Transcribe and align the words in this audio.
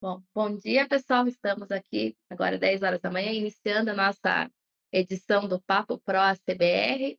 Bom, 0.00 0.22
bom 0.32 0.56
dia 0.56 0.86
pessoal, 0.86 1.26
estamos 1.26 1.72
aqui 1.72 2.16
agora 2.30 2.56
10h, 2.56 3.34
iniciando 3.34 3.90
a 3.90 3.94
nossa 3.94 4.48
edição 4.92 5.48
do 5.48 5.60
Papo 5.60 5.98
Pro 5.98 6.20
ACBR. 6.20 7.18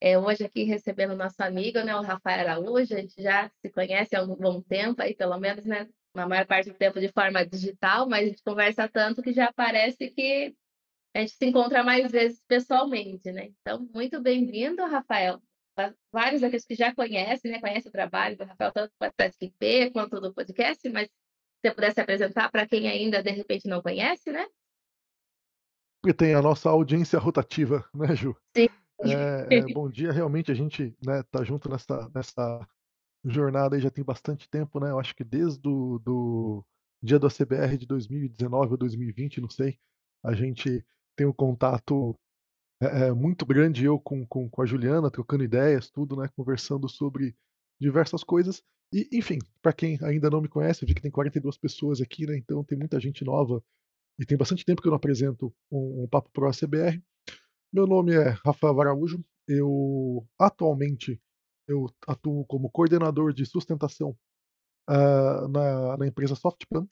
Eh, 0.00 0.18
hoje 0.18 0.42
aqui 0.42 0.64
recebendo 0.64 1.14
nosso 1.14 1.42
amigo, 1.42 1.80
né, 1.80 1.94
o 1.94 2.00
Rafael 2.00 2.40
Araújo, 2.40 2.94
a 2.94 3.00
gente 3.00 3.22
já 3.22 3.50
se 3.60 3.68
conhece 3.70 4.16
há 4.16 4.22
um 4.22 4.34
bom 4.34 4.62
tempo 4.62 5.02
aí, 5.02 5.14
pelo 5.14 5.36
menos, 5.38 5.66
né, 5.66 5.86
na 6.14 6.26
maior 6.26 6.46
parte 6.46 6.70
do 6.70 6.78
tempo 6.78 6.98
de 6.98 7.12
forma 7.12 7.44
digital, 7.44 8.08
mas 8.08 8.24
a 8.24 8.28
gente 8.30 8.42
conversa 8.42 8.88
tanto 8.88 9.20
que 9.22 9.34
já 9.34 9.52
parece 9.52 10.08
que 10.08 10.56
a 11.14 11.20
gente 11.20 11.32
se 11.32 11.44
encontra 11.44 11.84
mais 11.84 12.10
vezes 12.10 12.42
pessoalmente, 12.48 13.30
né. 13.32 13.50
Então, 13.60 13.86
muito 13.92 14.18
bem-vindo, 14.18 14.82
Rafael. 14.86 15.42
Vários 16.10 16.42
aqueles 16.42 16.64
que 16.64 16.74
já 16.74 16.94
conhecem, 16.94 17.50
né, 17.52 17.60
conhecem 17.60 17.90
o 17.90 17.92
trabalho 17.92 18.34
do 18.38 18.44
Rafael, 18.44 18.72
tanto 18.72 18.94
com 18.98 19.04
a 19.04 19.12
TaskIP 19.12 19.90
quanto 19.92 20.18
do 20.22 20.32
podcast, 20.32 20.88
mas 20.88 21.10
você 21.62 21.74
pudesse 21.74 22.00
apresentar 22.00 22.50
para 22.50 22.66
quem 22.66 22.88
ainda, 22.88 23.22
de 23.22 23.30
repente, 23.30 23.68
não 23.68 23.82
conhece, 23.82 24.30
né? 24.30 24.46
E 26.06 26.12
tem 26.12 26.34
a 26.34 26.42
nossa 26.42 26.70
audiência 26.70 27.18
rotativa, 27.18 27.84
né, 27.94 28.14
Ju. 28.14 28.36
Sim. 28.56 28.68
Eh 29.02 29.46
eh, 29.50 29.72
bom 29.72 29.88
dia, 29.88 30.12
realmente 30.12 30.50
a 30.50 30.54
gente, 30.54 30.96
né, 31.04 31.22
tá 31.30 31.44
junto 31.44 31.68
nessa 31.68 32.10
nessa 32.14 32.66
jornada 33.24 33.76
aí 33.76 33.82
já 33.82 33.90
tem 33.90 34.04
bastante 34.04 34.48
tempo, 34.50 34.80
né, 34.80 34.90
eu 34.90 34.98
acho 35.00 35.14
que 35.14 35.24
desde 35.24 35.60
do 35.60 35.98
do 36.00 36.64
dia 37.02 37.18
do 37.18 37.26
ACBR 37.28 37.76
de 37.78 37.86
2019 37.86 38.72
ou 38.72 38.76
2020, 38.78 39.40
não 39.40 39.50
sei, 39.50 39.78
a 40.24 40.34
gente 40.34 40.84
tem 41.16 41.26
um 41.26 41.32
contato, 41.32 42.16
eh 42.82 43.08
eh, 43.08 43.12
muito 43.14 43.46
grande, 43.46 43.84
eu 43.84 43.98
com 44.00 44.26
com 44.26 44.48
com 44.50 44.62
a 44.62 44.66
Juliana, 44.66 45.10
trocando 45.10 45.44
ideias, 45.44 45.90
tudo, 45.90 46.16
né, 46.16 46.28
conversando 46.36 46.88
sobre 46.88 47.36
diversas 47.80 48.24
coisas. 48.24 48.62
E, 48.92 49.08
enfim, 49.12 49.38
para 49.62 49.72
quem 49.72 49.98
ainda 50.02 50.30
não 50.30 50.40
me 50.40 50.48
conhece, 50.48 50.82
eu 50.84 50.88
vi 50.88 50.94
que 50.94 51.02
tem 51.02 51.10
42 51.10 51.58
pessoas 51.58 52.00
aqui, 52.00 52.26
né, 52.26 52.36
então 52.38 52.64
tem 52.64 52.78
muita 52.78 52.98
gente 53.00 53.24
nova, 53.24 53.62
e 54.18 54.26
tem 54.26 54.38
bastante 54.38 54.64
tempo 54.64 54.82
que 54.82 54.88
eu 54.88 54.92
não 54.92 54.96
apresento 54.98 55.54
um 55.70 56.04
um 56.04 56.08
Papo 56.08 56.30
Pro 56.32 56.48
ACBR. 56.48 57.02
Meu 57.72 57.86
nome 57.86 58.14
é 58.14 58.30
Rafael 58.44 58.80
Araújo, 58.80 59.24
eu 59.48 60.26
atualmente, 60.38 61.20
eu 61.68 61.86
atuo 62.06 62.44
como 62.46 62.70
coordenador 62.70 63.32
de 63.32 63.46
sustentação, 63.46 64.16
hã, 64.88 65.48
na 65.48 65.96
na 65.98 66.06
empresa 66.06 66.34
Softpan. 66.36 66.88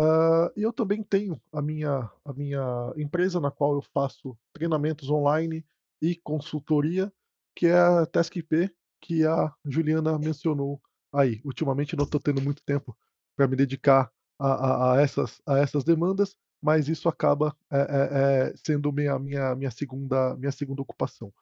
Hã, 0.00 0.50
e 0.56 0.62
eu 0.62 0.72
também 0.72 1.02
tenho 1.02 1.40
a 1.52 1.62
minha 1.62 2.10
a 2.24 2.32
minha 2.34 2.92
empresa 2.96 3.40
na 3.40 3.50
qual 3.50 3.74
eu 3.74 3.82
faço 3.82 4.36
treinamentos 4.54 5.10
online 5.10 5.64
e 6.02 6.16
consultoria, 6.16 7.12
que 7.56 7.66
é 7.66 7.78
a 7.78 8.06
TaskIP, 8.06 8.70
que 9.06 9.24
a 9.26 9.52
Juliana 9.64 10.18
mencionou 10.18 10.80
aí. 11.12 11.40
Ultimamente 11.44 11.96
não 11.96 12.06
tô 12.06 12.18
tendo 12.20 12.42
muito 12.42 12.62
tempo 12.64 12.96
para 13.36 13.46
me 13.48 13.56
dedicar 13.56 14.10
a 14.38 14.48
a 14.92 14.94
a 14.94 15.00
essas 15.02 15.40
a 15.46 15.58
essas 15.58 15.84
demandas, 15.84 16.36
mas 16.62 16.88
isso 16.88 17.08
acaba, 17.08 17.56
eh 17.70 17.86
eh 17.88 18.08
eh, 18.50 18.54
sendo 18.64 18.92
minha 18.92 19.18
minha 19.18 19.54
minha 19.54 19.70
segunda 19.70 20.36
minha 20.36 20.52
segunda 20.52 20.82
ocupação. 20.82 21.32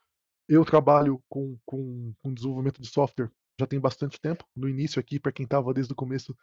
Eu 0.48 0.64
trabalho 0.64 1.22
com 1.28 1.58
com 1.66 2.14
com 2.22 2.34
desenvolvimento 2.34 2.80
de 2.82 2.88
software 2.88 3.30
já 3.60 3.66
tem 3.66 3.80
bastante 3.80 4.20
tempo, 4.20 4.44
no 4.56 4.68
início 4.68 4.98
aqui, 5.00 5.18
para 5.20 5.32
quem 5.32 5.44
estava 5.44 5.72
desde 5.74 5.92
o 5.92 5.96
começo, 5.96 6.36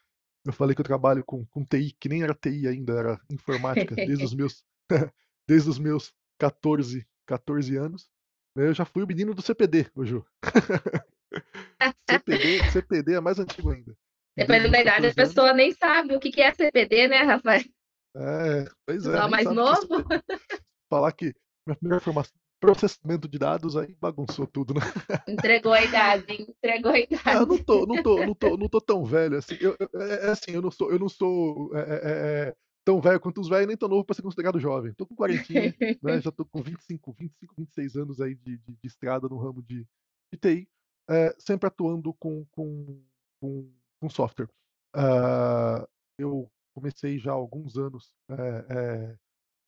eu 0.46 0.54
falei 0.54 0.74
que 0.76 0.82
eu 0.82 0.86
trabalho 0.86 1.24
com 1.26 1.46
com 1.48 1.66
TI, 1.66 1.94
que 2.00 2.10
nem 2.10 2.24
era 2.24 2.34
TI 2.34 2.68
ainda, 2.68 2.94
era 2.94 3.22
informática, 3.32 3.96
desde 3.96 4.24
os 4.26 4.34
meus 4.34 4.64
desde 5.48 5.70
os 5.70 5.80
meus 5.80 6.14
14 6.40 7.06
14 7.28 7.78
anos. 7.78 8.10
Eu 8.56 8.74
já 8.74 8.86
fui 8.86 9.04
o 9.04 9.08
menino 9.08 9.34
do 9.34 9.42
CPD, 9.42 9.92
Ju. 10.04 10.26
CPD 12.10 12.60
CPD 12.72 13.14
é 13.14 13.22
mais 13.22 13.40
antigo 13.40 13.72
ainda. 13.72 13.96
Dependendo 14.38 14.72
da 14.72 14.82
idade, 14.82 15.08
a 15.08 15.14
14 15.14 15.22
anos 15.22 15.34
pessoa 15.34 15.54
nem 15.54 15.72
sabe 15.72 16.16
o 16.16 16.20
que 16.20 16.32
que 16.32 16.42
é 16.42 16.54
CPD, 16.54 17.08
né, 17.08 17.18
Rafael? 17.24 17.62
É, 18.16 18.66
pois 18.86 19.06
é, 19.06 19.22
nem 19.22 19.30
mais 19.30 19.48
que 19.48 19.54
é 19.54 19.56
novo? 19.56 19.82
CPD. 19.82 20.24
Falar 20.90 21.12
que 21.14 21.34
minha 21.66 21.76
primeira 21.76 22.02
formação 22.04 22.34
processamento 22.62 23.28
de 23.28 23.40
dados, 23.40 23.76
aí 23.76 23.96
bagunçou 24.00 24.46
tudo, 24.46 24.76
né. 24.76 24.82
Entregou 25.28 25.74
a 25.74 25.82
idade, 25.84 26.26
entregou 26.44 26.92
a 26.92 27.00
Ah, 27.00 27.34
eu 27.34 27.40
idade. 27.40 27.50
não 27.50 27.58
tô 27.58 27.86
não 27.88 27.98
tô 28.04 28.24
não 28.24 28.36
tô 28.36 28.58
não 28.58 28.70
tô 28.70 28.80
tão 28.82 29.04
velho 29.04 29.38
assim, 29.38 29.58
eu 29.60 29.76
eu 29.80 30.02
é 30.02 30.28
é 30.28 30.30
assim, 30.30 30.52
eu 30.52 30.62
não 30.62 30.70
sou 30.70 30.92
eu 30.92 31.00
não 31.00 31.10
sou, 31.10 31.72
eh 31.76 31.80
eh 31.90 32.50
eh, 32.50 32.56
tão 32.86 33.02
velho 33.02 33.20
quanto 33.20 33.42
os 33.42 33.50
velho, 33.50 33.66
nem 33.68 33.76
tão 33.76 33.90
novo 33.90 34.06
para 34.06 34.16
ser 34.16 34.22
considerado 34.22 34.60
jovem. 34.60 34.94
Tô 34.94 35.08
com 35.08 35.16
quarentinha, 35.16 35.76
né, 36.04 36.22
já 36.22 36.32
tô 36.32 36.46
com 36.46 36.62
25, 36.62 37.12
25, 37.14 37.56
26 37.58 37.96
anos 37.96 38.22
aí 38.22 38.36
de 38.36 38.58
de 38.58 38.74
de 38.76 38.88
estrada 38.88 39.28
no 39.28 39.38
ramo 39.40 39.64
de 39.64 39.88
de 40.32 40.38
TI, 40.40 40.70
eh, 41.12 41.36
sempre 41.40 41.68
atuando 41.68 42.14
com 42.16 42.46
com 42.52 43.04
com 43.42 43.72
com 44.02 44.10
software. 44.10 44.50
Hã, 44.96 45.86
eu 46.20 46.52
comecei 46.76 47.20
já 47.20 47.32
há 47.32 47.36
alguns 47.36 47.78
anos, 47.78 48.16
eh, 48.32 49.18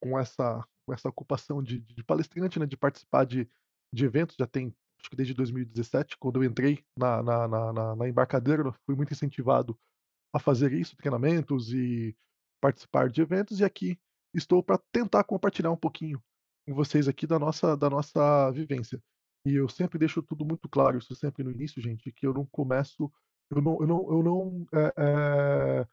com 0.01 0.19
essa 0.19 0.65
com 0.87 0.93
essa 0.93 1.09
ocupação 1.09 1.63
de 1.63 1.79
de 1.79 2.03
palestrante, 2.03 2.59
né, 2.59 2.65
de 2.67 2.77
participar 2.77 3.25
de 3.25 3.49
de 3.93 4.05
eventos, 4.05 4.35
já 4.39 4.47
tem 4.47 4.75
acho 4.99 5.09
que 5.09 5.15
desde 5.17 5.33
2017, 5.33 6.17
quando 6.19 6.37
eu 6.43 6.45
entrei 6.49 6.83
na 6.97 7.23
na 7.23 7.47
na 7.47 7.73
na 7.73 8.07
eu 8.07 8.73
fui 8.85 8.95
muito 8.95 9.13
incentivado 9.13 9.77
a 10.33 10.39
fazer 10.39 10.73
isso, 10.73 10.95
treinamentos 10.97 11.73
e 11.73 12.15
participar 12.61 13.09
de 13.09 13.21
eventos, 13.21 13.59
e 13.59 13.65
aqui 13.65 13.99
estou 14.33 14.63
para 14.63 14.79
tentar 14.91 15.23
compartilhar 15.25 15.71
um 15.71 15.77
pouquinho 15.77 16.21
com 16.67 16.73
vocês 16.75 17.07
aqui 17.07 17.27
da 17.27 17.39
nossa 17.39 17.75
da 17.77 17.89
nossa 17.89 18.51
vivência. 18.51 19.01
E 19.45 19.55
eu 19.55 19.67
sempre 19.67 19.99
deixo 19.99 20.21
tudo 20.23 20.45
muito 20.45 20.69
claro, 20.69 20.97
isso 20.97 21.13
sempre 21.15 21.43
no 21.43 21.51
início, 21.51 21.81
gente, 21.81 22.11
que 22.11 22.25
eu 22.25 22.33
não 22.33 22.45
começo 22.45 23.11
eu 23.51 23.61
não 23.61 23.77
eu 23.81 23.87
não 23.87 24.11
eu 24.13 24.23
não, 24.23 24.65
eh 24.73 25.85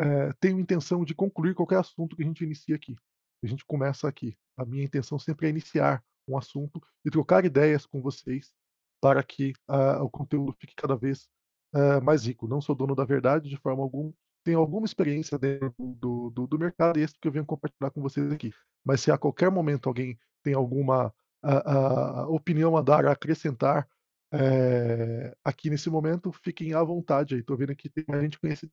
eh, 0.00 0.32
tenho 0.40 0.60
intenção 0.60 1.04
de 1.04 1.14
concluir 1.14 1.54
qualquer 1.54 1.78
assunto 1.78 2.16
que 2.16 2.22
a 2.22 2.26
gente 2.26 2.44
inicia 2.44 2.76
aqui. 2.76 2.96
A 3.44 3.46
gente 3.46 3.64
começa 3.66 4.08
aqui. 4.08 4.36
A 4.56 4.64
minha 4.64 4.84
intenção 4.84 5.18
sempre 5.18 5.46
é 5.46 5.50
iniciar 5.50 6.02
um 6.28 6.36
assunto 6.38 6.80
e 7.04 7.10
trocar 7.10 7.44
ideias 7.44 7.86
com 7.86 8.00
vocês, 8.02 8.52
para 9.00 9.22
que, 9.22 9.52
ah, 9.68 10.02
o 10.02 10.10
conteúdo 10.10 10.54
fique 10.60 10.74
cada 10.76 10.96
vez, 10.96 11.28
hã, 11.74 12.00
mais 12.00 12.26
rico. 12.26 12.48
Não 12.48 12.60
sou 12.60 12.74
dono 12.74 12.94
da 12.94 13.04
verdade 13.04 13.48
de 13.50 13.56
forma 13.58 13.82
alguma, 13.82 14.12
tenho 14.44 14.58
alguma 14.60 14.86
experiência 14.86 15.38
dentro 15.38 15.74
do 15.78 16.30
do 16.30 16.46
do 16.46 16.58
mercado 16.58 16.98
e 16.98 17.02
é 17.02 17.04
isso 17.04 17.14
que 17.20 17.28
eu 17.28 17.32
venho 17.32 17.46
compartilhar 17.46 17.90
com 17.90 18.02
vocês 18.02 18.30
aqui. 18.32 18.52
Mas 18.84 19.00
se 19.02 19.10
a 19.10 19.18
qualquer 19.18 19.50
momento 19.50 19.88
alguém 19.88 20.18
tem 20.42 20.54
alguma, 20.54 21.12
a 21.42 22.20
a 22.22 22.28
opinião 22.28 22.76
a 22.76 22.82
dar, 22.82 23.06
a 23.06 23.12
acrescentar, 23.12 23.88
eh, 24.32 25.34
aqui 25.44 25.70
nesse 25.70 25.90
momento, 25.90 26.32
fiquem 26.32 26.74
à 26.74 26.82
vontade 26.82 27.34
aí, 27.34 27.42
tô 27.42 27.56
vendo 27.56 27.74
que 27.74 27.88
tem 27.90 28.04
gente 28.22 28.38
conhecida 28.38 28.72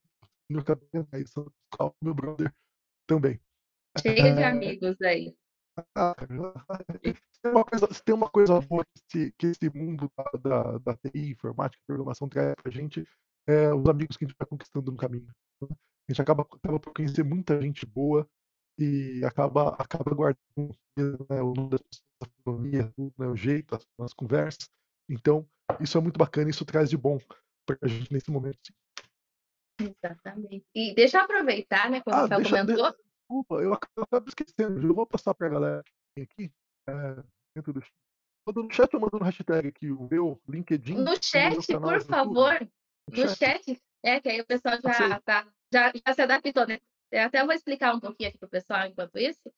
meu 2.02 2.14
brother 2.14 2.54
também. 3.08 3.40
Cheio 4.02 4.36
de 4.36 4.44
amigos 4.44 5.02
aí. 5.02 5.36
Se 5.78 5.84
tem 7.44 7.52
uma 7.52 7.64
coisa 7.64 7.88
tem 8.04 8.16
uma 8.16 8.30
coisa 8.30 8.62
boa 8.62 8.84
que 8.86 9.18
esse 9.18 9.32
que 9.38 9.48
esse 9.48 9.70
mundo 9.70 10.12
da 10.16 10.24
da 10.40 10.78
da 10.80 10.98
TI, 10.98 11.32
informática, 11.32 11.82
programação 11.86 12.28
traz 12.28 12.56
pra 12.62 12.72
gente, 12.72 13.08
é 13.48 13.74
os 13.74 13.88
amigos 13.88 14.18
que 14.18 14.26
a 14.26 14.28
gente 14.28 14.38
vai 14.38 14.48
conquistando 14.48 14.92
no 14.92 14.98
caminho, 14.98 15.26
né. 15.26 15.68
A 16.10 16.12
gente 16.12 16.22
acaba 16.22 16.44
acaba 16.44 16.80
por 16.80 16.94
conhecer 16.94 17.24
muita 17.24 17.62
gente 17.62 17.86
boa, 17.86 18.28
e 18.78 19.24
acaba 19.26 19.70
acaba 19.76 20.14
guardando, 20.14 20.76
né, 23.18 23.28
o 23.28 23.36
jeito, 23.36 23.76
as 23.76 23.86
as 24.00 24.14
conversas. 24.14 24.70
Então, 25.10 25.48
isso 25.82 25.98
é 25.98 26.02
muito 26.02 26.18
bacana, 26.18 26.50
isso 26.50 26.66
traz 26.66 26.90
de 26.90 26.98
bom 26.98 27.18
pra 27.66 27.78
gente 27.88 28.12
nesse 28.12 28.32
momento, 28.32 28.60
sim. 28.66 28.74
Exatamente. 29.80 30.66
E 30.76 30.94
deixa 30.96 31.18
eu 31.18 31.22
aproveitar, 31.24 31.90
né, 31.90 32.02
que 32.02 32.10
o 32.10 32.14
Ah, 32.14 32.22
Rafael 32.22 32.42
deixa 32.42 32.66
de 32.66 32.74
comentou 32.74 32.96
desculpa, 33.30 33.56
eu 33.62 33.74
acabo 33.74 34.30
esquecendo, 34.30 34.88
eu 34.88 34.94
vou 34.96 35.06
passar 35.06 35.34
pra 35.34 35.50
galera 35.50 35.84
que 35.84 35.92
tem 36.16 36.24
aqui, 36.24 36.54
eh, 36.88 37.24
dentro 37.56 37.74
do 37.74 37.82
no 38.56 38.74
chat 38.74 38.94
ou 38.96 39.02
manda 39.02 39.18
no 39.20 39.26
hashtag 39.26 39.68
aqui 39.68 39.92
o 39.92 40.08
meu 40.10 40.42
LinkedIn 40.48 41.04
No 41.04 41.16
chat, 41.22 41.68
por 41.80 42.02
favor, 42.04 42.60
No 43.12 43.18
no 43.18 43.28
chat? 43.28 43.38
chat. 43.38 43.82
É, 44.04 44.22
que 44.22 44.30
aí 44.30 44.40
o 44.40 44.46
pessoal 44.46 44.80
já 44.82 45.20
tá 45.22 45.46
já 45.74 45.92
já 45.94 46.14
se 46.14 46.22
adaptou, 46.22 46.66
né. 46.66 46.80
Eu 47.12 47.22
até 47.24 47.44
vou 47.44 47.54
explicar 47.54 47.96
um 47.96 48.00
pouquinho 48.00 48.30
aqui 48.30 48.38
para 48.38 48.48
o 48.48 48.50
pessoal 48.50 48.86
enquanto 48.88 49.18
isso. 49.18 49.52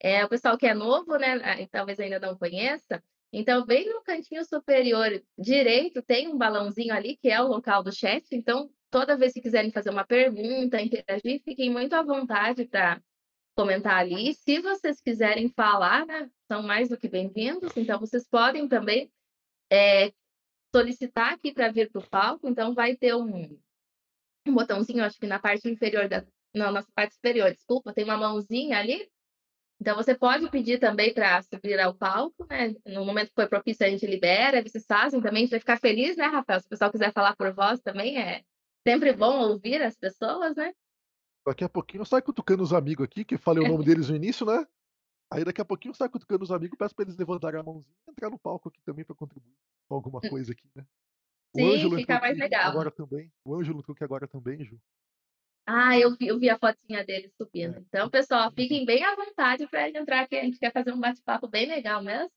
Eh, 0.00 0.24
o 0.24 0.28
pessoal 0.28 0.58
que 0.58 0.66
é 0.66 0.74
novo, 0.74 1.16
né, 1.16 1.66
talvez 1.68 1.98
ainda 2.00 2.18
não 2.20 2.36
conheça, 2.36 3.02
então 3.32 3.64
bem 3.64 3.88
no 3.88 4.02
cantinho 4.02 4.44
superior 4.44 5.22
direito 5.38 6.02
tem 6.02 6.28
um 6.28 6.36
balãozinho 6.36 6.94
ali, 6.94 7.16
que 7.16 7.28
é 7.30 7.40
o 7.40 7.46
local 7.48 7.82
do 7.82 7.92
chat, 7.92 8.24
então 8.32 8.70
toda 8.90 9.16
vez 9.16 9.32
que 9.32 9.40
quiserem 9.40 9.70
fazer 9.70 9.90
uma 9.90 10.04
pergunta, 10.04 10.80
interagir, 10.82 11.42
fiquem 11.44 11.70
muito 11.70 11.94
à 11.94 12.02
vontade 12.02 12.66
pra 12.66 13.00
comentar 13.56 13.96
ali. 13.98 14.34
Se 14.34 14.60
vocês 14.60 15.00
quiserem 15.00 15.48
falar, 15.48 16.06
né, 16.06 16.30
são 16.50 16.62
mais 16.62 16.88
do 16.88 16.98
que 16.98 17.08
bem-vindos, 17.08 17.76
então 17.76 17.98
vocês 18.00 18.28
podem 18.28 18.68
também, 18.68 19.10
eh, 19.72 20.12
solicitar 20.74 21.34
aqui 21.34 21.52
pra 21.52 21.70
vir 21.70 21.90
para 21.90 22.00
o 22.02 22.08
palco, 22.08 22.48
então 22.48 22.74
vai 22.74 22.96
ter 22.96 23.14
um 23.14 23.58
um 24.46 24.54
botãozinho, 24.54 25.04
acho 25.04 25.18
que 25.18 25.26
na 25.26 25.38
parte 25.38 25.68
inferior 25.68 26.08
da 26.08 26.24
não, 26.54 26.72
na 26.72 26.84
parte 26.94 27.14
superior, 27.14 27.50
desculpa, 27.52 27.92
tem 27.92 28.04
uma 28.04 28.16
mãozinha 28.16 28.78
ali, 28.78 29.08
então 29.80 29.96
você 29.96 30.14
pode 30.14 30.48
pedir 30.50 30.78
também 30.78 31.12
pra 31.12 31.42
subir 31.42 31.80
ao 31.80 31.94
palco, 31.94 32.46
né, 32.48 32.74
no 32.86 33.04
momento 33.04 33.28
que 33.28 33.34
for 33.34 33.48
propício 33.48 33.84
a 33.84 33.90
gente 33.90 34.06
libera, 34.06 34.62
vocês 34.62 34.86
fazem 34.86 35.20
também, 35.20 35.38
a 35.38 35.44
gente 35.46 35.50
vai 35.50 35.60
ficar 35.60 35.78
feliz, 35.78 36.16
né, 36.16 36.26
Rafael, 36.26 36.60
se 36.60 36.66
o 36.66 36.68
pessoal 36.68 36.90
quiser 36.90 37.12
falar 37.12 37.34
por 37.34 37.52
voz 37.52 37.80
também, 37.80 38.16
é 38.16 38.42
sempre 38.86 39.12
bom 39.12 39.40
ouvir 39.40 39.82
as 39.82 39.96
pessoas, 39.96 40.54
né. 40.56 40.72
Daqui 41.44 41.64
a 41.64 41.68
pouquinho 41.68 42.04
sai 42.04 42.22
cutucando 42.22 42.62
os 42.62 42.72
amigos 42.72 43.04
aqui, 43.04 43.24
que 43.24 43.36
falei 43.36 43.64
o 43.64 43.68
nome 43.68 43.84
deles 43.84 44.08
no 44.08 44.14
início, 44.14 44.46
né? 44.46 44.64
Aí 45.32 45.44
daqui 45.44 45.60
a 45.60 45.64
pouquinho 45.64 45.94
sai 45.94 46.08
cutucando 46.08 46.44
os 46.44 46.52
amigos, 46.52 46.78
peço 46.78 46.94
pra 46.94 47.04
eles 47.04 47.16
levantarem 47.16 47.58
a 47.58 47.62
mãozinha 47.64 47.96
e 48.06 48.10
entrar 48.10 48.30
no 48.30 48.38
palco 48.38 48.68
aqui 48.68 48.80
também 48.82 49.04
pra 49.04 49.16
contribuir 49.16 49.56
com 49.88 49.94
alguma 49.96 50.20
coisa 50.20 50.52
aqui, 50.52 50.68
né? 50.76 50.86
Sim, 51.56 51.96
fica 51.96 52.20
mais 52.20 52.38
legal. 52.38 52.70
agora 52.70 52.90
também. 52.90 53.30
O 53.44 53.54
Ângelo 53.54 53.80
entrou 53.80 53.94
aqui 53.94 54.04
agora 54.04 54.28
também, 54.28 54.64
Ju. 54.64 54.78
Ah, 55.66 55.98
eu 55.98 56.16
vi 56.16 56.26
eu 56.26 56.38
vi 56.38 56.50
a 56.50 56.58
fotinha 56.58 57.04
dele 57.04 57.30
subindo. 57.40 57.76
É. 57.76 57.80
Então, 57.80 58.10
pessoal, 58.10 58.50
fiquem 58.52 58.84
bem 58.84 59.04
à 59.04 59.14
vontade 59.14 59.66
para 59.68 59.88
entrar 59.88 60.22
aqui, 60.22 60.36
a 60.36 60.44
gente 60.44 60.58
quer 60.58 60.72
fazer 60.72 60.92
um 60.92 61.00
bate-papo 61.00 61.48
bem 61.48 61.66
legal 61.66 62.02
mesmo. 62.02 62.30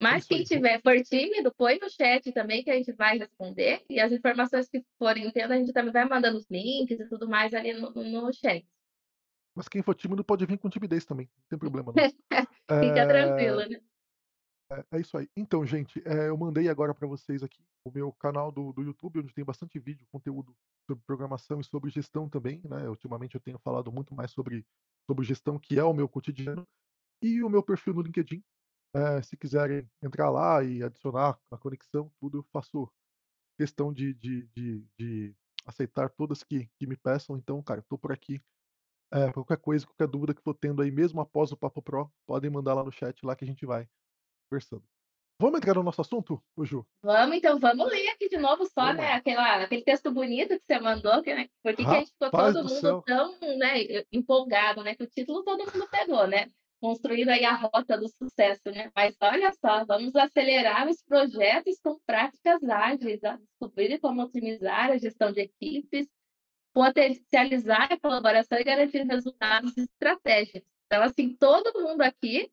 Mas 0.00 0.26
quem 0.26 0.44
tiver 0.44 0.80
for 0.80 1.00
tímido, 1.02 1.52
põe 1.56 1.78
no 1.80 1.90
chat 1.90 2.32
também 2.32 2.62
que 2.62 2.70
a 2.70 2.74
gente 2.74 2.92
vai 2.92 3.18
responder, 3.18 3.82
e 3.90 3.98
as 3.98 4.12
informações 4.12 4.68
que 4.68 4.84
forem 4.96 5.28
tendo, 5.32 5.52
a 5.52 5.56
gente 5.56 5.72
também 5.72 5.92
vai 5.92 6.04
mandando 6.04 6.38
os 6.38 6.46
links 6.48 7.00
e 7.00 7.08
tudo 7.08 7.28
mais 7.28 7.52
ali 7.52 7.72
no 7.72 7.90
no 7.90 8.32
chat. 8.32 8.64
Mas 9.56 9.68
quem 9.68 9.82
for 9.82 9.94
tímido 9.94 10.22
pode 10.22 10.46
vir 10.46 10.56
com 10.56 10.70
timidez 10.70 11.04
também, 11.04 11.26
não 11.26 11.48
tem 11.48 11.58
problema 11.58 11.92
não. 11.92 11.94
Fica 12.80 13.06
tranquilo, 13.08 13.60
Eh 13.60 13.68
né? 13.68 13.80
É, 14.70 14.84
é 14.98 15.00
isso 15.00 15.16
aí. 15.16 15.28
Então, 15.36 15.64
gente, 15.64 15.98
eh, 16.06 16.28
eu 16.28 16.36
mandei 16.36 16.68
agora 16.68 16.94
pra 16.94 17.06
vocês 17.08 17.42
aqui 17.42 17.64
o 17.84 17.90
meu 17.90 18.12
canal 18.12 18.52
do 18.52 18.72
do 18.72 18.82
YouTube, 18.82 19.20
onde 19.20 19.32
tem 19.32 19.44
bastante 19.44 19.78
vídeo, 19.78 20.06
conteúdo 20.12 20.54
sobre 20.86 21.02
programação 21.06 21.60
e 21.60 21.64
sobre 21.64 21.90
gestão 21.90 22.28
também, 22.28 22.60
né. 22.68 22.88
Ultimamente 22.88 23.34
eu 23.34 23.40
tenho 23.40 23.58
falado 23.58 23.90
muito 23.90 24.14
mais 24.14 24.30
sobre 24.30 24.66
sobre 25.10 25.24
gestão, 25.24 25.58
que 25.58 25.78
é 25.78 25.84
o 25.84 25.94
meu 25.94 26.06
cotidiano, 26.08 26.66
e 27.22 27.42
o 27.42 27.50
meu 27.50 27.62
perfil 27.62 27.94
no 27.94 28.02
LinkedIn. 28.02 28.44
Eh, 28.96 29.22
se 29.22 29.36
quiserem 29.36 29.90
entrar 30.02 30.30
lá 30.30 30.64
e 30.64 30.82
adicionar 30.82 31.40
a 31.50 31.58
conexão, 31.58 32.12
tudo, 32.20 32.38
eu 32.40 32.44
faço 32.52 32.90
questão 33.58 33.92
de 33.92 34.14
de 34.14 34.48
de 34.48 34.86
de 34.98 35.36
aceitar 35.66 36.10
todas 36.10 36.44
que 36.44 36.68
que 36.78 36.86
me 36.86 36.96
peçam. 36.96 37.36
Então, 37.38 37.62
cara, 37.62 37.82
tô 37.88 37.98
por 37.98 38.12
aqui, 38.12 38.42
eh, 39.12 39.32
qualquer 39.32 39.58
coisa, 39.58 39.86
qualquer 39.86 40.08
dúvida 40.08 40.34
que 40.34 40.42
for 40.42 40.54
tendo 40.54 40.82
aí, 40.82 40.90
mesmo 40.92 41.20
após 41.20 41.52
o 41.52 41.56
Papo 41.58 41.82
Pro, 41.82 42.12
podem 42.26 42.50
mandar 42.50 42.74
lá 42.74 42.84
no 42.84 42.92
chat 42.92 43.24
lá 43.26 43.36
que 43.36 43.44
a 43.44 43.48
gente 43.48 43.66
vai 43.66 43.88
conversando. 44.48 44.82
Vamos 45.40 45.58
entrar 45.58 45.74
no 45.74 45.84
nosso 45.84 46.00
assunto, 46.00 46.42
ô 46.56 46.64
Ju? 46.64 46.84
Vamos 47.00 47.36
então, 47.36 47.60
vamos 47.60 47.88
ler 47.88 48.08
aqui 48.08 48.28
de 48.28 48.38
novo 48.38 48.64
só, 48.66 48.86
Vamos 48.86 48.96
né, 48.96 49.08
lá. 49.10 49.16
aquela 49.16 49.62
aquele 49.62 49.82
texto 49.84 50.10
bonito 50.10 50.58
que 50.58 50.64
você 50.66 50.80
mandou, 50.80 51.22
que, 51.22 51.32
né, 51.32 51.48
por 51.62 51.76
que 51.76 51.82
a 51.82 51.94
gente 52.00 52.10
ficou 52.10 52.30
todo 52.30 52.52
do 52.52 52.58
mundo 52.64 52.80
céu. 52.80 53.02
tão, 53.02 53.38
né, 53.56 54.04
empolgado, 54.10 54.82
né, 54.82 54.96
que 54.96 55.04
o 55.04 55.06
título 55.06 55.44
todo 55.44 55.64
mundo 55.72 55.88
pegou, 55.88 56.26
né, 56.26 56.48
construindo 56.80 57.28
aí 57.28 57.44
a 57.44 57.54
rota 57.54 57.96
do 57.96 58.08
sucesso, 58.08 58.62
né. 58.66 58.90
Mas 58.96 59.16
olha 59.20 59.52
só, 59.52 59.84
vamos 59.84 60.16
acelerar 60.16 60.88
os 60.88 61.00
projetos 61.02 61.78
com 61.80 62.00
práticas 62.04 62.60
ágeis, 62.64 63.22
a 63.22 63.36
descobrir 63.36 64.00
como 64.00 64.22
otimizar 64.22 64.90
a 64.90 64.98
gestão 64.98 65.30
de 65.30 65.42
equipes, 65.42 66.08
potencializar 66.74 67.92
a 67.92 68.00
colaboração 68.00 68.58
e 68.58 68.64
garantir 68.64 69.04
resultados 69.04 69.76
estratégicos. 69.76 70.68
Então, 70.86 71.02
assim, 71.02 71.36
todo 71.36 71.80
mundo 71.80 72.00
aqui, 72.02 72.50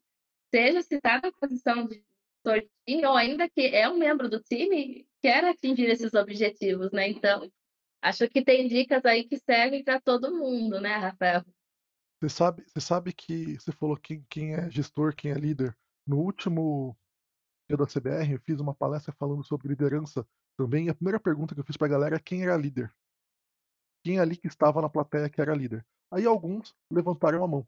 seja 0.55 0.81
se 0.81 1.01
tá 1.01 1.19
na 1.21 1.31
posição 1.33 1.85
de 1.85 2.01
time 2.87 3.05
ou 3.05 3.15
ainda 3.15 3.49
que 3.49 3.67
é 3.67 3.89
um 3.89 3.97
membro 3.97 4.29
do 4.29 4.39
time, 4.39 5.05
quer 5.21 5.43
atingir 5.43 5.89
esses 5.89 6.13
objetivos, 6.13 6.91
né. 6.93 7.09
Então, 7.09 7.51
acho 8.01 8.29
que 8.29 8.41
tem 8.41 8.69
dicas 8.69 9.03
aí 9.03 9.25
que 9.25 9.37
servem 9.37 9.83
pra 9.83 9.99
todo 9.99 10.33
mundo, 10.33 10.79
né, 10.79 10.95
Rafael? 10.95 11.43
Você 12.21 12.29
sabe 12.29 12.63
você 12.65 12.79
sabe 12.79 13.11
que 13.11 13.59
você 13.59 13.73
falou 13.73 13.97
quem 13.97 14.53
é 14.53 14.71
gestor, 14.71 15.13
quem 15.13 15.31
é 15.31 15.33
líder. 15.33 15.77
No 16.07 16.19
último 16.19 16.95
dia 17.67 17.75
da 17.75 17.85
CBR, 17.85 18.33
eu 18.33 18.39
fiz 18.39 18.59
uma 18.61 18.73
palestra 18.73 19.13
falando 19.19 19.43
sobre 19.43 19.67
liderança 19.67 20.25
também, 20.57 20.87
a 20.87 20.95
primeira 20.95 21.19
pergunta 21.19 21.53
que 21.53 21.59
eu 21.59 21.65
fiz 21.65 21.75
pra 21.75 21.89
galera 21.89 22.15
é 22.15 22.19
quem 22.19 22.43
era 22.43 22.55
líder. 22.55 22.95
Quem 24.05 24.19
ali 24.19 24.37
que 24.37 24.47
estava 24.47 24.81
na 24.81 24.87
plateia 24.87 25.29
que 25.29 25.41
era 25.41 25.53
líder. 25.53 25.85
Aí 26.09 26.25
alguns 26.25 26.73
levantaram 26.89 27.43
a 27.43 27.47
mão. 27.47 27.67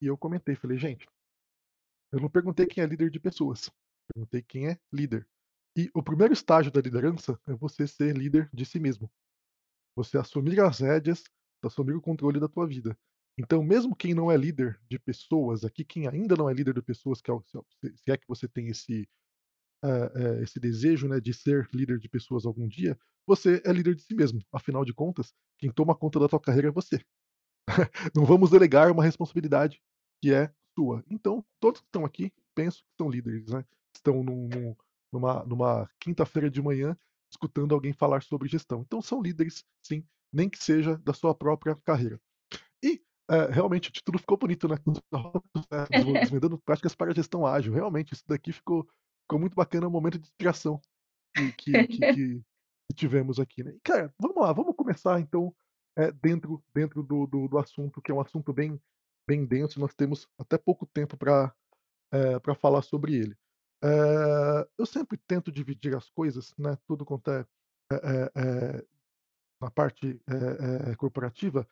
E 0.00 0.06
eu 0.06 0.16
comentei, 0.16 0.54
falei: 0.54 0.78
"Gente" 0.78 1.08
eu 2.12 2.20
não 2.20 2.30
perguntei 2.30 2.66
quem 2.66 2.84
é 2.84 2.86
líder 2.86 3.10
de 3.10 3.18
pessoas, 3.18 3.70
perguntei 4.12 4.42
quem 4.42 4.68
é 4.68 4.78
líder. 4.92 5.26
E 5.76 5.90
o 5.94 6.02
primeiro 6.02 6.34
estágio 6.34 6.70
da 6.70 6.80
liderança 6.80 7.40
é 7.46 7.54
você 7.54 7.86
ser 7.86 8.16
líder 8.16 8.50
de 8.52 8.66
si 8.66 8.78
mesmo. 8.78 9.10
Você 9.96 10.18
assumir 10.18 10.60
as 10.60 10.80
rédeas, 10.80 11.24
assumir 11.64 11.94
o 11.94 12.00
controle 12.00 12.38
da 12.38 12.48
tua 12.48 12.66
vida. 12.66 12.96
Então, 13.38 13.62
mesmo 13.62 13.96
quem 13.96 14.12
não 14.14 14.30
é 14.30 14.36
líder 14.36 14.78
de 14.90 14.98
pessoas 14.98 15.64
aqui, 15.64 15.84
quem 15.84 16.06
ainda 16.06 16.36
não 16.36 16.50
é 16.50 16.52
líder 16.52 16.74
de 16.74 16.82
pessoas, 16.82 17.22
que 17.22 17.30
é 17.30 17.34
o 17.34 17.42
se 17.42 18.10
é 18.10 18.16
que 18.18 18.28
você 18.28 18.46
tem 18.46 18.68
esse, 18.68 19.08
eh 19.84 20.12
eh, 20.14 20.42
esse 20.42 20.60
desejo, 20.60 21.08
né, 21.08 21.20
de 21.20 21.34
ser 21.34 21.68
líder 21.72 21.98
de 21.98 22.08
pessoas 22.08 22.46
algum 22.46 22.68
dia, 22.68 22.98
você 23.26 23.62
é 23.64 23.72
líder 23.72 23.94
de 23.94 24.02
si 24.02 24.14
mesmo. 24.14 24.40
Afinal 24.52 24.84
de 24.84 24.94
contas, 24.94 25.34
quem 25.58 25.72
toma 25.72 25.94
conta 25.96 26.20
da 26.20 26.28
tua 26.28 26.40
carreira 26.40 26.68
é 26.68 26.72
você. 26.72 27.00
Não 28.14 28.24
vamos 28.24 28.50
delegar 28.50 28.90
uma 28.90 29.04
responsabilidade 29.04 29.80
que 30.22 30.32
é 30.32 30.52
sua. 30.78 31.04
Então, 31.10 31.44
todos 31.60 31.80
que 31.80 31.86
estão 31.88 32.04
aqui, 32.04 32.32
penso 32.54 32.78
que 32.84 32.90
são 32.98 33.10
líderes, 33.10 33.50
né. 33.52 33.64
Estão 33.94 34.22
num 34.22 34.48
num 34.48 34.76
numa 35.12 35.44
numa 35.44 35.90
quinta-feira 36.00 36.50
de 36.50 36.62
manhã, 36.62 36.96
escutando 37.30 37.74
alguém 37.74 37.92
falar 37.92 38.22
sobre 38.22 38.48
gestão. 38.48 38.82
Então 38.82 39.02
são 39.02 39.22
líderes 39.22 39.64
sim, 39.82 40.04
nem 40.32 40.48
que 40.48 40.62
seja 40.62 40.96
da 40.98 41.12
sua 41.12 41.34
própria 41.34 41.76
carreira. 41.84 42.20
E, 42.84 43.02
eh, 43.30 43.46
realmente 43.50 43.90
o 43.90 43.92
título 43.92 44.18
ficou 44.18 44.36
bonito, 44.38 44.68
né, 44.68 44.76
desvendando 46.20 46.58
práticas 46.58 46.94
para 46.94 47.10
a 47.12 47.14
gestão 47.14 47.46
ágil. 47.46 47.72
Realmente 47.74 48.14
isso 48.14 48.24
daqui 48.28 48.52
ficou 48.52 48.86
ficou 49.24 49.38
muito 49.40 49.54
bacana, 49.56 49.86
é 49.86 49.88
um 49.88 49.92
momento 49.92 50.18
de 50.18 50.26
inspiração 50.26 50.80
que 51.34 51.52
que 51.52 51.86
que 51.88 52.06
que 52.08 52.94
tivemos 52.96 53.40
aqui, 53.40 53.62
né. 53.64 53.72
E 53.76 53.80
cara, 53.82 54.14
vamos 54.20 54.36
lá, 54.42 54.52
vamos 54.52 54.74
começar 54.76 55.20
então, 55.20 55.54
eh, 55.98 56.12
dentro 56.12 56.62
dentro 56.74 57.02
do 57.02 57.26
do 57.26 57.48
do 57.48 57.58
assunto, 57.58 58.02
que 58.02 58.10
é 58.12 58.14
um 58.14 58.20
assunto 58.20 58.52
bem 58.52 58.80
bem 59.26 59.44
denso, 59.46 59.80
nós 59.80 59.94
temos 59.94 60.28
até 60.38 60.58
pouco 60.58 60.86
tempo 60.86 61.16
pra, 61.16 61.54
eh, 62.12 62.38
pra 62.40 62.54
falar 62.54 62.82
sobre 62.82 63.14
ele. 63.16 63.36
Eh, 63.84 64.68
eu 64.78 64.86
sempre 64.86 65.18
tento 65.28 65.52
dividir 65.52 65.96
as 65.96 66.10
coisas, 66.10 66.54
né, 66.58 66.78
tudo 66.86 67.04
quanto 67.06 67.30
é 67.32 67.46
é 67.92 67.96
é 67.96 68.78
é 68.80 68.86
na 69.62 69.70
parte, 69.70 70.20
eh 70.28 70.92
eh, 70.92 70.96
corporativa, 70.96 71.66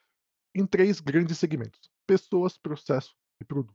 em 0.55 0.67
3 0.67 1.00
grandes 1.00 1.38
segmentos: 1.38 1.91
pessoas, 2.08 2.58
processo 2.58 3.14
e 3.43 3.44
produto. 3.47 3.75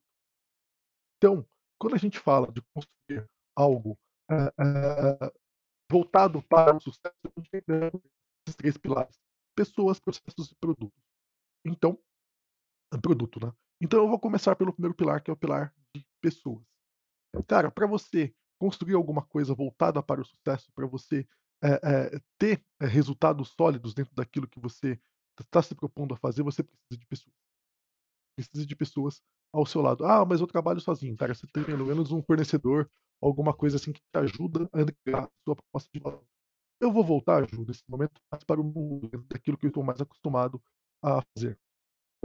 Então, 1.21 1.45
quando 1.79 1.95
a 1.95 1.97
gente 1.97 2.19
fala 2.19 2.51
de 2.51 2.61
construir 2.73 3.27
algo, 3.55 3.97
eh 4.29 4.51
eh, 4.59 5.31
voltado 5.91 6.41
para 6.43 6.75
o 6.77 6.81
sucesso, 6.81 7.15
a 7.37 7.41
gente 7.41 7.49
tem 7.51 7.91
esses 8.47 8.55
3 8.57 8.77
pilares: 8.77 9.17
pessoas, 9.55 9.99
processos 9.99 10.51
e 10.51 10.55
produtos. 10.55 11.03
Então 11.65 11.99
produto, 13.01 13.39
né. 13.45 13.51
Então 13.85 13.99
eu 14.01 14.09
vou 14.09 14.19
começar 14.19 14.55
pelo 14.55 14.73
primeiro 14.73 14.95
pilar, 14.95 15.21
que 15.21 15.29
é 15.29 15.33
o 15.33 15.37
pilar 15.37 15.71
de 15.95 16.03
pessoas. 16.19 16.63
Cara, 17.47 17.71
pra 17.71 17.87
você 17.87 18.33
construir 18.59 18.95
alguma 18.95 19.23
coisa 19.25 19.53
voltada 19.55 20.03
para 20.03 20.21
o 20.21 20.25
sucesso, 20.25 20.71
pra 20.75 20.87
você, 20.87 21.27
eh 21.63 21.79
eh, 22.15 22.19
ter 22.39 22.63
resultados 22.81 23.49
sólidos 23.59 23.93
dentro 23.93 24.15
daquilo 24.15 24.47
que 24.49 24.59
você 24.59 24.99
tá 25.51 25.61
se 25.63 25.75
propondo 25.75 26.15
a 26.15 26.17
fazer, 26.17 26.43
você 26.43 26.63
precisa 26.63 26.99
de 26.99 27.07
pessoas. 27.07 27.33
Precisa 28.37 28.65
de 28.65 28.75
pessoas 28.75 29.21
ao 29.53 29.65
seu 29.65 29.81
lado. 29.81 30.05
"Ah, 30.05 30.25
mas 30.25 30.41
eu 30.41 30.47
trabalho 30.47 30.79
sozinho", 30.81 31.15
cara, 31.15 31.33
você 31.33 31.47
tem 31.47 31.63
pelo 31.63 31.85
menos 31.85 32.11
um 32.11 32.21
fornecedor, 32.21 32.89
alguma 33.21 33.53
coisa 33.53 33.77
assim 33.77 33.93
que 33.93 34.01
te 34.01 34.17
ajuda 34.19 34.69
a 34.73 34.81
entregar 34.81 35.23
a 35.25 35.29
sua 35.45 35.55
proposta 35.55 35.89
de 35.93 35.99
valor. 35.99 36.23
Eu 36.81 36.91
vou 36.91 37.03
voltar, 37.05 37.47
Ju, 37.49 37.65
nesse 37.65 37.83
momento 37.89 38.21
para 38.47 38.61
o 38.61 38.63
mundo 38.65 39.09
daquilo 39.29 39.57
que 39.57 39.65
eu 39.67 39.69
estou 39.69 39.83
mais 39.83 40.01
acostumado 40.01 40.61
a 41.03 41.21
fazer. 41.37 41.59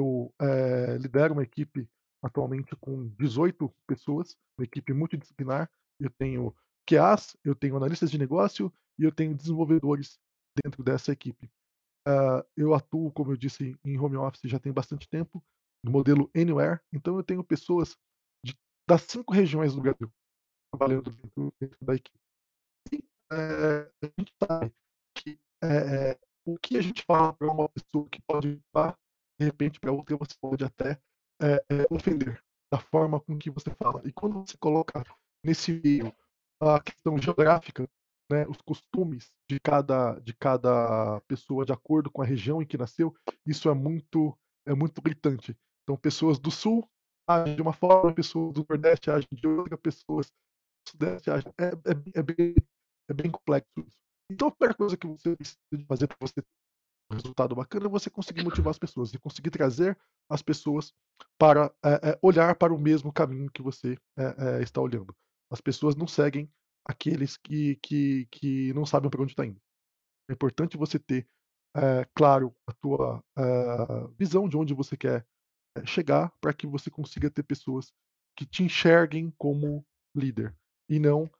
Eu, 0.00 0.32
eh, 0.40 0.96
lidero 0.98 1.34
uma 1.34 1.42
equipe 1.44 1.88
atualmente 2.24 2.74
com 2.76 3.08
18 3.18 3.72
pessoas, 3.86 4.36
uma 4.58 4.64
equipe 4.64 4.92
multidisciplinar. 4.94 5.70
Eu 6.00 6.10
tenho 6.18 6.54
QAs, 6.88 7.36
eu 7.44 7.54
tenho 7.54 7.76
analistas 7.76 8.10
de 8.10 8.18
negócio 8.18 8.72
e 8.98 9.04
eu 9.04 9.12
tenho 9.12 9.34
desenvolvedores 9.36 10.18
dentro 10.64 10.82
dessa 10.84 11.12
equipe. 11.12 11.50
Ah, 12.06 12.44
eu 12.56 12.74
atuo, 12.74 13.12
como 13.12 13.32
eu 13.32 13.38
disse, 13.38 13.76
em 13.84 13.98
home 13.98 14.16
office 14.18 14.42
já 14.50 14.58
tem 14.60 14.72
bastante 14.72 15.08
tempo, 15.08 15.42
no 15.84 15.92
modelo 15.92 16.30
Anywhere, 16.36 16.80
então 16.92 17.16
eu 17.18 17.24
tenho 17.24 17.44
pessoas 17.44 17.96
de 18.46 18.54
das 18.88 19.02
5 19.04 19.32
regiões 19.34 19.74
do 19.74 19.82
Brasil 19.82 20.12
trabalhando 20.72 21.10
dentro 21.12 21.54
dentro 21.60 21.78
da 21.86 21.94
equipe. 21.96 22.18
E, 22.92 23.04
eh, 23.32 23.90
a 24.04 24.06
gente 24.20 24.32
sabe 24.42 24.72
que, 25.16 25.38
eh 25.64 26.18
o 26.46 26.58
que 26.58 26.78
a 26.78 26.82
gente 26.82 27.04
fala 27.04 27.32
pra 27.34 27.52
uma 27.52 27.68
pessoa 27.70 28.08
que 28.10 28.20
pode 28.22 28.48
ajudar, 28.48 28.98
de 29.40 29.46
repente 29.46 29.80
pra 29.80 29.92
outra 29.92 30.16
você 30.18 30.34
pode 30.40 30.64
até, 30.64 31.00
eh 31.42 31.64
eh, 31.70 31.86
ofender, 31.90 32.42
da 32.72 32.78
forma 32.80 33.20
com 33.20 33.38
que 33.38 33.50
você 33.50 33.70
fala. 33.82 34.02
E 34.06 34.12
quando 34.12 34.40
você 34.46 34.56
coloca 34.58 35.02
nesse 35.44 35.72
meio 35.72 36.14
a 36.62 36.80
questão 36.80 37.18
geográfica, 37.18 37.88
né, 38.30 38.46
os 38.48 38.58
costumes 38.62 39.32
de 39.50 39.58
cada 39.60 40.20
de 40.20 40.34
cada 40.34 41.20
pessoa 41.28 41.64
de 41.66 41.72
acordo 41.72 42.10
com 42.10 42.22
a 42.22 42.26
região 42.26 42.62
em 42.62 42.66
que 42.66 42.78
nasceu, 42.78 43.14
isso 43.46 43.68
é 43.70 43.74
muito 43.74 44.36
é 44.66 44.74
muito 44.74 45.02
gritante. 45.02 45.56
Então 45.84 45.96
pessoas 45.96 46.38
do 46.38 46.50
sul 46.50 46.88
agem 47.28 47.56
de 47.56 47.62
uma 47.62 47.72
forma, 47.72 48.14
pessoas 48.14 48.52
do 48.54 48.66
nordeste 48.68 49.10
agem 49.10 49.28
de 49.32 49.46
outra, 49.48 49.78
pessoas 49.78 50.28
do 50.86 50.90
sudeste 50.92 51.30
agem 51.30 51.52
é 51.60 51.68
é 51.92 52.20
é 52.20 52.22
bem 52.24 52.54
é 53.10 53.14
bem 53.14 53.30
complexo 53.30 53.70
isso. 53.80 53.96
Então 54.30 54.48
a 54.48 54.52
primeira 54.52 54.74
coisa 54.76 54.96
que 54.98 55.06
você 55.08 55.36
precisa 55.36 55.58
fazer 55.88 56.08
pra 56.08 56.16
você 56.20 56.42
resultado 57.14 57.54
bacana 57.54 57.86
é 57.86 57.88
você 57.88 58.08
conseguir 58.08 58.44
motivar 58.44 58.70
as 58.70 58.78
pessoas 58.78 59.12
e 59.12 59.18
conseguir 59.18 59.50
trazer 59.50 59.98
as 60.28 60.42
pessoas 60.42 60.92
para 61.38 61.72
é, 61.84 62.18
olhar 62.22 62.54
para 62.56 62.72
o 62.72 62.78
mesmo 62.78 63.12
caminho 63.12 63.50
que 63.50 63.62
você 63.62 63.98
é, 64.16 64.62
está 64.62 64.80
olhando. 64.80 65.14
As 65.50 65.60
pessoas 65.60 65.96
não 65.96 66.06
seguem 66.06 66.50
aqueles 66.84 67.36
que, 67.36 67.76
que, 67.82 68.26
que 68.30 68.72
não 68.72 68.86
sabem 68.86 69.10
para 69.10 69.22
onde 69.22 69.32
está 69.32 69.44
indo. 69.44 69.60
É 70.28 70.32
importante 70.32 70.76
você 70.76 70.98
ter 70.98 71.28
claro 72.14 72.54
a 72.66 72.72
tua 72.72 73.22
visão 74.18 74.48
de 74.48 74.56
onde 74.56 74.74
você 74.74 74.96
quer 74.96 75.24
chegar 75.84 76.32
para 76.40 76.52
que 76.52 76.66
você 76.66 76.90
consiga 76.90 77.30
ter 77.30 77.44
pessoas 77.44 77.92
que 78.36 78.44
te 78.44 78.62
enxerguem 78.64 79.32
como 79.38 79.84
líder 80.14 80.56
e 80.88 80.98
não, 80.98 81.30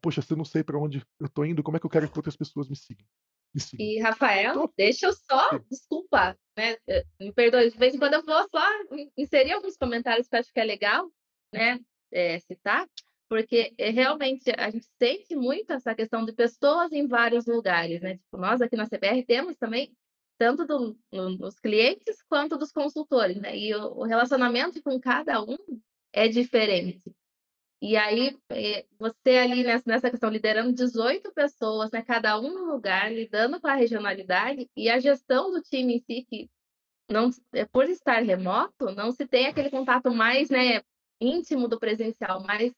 poxa, 0.00 0.22
se 0.22 0.32
eu 0.32 0.36
não 0.36 0.44
sei 0.44 0.62
para 0.62 0.78
onde 0.78 1.04
eu 1.18 1.26
estou 1.26 1.44
indo, 1.44 1.62
como 1.62 1.76
é 1.76 1.80
que 1.80 1.86
eu 1.86 1.90
quero 1.90 2.08
que 2.08 2.18
outras 2.18 2.36
pessoas 2.36 2.68
me 2.68 2.76
sigam? 2.76 3.06
E, 3.78 4.00
Rafael, 4.00 4.72
deixa 4.76 5.06
eu 5.06 5.12
só, 5.12 5.58
desculpa, 5.70 6.36
né? 6.56 6.76
Eh, 6.86 7.04
me 7.20 7.32
perdoe, 7.32 7.70
de 7.70 7.78
vez 7.78 7.94
em 7.94 7.98
quando 7.98 8.14
eu 8.14 8.24
vou 8.24 8.48
só 8.48 8.62
inserir 9.16 9.52
alguns 9.52 9.76
comentários 9.76 10.28
que 10.28 10.36
eu 10.36 10.40
acho 10.40 10.52
que 10.52 10.60
é 10.60 10.64
legal, 10.64 11.10
né? 11.52 11.80
É, 12.12 12.38
citar, 12.40 12.88
porque 13.28 13.74
é, 13.78 13.90
realmente 13.90 14.52
a 14.56 14.70
gente 14.70 14.86
sente 14.98 15.34
muito 15.34 15.72
essa 15.72 15.94
questão 15.94 16.24
de 16.24 16.32
pessoas 16.32 16.92
em 16.92 17.06
vários 17.06 17.46
lugares, 17.46 18.00
né? 18.00 18.16
Tipo, 18.16 18.36
nós 18.36 18.60
aqui 18.60 18.76
na 18.76 18.86
CBR 18.86 19.24
temos 19.24 19.56
também 19.56 19.92
tanto 20.38 20.66
do, 20.66 20.98
no, 21.10 21.36
dos 21.36 21.58
clientes 21.58 22.22
quanto 22.28 22.58
dos 22.58 22.70
consultores, 22.70 23.40
né? 23.40 23.56
E 23.56 23.74
o, 23.74 23.98
o 23.98 24.04
relacionamento 24.04 24.82
com 24.82 25.00
cada 25.00 25.42
um 25.42 25.56
é 26.12 26.28
diferente. 26.28 27.15
E 27.80 27.96
aí, 27.96 28.36
eh, 28.50 28.86
você 28.98 29.36
ali 29.36 29.62
nessa, 29.62 30.10
questão, 30.10 30.30
liderando 30.30 30.72
18 30.72 31.32
pessoas, 31.32 31.90
né, 31.90 32.02
cada 32.02 32.38
um 32.40 32.52
no 32.52 32.72
lugar, 32.72 33.12
lidando 33.12 33.60
com 33.60 33.66
a 33.68 33.74
regionalidade 33.74 34.70
e 34.74 34.88
a 34.88 34.98
gestão 34.98 35.50
do 35.50 35.60
time 35.60 35.96
em 35.96 36.00
si, 36.00 36.24
que 36.24 36.50
não, 37.10 37.30
eh, 37.52 37.66
por 37.66 37.88
estar 37.90 38.22
remoto, 38.22 38.86
não 38.94 39.12
se 39.12 39.26
tem 39.26 39.46
aquele 39.46 39.70
contato 39.70 40.12
mais 40.12 40.50
né, 40.50 40.82
íntimo 41.20 41.68
do 41.68 41.78
presencial, 41.78 42.42
mas 42.44 42.72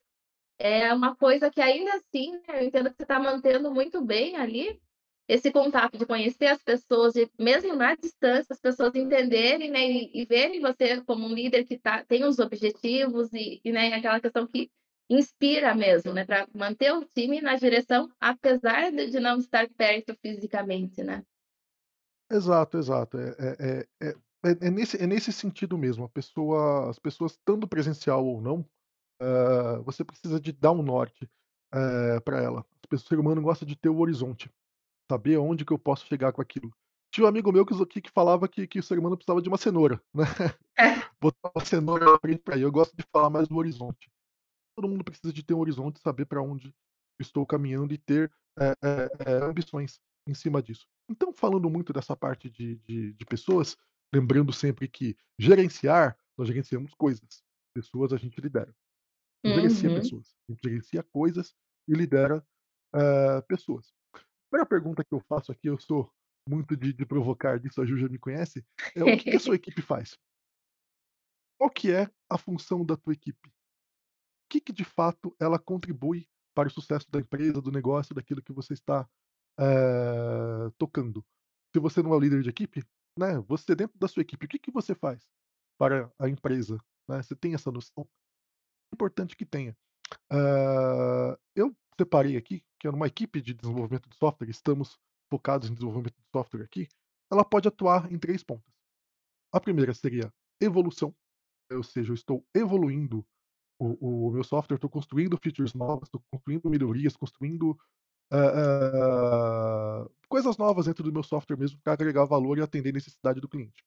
é 0.59 0.93
uma 0.93 1.17
coisa 1.17 1.51
que 1.51 1.61
ainda 1.61 1.93
assim, 1.95 2.33
né, 2.49 2.63
eu 2.63 2.67
entendo 2.67 2.91
que 2.91 2.97
você 2.97 3.03
está 3.05 3.21
mantendo 3.21 3.73
muito 3.73 4.05
bem 4.05 4.37
ali, 4.37 4.81
esse 5.29 5.53
contato 5.53 5.99
de 5.99 6.07
conhecer 6.07 6.47
as 6.47 6.63
pessoas, 6.63 7.13
de, 7.15 7.31
mesmo 7.39 7.77
na 7.77 7.95
distância, 7.95 8.53
as 8.53 8.61
pessoas 8.61 8.95
entenderem 8.95 9.71
né, 9.71 9.87
e, 9.87 10.23
e 10.23 10.25
verem 10.25 10.61
você 10.61 11.03
como 11.03 11.27
um 11.27 11.35
líder 11.35 11.65
que 11.65 11.79
tá, 11.79 12.05
tem 12.05 12.25
os 12.25 12.39
objetivos 12.39 13.33
e, 13.33 13.61
e 13.65 13.73
né, 13.73 13.95
aquela 13.95 14.21
questão 14.21 14.47
que 14.47 14.71
inspira 15.09 15.75
mesmo, 15.75 16.13
né, 16.13 16.25
para 16.25 16.47
manter 16.55 16.93
o 16.93 17.05
time 17.05 17.41
na 17.41 17.57
direção, 17.57 18.11
apesar 18.21 18.91
de 18.91 19.19
não 19.19 19.39
estar 19.39 19.69
perto 19.71 20.15
fisicamente, 20.21 21.03
né? 21.03 21.25
Exato, 22.31 22.77
exato. 22.77 23.19
É, 23.19 23.31
é, 23.39 23.87
é, 24.01 24.09
é, 24.11 24.51
é 24.67 24.71
nesse, 24.71 25.03
é 25.03 25.07
nesse 25.07 25.33
sentido 25.33 25.79
mesmo. 25.79 26.05
A 26.05 26.09
pessoa, 26.09 26.91
as 26.91 26.99
pessoas 26.99 27.33
estando 27.33 27.67
presencial 27.67 28.25
ou 28.27 28.43
não, 28.43 28.61
uh, 29.23 29.83
você 29.85 30.05
precisa 30.05 30.39
de 30.39 30.53
dar 30.53 30.73
um 30.73 30.83
norte 30.83 31.25
uh, 31.75 32.21
para 32.23 32.43
ela. 32.43 32.67
O 32.93 32.99
ser 32.99 33.19
humano 33.19 33.41
gosta 33.41 33.65
de 33.65 33.77
ter 33.77 33.89
o 33.89 33.99
horizonte, 33.99 34.51
saber 35.11 35.39
onde 35.39 35.65
que 35.65 35.73
eu 35.73 35.79
posso 35.79 36.07
chegar 36.07 36.33
com 36.33 36.43
aquilo. 36.43 36.71
Tinha 37.11 37.25
um 37.25 37.29
amigo 37.29 37.51
meu 37.51 37.65
que, 37.65 38.03
que 38.03 38.11
falava 38.11 38.47
que, 38.47 38.67
que 38.67 38.79
o 38.79 38.83
ser 38.83 38.99
humano 38.99 39.17
precisava 39.17 39.41
de 39.41 39.49
uma 39.49 39.57
cenoura, 39.57 40.01
né? 40.13 40.25
É. 40.79 41.09
Botar 41.21 41.51
uma 41.55 41.65
cenoura 41.65 42.05
na 42.05 42.19
frente 42.19 42.43
para 42.43 42.59
ir. 42.59 42.63
Eu 42.63 42.71
gosto 42.71 42.95
de 42.95 43.03
falar 43.11 43.31
mais 43.31 43.49
do 43.49 43.57
horizonte 43.57 44.11
todo 44.79 44.89
mundo 44.89 45.03
precisa 45.03 45.33
de 45.33 45.43
ter 45.43 45.55
um 45.55 45.59
horizonte, 45.59 45.99
saber 45.99 46.25
para 46.25 46.41
onde 46.41 46.73
estou 47.19 47.45
caminhando 47.45 47.93
e 47.93 47.99
ter 47.99 48.33
é, 48.57 48.75
é, 49.27 49.33
ambições 49.43 50.01
em 50.25 50.35
cima 50.35 50.63
disso. 50.63 50.87
Então, 51.11 51.33
falando 51.33 51.69
muito 51.69 51.93
dessa 51.93 52.15
parte 52.15 52.49
de, 52.49 52.77
de, 52.87 53.13
de, 53.13 53.27
pessoas, 53.27 53.77
lembrando 54.15 54.53
sempre 54.53 54.87
que 54.87 55.17
gerenciar, 55.37 56.17
nós 56.37 56.47
gerenciamos 56.47 56.95
coisas. 56.95 57.43
Pessoas 57.75 58.13
a 58.13 58.17
gente 58.19 58.41
lidera. 58.41 58.73
Não 59.45 59.51
uhum. 59.51 59.57
gerencia 59.63 59.91
pessoas. 59.91 60.37
A 60.49 60.53
gente 60.53 60.63
gerencia 60.63 61.03
coisas 61.03 61.57
e 61.89 61.95
lidera 61.95 62.39
uh, 62.95 63.43
pessoas. 63.49 63.93
A 64.15 64.21
primeira 64.49 64.69
pergunta 64.69 65.03
que 65.03 65.13
eu 65.13 65.21
faço 65.29 65.51
aqui, 65.51 65.69
eu 65.69 65.79
sou 65.81 66.09
muito 66.49 66.77
de, 66.77 66.93
de 66.93 67.05
provocar 67.05 67.59
disso, 67.59 67.83
a 67.83 67.85
Ju 67.85 67.99
já 67.99 68.09
me 68.09 68.19
conhece, 68.19 68.65
é 68.95 69.03
o 69.03 69.07
que, 69.19 69.25
que 69.31 69.37
a 69.37 69.41
sua 69.41 69.57
equipe 69.57 69.83
faz? 69.83 70.17
Qual 71.59 71.69
que 71.69 71.91
é 71.91 72.09
a 72.31 72.39
função 72.39 72.87
da 72.87 72.97
tua 72.97 73.13
equipe? 73.13 73.51
Que, 74.49 74.61
que 74.61 74.73
de 74.73 74.85
fato 74.85 75.35
ela 75.39 75.59
contribui 75.59 76.29
para 76.55 76.69
o 76.69 76.71
sucesso 76.71 77.11
da 77.11 77.21
empresa, 77.21 77.61
do 77.61 77.71
negócio, 77.71 78.15
daquilo 78.15 78.43
que 78.43 78.53
você 78.53 78.75
está 78.75 79.09
é, 79.59 80.71
tocando. 80.77 81.25
Se 81.73 81.79
você 81.79 82.03
não 82.03 82.13
é 82.13 82.17
o 82.17 82.21
líder 82.21 82.43
de 82.43 82.49
equipe, 82.49 82.83
né, 83.19 83.39
você 83.47 83.75
dentro 83.75 83.99
da 83.99 84.09
sua 84.09 84.23
equipe, 84.23 84.47
o 84.47 84.49
que, 84.49 84.59
que 84.59 84.71
você 84.71 84.95
faz 84.95 85.21
para 85.79 86.13
a 86.19 86.29
empresa? 86.29 86.79
Né? 87.09 87.23
Você 87.23 87.37
tem 87.37 87.55
essa 87.55 87.71
noção? 87.71 88.09
É 88.91 88.95
importante 88.95 89.37
que 89.37 89.45
tenha. 89.45 89.77
Uh, 90.33 91.39
eu 91.55 91.77
separei 91.99 92.37
aqui 92.37 92.65
que 92.79 92.87
é 92.87 92.91
uma 92.91 93.07
equipe 93.07 93.43
de 93.43 93.53
desenvolvimento 93.53 94.09
de 94.09 94.17
software, 94.17 94.49
estamos 94.49 94.99
focados 95.29 95.69
em 95.69 95.75
desenvolvimento 95.75 96.17
de 96.17 96.31
software 96.31 96.63
aqui, 96.63 96.89
ela 97.31 97.45
pode 97.45 97.69
atuar 97.69 98.11
em 98.11 98.19
três 98.19 98.43
pontos. 98.43 98.73
A 99.53 99.61
primeira 99.61 99.93
seria 99.93 100.33
evolução, 100.61 101.15
ou 101.71 101.83
seja, 101.83 102.11
eu 102.11 102.15
estou 102.15 102.47
evoluindo 102.55 103.27
o, 103.79 104.29
o 104.29 104.31
meu 104.33 104.45
software, 104.45 104.77
estou 104.77 104.91
construindo 104.91 105.39
features 105.39 105.73
novas, 105.75 106.09
estou 106.09 106.23
construindo 106.31 106.69
melhorias, 106.69 107.17
construindo 107.17 107.71
uh, 108.33 110.05
uh, 110.05 110.11
coisas 110.29 110.57
novas 110.57 110.87
dentro 110.87 111.05
do 111.05 111.13
meu 111.13 111.23
software 111.23 111.57
mesmo 111.57 111.81
para 111.81 111.93
agregar 111.93 112.25
valor 112.25 112.59
e 112.59 112.63
atender 112.63 112.91
a 112.91 112.95
necessidade 112.95 113.41
do 113.41 113.49
cliente. 113.49 113.85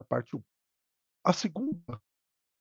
A 0.00 0.04
parte 0.04 0.34
1. 0.34 0.42
A 1.24 1.32
segunda 1.32 2.00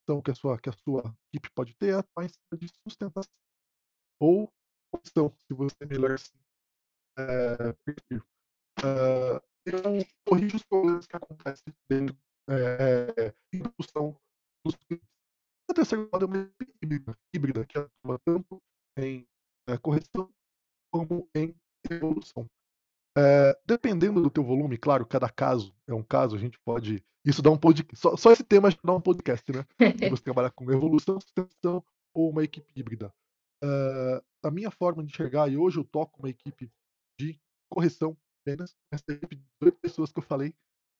opção 0.02 0.22
que 0.22 0.32
a 0.32 0.36
sua, 0.36 0.60
que 0.60 0.70
a 0.70 0.74
sua 0.74 1.16
equipe 1.30 1.50
pode 1.52 1.74
ter 1.76 1.94
é 1.94 2.00
a 2.00 2.06
mais 2.16 2.34
de 2.54 2.68
sustentação. 2.84 3.32
Ou 4.20 4.52
opção, 4.92 5.34
se 5.48 5.54
você 5.54 5.86
melhor 5.86 6.12
assim, 6.12 6.38
é, 7.18 7.70
uh, 8.84 9.42
eu 9.66 10.06
corrijo 10.26 10.58
os 10.58 10.64
problemas 10.64 11.08
que 11.08 11.16
acontecem 11.16 11.74
dentro 11.90 12.18
é, 12.50 13.34
em 13.54 13.60
produção 13.62 14.18
dos 14.66 14.76
clientes 14.76 15.17
a 15.70 15.74
terceira 15.74 16.08
moda 16.12 16.26
é 16.26 16.28
uma 16.28 16.52
híbrida, 16.82 17.18
híbrida 17.34 17.66
que 17.66 17.78
atua 17.78 18.20
tanto 18.26 18.62
em 18.98 19.28
é, 19.68 19.78
correção 19.78 20.30
como 20.92 21.30
em 21.36 21.56
evolução. 21.90 22.48
É, 23.18 23.60
dependendo 23.66 24.22
do 24.22 24.30
teu 24.30 24.44
volume, 24.44 24.78
claro, 24.78 25.06
cada 25.06 25.30
caso 25.30 25.76
é 25.88 25.94
um 25.94 26.04
caso, 26.04 26.36
a 26.36 26.40
gente 26.40 26.60
pode. 26.60 27.04
Isso 27.26 27.42
dá 27.42 27.50
um 27.50 27.58
podcast. 27.58 28.00
Só, 28.00 28.16
só 28.16 28.32
esse 28.32 28.44
tema 28.44 28.70
dá 28.84 28.94
um 28.94 29.02
podcast, 29.02 29.52
né? 29.52 29.66
você 30.12 30.24
trabalhar 30.24 30.52
com 30.52 30.72
evolução, 30.72 31.20
sustentação 31.20 31.84
ou 32.14 32.30
uma 32.30 32.44
equipe 32.44 32.72
híbrida. 32.76 33.14
Uh, 33.64 34.24
a 34.44 34.52
minha 34.52 34.70
forma 34.70 35.04
de 35.04 35.12
enxergar, 35.12 35.50
e 35.50 35.58
hoje 35.58 35.80
eu 35.80 35.84
toco 35.84 36.20
uma 36.20 36.30
equipe 36.30 36.72
de 37.20 37.40
correção 37.70 38.16
apenas, 38.42 38.78
essa 38.92 39.04
equipe 39.12 39.36
de 39.36 39.44
duas 39.60 39.76
pessoas 39.76 40.12
que 40.12 40.20
eu 40.20 40.24
falei, 40.24 40.54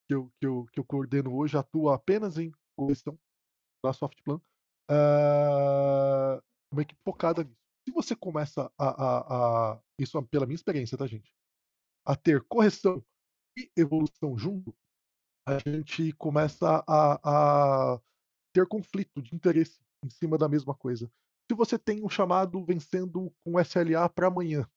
que 0.08 0.14
eu, 0.14 0.30
que 0.40 0.46
eu, 0.46 0.66
que 0.72 0.80
eu 0.80 0.84
coordeno 0.84 1.34
hoje, 1.34 1.56
atua 1.56 1.94
apenas 1.94 2.36
em 2.36 2.52
correção 2.76 3.18
da 3.84 3.92
Softplan. 3.92 4.40
Uh, 4.90 6.42
uma 6.72 6.82
equipe 6.82 7.00
focada 7.04 7.44
nisso. 7.44 7.58
Se 7.86 7.92
você 7.92 8.14
começa 8.14 8.70
a, 8.78 8.88
a, 8.88 9.72
a, 9.72 9.80
Isso 9.98 10.18
é 10.18 10.22
pela 10.22 10.46
minha 10.46 10.56
experiência, 10.56 10.96
tá, 10.96 11.06
gente? 11.06 11.32
A 12.06 12.14
ter 12.14 12.42
correção 12.44 13.04
e 13.56 13.70
evolução 13.76 14.36
junto, 14.36 14.74
a 15.46 15.58
gente 15.58 16.12
começa 16.12 16.84
a, 16.86 17.94
a 17.94 18.00
ter 18.52 18.66
conflito 18.66 19.22
de 19.22 19.34
interesse 19.34 19.80
em 20.04 20.10
cima 20.10 20.36
da 20.36 20.48
mesma 20.48 20.74
coisa. 20.74 21.10
Se 21.50 21.56
você 21.56 21.78
tem 21.78 22.04
um 22.04 22.08
chamado 22.08 22.62
vencendo 22.64 23.32
com 23.42 23.58
SLA 23.58 24.08
para 24.08 24.26
amanhã 24.26 24.68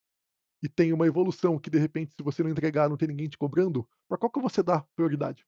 e 0.63 0.69
tem 0.69 0.93
uma 0.93 1.07
evolução 1.07 1.59
que 1.59 1.69
de 1.69 1.77
repente, 1.77 2.13
se 2.15 2.23
você 2.23 2.41
não 2.41 2.49
entregar, 2.49 2.89
não 2.89 2.95
tem 2.95 3.09
ninguém 3.09 3.27
te 3.27 3.37
cobrando, 3.37 3.87
para 4.07 4.17
qual 4.17 4.31
que 4.31 4.39
você 4.39 4.63
dá 4.63 4.81
prioridade? 4.95 5.45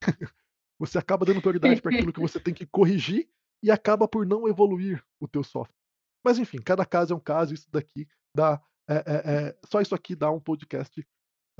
você 0.78 0.98
acaba 0.98 1.26
dando 1.26 1.40
prioridade 1.40 1.82
para 1.82 1.92
aquilo 1.92 2.12
que 2.12 2.20
você 2.20 2.38
tem 2.40 2.54
que 2.54 2.66
corrigir 2.66 3.28
e 3.62 3.70
acaba 3.70 4.08
por 4.08 4.26
não 4.26 4.48
evoluir 4.48 5.04
o 5.20 5.28
teu 5.28 5.44
software. 5.44 5.76
Mas 6.24 6.38
enfim, 6.38 6.58
cada 6.58 6.84
caso 6.84 7.12
é 7.12 7.16
um 7.16 7.20
caso, 7.20 7.54
isso 7.54 7.70
daqui 7.70 8.08
dá. 8.34 8.62
É, 8.88 8.94
é, 8.94 9.48
é, 9.48 9.58
só 9.66 9.80
isso 9.80 9.94
aqui 9.94 10.16
dá 10.16 10.30
um 10.30 10.40
podcast 10.40 11.06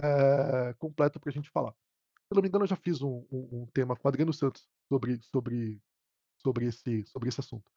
é, 0.01 0.75
completo 0.79 1.21
para 1.21 1.31
a 1.31 1.33
gente 1.33 1.51
falar. 1.51 1.73
Se 1.73 2.35
não 2.35 2.43
me 2.43 2.49
engano, 2.49 2.65
eu 2.65 2.69
já 2.69 2.77
fiz 2.77 3.03
um, 3.03 3.27
um, 3.31 3.63
um, 3.63 3.67
tema 3.67 3.95
com 3.97 4.09
Adriano 4.09 4.33
Santos 4.33 4.67
sobre, 4.89 5.21
sobre, 5.23 5.81
sobre, 6.39 6.67
esse, 6.67 7.05
sobre 7.07 7.29
esse 7.29 7.41
assunto. 7.41 7.71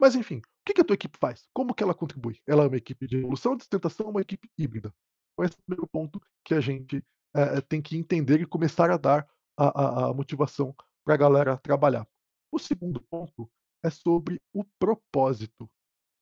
Mas 0.00 0.14
enfim, 0.14 0.38
o 0.38 0.42
que, 0.64 0.74
que 0.74 0.80
a 0.80 0.84
tua 0.84 0.94
equipe 0.94 1.18
faz? 1.18 1.46
Como 1.52 1.74
que 1.74 1.82
ela 1.82 1.94
contribui? 1.94 2.40
Ela 2.46 2.64
é 2.64 2.68
uma 2.68 2.76
equipe 2.76 3.06
de 3.06 3.18
evolução, 3.18 3.56
de 3.56 3.64
sustentação, 3.64 4.08
uma 4.08 4.20
equipe 4.20 4.50
híbrida. 4.56 4.94
Então, 5.32 5.44
esse 5.44 5.54
é 5.54 5.58
o 5.58 5.64
primeiro 5.64 5.88
ponto 5.88 6.20
que 6.44 6.54
a 6.54 6.60
gente 6.60 7.04
é, 7.34 7.60
tem 7.60 7.82
que 7.82 7.96
entender 7.96 8.40
e 8.40 8.46
começar 8.46 8.90
a 8.90 8.96
dar 8.96 9.28
a, 9.56 9.66
a, 9.66 10.10
a 10.10 10.14
motivação 10.14 10.74
para 11.04 11.14
a 11.14 11.18
galera 11.18 11.56
trabalhar. 11.58 12.06
O 12.50 12.58
segundo 12.58 13.00
ponto 13.02 13.50
é 13.82 13.90
sobre 13.90 14.40
o 14.52 14.64
propósito. 14.78 15.70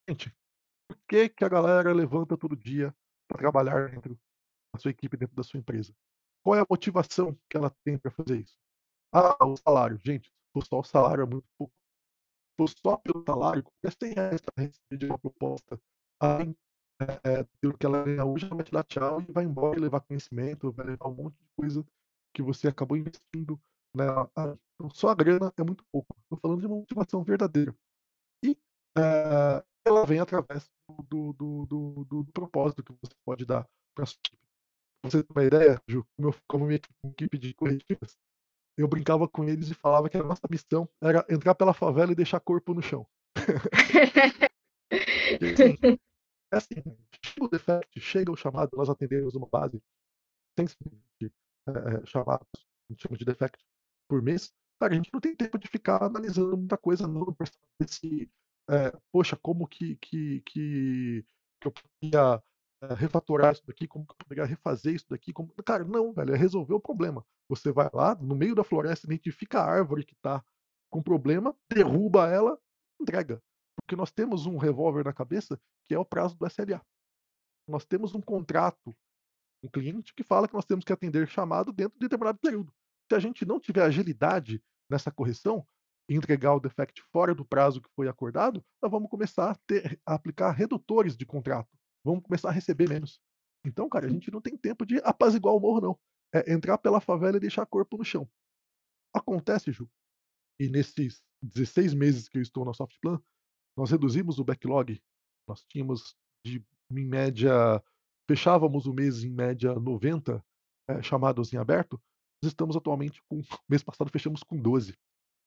Gente, 0.09 0.35
por 0.89 0.99
que, 1.09 1.29
que 1.29 1.45
a 1.45 1.49
galera 1.49 1.93
levanta 1.93 2.37
todo 2.37 2.57
dia 2.57 2.95
para 3.29 3.39
trabalhar 3.39 3.91
dentro 3.91 4.19
da 4.73 4.81
sua 4.81 4.91
equipe, 4.91 5.17
dentro 5.17 5.35
da 5.35 5.43
sua 5.43 5.59
empresa? 5.59 5.95
qual 6.47 6.55
é 6.55 6.61
a 6.61 6.67
motivação 6.71 7.37
que 7.51 7.57
ela 7.57 7.75
tem 7.83 7.99
para 7.99 8.13
fazer 8.13 8.39
isso? 8.39 8.57
Ah, 9.13 9.45
o 9.45 9.57
salário. 9.57 9.99
Gente, 10.07 10.33
só 10.63 10.79
o 10.79 10.85
salário 10.85 11.23
é 11.23 11.27
muito 11.27 11.49
pouco. 11.59 11.75
For 12.57 12.69
só 12.69 12.97
pelo 12.99 13.25
salário, 13.27 13.65
qualquer 13.65 13.97
100 14.01 14.15
reais 14.15 14.41
para 14.41 14.65
receber 14.65 14.97
de 14.97 15.07
uma 15.07 15.19
proposta, 15.19 15.79
além 16.21 16.57
é, 17.01 17.43
pelo 17.61 17.77
que 17.77 17.85
ela 17.85 18.05
ganha 18.05 18.25
hoje, 18.25 18.47
ela 18.47 18.55
vai 18.55 18.65
te 18.65 18.71
dar 18.71 18.85
tchau 18.85 19.21
e 19.21 19.33
vai 19.33 19.45
embora 19.45 19.77
e 19.77 19.81
levar 19.81 20.01
conhecimento, 20.03 20.71
vai 20.71 20.87
levar 20.87 21.09
um 21.09 21.15
monte 21.15 21.35
de 21.35 21.49
coisa 21.57 21.85
que 22.33 22.43
você 22.43 22.69
acabou 22.69 22.97
investindo 22.97 23.61
nela. 23.93 24.31
Então, 24.77 24.91
só 24.91 25.09
a 25.09 25.15
grana 25.15 25.53
é 25.57 25.63
muito 25.65 25.85
pouco. 25.91 26.15
Estou 26.23 26.39
falando 26.39 26.61
de 26.61 26.67
uma 26.67 26.77
motivação 26.77 27.25
verdadeira. 27.25 27.75
E 28.45 28.57
é, 28.97 29.65
ela 29.85 30.05
vem 30.05 30.21
através 30.21 30.71
do, 31.09 31.33
do, 31.33 31.67
do, 31.67 32.05
do, 32.05 32.25
propósito 32.33 32.83
que 32.83 32.93
você 32.93 33.15
pode 33.25 33.47
dar 33.47 33.67
para 33.95 34.05
a 34.05 34.07
sua 34.07 34.19
equipe. 34.27 34.43
Você 35.05 35.23
ter 35.23 35.33
uma 35.33 35.45
ideia, 35.45 35.81
Ju, 35.89 36.07
como, 36.17 36.29
eu, 36.29 36.35
como 36.47 36.67
minha 36.67 36.81
equipe 37.05 37.39
de 37.39 37.55
corretivas, 37.55 38.19
eu 38.77 38.87
brincava 38.87 39.27
com 39.27 39.45
eles 39.45 39.71
e 39.71 39.75
falava 39.75 40.11
que 40.11 40.17
a 40.17 40.23
nossa 40.23 40.47
missão 40.51 40.89
era 41.01 41.25
entrar 41.31 41.55
pela 41.55 41.73
favela 41.73 42.13
e 42.13 42.17
deixar 42.17 42.41
corpo 42.41 42.75
no 42.75 42.83
chão. 42.83 43.07
é 46.53 46.57
assim, 46.57 46.83
chega 47.25 47.45
o 47.45 47.49
defect, 47.49 48.01
chega 48.01 48.33
o 48.33 48.37
chamado, 48.37 48.77
nós 48.77 48.91
atendemos 48.91 49.35
uma 49.35 49.47
base, 49.47 49.83
tem 50.55 50.67
é, 50.67 52.07
chamados, 52.07 52.47
a 52.55 52.93
gente 52.93 53.03
chama 53.03 53.17
de 53.17 53.25
defect, 53.25 53.65
por 54.09 54.23
mês. 54.23 54.53
Cara, 54.81 54.93
a 54.93 54.97
gente 54.97 55.11
não 55.13 55.21
tem 55.21 55.35
tempo 55.35 55.59
de 55.59 55.69
ficar 55.69 56.03
analisando 56.03 56.57
muita 56.57 56.77
coisa, 56.77 57.07
não, 57.09 57.33
para 57.33 57.47
saber 57.47 57.91
se, 57.91 58.31
é, 58.69 58.93
poxa, 59.11 59.37
como 59.37 59.67
que, 59.67 59.97
que, 59.97 60.43
que, 60.43 61.25
que 61.61 61.69
eu 61.69 61.73
poderia 61.73 62.43
é, 62.83 62.95
refatorar 62.95 63.53
isso 63.53 63.67
daqui, 63.67 63.87
como 63.87 64.07
que 64.07 64.13
eu 64.13 64.17
poderia 64.17 64.45
refazer 64.45 64.95
isso 64.95 65.07
daqui. 65.09 65.33
Como... 65.33 65.49
Cara, 65.65 65.85
não, 65.85 66.13
velho, 66.13 66.35
é 66.35 66.37
resolver 66.37 66.75
o 66.75 66.81
problema. 66.81 67.25
Você 67.49 67.73
vai 67.73 67.89
lá, 67.93 68.15
no 68.17 68.35
meio 68.35 68.55
da 68.55 68.65
floresta, 68.65 69.07
identifica 69.07 69.61
a 69.61 69.65
árvore 69.65 70.05
que 70.05 70.15
está 70.15 70.45
com 70.91 71.03
problema, 71.03 71.57
derruba 71.71 72.29
ela, 72.29 72.59
entrega. 73.01 73.43
Porque 73.77 73.97
nós 73.97 74.11
temos 74.11 74.47
um 74.47 74.57
revólver 74.57 75.05
na 75.05 75.13
cabeça 75.13 75.61
que 75.89 75.95
é 75.95 75.99
o 75.99 76.05
prazo 76.05 76.37
do 76.37 76.47
SLA. 76.47 76.85
Nós 77.69 77.85
temos 77.85 78.15
um 78.15 78.21
contrato, 78.21 78.95
um 79.63 79.69
cliente 79.69 80.15
que 80.15 80.23
fala 80.23 80.49
que 80.49 80.55
nós 80.55 80.65
temos 80.65 80.85
que 80.85 80.93
atender 80.93 81.27
chamado 81.29 81.73
dentro 81.73 81.99
de 81.99 82.07
determinado 82.07 82.39
período. 82.39 82.73
Se 83.11 83.15
a 83.15 83.19
gente 83.19 83.45
não 83.45 83.61
tiver 83.61 83.83
agilidade 83.83 84.63
nessa 84.91 85.11
correção 85.11 85.67
entregar 86.09 86.55
o 86.55 86.61
defect 86.61 87.03
fora 87.13 87.35
do 87.35 87.45
prazo 87.45 87.81
que 87.81 87.91
foi 87.95 88.09
acordado, 88.09 88.65
nós 88.81 88.91
vamos 88.91 89.11
começar 89.11 89.51
a, 89.51 89.55
ter, 89.67 90.01
a 90.07 90.15
aplicar 90.15 90.53
redutores 90.53 91.17
de 91.17 91.27
contrato. 91.27 91.69
Vamos 92.05 92.23
começar 92.23 92.51
a 92.51 92.53
receber 92.53 92.89
menos. 92.89 93.21
Então, 93.65 93.89
cara, 93.89 94.07
a 94.07 94.09
gente 94.09 94.31
não 94.31 94.41
tem 94.41 94.57
tempo 94.57 94.87
de 94.87 94.99
apaziguar 94.99 95.55
o 95.55 95.61
morro, 95.61 95.81
não. 95.81 95.99
É 96.33 96.53
entrar 96.53 96.79
pela 96.79 97.01
favela 97.01 97.37
e 97.37 97.41
deixar 97.41 97.67
corpo 97.67 97.97
no 97.97 98.05
chão. 98.05 98.29
Acontece, 99.13 99.73
Ju, 99.73 99.91
e 100.61 100.69
nesses 100.69 101.23
16 101.43 101.95
meses 101.95 102.29
que 102.29 102.39
eu 102.39 102.43
estou 102.43 102.65
na 102.65 102.73
Softplan, 102.73 103.21
nós 103.77 103.91
reduzimos 103.91 104.39
o 104.39 104.45
backlog. 104.45 105.03
Nós 105.49 105.65
tínhamos, 105.65 106.17
de, 106.45 106.65
em 106.91 107.05
média, 107.05 107.83
fechávamos 108.29 108.87
o 108.87 108.93
mês 108.93 109.23
em 109.23 109.31
média 109.31 109.75
90 109.75 110.45
é, 110.89 111.03
chamados 111.03 111.53
em 111.53 111.57
aberto. 111.57 112.01
Nós 112.43 112.53
estamos 112.53 112.77
atualmente 112.77 113.23
com. 113.29 113.41
Mês 113.69 113.83
passado 113.83 114.11
fechamos 114.11 114.43
com 114.43 114.57
12. 114.57 114.97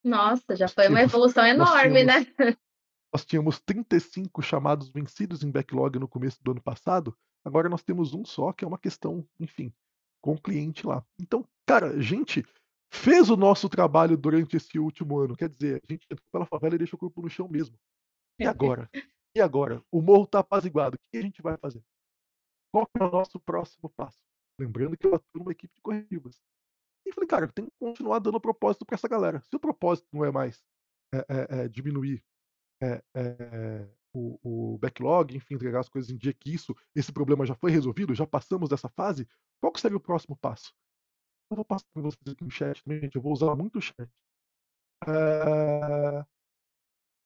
Nossa, 0.03 0.55
já 0.55 0.67
foi 0.67 0.87
uma 0.87 1.01
evolução 1.01 1.45
enorme, 1.45 2.05
tínhamos, 2.05 2.27
né? 2.37 2.57
Nós 3.13 3.25
tínhamos 3.25 3.59
35 3.59 4.41
chamados 4.41 4.89
vencidos 4.89 5.43
em 5.43 5.51
backlog 5.51 5.99
no 5.99 6.07
começo 6.07 6.41
do 6.43 6.51
ano 6.51 6.61
passado. 6.61 7.17
Agora 7.43 7.67
nós 7.67 7.83
temos 7.83 8.13
um 8.13 8.23
só, 8.23 8.53
que 8.53 8.63
é 8.63 8.67
uma 8.67 8.77
questão, 8.77 9.27
enfim, 9.39 9.73
com 10.21 10.33
o 10.33 10.41
cliente 10.41 10.85
lá. 10.85 11.03
Então, 11.19 11.45
cara, 11.65 11.87
a 11.87 12.01
gente 12.01 12.45
fez 12.91 13.29
o 13.29 13.37
nosso 13.37 13.67
trabalho 13.67 14.17
durante 14.17 14.57
esse 14.57 14.77
último 14.79 15.19
ano. 15.19 15.35
Quer 15.35 15.49
dizer, 15.49 15.81
a 15.87 15.91
gente 15.91 16.05
entrou 16.09 16.27
pela 16.31 16.45
favela 16.45 16.75
e 16.75 16.77
deixou 16.77 16.97
o 16.97 16.99
corpo 16.99 17.21
no 17.21 17.29
chão 17.29 17.47
mesmo. 17.47 17.77
E 18.39 18.45
agora? 18.45 18.89
E 19.35 19.39
agora? 19.39 19.79
O 19.91 20.01
morro 20.01 20.23
está 20.23 20.39
apaziguado. 20.39 20.95
O 20.95 20.99
que 21.11 21.17
a 21.19 21.21
gente 21.21 21.39
vai 21.39 21.55
fazer? 21.55 21.83
Qual 22.73 22.89
é 22.99 23.03
o 23.03 23.11
nosso 23.11 23.39
próximo 23.39 23.87
passo? 23.95 24.17
Lembrando 24.59 24.97
que 24.97 25.05
eu 25.05 25.13
atuo 25.13 25.39
numa 25.39 25.51
equipe 25.51 25.73
de 25.75 25.81
corretivas. 25.81 26.41
E 27.09 27.13
falei, 27.13 27.27
cara, 27.27 27.47
tem 27.51 27.65
que 27.65 27.71
continuar 27.79 28.19
dando 28.19 28.39
propósito 28.39 28.85
para 28.85 28.95
essa 28.95 29.07
galera. 29.07 29.41
Se 29.41 29.55
o 29.55 29.59
propósito 29.59 30.07
não 30.13 30.23
é 30.23 30.31
mais 30.31 30.63
é, 31.11 31.17
é, 31.17 31.61
é, 31.61 31.67
diminuir 31.67 32.23
o, 34.13 34.39
o, 34.73 34.77
backlog, 34.77 35.35
enfim, 35.35 35.55
entregar 35.55 35.79
as 35.79 35.89
coisas 35.89 36.09
em 36.11 36.17
dia 36.17 36.33
que 36.33 36.53
isso, 36.53 36.75
esse 36.95 37.11
problema 37.11 37.45
já 37.45 37.55
foi 37.55 37.71
resolvido, 37.71 38.13
já 38.13 38.25
passamos 38.25 38.69
dessa 38.69 38.87
fase, 38.89 39.27
qual 39.59 39.73
que 39.73 39.81
seria 39.81 39.97
o 39.97 40.01
próximo 40.01 40.37
passo? 40.37 40.73
Eu 41.51 41.55
vou 41.55 41.65
passar 41.65 41.87
para 41.91 42.03
vocês 42.03 42.21
aqui 42.31 42.43
no 42.43 42.51
chat 42.51 42.83
também, 42.83 43.01
gente. 43.01 43.15
Eu 43.15 43.21
vou 43.21 43.33
usar 43.33 43.55
muito 43.55 43.79
o 43.79 43.81
chat. 43.81 44.09
É 45.07 46.25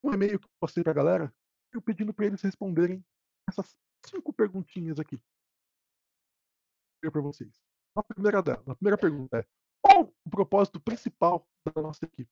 um 0.02 0.12
e-mail 0.12 0.38
que 0.38 0.46
eu 0.46 0.50
postei 0.60 0.82
pra 0.82 0.92
galera, 0.92 1.34
eu 1.72 1.80
pedindo 1.80 2.12
para 2.12 2.26
eles 2.26 2.40
responderem 2.42 3.04
essas 3.48 3.76
cinco 4.06 4.32
perguntinhas 4.32 4.98
aqui. 4.98 5.20
para 7.00 7.20
vocês. 7.20 7.60
A 7.94 8.02
primeira 8.02 8.42
dela, 8.42 8.62
a 8.66 8.74
primeira 8.74 8.98
pergunta 8.98 9.38
é: 9.38 9.46
qual 9.84 10.12
o 10.24 10.30
propósito 10.30 10.80
principal 10.80 11.46
da 11.64 11.82
nossa 11.82 12.06
equipe? 12.06 12.30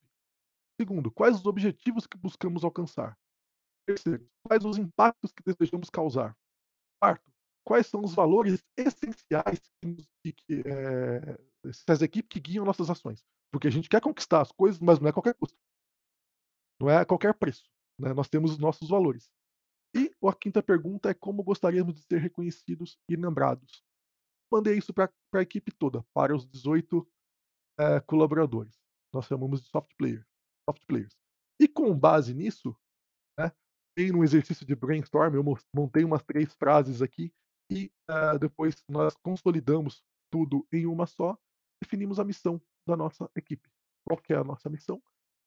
Segundo, 0.81 1.11
quais 1.11 1.37
os 1.37 1.47
objetivos 1.47 2.07
que 2.07 2.17
buscamos 2.17 2.65
alcançar? 2.65 3.19
Terceiro, 3.87 4.27
quais 4.43 4.65
os 4.65 4.79
impactos 4.79 5.33
que 5.33 5.43
desejamos 5.45 5.91
causar? 5.91 6.37
Quarto, 7.01 7.31
quais 7.65 7.87
são 7.87 8.03
os 8.03 8.15
valores 8.15 8.65
essenciais 8.77 9.61
que, 10.25 10.33
que 10.33 10.63
é, 10.67 12.05
equipes 12.05 12.29
que 12.29 12.41
guiam 12.41 12.65
nossas 12.65 12.89
ações? 12.89 13.23
Porque 13.53 13.69
a 13.69 13.71
gente 13.71 13.89
quer 13.89 14.01
conquistar 14.01 14.41
as 14.41 14.51
coisas, 14.51 14.81
mas 14.81 14.99
não 14.99 15.09
é 15.09 15.11
a 15.11 15.13
qualquer 15.13 15.35
custo. 15.35 15.59
Não 16.81 16.89
é 16.89 16.97
a 16.99 17.05
qualquer 17.05 17.35
preço. 17.35 17.69
Né? 18.01 18.15
Nós 18.15 18.29
temos 18.29 18.53
os 18.53 18.59
nossos 18.59 18.89
valores. 18.89 19.31
E 19.95 20.11
a 20.27 20.35
quinta 20.35 20.63
pergunta 20.63 21.11
é 21.11 21.15
como 21.15 21.43
gostaríamos 21.43 21.95
de 21.97 22.03
ser 22.03 22.19
reconhecidos 22.19 22.99
e 23.09 23.15
lembrados. 23.15 23.85
Mandei 24.51 24.79
isso 24.79 24.95
para 24.95 25.13
a 25.35 25.43
equipe 25.43 25.71
toda, 25.71 26.03
para 26.15 26.35
os 26.35 26.49
18 26.49 27.07
é, 27.79 28.01
colaboradores. 28.01 28.79
Nós 29.13 29.27
chamamos 29.27 29.63
de 29.63 29.69
soft, 29.69 29.91
player, 29.97 30.27
soft 30.69 30.85
players. 30.87 31.17
E 31.61 31.69
com 31.69 31.97
base 31.97 32.35
nisso, 32.35 32.77
né, 33.39 33.53
em 33.97 34.15
um 34.15 34.25
exercício 34.25 34.67
de 34.67 34.75
brainstorm, 34.75 35.35
eu 35.35 35.45
montei 35.75 36.05
umas 36.05 36.23
três 36.23 36.55
frases 36.55 37.03
aqui 37.03 37.33
e 37.71 37.93
uh, 38.11 38.39
depois 38.39 38.83
nós 38.89 39.15
consolidamos 39.23 40.03
tudo 40.31 40.67
em 40.73 40.87
uma 40.87 41.07
só, 41.07 41.39
definimos 41.83 42.19
a 42.19 42.25
missão 42.25 42.61
da 42.87 42.97
nossa 42.97 43.31
equipe. 43.37 43.71
Qual 44.05 44.19
que 44.19 44.33
é 44.33 44.37
a 44.37 44.45
nossa 44.45 44.69
missão? 44.69 45.01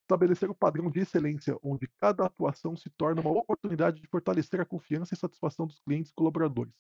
estabelecer 0.05 0.49
o 0.49 0.55
padrão 0.55 0.89
de 0.89 0.99
excelência, 0.99 1.57
onde 1.61 1.87
cada 1.99 2.25
atuação 2.25 2.77
se 2.77 2.89
torna 2.91 3.21
uma 3.21 3.31
oportunidade 3.31 3.99
de 3.99 4.07
fortalecer 4.07 4.61
a 4.61 4.65
confiança 4.65 5.13
e 5.13 5.17
satisfação 5.17 5.65
dos 5.65 5.79
clientes 5.79 6.11
e 6.11 6.15
colaboradores, 6.15 6.73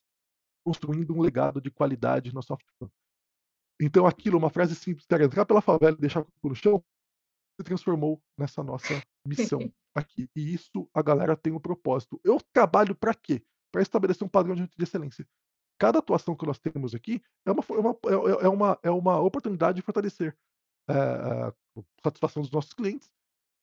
construindo 0.63 1.13
um 1.13 1.21
legado 1.21 1.59
de 1.59 1.71
qualidade 1.71 2.33
na 2.33 2.41
software. 2.41 2.89
Então, 3.79 4.05
aquilo, 4.05 4.37
uma 4.37 4.49
frase 4.49 4.75
simples, 4.75 5.05
cara, 5.05 5.25
entrar 5.25 5.45
pela 5.45 5.61
favela 5.61 5.95
e 5.97 6.01
deixar 6.01 6.21
o 6.21 6.49
no 6.49 6.55
chão, 6.55 6.83
se 7.59 7.63
transformou 7.63 8.21
nessa 8.37 8.63
nossa 8.63 9.01
missão 9.25 9.59
aqui. 9.95 10.29
E 10.35 10.53
isso 10.53 10.89
a 10.93 11.01
galera 11.01 11.35
tem 11.35 11.53
um 11.53 11.59
propósito. 11.59 12.19
Eu 12.23 12.39
trabalho 12.53 12.95
para 12.95 13.13
quê? 13.13 13.41
Para 13.71 13.81
estabelecer 13.81 14.25
um 14.25 14.29
padrão 14.29 14.55
de 14.55 14.69
excelência. 14.79 15.27
Cada 15.77 15.99
atuação 15.99 16.35
que 16.35 16.45
nós 16.45 16.57
temos 16.57 16.95
aqui 16.95 17.21
é 17.45 17.51
uma, 17.51 17.63
é 17.69 17.79
uma, 17.79 17.91
é, 17.91 18.45
é 18.45 18.49
uma, 18.49 18.79
é 18.83 18.89
uma 18.89 19.19
oportunidade 19.19 19.75
de 19.77 19.81
fortalecer 19.81 20.35
é, 20.89 20.93
a 20.93 21.53
satisfação 22.01 22.41
dos 22.41 22.51
nossos 22.51 22.73
clientes 22.73 23.11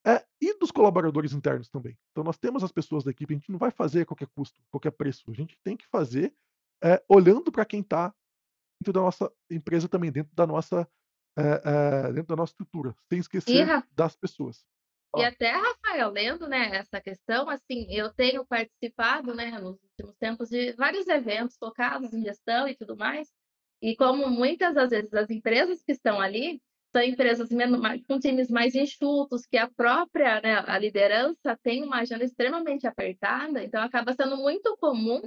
é, 0.07 0.25
e 0.41 0.59
dos 0.59 0.71
colaboradores 0.71 1.33
internos 1.33 1.69
também. 1.69 1.97
Então 2.11 2.25
nós 2.25 2.37
temos 2.37 2.63
as 2.63 2.73
pessoas 2.73 3.05
da 3.05 3.11
equipe, 3.11 3.33
a 3.33 3.37
gente 3.37 3.51
não 3.51 3.59
vai 3.59 3.71
fazer 3.71 4.03
a 4.03 4.07
qualquer 4.07 4.29
custo, 4.29 4.61
qualquer 4.71 4.91
preço. 4.91 5.31
A 5.31 5.35
gente 5.35 5.57
tem 5.63 5.77
que 5.77 5.87
fazer 5.87 6.35
é, 6.83 7.03
olhando 7.09 7.51
para 7.51 7.65
quem 7.65 7.81
está 7.81 8.15
da 8.91 9.01
nossa 9.01 9.31
empresa 9.51 9.87
também, 9.87 10.11
dentro 10.11 10.35
da 10.35 10.47
nossa 10.47 10.89
é, 11.37 12.13
dentro 12.13 12.29
da 12.29 12.37
nossa 12.37 12.53
estrutura, 12.53 12.95
sem 13.09 13.19
esquecer 13.19 13.67
e, 13.67 13.95
das 13.95 14.17
pessoas. 14.17 14.65
E 15.17 15.25
até, 15.25 15.51
Rafael, 15.51 16.11
lendo 16.11 16.49
né, 16.49 16.75
essa 16.77 17.01
questão, 17.01 17.49
assim, 17.49 17.87
eu 17.91 18.13
tenho 18.15 18.47
participado 18.47 19.35
né, 19.35 19.51
nos 19.59 19.79
últimos 19.83 20.17
tempos 20.17 20.49
de 20.49 20.73
vários 20.73 21.07
eventos 21.07 21.57
focados 21.59 22.15
em 22.15 22.23
gestão 22.23 22.67
e 22.67 22.75
tudo 22.75 22.97
mais. 22.97 23.29
E 23.83 23.95
como 23.95 24.31
muitas 24.31 24.75
das 24.75 24.91
vezes 24.91 25.13
as 25.13 25.29
empresas 25.29 25.83
que 25.83 25.93
estão 25.93 26.19
ali 26.19 26.63
são 26.93 27.03
empresas 27.03 27.49
com 28.07 28.19
times 28.19 28.51
mais 28.51 28.75
enxutos, 28.75 29.47
que 29.47 29.57
a 29.57 29.71
própria 29.71 30.41
né, 30.41 30.63
a 30.67 30.79
liderança 30.79 31.59
tem 31.63 31.83
uma 31.83 32.01
agenda 32.01 32.25
extremamente 32.25 32.87
apertada, 32.87 33.63
então 33.63 33.83
acaba 33.83 34.15
sendo 34.15 34.37
muito 34.37 34.77
comum 34.79 35.21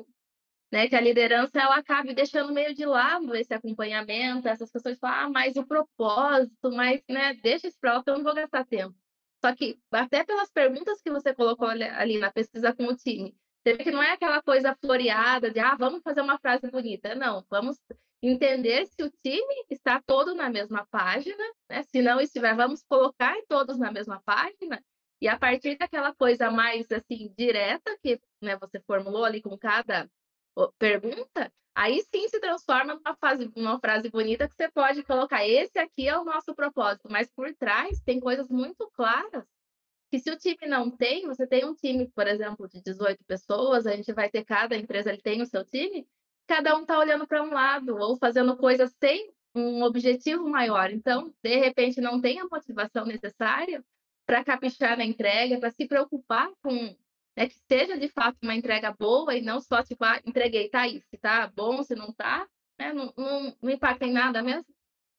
né, 0.72 0.88
que 0.88 0.96
a 0.96 1.02
liderança 1.02 1.60
ela 1.60 1.78
acabe 1.78 2.14
deixando 2.14 2.54
meio 2.54 2.74
de 2.74 2.86
lado 2.86 3.36
esse 3.36 3.54
acompanhamento, 3.54 4.48
essas 4.48 4.72
questões, 4.72 5.00
falar, 5.00 5.24
ah, 5.24 5.30
mas 5.30 5.56
o 5.56 5.66
propósito, 5.66 6.72
mas 6.72 7.02
né, 7.10 7.34
deixa 7.36 7.70
para 7.80 7.98
lá, 7.98 8.04
eu 8.08 8.18
não 8.18 8.24
vou 8.24 8.34
gastar 8.34 8.66
tempo. 8.66 8.96
Só 9.44 9.54
que, 9.56 9.80
até 9.92 10.24
pelas 10.24 10.52
perguntas 10.52 11.02
que 11.02 11.12
você 11.12 11.34
colocou 11.34 11.68
ali 11.68 12.18
na 12.18 12.32
pesquisa 12.32 12.74
com 12.74 12.86
o 12.86 12.96
time, 12.96 13.36
você 13.64 13.76
vê 13.76 13.84
que 13.84 13.92
não 13.92 14.02
é 14.02 14.12
aquela 14.12 14.42
coisa 14.42 14.76
floreada 14.76 15.52
de, 15.52 15.60
ah, 15.60 15.76
vamos 15.76 16.02
fazer 16.04 16.22
uma 16.22 16.40
frase 16.40 16.70
bonita. 16.70 17.16
Não, 17.16 17.46
vamos 17.50 17.78
entender 18.22 18.86
se 18.88 19.04
o 19.04 19.12
time 19.24 19.66
está 19.70 20.02
todo 20.06 20.34
na 20.34 20.50
mesma 20.50 20.86
página, 20.90 21.44
né? 21.70 21.84
Se 21.84 22.02
não 22.02 22.20
estiver, 22.20 22.56
vamos 22.56 22.84
colocar 22.84 23.36
todos 23.48 23.78
na 23.78 23.92
mesma 23.92 24.22
página 24.26 24.84
e 25.22 25.28
a 25.28 25.38
partir 25.38 25.78
daquela 25.78 26.14
coisa 26.14 26.52
mais 26.52 26.92
assim 26.92 27.34
direta 27.38 27.98
que 28.04 28.20
né, 28.42 28.58
você 28.58 28.80
formulou 28.82 29.24
ali 29.26 29.42
com 29.42 29.58
cada 29.58 30.10
pergunta, 30.78 31.52
aí 31.74 32.02
sim 32.14 32.28
se 32.30 32.40
transforma 32.40 32.96
numa, 32.96 33.16
fase, 33.16 33.52
numa 33.56 33.80
frase 33.80 34.10
bonita 34.10 34.48
que 34.48 34.56
você 34.56 34.70
pode 34.72 35.04
colocar. 35.04 35.48
Esse 35.48 35.78
aqui 35.80 36.08
é 36.08 36.18
o 36.18 36.24
nosso 36.24 36.56
propósito, 36.56 37.08
mas 37.10 37.30
por 37.32 37.54
trás 37.56 38.00
tem 38.02 38.20
coisas 38.20 38.50
muito 38.50 38.90
claras 38.92 39.46
que 40.10 40.20
se 40.20 40.32
o 40.32 40.38
time 40.38 40.68
não 40.68 40.90
tem, 40.90 41.26
você 41.26 41.46
tem 41.46 41.66
um 41.66 41.74
time, 41.74 42.10
por 42.12 42.28
exemplo, 42.28 42.68
de 42.70 42.82
18 42.82 43.24
pessoas, 43.26 43.86
a 43.86 43.96
gente 43.96 44.14
vai 44.14 44.30
ter 44.30 44.46
cada 44.46 44.76
empresa 44.78 45.10
ele 45.10 45.22
tem 45.22 45.42
o 45.42 45.46
seu 45.46 45.66
time, 45.66 46.08
cada 46.48 46.76
um 46.78 46.82
está 46.82 46.98
olhando 46.98 47.28
para 47.28 47.44
um 47.44 47.52
lado 47.52 47.98
ou 47.98 48.16
fazendo 48.18 48.56
coisas 48.56 48.96
sem 49.00 49.34
um 49.54 49.84
objetivo 49.84 50.48
maior. 50.48 50.92
Então, 50.92 51.34
de 51.44 51.56
repente, 51.58 52.00
não 52.02 52.22
tem 52.22 52.40
a 52.40 52.48
motivação 52.50 53.06
necessária 53.06 53.84
para 54.26 54.44
caprichar 54.44 54.98
na 54.98 55.06
entrega, 55.06 55.60
para 55.60 55.72
se 55.72 55.88
preocupar 55.88 56.52
com 56.62 56.96
né, 57.36 57.48
que 57.48 57.56
seja 57.70 57.98
de 57.98 58.08
fato 58.10 58.38
uma 58.42 58.56
entrega 58.56 58.94
boa 58.94 59.36
e 59.36 59.42
não 59.42 59.60
só 59.60 59.84
tipo, 59.84 60.04
ah, 60.04 60.20
entreguei, 60.26 60.70
tá 60.70 60.82
aí, 60.82 61.02
se 61.02 61.18
tá 61.18 61.48
bom, 61.48 61.84
se 61.84 61.96
não 61.96 62.14
tá, 62.14 62.48
né, 62.80 62.94
não, 62.94 63.14
não, 63.18 63.56
não 63.62 63.70
impacta 63.70 64.06
em 64.06 64.14
nada 64.14 64.42
mesmo. 64.42 64.66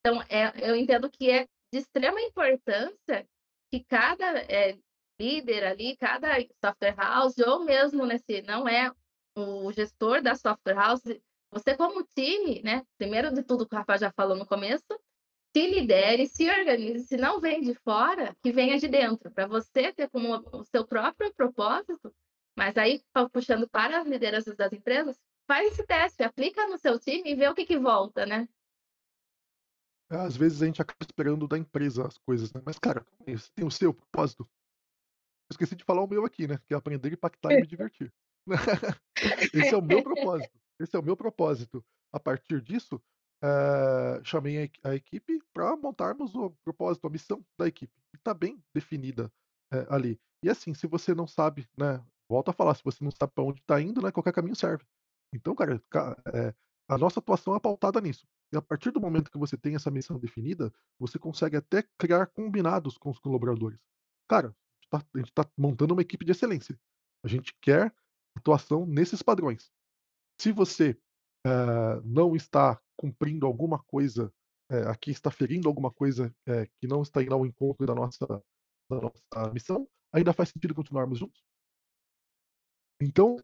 Então, 0.00 0.22
é, 0.28 0.70
eu 0.70 0.76
entendo 0.76 1.10
que 1.10 1.30
é 1.30 1.46
de 1.72 1.78
extrema 1.78 2.20
importância 2.20 3.28
que 3.70 3.84
cada 3.84 4.38
é, 4.42 4.78
líder 5.20 5.64
ali, 5.64 5.96
cada 5.96 6.28
software 6.64 6.94
house, 6.96 7.38
ou 7.38 7.64
mesmo 7.64 8.06
nesse, 8.06 8.42
não 8.42 8.68
é 8.68 8.90
o 9.36 9.70
gestor 9.72 10.22
da 10.22 10.34
software 10.34 10.74
house, 10.74 11.02
você 11.50 11.76
como 11.76 12.04
time, 12.04 12.62
né, 12.62 12.82
primeiro 12.98 13.32
de 13.32 13.42
tudo 13.42 13.66
que 13.66 13.74
o 13.74 13.78
Rafa 13.78 13.98
já 13.98 14.12
falou 14.12 14.36
no 14.36 14.46
começo, 14.46 14.84
se 15.56 15.66
lidere, 15.66 16.28
se 16.28 16.50
organize, 16.50 17.06
se 17.06 17.16
não 17.16 17.40
vem 17.40 17.62
de 17.62 17.72
fora, 17.76 18.36
que 18.42 18.52
venha 18.52 18.78
de 18.78 18.88
dentro, 18.88 19.30
para 19.30 19.46
você 19.46 19.90
ter 19.90 20.10
como 20.10 20.36
o 20.52 20.62
seu 20.64 20.86
próprio 20.86 21.32
propósito, 21.32 22.14
mas 22.54 22.76
aí 22.76 23.02
puxando 23.32 23.66
para 23.66 24.02
as 24.02 24.06
lideranças 24.06 24.54
das 24.54 24.70
empresas, 24.70 25.18
faz 25.46 25.72
esse 25.72 25.86
teste, 25.86 26.22
aplica 26.22 26.66
no 26.66 26.76
seu 26.76 27.00
time 27.00 27.30
e 27.30 27.34
vê 27.34 27.48
o 27.48 27.54
que, 27.54 27.64
que 27.64 27.78
volta, 27.78 28.26
né? 28.26 28.46
Às 30.10 30.36
vezes 30.36 30.60
a 30.60 30.66
gente 30.66 30.82
acaba 30.82 30.98
esperando 31.00 31.48
da 31.48 31.56
empresa 31.56 32.06
as 32.06 32.18
coisas, 32.18 32.52
né? 32.52 32.60
Mas, 32.62 32.78
cara, 32.78 33.06
você 33.26 33.50
tem 33.54 33.66
o 33.66 33.70
seu 33.70 33.94
propósito. 33.94 34.46
Esqueci 35.50 35.74
de 35.74 35.84
falar 35.84 36.02
o 36.02 36.06
meu 36.06 36.26
aqui, 36.26 36.46
né? 36.46 36.60
Que 36.66 36.74
é 36.74 36.76
aprender, 36.76 37.14
impactar 37.14 37.54
e 37.54 37.62
me 37.62 37.66
divertir. 37.66 38.12
Esse 39.54 39.74
é 39.74 39.76
o 39.76 39.82
meu 39.82 40.02
propósito. 40.02 40.60
Esse 40.78 40.94
é 40.94 40.98
o 40.98 41.02
meu 41.02 41.16
propósito. 41.16 41.82
A 42.12 42.20
partir 42.20 42.60
disso, 42.60 43.02
eh, 43.42 44.20
chamei 44.24 44.70
a, 44.82 44.94
equipe 44.94 45.40
para 45.52 45.76
montarmos 45.76 46.34
o 46.34 46.50
propósito, 46.64 47.06
a 47.06 47.10
missão 47.10 47.44
da 47.58 47.66
equipe. 47.66 47.92
E 48.14 48.16
está 48.16 48.32
bem 48.32 48.62
definida 48.74 49.32
eh, 49.72 49.86
ali. 49.90 50.20
E 50.42 50.50
assim, 50.50 50.74
se 50.74 50.86
você 50.86 51.14
não 51.14 51.26
sabe, 51.26 51.68
né? 51.76 52.02
Volto 52.28 52.50
a 52.50 52.52
falar, 52.52 52.74
se 52.74 52.84
você 52.84 53.04
não 53.04 53.10
sabe 53.10 53.32
para 53.34 53.44
onde 53.44 53.60
está 53.60 53.80
indo, 53.80 54.02
né? 54.02 54.10
Qualquer 54.10 54.32
caminho 54.32 54.56
serve. 54.56 54.84
Então, 55.32 55.54
cara, 55.54 55.82
é, 56.34 56.54
a 56.88 56.98
nossa 56.98 57.20
atuação 57.20 57.54
é 57.54 57.60
pautada 57.60 58.00
nisso. 58.00 58.26
E 58.52 58.56
a 58.56 58.62
partir 58.62 58.90
do 58.90 59.00
momento 59.00 59.30
que 59.30 59.38
você 59.38 59.56
tem 59.56 59.74
essa 59.74 59.90
missão 59.90 60.18
definida, 60.18 60.72
você 60.98 61.18
consegue 61.18 61.56
até 61.56 61.82
criar 61.98 62.26
combinados 62.26 62.96
com 62.96 63.10
os 63.10 63.18
colaboradores. 63.18 63.78
Cara, 64.28 64.54
a 64.92 64.98
gente 65.16 65.28
está 65.28 65.44
tá 65.44 65.50
montando 65.56 65.94
uma 65.94 66.02
equipe 66.02 66.24
de 66.24 66.32
excelência. 66.32 66.78
A 67.24 67.28
gente 67.28 67.54
quer 67.60 67.94
atuação 68.36 68.86
nesses 68.86 69.22
padrões. 69.22 69.72
Se 70.40 70.52
você 70.52 70.96
uh, 71.46 72.00
não 72.04 72.36
está 72.36 72.80
cumprindo 72.96 73.46
alguma 73.46 73.82
coisa, 73.84 74.32
uh, 74.70 74.88
aqui 74.88 75.10
está 75.10 75.30
ferindo 75.30 75.68
alguma 75.68 75.90
coisa 75.90 76.34
uh, 76.48 76.68
que 76.80 76.86
não 76.86 77.02
está 77.02 77.22
indo 77.22 77.34
ao 77.34 77.46
encontro 77.46 77.86
da 77.86 77.94
nossa, 77.94 78.26
da 78.90 79.00
nossa 79.00 79.52
missão, 79.52 79.88
ainda 80.12 80.32
faz 80.32 80.50
sentido 80.50 80.74
continuarmos 80.74 81.18
juntos. 81.18 81.42
Então, 83.00 83.36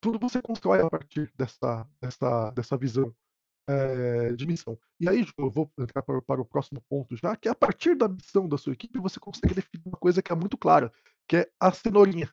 tudo 0.00 0.18
você 0.18 0.40
constrói 0.40 0.80
a 0.80 0.88
partir 0.88 1.32
dessa, 1.36 1.88
dessa, 2.00 2.50
dessa 2.50 2.76
visão 2.76 3.14
de 4.36 4.44
missão. 4.44 4.78
E 5.00 5.08
aí, 5.08 5.24
eu 5.38 5.50
vou 5.50 5.72
entrar 5.78 6.02
para, 6.02 6.20
para, 6.20 6.40
o 6.40 6.44
próximo 6.44 6.82
ponto 6.88 7.16
já, 7.16 7.34
que 7.36 7.48
é 7.48 7.52
a 7.52 7.54
partir 7.54 7.96
da 7.96 8.08
missão 8.08 8.48
da 8.48 8.58
sua 8.58 8.72
equipe, 8.72 8.98
você 8.98 9.18
consegue 9.18 9.54
definir 9.54 9.86
uma 9.86 9.96
coisa 9.96 10.20
que 10.20 10.32
é 10.32 10.34
muito 10.34 10.58
clara, 10.58 10.92
que 11.28 11.36
é 11.36 11.50
a 11.58 11.72
cenourinha, 11.72 12.30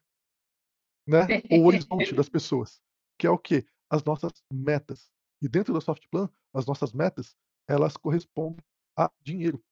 né? 1.08 1.26
o 1.52 1.66
horizonte 1.66 2.14
das 2.14 2.28
pessoas, 2.30 2.82
que 3.18 3.26
é 3.26 3.30
o 3.30 3.38
quê? 3.38 3.66
As 3.90 4.04
nossas 4.04 4.32
metas. 4.52 5.10
E 5.42 5.48
dentro 5.48 5.74
da 5.74 5.82
Softplan, 5.82 6.30
as 6.54 6.66
nossas 6.66 6.94
metas, 6.94 7.36
elas 7.68 7.96
correspondem 7.96 8.64
a 8.98 9.12
dinheiro. 9.22 9.64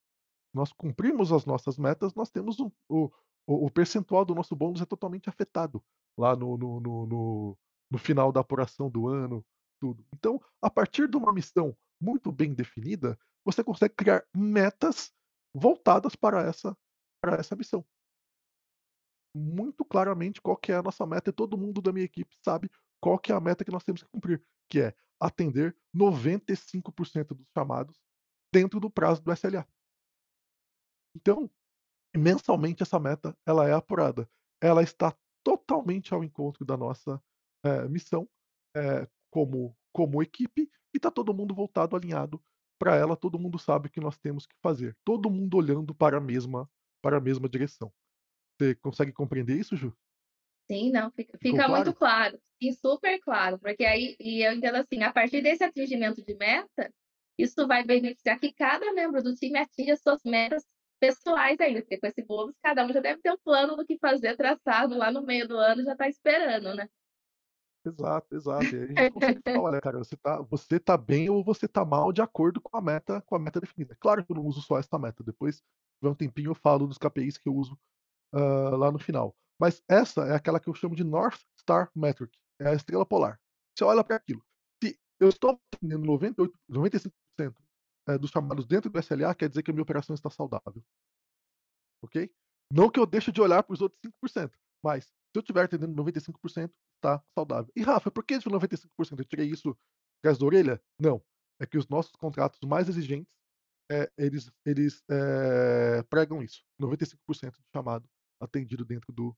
Nós 0.53 0.71
cumprimos 0.71 1.31
as 1.31 1.45
nossas 1.45 1.77
metas, 1.77 2.13
nós 2.15 2.29
temos 2.29 2.59
o, 2.59 2.71
o, 2.89 3.11
o 3.45 3.69
percentual 3.71 4.23
do 4.23 4.35
nosso 4.35 4.55
bônus 4.55 4.81
é 4.81 4.85
totalmente 4.85 5.29
afetado 5.29 5.83
lá 6.17 6.35
no, 6.35 6.57
no, 6.57 6.79
no, 6.79 7.05
no, 7.05 7.57
no 7.91 7.97
final 7.97 8.31
da 8.31 8.41
apuração 8.41 8.89
do 8.89 9.07
ano, 9.07 9.45
tudo. 9.79 10.05
Então, 10.13 10.41
a 10.61 10.69
partir 10.69 11.07
de 11.09 11.17
uma 11.17 11.33
missão 11.33 11.75
muito 11.99 12.31
bem 12.31 12.53
definida, 12.53 13.17
você 13.43 13.63
consegue 13.63 13.95
criar 13.95 14.25
metas 14.35 15.13
voltadas 15.53 16.15
para 16.15 16.41
essa, 16.41 16.77
para 17.21 17.37
essa 17.37 17.55
missão. 17.55 17.85
Muito 19.35 19.85
claramente 19.85 20.41
qual 20.41 20.57
que 20.57 20.71
é 20.71 20.75
a 20.75 20.83
nossa 20.83 21.05
meta 21.05 21.29
e 21.29 21.33
todo 21.33 21.57
mundo 21.57 21.81
da 21.81 21.91
minha 21.91 22.05
equipe 22.05 22.35
sabe 22.43 22.69
qual 22.99 23.19
que 23.19 23.31
é 23.31 23.35
a 23.35 23.39
meta 23.39 23.63
que 23.63 23.71
nós 23.71 23.83
temos 23.83 24.01
que 24.01 24.09
cumprir, 24.09 24.43
que 24.69 24.81
é 24.81 24.95
atender 25.19 25.75
95% 25.95 27.35
dos 27.35 27.47
chamados 27.53 27.97
dentro 28.53 28.79
do 28.79 28.89
prazo 28.89 29.21
do 29.21 29.31
SLA. 29.31 29.67
Então, 31.15 31.49
mensalmente 32.15 32.83
essa 32.83 32.99
meta 32.99 33.37
ela 33.45 33.67
é 33.67 33.73
apurada. 33.73 34.29
Ela 34.61 34.83
está 34.83 35.15
totalmente 35.43 36.13
ao 36.13 36.23
encontro 36.23 36.65
da 36.65 36.77
nossa 36.77 37.21
é, 37.63 37.87
missão 37.87 38.27
é, 38.75 39.07
como, 39.31 39.75
como 39.93 40.21
equipe 40.21 40.69
e 40.93 40.97
está 40.97 41.11
todo 41.11 41.33
mundo 41.33 41.55
voltado, 41.55 41.95
alinhado 41.95 42.43
para 42.79 42.95
ela. 42.95 43.15
Todo 43.15 43.39
mundo 43.39 43.57
sabe 43.57 43.87
o 43.87 43.91
que 43.91 43.99
nós 43.99 44.17
temos 44.17 44.45
que 44.45 44.55
fazer. 44.61 44.95
Todo 45.03 45.29
mundo 45.29 45.57
olhando 45.57 45.93
para 45.93 46.17
a 46.17 46.21
mesma 46.21 46.69
para 47.01 47.17
a 47.17 47.21
mesma 47.21 47.47
direção. 47.47 47.93
Você 48.57 48.75
consegue 48.75 49.13
compreender 49.13 49.57
isso, 49.57 49.75
Ju? 49.75 49.95
Sim, 50.69 50.91
não, 50.91 51.09
fica, 51.11 51.37
fica 51.37 51.55
claro? 51.55 51.71
muito 51.71 51.93
claro, 51.93 52.39
e 52.59 52.73
super 52.73 53.19
claro, 53.19 53.57
porque 53.59 53.85
aí, 53.85 54.15
e 54.19 54.45
eu 54.45 54.51
entendo 54.53 54.75
assim, 54.75 55.01
a 55.01 55.13
partir 55.13 55.41
desse 55.41 55.63
atingimento 55.63 56.21
de 56.23 56.35
meta, 56.35 56.91
isso 57.37 57.67
vai 57.67 57.83
beneficiar 57.83 58.39
que 58.39 58.51
cada 58.51 58.91
membro 58.93 59.23
do 59.23 59.33
time 59.35 59.59
atinja 59.59 59.95
suas 59.95 60.21
metas 60.25 60.65
pessoais 60.99 61.59
ainda, 61.59 61.81
porque 61.81 61.99
com 61.99 62.07
esse 62.07 62.23
bônus, 62.23 62.55
cada 62.61 62.85
um 62.85 62.91
já 62.91 62.99
deve 62.99 63.21
ter 63.21 63.31
um 63.31 63.37
plano 63.37 63.75
do 63.75 63.85
que 63.85 63.97
fazer 63.97 64.35
traçado 64.35 64.97
lá 64.97 65.11
no 65.11 65.21
meio 65.21 65.47
do 65.47 65.57
ano, 65.57 65.83
já 65.83 65.93
está 65.93 66.09
esperando, 66.09 66.73
né? 66.75 66.89
Exato, 67.85 68.35
exato. 68.35 68.65
E 68.65 68.75
aí 68.75 68.83
a 68.83 68.87
gente 68.87 69.11
consegue 69.13 69.41
falar, 69.43 69.61
olha, 69.61 69.81
cara, 69.81 69.97
você 69.99 70.17
tá, 70.17 70.41
você 70.41 70.79
tá 70.79 70.97
bem 70.97 71.29
ou 71.29 71.43
você 71.43 71.67
tá 71.67 71.85
mal 71.85 72.11
de 72.11 72.21
acordo 72.21 72.59
com 72.59 72.75
a 72.75 72.81
meta, 72.81 73.21
com 73.21 73.35
a 73.35 73.39
meta 73.39 73.61
definida. 73.61 73.95
Claro 73.99 74.25
que 74.25 74.31
eu 74.31 74.35
não 74.35 74.45
uso 74.45 74.61
só 74.61 74.77
essa 74.77 74.97
meta. 74.99 75.23
Depois, 75.23 75.61
tiver 75.99 76.11
um 76.11 76.15
tempinho, 76.15 76.51
eu 76.51 76.55
falo 76.55 76.87
dos 76.87 76.97
KPIs 76.97 77.37
que 77.37 77.47
eu 77.47 77.55
uso 77.55 77.77
uh, 78.33 78.75
lá 78.75 78.91
no 78.91 78.99
final. 78.99 79.35
Mas 79.59 79.83
essa 79.89 80.21
é 80.27 80.35
aquela 80.35 80.59
que 80.59 80.69
eu 80.69 80.75
chamo 80.75 80.95
de 80.95 81.03
North 81.03 81.41
Star 81.59 81.91
Metric, 81.95 82.37
é 82.59 82.69
a 82.69 82.73
estrela 82.73 83.05
polar. 83.05 83.39
Você 83.75 83.83
olha 83.83 84.03
para 84.03 84.15
aquilo. 84.15 84.43
Se 84.83 84.97
eu 85.19 85.29
estou 85.29 85.59
atendendo 85.73 86.05
98, 86.05 86.57
95% 86.69 87.11
eh, 88.07 88.17
dos 88.17 88.31
chamados 88.31 88.65
dentro 88.65 88.89
do 88.89 88.99
SLA, 88.99 89.33
quer 89.35 89.49
dizer 89.49 89.63
que 89.63 89.71
a 89.71 89.73
minha 89.73 89.83
operação 89.83 90.13
está 90.13 90.29
saudável. 90.29 90.83
Ok? 92.03 92.31
Não 92.71 92.89
que 92.89 92.99
eu 92.99 93.05
deixe 93.05 93.31
de 93.31 93.41
olhar 93.41 93.63
para 93.63 93.73
os 93.73 93.81
outros 93.81 93.99
5%, 94.23 94.51
mas 94.83 95.05
se 95.05 95.11
eu 95.35 95.41
estiver 95.41 95.65
atendendo 95.65 95.95
95%, 96.03 96.71
está 96.95 97.23
saudável. 97.37 97.71
E 97.75 97.81
Rafa, 97.81 98.11
por 98.11 98.23
que 98.23 98.37
de 98.37 98.49
95%? 98.49 99.19
Eu 99.19 99.25
tirei 99.25 99.47
isso 99.47 99.77
atrás 100.19 100.37
da 100.37 100.45
orelha? 100.45 100.81
Não. 100.99 101.23
É 101.59 101.65
que 101.65 101.77
os 101.77 101.87
nossos 101.87 102.11
contratos 102.15 102.59
mais 102.67 102.87
exigentes, 102.87 103.31
é, 103.89 104.11
eles, 104.17 104.51
eles 104.65 105.03
é, 105.09 106.03
pregam 106.03 106.43
isso. 106.43 106.63
95% 106.81 107.51
de 107.51 107.63
chamado 107.73 108.07
atendido 108.39 108.85
dentro 108.85 109.11
do, 109.11 109.35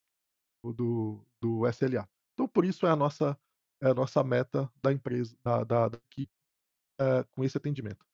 do, 0.63 1.25
do 1.41 1.67
SLA. 1.69 2.07
Então, 2.33 2.47
por 2.47 2.65
isso 2.65 2.85
é 2.85 2.91
a 2.91 2.95
nossa, 2.95 3.37
é 3.81 3.89
a 3.89 3.93
nossa 3.93 4.23
meta 4.23 4.71
da 4.81 4.91
empresa, 4.91 5.37
da, 5.43 5.63
da, 5.63 5.89
da 5.89 5.97
equipe, 6.11 6.31
é, 6.99 7.23
com 7.31 7.43
esse 7.43 7.57
atendimento. 7.57 8.05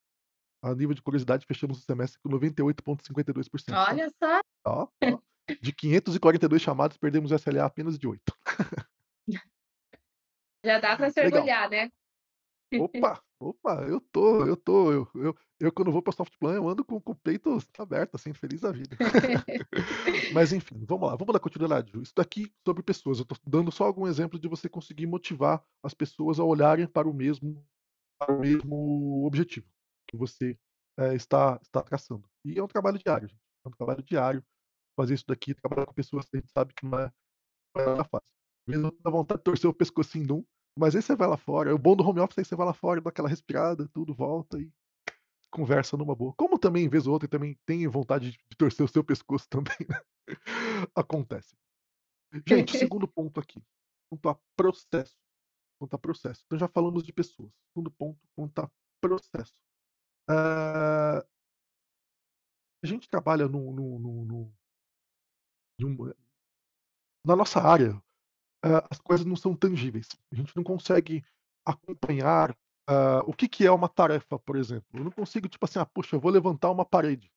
A 0.63 0.73
nível 0.73 0.95
de 0.95 1.01
curiosidade, 1.01 1.45
fechamos 1.45 1.79
o 1.79 1.81
semestre 1.81 2.19
com 2.21 2.29
98,52%. 2.29 3.73
Olha 3.87 4.09
só! 4.09 4.39
Ó, 4.65 4.87
ó. 5.03 5.19
De 5.61 5.71
542 5.71 6.59
chamados, 6.59 6.97
perdemos 6.97 7.31
o 7.31 7.35
SLA 7.35 7.65
apenas 7.65 7.99
de 7.99 8.07
8. 8.07 8.21
Já 10.65 10.79
dá 10.79 10.97
para 10.97 11.09
se 11.11 11.21
orgulhar, 11.23 11.69
né? 11.69 11.91
Opa, 12.79 13.23
opa, 13.39 13.83
eu 13.87 13.99
tô, 13.99 14.45
eu 14.45 14.57
tô, 14.57 14.91
eu, 14.91 15.07
eu, 15.15 15.35
eu 15.59 15.71
quando 15.71 15.91
vou 15.91 16.01
para 16.01 16.13
Softplan, 16.13 16.55
eu 16.55 16.67
ando 16.67 16.83
com, 16.83 16.99
com 16.99 17.11
o 17.11 17.15
peito 17.15 17.57
aberto, 17.79 18.15
assim, 18.15 18.33
feliz 18.33 18.61
da 18.61 18.71
vida. 18.71 18.95
Mas 20.33 20.53
enfim, 20.53 20.83
vamos 20.85 21.09
lá, 21.09 21.15
vamos 21.15 21.33
dar 21.33 21.39
continuidade. 21.39 21.91
Isso 22.01 22.13
daqui 22.15 22.51
sobre 22.65 22.83
pessoas. 22.83 23.19
Eu 23.19 23.25
tô 23.25 23.35
dando 23.45 23.71
só 23.71 23.85
algum 23.85 24.07
exemplo 24.07 24.39
de 24.39 24.47
você 24.47 24.67
conseguir 24.69 25.05
motivar 25.07 25.63
as 25.83 25.93
pessoas 25.93 26.39
a 26.39 26.43
olharem 26.43 26.87
para 26.87 27.07
o 27.07 27.13
mesmo 27.13 27.65
para 28.17 28.33
o 28.33 28.39
mesmo 28.39 29.25
objetivo 29.25 29.67
que 30.07 30.15
você, 30.15 30.57
eh, 30.97 31.15
está 31.15 31.59
está 31.61 31.81
traçando. 31.81 32.27
E 32.43 32.57
é 32.57 32.63
um 32.63 32.67
trabalho 32.67 32.97
diário, 32.97 33.27
gente, 33.27 33.41
é 33.65 33.67
um 33.67 33.71
trabalho 33.71 34.03
diário 34.03 34.43
fazer 34.95 35.15
isso 35.15 35.25
daqui, 35.27 35.53
trabalhar 35.53 35.85
com 35.85 35.93
pessoas 35.93 36.25
que 36.25 36.37
a 36.37 36.39
gente 36.39 36.51
sabe 36.51 36.73
que 36.73 36.85
não 36.85 36.99
é 36.99 37.11
não 37.75 37.99
é 37.99 38.03
fácil. 38.03 38.27
Vezes 38.67 38.91
dá 39.01 39.11
vontade 39.11 39.39
de 39.39 39.43
torcer 39.43 39.69
o 39.69 39.73
pescocinho 39.73 40.25
de 40.25 40.33
um, 40.33 40.45
mas 40.77 40.95
aí 40.95 41.01
você 41.01 41.15
vai 41.15 41.27
lá 41.27 41.37
fora, 41.37 41.73
o 41.73 41.77
bom 41.79 41.95
do 41.95 42.03
home 42.03 42.19
office 42.19 42.37
é 42.39 42.41
que 42.41 42.47
você 42.49 42.55
vai 42.55 42.65
lá 42.65 42.73
fora, 42.73 43.01
dá 43.01 43.09
aquela 43.09 43.29
respirada, 43.29 43.87
tudo, 43.93 44.13
volta 44.13 44.59
e 44.59 44.71
conversa 45.51 45.95
numa 45.95 46.15
boa. 46.15 46.33
Como 46.37 46.59
também, 46.59 46.89
vez 46.89 47.07
ou 47.07 47.13
outra, 47.13 47.29
também 47.29 47.57
tem 47.65 47.87
vontade 47.87 48.31
de 48.31 48.57
torcer 48.57 48.85
o 48.85 48.89
seu 48.89 49.03
pescoço 49.03 49.47
também, 49.49 49.77
né. 49.89 50.01
Acontece. 50.93 51.55
Gente, 52.47 52.77
segundo 52.77 53.07
ponto 53.07 53.39
aqui, 53.39 53.63
quanto 54.09 54.29
a 54.29 54.39
processo, 54.55 55.17
quanto 55.79 55.95
a 55.95 55.99
processo. 55.99 56.43
Então 56.45 56.59
já 56.59 56.67
falamos 56.67 57.03
de 57.03 57.13
pessoas. 57.13 57.51
Segundo 57.73 57.91
ponto, 57.91 58.19
quanto 58.35 58.59
a 58.59 58.71
processo. 59.01 59.61
Ah 60.29 61.25
a 62.83 62.87
gente 62.87 63.09
trabalha 63.09 63.47
no 63.47 63.73
no 63.73 63.99
no 63.99 64.25
no 64.25 66.15
na 67.25 67.35
nossa 67.35 67.59
área, 67.59 67.99
ah, 68.65 68.87
as 68.91 68.99
coisas 68.99 69.25
não 69.27 69.37
são 69.37 69.55
tangíveis. 69.55 70.07
A 70.33 70.35
gente 70.35 70.55
não 70.57 70.63
consegue 70.65 71.23
acompanhar, 71.65 72.57
ah, 72.89 73.21
o 73.27 73.33
que 73.33 73.49
que 73.49 73.65
é 73.67 73.71
uma 73.71 73.89
tarefa, 73.89 74.39
por 74.39 74.57
exemplo. 74.57 74.87
Eu 74.95 75.05
não 75.05 75.11
consigo, 75.11 75.49
tipo 75.49 75.65
assim: 75.65 75.79
"Ah, 75.79 75.87
poxa, 75.87 76.15
eu 76.17 76.21
vou 76.21 76.31
levantar 76.31 76.71
uma 76.71 76.85
parede". 76.85 77.31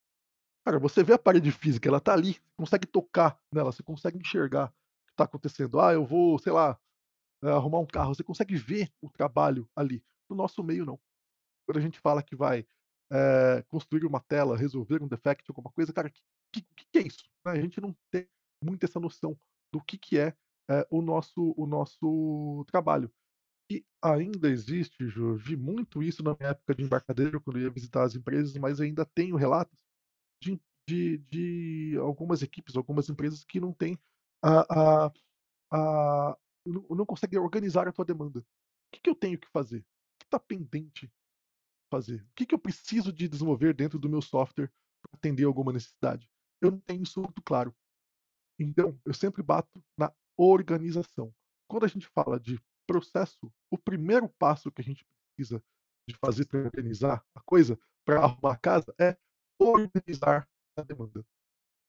Cara, 0.66 0.78
você 0.78 1.02
vê 1.02 1.14
a 1.14 1.18
parede 1.18 1.50
física, 1.52 1.88
ela 1.88 2.00
tá 2.00 2.12
ali, 2.12 2.34
você 2.34 2.40
consegue 2.58 2.86
tocar 2.86 3.38
nela, 3.52 3.72
você 3.72 3.82
consegue 3.82 4.18
enxergar 4.18 4.66
o 4.68 5.08
que 5.08 5.16
tá 5.16 5.24
acontecendo. 5.24 5.80
"Ah, 5.80 5.92
eu 5.94 6.04
vou, 6.06 6.38
sei 6.38 6.52
lá, 6.52 6.78
eh, 7.44 7.50
arrumar 7.50 7.80
um 7.80 7.86
carro", 7.86 8.14
você 8.14 8.24
consegue 8.24 8.56
ver 8.56 8.90
o 9.02 9.10
trabalho 9.10 9.68
ali. 9.76 10.02
No 10.30 10.36
nosso 10.36 10.62
meio, 10.64 10.86
não. 10.86 11.00
Quando 11.66 11.78
a 11.78 11.80
gente 11.80 11.98
fala 12.00 12.22
que 12.22 12.34
vai, 12.36 12.66
eh, 13.12 13.62
construir 13.68 14.04
uma 14.06 14.20
tela, 14.20 14.56
resolver 14.56 15.02
um 15.02 15.08
defect, 15.08 15.44
alguma 15.50 15.70
coisa, 15.72 15.92
cara, 15.92 16.10
que 16.10 16.22
que 16.52 16.62
que 16.76 16.86
que 16.92 16.98
é 16.98 17.02
isso? 17.02 17.24
Né, 17.44 17.52
a 17.52 17.60
gente 17.60 17.80
não 17.80 17.94
tem 18.10 18.26
muito 18.64 18.84
essa 18.84 18.98
noção 19.00 19.38
do 19.72 19.80
que 19.82 19.98
que 19.98 20.18
é, 20.18 20.34
eh, 20.70 20.86
o 20.90 21.02
nosso 21.02 21.54
o 21.56 21.66
nosso 21.66 22.64
trabalho. 22.68 23.10
E 23.70 23.84
ainda 24.02 24.50
existe, 24.50 25.08
Jô, 25.08 25.36
vi 25.36 25.56
muito 25.56 26.02
isso 26.02 26.22
na 26.22 26.36
minha 26.38 26.50
época 26.52 26.74
de 26.74 26.84
embarcadeiro, 26.84 27.40
quando 27.40 27.60
ia 27.60 27.70
visitar 27.70 28.04
as 28.04 28.14
empresas, 28.16 28.56
mas 28.58 28.80
ainda 28.80 29.06
tenho 29.06 29.36
relatos 29.36 29.78
de 30.42 30.60
de 30.88 31.18
de 31.18 31.96
algumas 32.00 32.42
equipes, 32.42 32.76
algumas 32.76 33.08
empresas 33.10 33.44
que 33.44 33.60
não 33.60 33.72
têm 33.74 33.98
a 34.42 35.06
a 35.08 35.12
a 35.72 36.38
não 36.66 37.06
conseguem 37.06 37.38
organizar 37.40 37.88
a 37.88 37.92
tua 37.92 38.04
demanda. 38.04 38.40
O 38.40 38.44
que 38.92 39.00
que 39.02 39.10
eu 39.10 39.14
tenho 39.14 39.38
que 39.38 39.48
fazer? 39.50 39.80
O 39.80 40.18
que 40.20 40.28
tá 40.30 40.40
pendente 40.40 41.10
fazer? 41.90 42.22
O 42.22 42.28
que 42.36 42.46
que 42.46 42.54
eu 42.54 42.58
preciso 42.58 43.12
de 43.12 43.28
desenvolver 43.28 43.74
dentro 43.74 43.98
do 43.98 44.08
meu 44.08 44.22
software 44.22 44.70
para 45.02 45.16
atender 45.18 45.44
alguma 45.44 45.72
necessidade? 45.72 46.28
Eu 46.60 46.70
não 46.72 46.80
tenho 46.80 47.02
isso 47.02 47.20
muito 47.22 47.42
claro. 47.42 47.74
Então, 48.58 48.98
eu 49.04 49.14
sempre 49.14 49.42
bato 49.42 49.82
na 49.98 50.12
organização. 50.38 51.34
Quando 51.68 51.84
a 51.84 51.88
gente 51.88 52.06
fala 52.06 52.38
de 52.38 52.58
processo, 52.86 53.52
o 53.70 53.76
primeiro 53.76 54.28
passo 54.38 54.70
que 54.70 54.80
a 54.80 54.84
gente 54.84 55.04
precisa 55.36 55.62
de 56.08 56.16
fazer 56.16 56.46
para 56.46 56.60
organizar 56.60 57.22
a 57.34 57.40
coisa, 57.42 57.78
para 58.04 58.24
arrumar 58.24 58.54
a 58.54 58.56
casa, 58.56 58.94
é 58.98 59.16
organizar 59.58 60.48
a 60.76 60.82
demanda. 60.82 61.26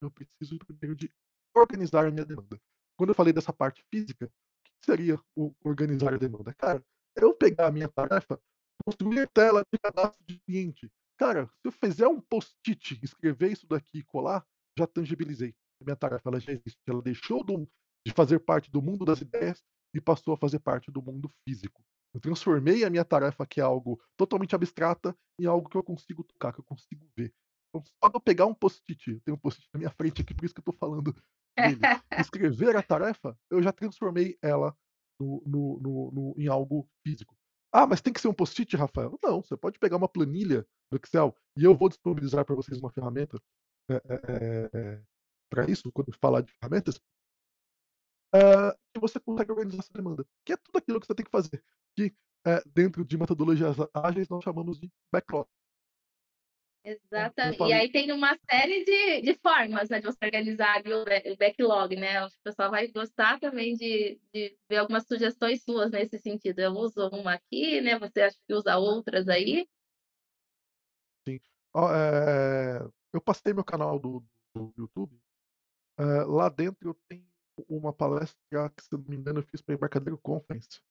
Eu 0.02 0.12
preciso 0.12 0.60
primeiro 0.60 0.96
de 0.96 1.10
organizar 1.56 2.06
a 2.06 2.12
minha 2.12 2.26
demanda. 2.26 2.60
Quando 2.98 3.10
eu 3.12 3.16
falei 3.16 3.32
dessa 3.32 3.54
parte 3.54 3.84
física, 3.90 4.26
o 4.26 4.64
que 4.64 4.86
seria 4.86 5.18
o 5.36 5.54
organizar 5.64 6.14
a 6.14 6.18
demanda? 6.18 6.54
Cara, 6.56 6.84
é 7.18 7.24
eu 7.24 7.34
pegar 7.34 7.68
a 7.68 7.72
minha 7.72 7.88
tarefa, 7.88 8.42
construir 8.84 9.30
tela 9.30 9.64
de 9.72 9.80
cadastro 9.80 10.22
de 10.26 10.40
cliente. 10.40 10.92
Cara, 11.18 11.48
se 11.48 11.68
eu 11.68 11.72
fizer 11.72 12.08
um 12.08 12.20
post-it, 12.20 13.00
escrever 13.04 13.52
isso 13.52 13.68
daqui 13.68 14.00
e 14.00 14.04
colar, 14.04 14.46
já 14.78 14.88
tangibilizei. 14.88 15.56
A 15.82 15.86
minha 15.86 15.96
tarefa 15.96 16.30
ela 16.30 16.40
já 16.40 16.52
existe, 16.52 16.80
ela 16.88 17.02
deixou 17.02 17.44
do 17.44 17.70
de 18.06 18.14
fazer 18.14 18.40
parte 18.40 18.72
do 18.72 18.82
mundo 18.82 19.06
das 19.06 19.22
ideias 19.22 19.64
e 19.94 20.02
passou 20.02 20.34
a 20.34 20.38
fazer 20.38 20.60
parte 20.60 20.92
do 20.92 21.02
mundo 21.02 21.30
físico. 21.48 21.84
Eu 22.14 22.20
transformei 22.20 22.84
a 22.84 22.90
minha 22.90 23.06
tarefa, 23.06 23.46
que 23.46 23.60
é 23.60 23.64
algo 23.64 24.02
totalmente 24.18 24.56
abstrata, 24.56 25.16
em 25.40 25.46
algo 25.46 25.70
que 25.70 25.78
eu 25.78 25.84
consigo 25.84 26.24
tocar, 26.24 26.54
que 26.54 26.60
eu 26.60 26.64
consigo 26.66 27.08
ver. 27.18 27.34
Então 27.70 27.84
só 28.04 28.10
de 28.10 28.16
eu 28.18 28.22
pegar 28.22 28.46
um 28.48 28.54
post-it, 28.54 29.12
eu 29.12 29.22
tenho 29.22 29.36
um 29.38 29.40
post-it 29.40 29.70
na 29.74 29.78
minha 29.80 29.92
frente 29.92 30.22
aqui, 30.22 30.34
por 30.34 30.46
isso 30.46 30.54
que 30.56 30.60
eu 30.62 30.66
tô 30.66 30.74
falando 30.74 31.14
dele, 31.58 31.88
escrever 32.18 32.76
a 32.76 32.82
tarefa, 32.84 33.38
eu 33.50 33.62
já 33.62 33.72
transformei 33.72 34.38
ela 34.42 34.76
no 35.20 35.44
no 35.46 35.80
no 35.80 36.12
no 36.12 36.36
em 36.38 36.48
algo 36.48 36.90
físico. 37.06 37.36
"Ah, 37.72 37.86
mas 37.86 38.02
tem 38.02 38.12
que 38.14 38.22
ser 38.22 38.28
um 38.28 38.34
post-it, 38.34 38.76
Rafael?" 38.76 39.18
Não, 39.24 39.44
você 39.44 39.56
pode 39.58 39.78
pegar 39.80 39.98
uma 39.98 40.10
planilha 40.10 40.66
do 40.92 40.98
Excel, 40.98 41.36
e 41.58 41.64
eu 41.64 41.76
vou 41.76 41.90
disponibilizar 41.90 42.44
para 42.46 42.56
vocês 42.56 42.80
uma 42.80 42.92
ferramenta, 42.92 43.38
eh 43.90 44.02
eh 44.10 44.70
eh, 44.74 45.02
pra 45.52 45.66
isso, 45.70 45.92
quando 45.92 46.12
falar 46.22 46.42
de 46.42 46.52
ferramentas 46.54 47.00
hã, 48.34 48.74
que 48.94 49.00
você 49.02 49.20
consegue 49.20 49.52
organizar 49.52 49.80
essa 49.82 49.94
demanda, 49.94 50.26
que 50.46 50.54
é 50.54 50.58
tudo 50.58 50.78
aquilo 50.78 51.00
que 51.00 51.08
você 51.08 51.16
tem 51.16 51.26
que 51.26 51.32
fazer, 51.32 51.64
que, 51.96 52.14
eh, 52.48 52.64
dentro 52.68 53.06
de 53.06 53.18
metodologias 53.18 53.78
ágeis 53.94 54.30
nós 54.30 54.44
chamamos 54.44 54.80
de 54.80 54.92
backlog. 55.14 55.48
Exatamente. 56.86 57.62
E 57.66 57.74
aí 57.74 57.92
tem 57.92 58.10
uma 58.12 58.38
série 58.50 58.86
de 58.86 59.22
de 59.22 59.34
formas, 59.42 59.90
né, 59.90 60.00
de 60.00 60.06
você 60.06 60.18
organizar 60.24 60.80
o 60.80 61.04
ba 61.04 61.22
o 61.34 61.36
backlog, 61.38 61.96
né, 61.98 62.18
acho 62.20 62.36
que 62.36 62.40
o 62.40 62.44
pessoal 62.44 62.72
vai 62.72 62.88
gostar 62.88 63.38
também 63.40 63.74
de 63.76 64.18
de 64.34 64.58
ver 64.70 64.78
algumas 64.78 65.06
sugestões 65.06 65.62
suas 65.64 65.92
nesse 65.92 66.18
sentido. 66.20 66.60
Eu 66.60 66.72
uso 66.72 67.10
uma 67.10 67.34
aqui, 67.34 67.82
né, 67.82 68.00
você 68.00 68.22
acha 68.22 68.38
que 68.48 68.54
usa 68.54 68.78
outras 68.78 69.28
aí? 69.28 69.68
Sim. 71.28 71.40
Eh, 71.76 72.80
eu 73.14 73.22
passei 73.22 73.54
meu 73.54 73.64
canal 73.64 74.00
do 74.00 74.24
do 74.56 74.74
YouTube, 74.76 75.16
eh, 76.00 76.26
lá 76.26 76.50
dentro 76.50 76.90
eu 76.90 76.96
tenho 77.10 77.29
uma 77.68 77.92
palestra 77.94 78.38
que, 78.76 78.84
se 78.84 78.92
não 78.92 79.04
me 79.08 79.16
engano, 79.16 79.40
eu 79.40 79.44
fiz 79.44 79.62
pra 79.62 79.76
Embarcadero 79.76 80.18
Conference. 80.18 80.82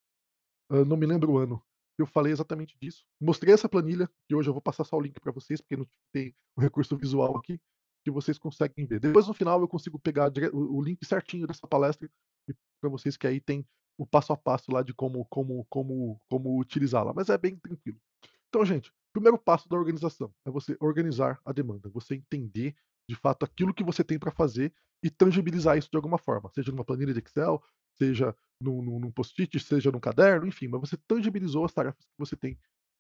Hã, 0.71 0.85
não 0.85 0.97
me 0.97 1.07
lembro 1.07 1.33
o 1.33 1.39
ano. 1.39 1.63
Eu 1.99 2.07
falei 2.07 2.33
exatamente 2.33 2.77
disso. 2.81 3.05
Mostrei 3.21 3.53
essa 3.53 3.69
planilha, 3.69 4.09
que 4.29 4.35
hoje 4.35 4.49
eu 4.49 4.53
vou 4.53 4.63
passar 4.63 4.85
só 4.85 4.97
o 4.97 5.01
link 5.01 5.19
pra 5.21 5.33
vocês, 5.33 5.61
porque 5.61 5.77
não 5.77 5.87
tem 6.13 6.35
o 6.57 6.61
recurso 6.61 6.97
visual 6.97 7.37
aqui, 7.37 7.61
que 8.05 8.11
vocês 8.11 8.39
conseguem 8.39 8.87
ver. 8.87 9.01
Depois 9.01 9.27
no 9.27 9.35
final 9.35 9.61
eu 9.61 9.69
consigo 9.69 9.99
pegar 9.99 10.31
o 10.53 10.83
link 10.83 11.05
certinho 11.05 11.47
dessa 11.47 11.67
palestra 11.67 12.09
e 12.49 12.55
pra 12.81 12.89
vocês, 12.89 13.17
que 13.17 13.27
aí 13.27 13.41
tem 13.41 13.67
o 13.99 14.07
passo 14.07 14.33
a 14.33 14.37
passo 14.37 14.71
lá 14.71 14.83
de 14.83 14.95
como 14.95 15.25
como 15.27 15.67
como 15.69 16.21
como 16.31 16.61
utilizá-la, 16.61 17.13
mas 17.13 17.29
é 17.29 17.37
bem 17.37 17.57
tranquilo. 17.57 18.01
Então, 18.49 18.65
gente, 18.65 18.93
primeiro 19.13 19.37
passo 19.37 19.69
da 19.69 19.77
organização 19.77 20.33
é 20.47 20.51
você 20.51 20.77
organizar 20.81 21.41
a 21.45 21.53
demanda, 21.53 21.89
você 21.89 22.15
entender, 22.15 22.77
de 23.09 23.16
fato, 23.16 23.44
aquilo 23.44 23.75
que 23.75 23.85
você 23.85 24.05
tem 24.05 24.18
pra 24.18 24.31
fazer 24.33 24.73
e 25.03 25.11
tangibilizar 25.11 25.79
isso 25.79 25.90
de 25.90 25.97
alguma 25.97 26.18
forma, 26.18 26.51
seja 26.51 26.71
numa 26.73 26.85
planilha 26.85 27.12
de 27.14 27.21
Excel, 27.21 27.62
seja 27.97 28.35
num 28.61 28.83
num 28.83 28.99
num 29.01 29.12
post-it, 29.12 29.59
seja 29.61 29.90
num 29.92 30.01
caderno, 30.01 30.47
enfim, 30.47 30.68
mas 30.68 30.81
você 30.81 30.97
tangibilizou 31.09 31.64
as 31.64 31.73
tarefas 31.73 32.05
que 32.05 32.12
você 32.18 32.37
tem, 32.37 32.59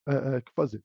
eh 0.08 0.36
eh, 0.38 0.40
que 0.42 0.52
fazer. 0.54 0.82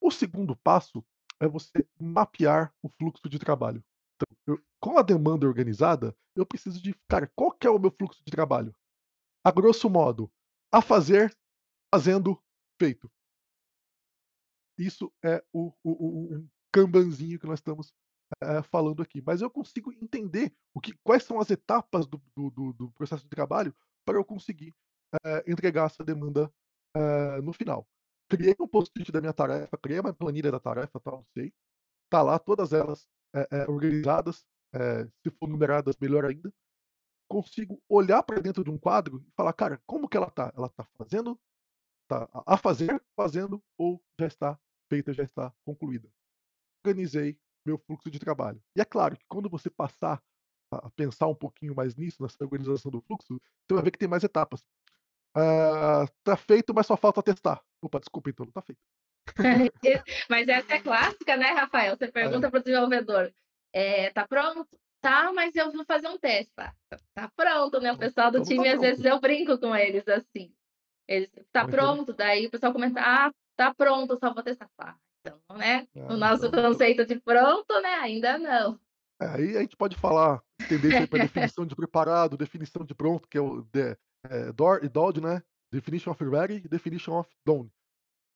O 0.00 0.10
segundo 0.10 0.56
passo 0.56 1.04
é 1.40 1.48
você 1.48 1.86
mapear 2.00 2.74
o 2.82 2.88
fluxo 2.98 3.28
de 3.28 3.38
trabalho. 3.38 3.84
Então, 4.16 4.54
eu 4.56 4.62
com 4.80 4.98
a 4.98 5.02
demanda 5.02 5.46
organizada, 5.46 6.16
eu 6.36 6.46
preciso 6.46 6.80
de 6.82 6.94
cara, 7.08 7.30
qual 7.36 7.52
que 7.52 7.66
é 7.66 7.70
o 7.70 7.78
meu 7.78 7.90
fluxo 7.90 8.22
de 8.24 8.30
trabalho? 8.32 8.74
A 9.44 9.52
grosso 9.52 9.90
modo, 9.90 10.30
a 10.72 10.82
fazer, 10.82 11.36
fazendo, 11.94 12.40
feito. 12.80 13.10
Isso 14.78 15.12
é 15.24 15.42
o 15.52 15.72
o 15.82 15.90
o 15.90 16.36
o 16.36 16.48
kanbanzinho 16.72 17.38
que 17.38 17.46
nós 17.46 17.58
estamos, 17.60 17.92
eh, 18.42 18.62
falando 18.62 19.02
aqui, 19.02 19.22
mas 19.24 19.42
eu 19.42 19.50
consigo 19.50 19.92
entender 19.92 20.54
o 20.74 20.80
que 20.80 20.92
quais 21.04 21.24
são 21.24 21.40
as 21.40 21.50
etapas 21.50 22.06
do 22.06 22.20
do 22.36 22.72
do 22.72 22.92
processo 22.92 23.24
de 23.24 23.30
trabalho 23.30 23.74
para 24.06 24.18
eu 24.18 24.24
conseguir, 24.24 24.74
eh, 25.24 25.44
entregar 25.48 25.86
essa 25.86 26.04
demanda, 26.04 26.52
eh, 26.96 27.40
no 27.42 27.52
final. 27.52 27.88
Criei 28.30 28.54
um 28.60 28.68
post-it 28.68 29.10
da 29.12 29.20
minha 29.20 29.32
tarefa, 29.32 29.78
criei 29.78 30.00
uma 30.00 30.14
planilha 30.14 30.50
da 30.52 30.60
tarefa, 30.60 31.00
tal, 31.00 31.18
não 31.18 31.26
sei, 31.36 31.52
tá 32.10 32.22
lá 32.22 32.38
todas 32.38 32.72
elas, 32.72 33.08
organizadas, 33.68 34.46
se 35.24 35.30
for 35.38 35.48
numeradas 35.48 35.96
melhor 36.00 36.24
ainda. 36.26 36.52
Consigo 37.28 37.82
olhar 37.88 38.22
pra 38.22 38.40
dentro 38.40 38.64
de 38.64 38.70
um 38.70 38.78
quadro 38.78 39.24
e 39.26 39.32
falar: 39.36 39.52
"Cara, 39.54 39.80
como 39.86 40.08
que 40.08 40.16
ela 40.16 40.30
tá? 40.30 40.52
Ela 40.56 40.68
tá 40.70 40.84
fazendo, 40.98 41.38
tá 42.08 42.28
a 42.46 42.56
fazer, 42.58 43.02
fazendo 43.16 43.62
ou 43.78 44.02
já 44.20 44.26
está 44.28 44.60
feita, 44.90 45.12
já 45.14 45.24
está 45.24 45.54
concluída?". 45.64 46.10
Organizei 46.84 47.38
meu 47.66 47.78
fluxo 47.78 48.10
de 48.10 48.18
trabalho. 48.20 48.62
E 48.76 48.80
é 48.80 48.84
claro 48.84 49.16
que 49.18 49.24
quando 49.28 49.50
você 49.50 49.70
passar 49.70 50.22
a 50.72 50.90
pensar 50.92 51.28
um 51.28 51.34
pouquinho 51.34 51.74
mais 51.74 51.96
nisso, 51.96 52.22
nessa 52.22 52.36
organização 52.42 52.90
do 52.90 53.00
fluxo, 53.02 53.40
você 53.68 53.74
vai 53.74 53.82
ver 53.84 53.90
que 53.92 53.98
tem 53.98 54.08
mais 54.08 54.24
etapas. 54.24 54.64
Ah, 55.36 56.06
tá 56.24 56.36
feito, 56.36 56.74
mas 56.74 56.86
só 56.86 56.96
falta 56.96 57.22
testar. 57.22 57.62
Opa, 57.82 58.00
desculpa 58.00 58.30
então, 58.30 58.46
não 58.46 58.52
tá 58.52 58.62
feito. 58.62 58.80
Mas 60.30 60.48
essa 60.48 60.74
é 60.74 60.80
clássica, 60.80 61.36
né, 61.36 61.48
Rafael, 61.52 61.96
você 61.96 62.06
É. 62.06 62.10
pergunta 62.12 62.50
para 62.50 62.60
o 62.60 62.62
desenvolvedor: 62.62 63.32
"Eh, 63.72 64.10
tá 64.10 64.26
pronto?". 64.26 64.68
"Tá, 65.00 65.32
mas 65.32 65.54
eu 65.54 65.70
vou 65.72 65.84
fazer 65.84 66.08
um 66.08 66.18
teste". 66.18 66.52
"Tá, 66.54 66.74
tá 67.14 67.30
pronto", 67.36 67.80
né, 67.80 67.92
o 67.92 67.96
Então 67.96 67.98
pessoal 67.98 68.30
do 68.30 68.40
então 68.40 68.54
tá 68.54 68.54
time, 68.54 68.68
às 68.68 68.80
vezes, 68.80 69.04
eu 69.04 69.20
brinco 69.20 69.58
com 69.58 69.74
eles 69.76 70.06
assim, 70.08 70.54
eles: 71.08 71.30
"Tá 71.52 71.64
Ou 71.64 71.70
então 71.70 71.98
pronto?". 71.98 72.12
Daí 72.14 72.46
o 72.46 72.50
pessoal 72.50 72.72
comenta: 72.72 73.00
"Ah, 73.02 73.32
tá 73.56 73.74
pronto, 73.74 74.18
só 74.18 74.32
vou 74.34 74.42
testar. 74.42 74.70
Tá, 74.76 74.98
né, 75.56 75.88
o 76.08 76.16
Ah, 76.16 76.16
nosso 76.16 76.50
então 76.50 76.52
conceito 76.52 77.04
de 77.06 77.20
pronto, 77.20 77.80
né, 77.80 77.94
ainda 77.96 78.38
não. 78.38 78.80
É, 79.20 79.26
aí 79.26 79.56
a 79.56 79.60
gente 79.60 79.76
pode 79.76 79.96
falar, 79.96 80.42
aí 80.98 81.06
pra 81.06 81.18
definição 81.18 81.64
de 81.66 81.74
preparado, 81.74 82.36
definição 82.36 82.84
de 82.84 82.94
pronto, 82.94 83.26
que 83.28 83.38
é 83.38 83.40
o 83.40 83.62
de 83.62 83.96
eh, 84.28 84.52
door 84.52 84.80
e 84.84 84.88
dode, 84.88 85.20
né, 85.20 85.42
definition 85.72 86.10
of 86.10 86.22
ready 86.24 86.60
definition 86.68 87.18
of 87.18 87.30
done. 87.44 87.70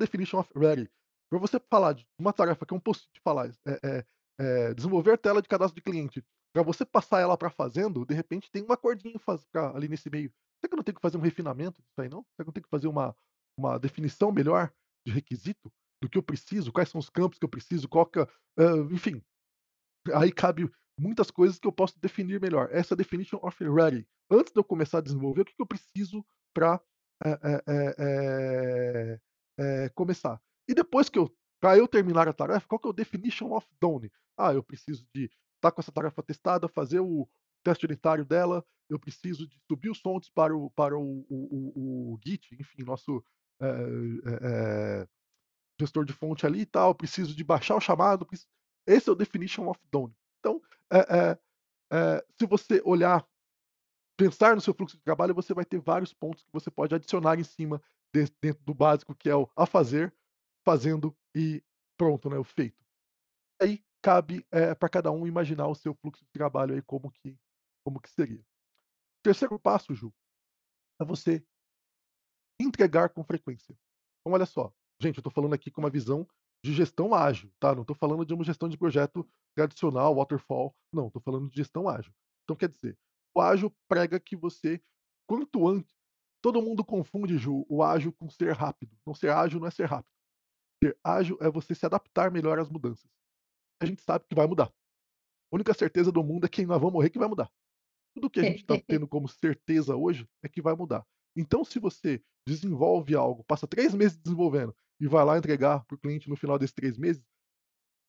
Definition 0.01 0.39
of 0.41 0.51
ready, 0.57 0.91
pra 1.31 1.39
você 1.39 1.61
falar 1.71 1.95
de 1.95 2.07
uma 2.19 2.33
tarefa 2.33 2.67
que 2.67 2.75
é 2.75 2.77
um 2.77 2.81
post-it 2.81 3.21
falar, 3.25 3.49
eh 3.67 3.81
eh 3.85 4.05
eh, 4.41 4.75
desenvolver 4.75 5.19
tela 5.19 5.43
de 5.43 5.49
cadastro 5.49 5.77
de 5.77 5.83
cliente, 5.83 6.25
pra 6.55 6.63
você 6.63 6.85
passar 6.87 7.21
ela 7.21 7.37
pra 7.39 7.51
fazendo, 7.51 8.07
de 8.07 8.15
repente 8.15 8.51
tem 8.51 8.63
uma 8.65 8.77
cordinha 8.77 9.19
faz 9.19 9.45
pra 9.47 9.71
ali 9.77 9.89
nesse 9.89 10.11
meio. 10.11 10.31
Será 10.61 10.69
que 10.71 10.75
eu 10.75 10.79
não 10.79 10.85
tenho 10.85 10.97
que 10.97 11.03
fazer 11.03 11.19
um 11.19 11.23
refinamento 11.23 11.83
disso 11.83 12.01
aí 12.01 12.09
não? 12.11 12.23
Será 12.37 12.39
que 12.39 12.43
eu 12.43 12.47
não 12.49 12.53
tenho 12.55 12.65
que 12.65 12.71
fazer 12.71 12.89
uma 12.89 13.17
uma 13.59 13.79
definição 13.79 14.33
melhor 14.33 14.73
de 15.07 15.13
requisito, 15.13 15.73
do 16.03 16.09
que 16.09 16.19
eu 16.19 16.23
preciso, 16.23 16.73
quais 16.73 16.89
são 16.89 16.99
os 16.99 17.11
campos 17.11 17.39
que 17.39 17.45
eu 17.45 17.49
preciso, 17.49 17.89
qual 17.89 18.07
que 18.07 18.21
é 18.21 18.27
hã, 18.59 18.89
enfim. 18.93 19.23
Aí 20.15 20.33
cabe 20.33 20.71
muitas 20.99 21.31
coisas 21.31 21.59
que 21.59 21.67
eu 21.69 21.73
posso 21.73 22.01
definir 22.01 22.41
melhor. 22.41 22.69
Essa 22.73 22.97
definition 22.97 23.39
of 23.43 23.65
ready. 23.65 24.07
Antes 24.31 24.53
de 24.53 24.61
eu 24.61 24.65
começar 24.65 24.99
a 24.99 25.03
desenvolver, 25.03 25.43
o 25.43 25.45
que 25.47 25.55
que 25.57 25.63
eu 25.63 25.67
preciso 25.67 26.25
eh 27.25 27.39
eh 27.69 29.21
eh, 29.61 29.89
começar. 29.95 30.41
E 30.69 30.75
depois 30.75 31.09
que 31.11 31.19
eu 31.19 31.31
pra 31.61 31.77
eu 31.77 31.89
terminar 31.89 32.29
a 32.29 32.33
tarefa, 32.33 32.67
qual 32.69 32.79
que 32.81 32.89
é 32.89 32.91
o 32.91 32.93
definition 32.95 33.53
of 33.55 33.67
done. 33.81 34.11
Ah, 34.39 34.55
eu 34.55 34.63
preciso 34.65 35.07
de 35.15 35.31
estar 35.57 35.73
com 35.73 35.81
essa 35.83 35.93
tarefa 35.93 36.23
testada, 36.23 36.69
fazer 36.69 37.01
o 37.01 37.29
teste 37.65 37.87
unitário 37.87 38.25
dela, 38.25 38.65
eu 38.89 38.99
preciso 38.99 39.47
de 39.49 39.57
subir 39.71 39.91
os 39.91 40.01
fontes 40.01 40.31
para 40.31 40.57
o 40.57 40.71
para 40.71 40.99
o 40.99 41.27
o 41.29 42.13
o 42.13 42.15
o 42.15 42.19
Git, 42.27 42.55
enfim, 42.61 42.83
nosso, 42.85 43.23
eh 43.63 43.67
eh, 44.43 45.09
gestor 45.81 46.05
de 46.07 46.13
fonte 46.15 46.47
ali 46.47 46.63
e 46.63 46.67
tal, 46.67 46.95
preciso 46.95 47.35
de 47.37 47.45
baixar 47.45 47.77
o 47.77 47.81
chamado, 47.81 48.27
esse 48.87 49.09
é 49.09 49.13
o 49.13 49.17
definition 49.17 49.69
of 49.69 49.81
done. 49.93 50.15
Então, 50.41 50.63
eh 50.93 51.07
eh 51.33 51.39
eh, 51.93 52.25
se 52.41 52.47
você 52.47 52.83
olhar, 52.85 53.27
pensar 54.19 54.55
no 54.57 54.61
seu 54.63 54.75
fluxo 54.75 54.97
de 54.99 55.03
trabalho, 55.05 55.35
você 55.35 55.55
vai 55.55 55.65
ter 55.67 55.81
vários 55.81 56.15
pontos 56.15 56.45
que 56.45 56.53
você 56.53 56.71
pode 56.71 56.95
adicionar 56.95 57.39
em 57.41 57.45
cima 57.45 57.83
desse 58.15 58.35
dentro 58.43 58.65
do 58.65 58.75
básico 58.75 59.15
que 59.15 59.31
é 59.31 59.37
o 59.37 59.49
a 59.57 59.67
fazer, 59.67 60.15
fazendo 60.67 61.17
e 61.37 61.63
pronto, 61.99 62.31
né, 62.31 62.39
o 62.39 62.45
feito. 62.45 62.77
Aí 63.63 63.83
cabe, 64.03 64.47
eh, 64.53 64.75
pra 64.77 64.89
cada 64.91 65.11
um 65.13 65.27
imaginar 65.27 65.69
o 65.69 65.75
seu 65.77 65.95
fluxo 65.95 66.25
de 66.25 66.31
trabalho 66.33 66.75
aí 66.75 66.83
como 66.83 67.11
que 67.13 67.37
como 67.85 68.01
que 68.01 68.11
seria. 68.11 68.45
Terceiro 69.25 69.59
passo, 69.61 69.95
Ju, 69.95 70.13
é 71.01 71.05
você 71.07 71.45
entregar 72.59 73.09
com 73.11 73.25
frequência. 73.25 73.73
Então 74.21 74.33
olha 74.35 74.47
só, 74.47 74.73
gente, 75.01 75.17
eu 75.17 75.23
tô 75.23 75.31
falando 75.31 75.55
aqui 75.55 75.71
com 75.71 75.81
uma 75.81 75.91
visão 75.91 76.27
de 76.65 76.73
gestão 76.75 77.15
ágil, 77.15 77.51
tá, 77.59 77.75
não 77.75 77.85
tô 77.85 77.95
falando 77.95 78.25
de 78.25 78.35
uma 78.35 78.45
gestão 78.45 78.69
de 78.69 78.77
projeto 78.77 79.27
tradicional, 79.57 80.15
waterfall, 80.15 80.75
não, 80.93 81.11
tô 81.11 81.21
falando 81.21 81.49
de 81.49 81.57
gestão 81.57 81.89
ágil. 81.89 82.13
Então 82.45 82.57
quer 82.57 82.69
dizer, 82.69 82.99
o 83.35 83.41
ágil 83.41 83.75
prega 83.89 84.21
que 84.21 84.37
você 84.37 84.83
quanto 85.27 85.67
antes 85.67 85.97
todo 86.43 86.63
mundo 86.63 86.85
confunde, 86.85 87.39
Ju, 87.39 87.65
o 87.69 87.83
ágil 87.83 88.13
com 88.13 88.29
ser 88.29 88.53
rápido. 88.53 88.97
Não, 89.07 89.15
ser 89.15 89.31
ágil 89.31 89.61
não 89.61 89.69
é 89.69 89.71
ser 89.71 89.87
rápido. 89.87 90.11
Ser 90.83 90.99
ágil 91.05 91.39
é 91.41 91.51
você 91.51 91.75
se 91.75 91.87
adaptar 91.87 92.31
melhor 92.31 92.59
às 92.59 92.69
mudanças. 92.69 93.09
A 93.81 93.87
gente 93.87 94.03
sabe 94.03 94.25
que 94.29 94.35
vai 94.35 94.47
mudar. 94.47 94.67
A 94.67 95.55
única 95.57 95.75
certeza 95.75 96.11
do 96.11 96.23
mundo 96.23 96.47
é 96.47 96.49
que 96.49 96.65
nós 96.65 96.79
vamos 96.81 96.95
morrer 96.95 97.11
que 97.11 97.19
vai 97.19 97.29
mudar. 97.29 97.51
Tudo 98.15 98.31
que 98.31 98.41
a 98.41 98.45
gente 98.45 98.65
tá 98.65 98.75
tendo 98.87 99.07
como 99.07 99.29
certeza 99.29 99.97
hoje 99.97 100.29
é 100.43 100.49
que 100.49 100.63
vai 100.63 100.75
mudar. 100.75 101.07
Então 101.37 101.65
se 101.65 101.79
você 101.79 102.23
desenvolve 102.47 103.15
algo, 103.15 103.45
passa 103.45 103.67
3 103.67 103.95
meses 103.95 104.19
desenvolvendo 104.19 104.75
e 105.01 105.07
vai 105.09 105.25
lá 105.25 105.39
entregar 105.39 105.85
para 105.87 105.95
o 105.97 105.99
cliente 105.99 106.29
no 106.31 106.37
final 106.37 106.59
desses 106.59 106.75
3 106.75 106.99
meses, 106.99 107.23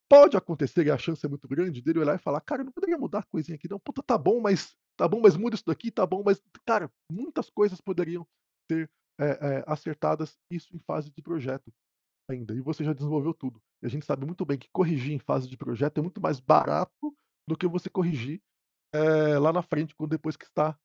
pode 0.09 0.37
acontecer, 0.37 0.85
e 0.87 0.91
a 0.91 0.97
chance 0.99 1.25
é 1.25 1.29
muito 1.29 1.47
grande, 1.47 1.81
dele 1.81 1.99
olhar 1.99 2.15
e 2.15 2.19
falar: 2.19 2.41
"Cara, 2.41 2.63
não 2.63 2.71
poderia 2.73 2.97
mudar 2.97 3.19
a 3.21 3.23
coisinha 3.23 3.55
aqui 3.57 3.69
não? 3.69 3.79
Puta, 3.79 4.03
tá 4.03 4.17
bom, 4.17 4.41
mas 4.41 4.75
tá 4.97 5.07
bom, 5.07 5.21
mas 5.21 5.37
muda 5.37 5.55
isso 5.55 5.65
daqui, 5.65 5.91
tá 5.91 6.05
bom, 6.07 6.23
mas" 6.25 6.41
cara, 6.67 6.91
muitas 7.11 7.49
coisas 7.49 7.81
poderiam 7.81 8.27
ser, 8.71 8.89
eh 9.21 9.39
eh, 9.59 9.63
acertadas, 9.67 10.37
isso 10.51 10.75
em 10.75 10.79
fase 10.79 11.11
de 11.11 11.21
projeto 11.23 11.73
ainda, 12.29 12.55
e 12.55 12.61
você 12.61 12.83
já 12.85 12.93
desenvolveu 12.93 13.33
tudo. 13.33 13.61
E 13.83 13.87
a 13.87 13.89
gente 13.89 14.05
sabe 14.05 14.25
muito 14.25 14.45
bem 14.45 14.57
que 14.59 14.69
corrigir 14.73 15.13
em 15.13 15.19
fase 15.19 15.49
de 15.49 15.57
projeto 15.57 15.99
é 15.99 16.01
muito 16.03 16.21
mais 16.21 16.39
barato 16.39 17.15
do 17.47 17.57
que 17.57 17.67
você 17.67 17.89
corrigir, 17.89 18.41
eh, 18.95 19.39
lá 19.39 19.53
na 19.53 19.61
frente 19.63 19.95
quando 19.95 20.11
depois 20.11 20.37
que 20.37 20.45
está 20.45 20.77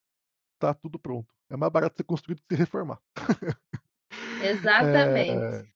está 0.57 0.75
tudo 0.75 0.99
pronto. 0.99 1.35
É 1.51 1.57
mais 1.57 1.73
barato 1.73 1.97
ser 1.99 2.05
construído 2.05 2.41
que 2.43 2.55
se 2.57 2.61
reformar. 2.61 3.01
Exatamente. 4.49 5.47
Eh 5.55 5.67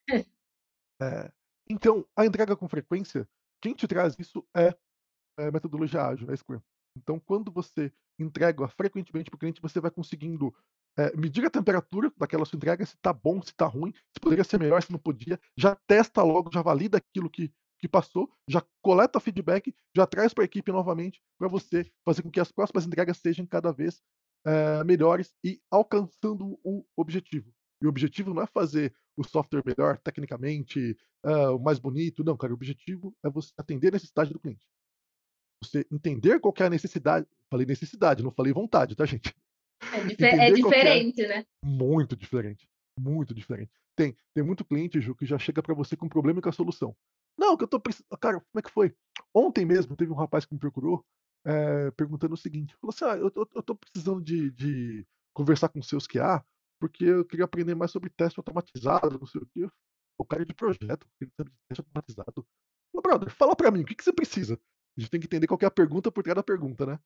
eh, 1.02 1.32
então, 1.68 2.06
a 2.16 2.26
entrega 2.26 2.56
com 2.56 2.68
frequência, 2.68 3.28
quem 3.62 3.74
te 3.74 3.86
traz 3.88 4.16
isso 4.18 4.46
é 4.56 4.74
é 5.38 5.50
metodologia 5.50 6.02
ágil, 6.04 6.30
é 6.30 6.36
Scrum. 6.36 6.60
Então 6.96 7.20
quando 7.20 7.52
você 7.52 7.92
entrega 8.18 8.68
frequentemente 8.68 9.30
para 9.30 9.36
o 9.36 9.40
cliente, 9.40 9.62
você 9.62 9.80
vai 9.80 9.90
conseguindo, 9.90 10.54
eh, 10.98 11.16
medir 11.16 11.44
a 11.46 11.50
temperatura 11.50 12.12
daquela 12.18 12.44
sua 12.44 12.56
entrega, 12.58 12.86
se 12.86 12.96
tá 12.98 13.12
bom, 13.12 13.42
se 13.42 13.54
tá 13.54 13.66
ruim, 13.66 13.92
se 13.94 14.20
poderia 14.20 14.44
ser 14.44 14.58
melhor, 14.60 14.82
se 14.82 14.92
não 14.92 14.98
podia, 15.00 15.40
já 15.58 15.76
testa 15.88 16.22
logo, 16.22 16.50
já 16.52 16.62
valida 16.62 16.98
aquilo 16.98 17.30
que 17.30 17.52
que 17.80 17.88
passou, 17.88 18.30
já 18.48 18.62
coleta 18.82 19.20
feedback, 19.20 19.74
já 19.96 20.06
traz 20.06 20.34
pra 20.34 20.44
equipe 20.44 20.72
novamente, 20.72 21.20
pra 21.38 21.48
você 21.48 21.90
fazer 22.04 22.22
com 22.22 22.30
que 22.30 22.40
as 22.40 22.52
próximas 22.52 22.86
entregas 22.86 23.18
sejam 23.18 23.46
cada 23.46 23.72
vez, 23.72 24.02
eh, 24.46 24.84
melhores 24.84 25.34
e 25.44 25.60
alcançando 25.70 26.58
o 26.64 26.84
objetivo. 26.96 27.52
E 27.82 27.86
o 27.86 27.88
objetivo 27.88 28.34
não 28.34 28.42
é 28.42 28.46
fazer 28.46 28.94
o 29.16 29.24
software 29.24 29.62
melhor 29.64 29.98
tecnicamente, 29.98 30.96
o 31.24 31.58
mais 31.58 31.78
bonito, 31.78 32.24
não, 32.24 32.36
cara, 32.36 32.52
o 32.52 32.56
objetivo 32.56 33.14
é 33.24 33.30
você 33.30 33.52
atender 33.58 33.88
a 33.88 33.92
necessidade 33.92 34.32
do 34.32 34.40
cliente. 34.40 34.60
Você 35.62 35.86
entender 35.90 36.40
qual 36.40 36.54
é 36.58 36.64
a 36.64 36.70
necessidade 36.70 37.26
falei 37.50 37.66
necessidade, 37.66 38.22
não 38.22 38.30
falei 38.30 38.52
vontade, 38.52 38.94
tá, 38.94 39.04
gente. 39.06 39.34
É 39.92 40.00
dife 40.04 40.24
é 40.24 40.46
é 40.46 40.50
diferente, 40.50 41.26
né. 41.26 41.44
muito 41.64 42.16
diferente, 42.16 42.68
muito 42.98 43.34
diferente. 43.34 43.72
Tem 43.96 44.16
tem 44.34 44.44
muito 44.44 44.64
cliente, 44.64 45.00
Ju, 45.00 45.14
que 45.14 45.26
já 45.26 45.38
chega 45.38 45.62
pra 45.62 45.74
você 45.74 45.96
com 45.96 46.06
um 46.06 46.08
problema 46.08 46.38
e 46.38 46.42
com 46.42 46.48
a 46.48 46.52
solução. 46.52 46.96
"Não, 47.38 47.56
que 47.56 47.64
eu 47.64 47.68
tô 47.68 47.80
preci" 47.80 48.04
cara, 48.20 48.40
como 48.40 48.58
é 48.58 48.62
que 48.62 48.70
foi? 48.70 48.94
Ontem 49.34 49.64
mesmo 49.66 49.96
teve 49.96 50.12
um 50.12 50.16
rapaz 50.16 50.44
que 50.46 50.54
me 50.54 50.60
procurou, 50.60 51.04
eh, 51.44 51.90
perguntando 51.92 52.34
o 52.34 52.36
seguinte, 52.36 52.76
falou 52.80 52.94
assim: 52.94 53.04
"Ah, 53.04 53.16
eu 53.18 53.30
tô 53.30 53.48
eu 53.54 53.62
tô 53.62 53.74
precisando 53.74 54.22
de 54.22 54.50
de 54.52 55.06
conversar 55.34 55.68
com 55.70 55.82
seus 55.82 56.06
QA, 56.06 56.44
porque 56.80 57.04
eu 57.04 57.26
queria 57.26 57.44
aprender 57.46 57.74
mais 57.76 57.92
sobre 57.92 58.10
teste 58.10 58.40
automatizado, 58.40 59.18
não 59.20 59.26
sei 59.26 59.42
o 59.42 59.46
quê". 59.46 59.68
O 60.18 60.24
cara 60.26 60.42
é 60.42 60.46
de 60.46 60.54
projeto, 60.54 61.08
ele 61.20 61.30
sabe 61.36 61.50
de 61.52 61.56
teste 61.68 61.82
automatizado. 61.82 62.46
"Ô 62.94 63.02
brother, 63.02 63.30
fala 63.30 63.56
pra 63.56 63.70
mim, 63.72 63.82
o 63.82 63.86
que 63.86 63.94
que 63.96 64.04
você 64.04 64.12
precisa?". 64.12 64.60
A 64.98 65.00
gente 65.00 65.10
tem 65.10 65.20
que 65.20 65.26
entender 65.26 65.46
qual 65.48 65.58
que 65.58 65.64
é 65.66 65.68
a 65.68 65.70
pergunta 65.70 66.12
por 66.12 66.22
trás 66.24 66.36
da 66.36 66.42
pergunta, 66.44 66.86
né. 66.86 66.98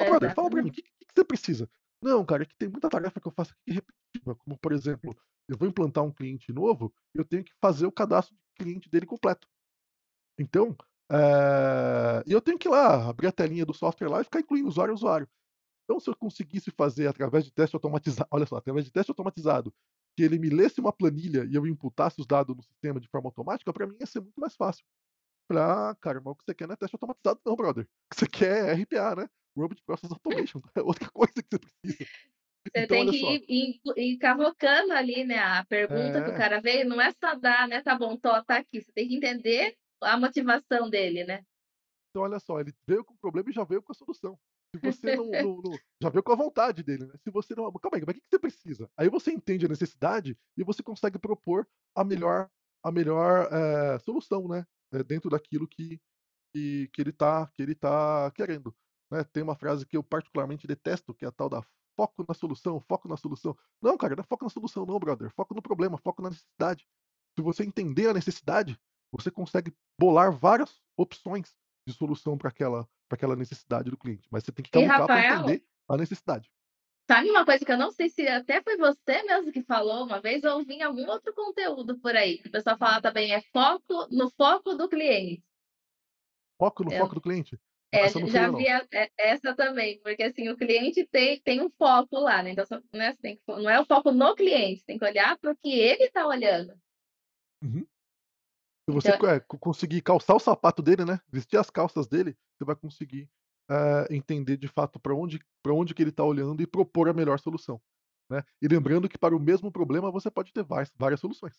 "Ô 0.00 0.04
brother, 0.04 0.30
fala 0.32 0.50
pra 0.50 0.62
mim, 0.62 0.70
o 0.70 0.72
que 0.72 0.82
que 0.82 0.90
que 1.06 1.14
você 1.16 1.24
precisa?". 1.24 1.70
"Não, 2.02 2.24
cara, 2.26 2.44
é 2.44 2.46
que 2.46 2.56
tem 2.56 2.68
muita 2.68 2.88
tarefa 2.90 3.20
que 3.20 3.28
eu 3.28 3.32
faço 3.32 3.52
aqui 3.54 3.72
repetitiva", 3.74 4.36
como 4.36 4.58
por 4.58 4.72
exemplo, 4.72 5.16
eu 5.48 5.56
vou 5.58 5.68
implantar 5.68 6.04
um 6.04 6.12
cliente 6.12 6.52
novo, 6.52 6.92
eu 7.14 7.24
tenho 7.24 7.44
que 7.44 7.52
fazer 7.62 7.86
o 7.86 7.92
cadastro 7.92 8.34
de 8.36 8.64
cliente 8.64 8.90
dele 8.90 9.06
completo. 9.06 9.48
Então, 10.38 10.76
e 12.26 12.32
eu 12.32 12.40
tenho 12.40 12.58
que 12.58 12.68
ir 12.68 12.70
lá, 12.70 13.08
abrir 13.08 13.28
a 13.28 13.32
telinha 13.32 13.66
do 13.66 13.74
software 13.74 14.08
lá 14.10 14.20
e 14.20 14.24
ficar 14.24 14.40
incluindo 14.40 14.68
usuário, 14.68 14.94
usuário. 14.94 15.28
Então 15.88 15.98
se 15.98 16.10
eu 16.10 16.14
conseguisse 16.16 16.70
fazer 16.70 17.06
através 17.08 17.44
de 17.46 17.50
teste 17.50 17.74
automatiza 17.74 18.26
olha 18.30 18.44
só, 18.46 18.56
através 18.56 18.84
de 18.84 18.92
teste 18.92 19.10
automatizado, 19.10 19.74
que 20.16 20.22
ele 20.22 20.38
me 20.38 20.50
lesse 20.50 20.80
uma 20.80 20.92
planilha 20.92 21.46
e 21.50 21.54
eu 21.54 21.66
imputasse 21.66 22.20
os 22.20 22.26
dados 22.26 22.54
no 22.54 22.62
sistema 22.62 23.00
de 23.00 23.08
forma 23.08 23.28
automática, 23.28 23.72
pra 23.72 23.86
mim 23.86 23.96
ia 23.98 24.06
ser 24.06 24.20
muito 24.20 24.38
mais 24.40 24.54
fácil. 24.54 24.84
"Ah, 25.52 25.96
cara, 26.00 26.20
mas 26.24 26.32
o 26.32 26.36
que 26.36 26.44
você 26.46 26.54
quer 26.54 26.68
não 26.68 26.74
é 26.74 26.76
teste 26.76 26.96
automatizado 26.96 27.40
não 27.46 27.56
brother, 27.56 27.84
o 27.84 27.88
que 28.14 28.20
você 28.20 28.26
quer 28.28 28.68
é 28.70 28.74
RPA, 28.74 29.16
né, 29.16 29.28
Robot 29.56 29.82
Process 29.86 30.12
Automation, 30.12 30.60
é 30.76 30.82
outra 30.82 31.10
coisa 31.12 31.34
que 31.34 31.48
você 31.50 31.58
precisa". 31.60 32.08
Você 32.74 32.82
Então 32.82 32.96
tem 32.96 33.06
que 33.06 33.16
ir 33.16 33.44
ir 33.48 33.80
ir 33.96 34.18
cavocando 34.18 34.92
ali, 34.92 35.24
né, 35.24 35.38
a 35.38 35.64
pergunta 35.66 36.22
que 36.22 36.30
o 36.30 36.34
É. 36.34 36.42
cara 36.42 36.60
veio, 36.60 36.88
não 36.88 37.00
é 37.00 37.10
só 37.12 37.34
dar, 37.34 37.66
né: 37.68 37.82
"Tá 37.82 37.96
bom, 37.96 38.16
tô, 38.16 38.42
tá 38.44 38.56
aqui", 38.58 38.80
você 38.80 38.92
tem 38.92 39.08
que 39.08 39.16
entender 39.16 39.74
a 40.02 40.16
motivação 40.18 40.88
dele, 40.90 41.24
né. 41.24 41.42
Então 42.10 42.22
olha 42.22 42.38
só, 42.40 42.60
ele 42.60 42.74
veio 42.86 43.04
com 43.04 43.14
o 43.14 43.18
problema 43.18 43.50
e 43.50 43.52
já 43.52 43.64
veio 43.64 43.82
com 43.82 43.92
a 43.92 43.94
solução. 43.94 44.38
Se 44.74 44.78
você 44.80 45.10
não 45.10 45.38
não 45.38 45.62
não 45.62 45.80
já 46.02 46.10
veio 46.10 46.22
com 46.22 46.32
a 46.32 46.36
vontade 46.36 46.82
dele, 46.82 47.06
né, 47.06 47.14
se 47.24 47.30
você 47.30 47.54
não 47.54 47.72
calma 47.72 47.96
aí, 47.96 48.02
mas 48.06 48.14
que 48.16 48.20
que 48.20 48.28
você 48.30 48.38
precisa? 48.38 48.90
Aí 48.96 49.08
você 49.08 49.32
entende 49.32 49.64
a 49.64 49.68
necessidade 49.68 50.38
e 50.56 50.62
você 50.64 50.82
consegue 50.82 51.18
propor 51.18 51.66
a 51.96 52.04
melhor 52.04 52.50
a 52.84 52.92
melhor, 52.92 53.48
eh, 53.52 53.98
solução, 53.98 54.46
né, 54.46 54.64
eh, 54.92 55.02
dentro 55.02 55.28
daquilo 55.30 55.66
que 55.66 56.00
que 56.54 56.88
que 56.92 57.02
ele 57.02 57.12
tá 57.12 57.46
que 57.54 57.62
ele 57.62 57.74
tá 57.76 58.30
querendo, 58.32 58.74
né. 59.12 59.24
Tem 59.24 59.42
uma 59.44 59.56
frase 59.56 59.86
que 59.86 59.96
eu 59.96 60.02
particularmente 60.04 60.66
detesto, 60.66 61.14
que 61.14 61.24
é 61.26 61.28
a 61.28 61.32
tal 61.32 61.48
da 61.50 61.62
"foco 61.96 62.24
na 62.28 62.34
solução, 62.34 62.80
foco 62.80 63.08
na 63.08 63.16
solução". 63.18 63.56
Não 63.82 63.96
cara, 63.98 64.16
não 64.16 64.22
é 64.22 64.26
foco 64.26 64.44
na 64.46 64.50
solução 64.50 64.86
não 64.86 64.98
brother, 64.98 65.30
foco 65.36 65.54
no 65.54 65.62
problema, 65.62 65.98
foco 65.98 66.22
na 66.22 66.30
necessidade. 66.30 66.86
Se 67.38 67.42
você 67.44 67.64
entender 67.64 68.08
a 68.08 68.14
necessidade, 68.14 68.78
você 69.12 69.30
consegue 69.30 69.72
bolar 70.00 70.32
várias 70.32 70.82
opções 70.98 71.56
de 71.88 71.94
solução 71.94 72.38
pra 72.38 72.50
aquela 72.50 72.88
pra 73.08 73.16
aquela 73.16 73.36
necessidade 73.36 73.90
do 73.90 73.96
cliente, 73.96 74.28
mas 74.30 74.44
você 74.44 74.52
tem 74.52 74.62
que 74.62 74.70
cavucar 74.70 75.00
Rafael 75.00 75.40
entender 75.40 75.64
a 75.88 75.96
necessidade. 75.96 76.50
Sabe 77.10 77.30
uma 77.30 77.44
coisa 77.44 77.64
que 77.64 77.72
eu 77.72 77.78
não 77.78 77.90
sei 77.90 78.10
se 78.10 78.28
até 78.28 78.62
foi 78.62 78.76
você 78.76 79.22
mesmo 79.22 79.50
que 79.50 79.62
falou 79.62 80.04
uma 80.04 80.20
vez, 80.20 80.44
eu 80.44 80.58
ouvi 80.58 80.74
em 80.74 80.82
algum 80.82 81.08
outro 81.08 81.32
conteúdo 81.34 81.98
por 81.98 82.14
aí, 82.14 82.36
que 82.36 82.48
o 82.48 82.52
pessoal 82.52 82.76
fala 82.76 83.00
também, 83.00 83.32
é 83.32 83.40
foco 83.50 84.06
no 84.10 84.30
foco 84.30 84.74
do 84.74 84.88
cliente. 84.88 85.42
Foco 86.58 86.84
no 86.84 86.92
Eu 86.92 86.98
foco 86.98 87.14
do 87.14 87.20
cliente? 87.22 87.58
É, 87.90 88.00
essa 88.00 88.26
já 88.26 88.50
vi 88.50 88.52
não. 88.52 88.60
e 88.60 89.10
essa 89.16 89.54
também, 89.54 89.98
porque, 90.02 90.22
assim, 90.22 90.50
o 90.50 90.56
cliente 90.56 91.06
tem 91.06 91.40
tem 91.40 91.62
um 91.62 91.70
foco 91.70 92.18
lá, 92.18 92.42
né, 92.42 92.50
então 92.50 92.64
né, 92.92 93.16
tem 93.22 93.40
não 93.46 93.70
é 93.70 93.80
o 93.80 93.86
foco 93.86 94.12
no 94.12 94.34
cliente, 94.34 94.84
tem 94.84 94.98
que 94.98 95.04
olhar 95.06 95.38
para 95.38 95.52
o 95.52 95.56
que 95.56 95.70
ele 95.70 96.10
tá 96.10 96.26
olhando. 96.26 96.74
Uhum. 97.62 97.86
Se 98.88 98.92
você 98.94 99.10
Então 99.10 99.26
é, 99.26 99.40
co 99.40 99.58
conseguir 99.58 100.00
calçar 100.02 100.34
o 100.34 100.40
sapato 100.40 100.82
dele, 100.82 101.04
né, 101.04 101.20
vestir 101.30 101.58
as 101.58 101.68
calças 101.70 102.06
dele, 102.06 102.36
você 102.56 102.64
vai 102.64 102.74
conseguir, 102.74 103.30
eh, 103.70 104.06
entender 104.10 104.56
de 104.56 104.66
fato 104.68 104.98
pra 104.98 105.14
onde 105.14 105.40
pra 105.62 105.74
onde 105.74 105.94
que 105.94 106.02
ele 106.02 106.12
tá 106.12 106.24
olhando 106.24 106.62
e 106.62 106.66
propor 106.66 107.08
a 107.08 107.12
melhor 107.12 107.38
solução, 107.38 107.80
né. 108.30 108.42
E 108.62 108.68
lembrando 108.68 109.08
que 109.08 109.18
para 109.18 109.36
o 109.36 109.40
mesmo 109.40 109.70
problema 109.70 110.10
você 110.10 110.30
pode 110.30 110.52
ter 110.52 110.62
várias 110.64 110.90
várias 110.96 111.20
soluções. 111.20 111.58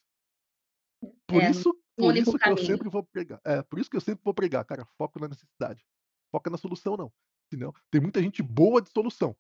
Por 1.28 1.44
É, 1.44 1.44
isso 1.44 1.76
por 1.98 2.16
isso 2.16 2.40
que 2.40 2.50
eu 2.50 2.58
caminho. 2.58 2.58
sempre 2.58 2.90
vou 2.90 3.04
pregar 3.04 3.42
é, 3.46 3.62
por 3.62 3.78
isso 3.80 3.90
que 3.90 3.98
eu 3.98 4.02
sempre 4.02 4.24
vou 4.24 4.34
pregar: 4.34 4.64
"Cara, 4.66 4.86
foco 4.98 5.20
na 5.20 5.28
necessidade, 5.28 5.86
foca 6.32 6.50
na 6.50 6.58
solução 6.58 6.96
não", 6.98 7.12
senão 7.52 7.74
tem 7.92 8.02
muita 8.02 8.22
gente 8.22 8.42
boa 8.42 8.82
de 8.82 8.90
solução. 8.90 9.36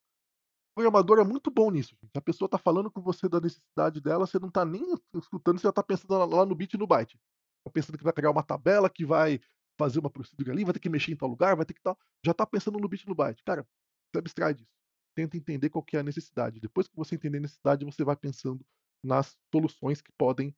Programador 0.75 1.19
é 1.19 1.25
muito 1.25 1.51
bom 1.51 1.71
nisso, 1.71 1.95
gente, 2.03 2.17
a 2.17 2.21
pessoa 2.21 2.49
tá 2.49 2.57
falando 2.57 2.91
com 2.91 3.01
você 3.01 3.29
da 3.29 3.41
necessidade 3.41 4.01
dela, 4.01 4.27
você 4.27 4.39
não 4.39 4.51
tá 4.51 4.65
nem 4.65 4.83
escutando, 5.15 5.59
você 5.59 5.67
já 5.67 5.73
tá 5.73 5.83
pensando 5.83 6.15
lá 6.27 6.45
no 6.45 6.55
bit 6.55 6.75
e 6.75 6.79
no 6.79 6.87
byte. 6.87 7.19
Tá 7.66 7.72
pensando 7.72 7.97
que 7.97 8.03
vai 8.03 8.14
criar 8.14 8.32
uma 8.32 8.43
tabela, 8.43 8.89
que 8.89 9.05
vai 9.05 9.39
fazer 9.78 9.99
uma 9.99 10.10
procedura 10.10 10.51
ali, 10.51 10.64
vai 10.64 10.74
ter 10.74 10.80
que 10.80 10.89
mexer 10.89 11.12
em 11.12 11.16
tal 11.16 11.30
lugar, 11.30 11.55
vai 11.55 11.66
ter 11.66 11.74
que 11.74 11.82
tal 11.82 11.97
já 12.26 12.34
tá 12.34 12.45
pensando 12.45 12.80
no 12.80 12.88
bit 12.89 13.07
no 13.07 13.16
byte. 13.16 13.43
Cara, 13.45 13.66
você 14.14 14.20
abstrai 14.20 14.53
disso, 14.53 14.72
tenta 15.16 15.38
entender 15.38 15.70
qual 15.70 15.84
que 15.84 15.97
é 15.97 15.99
a 16.01 16.03
necessidade, 16.03 16.60
depois 16.60 16.88
que 16.88 16.95
você 16.95 17.16
entender 17.16 17.38
a 17.38 17.41
necessidade, 17.41 17.86
você 17.86 18.03
vai 18.03 18.16
pensando 18.16 18.66
nas 19.03 19.38
soluções 19.53 20.01
que 20.01 20.12
podem, 20.18 20.55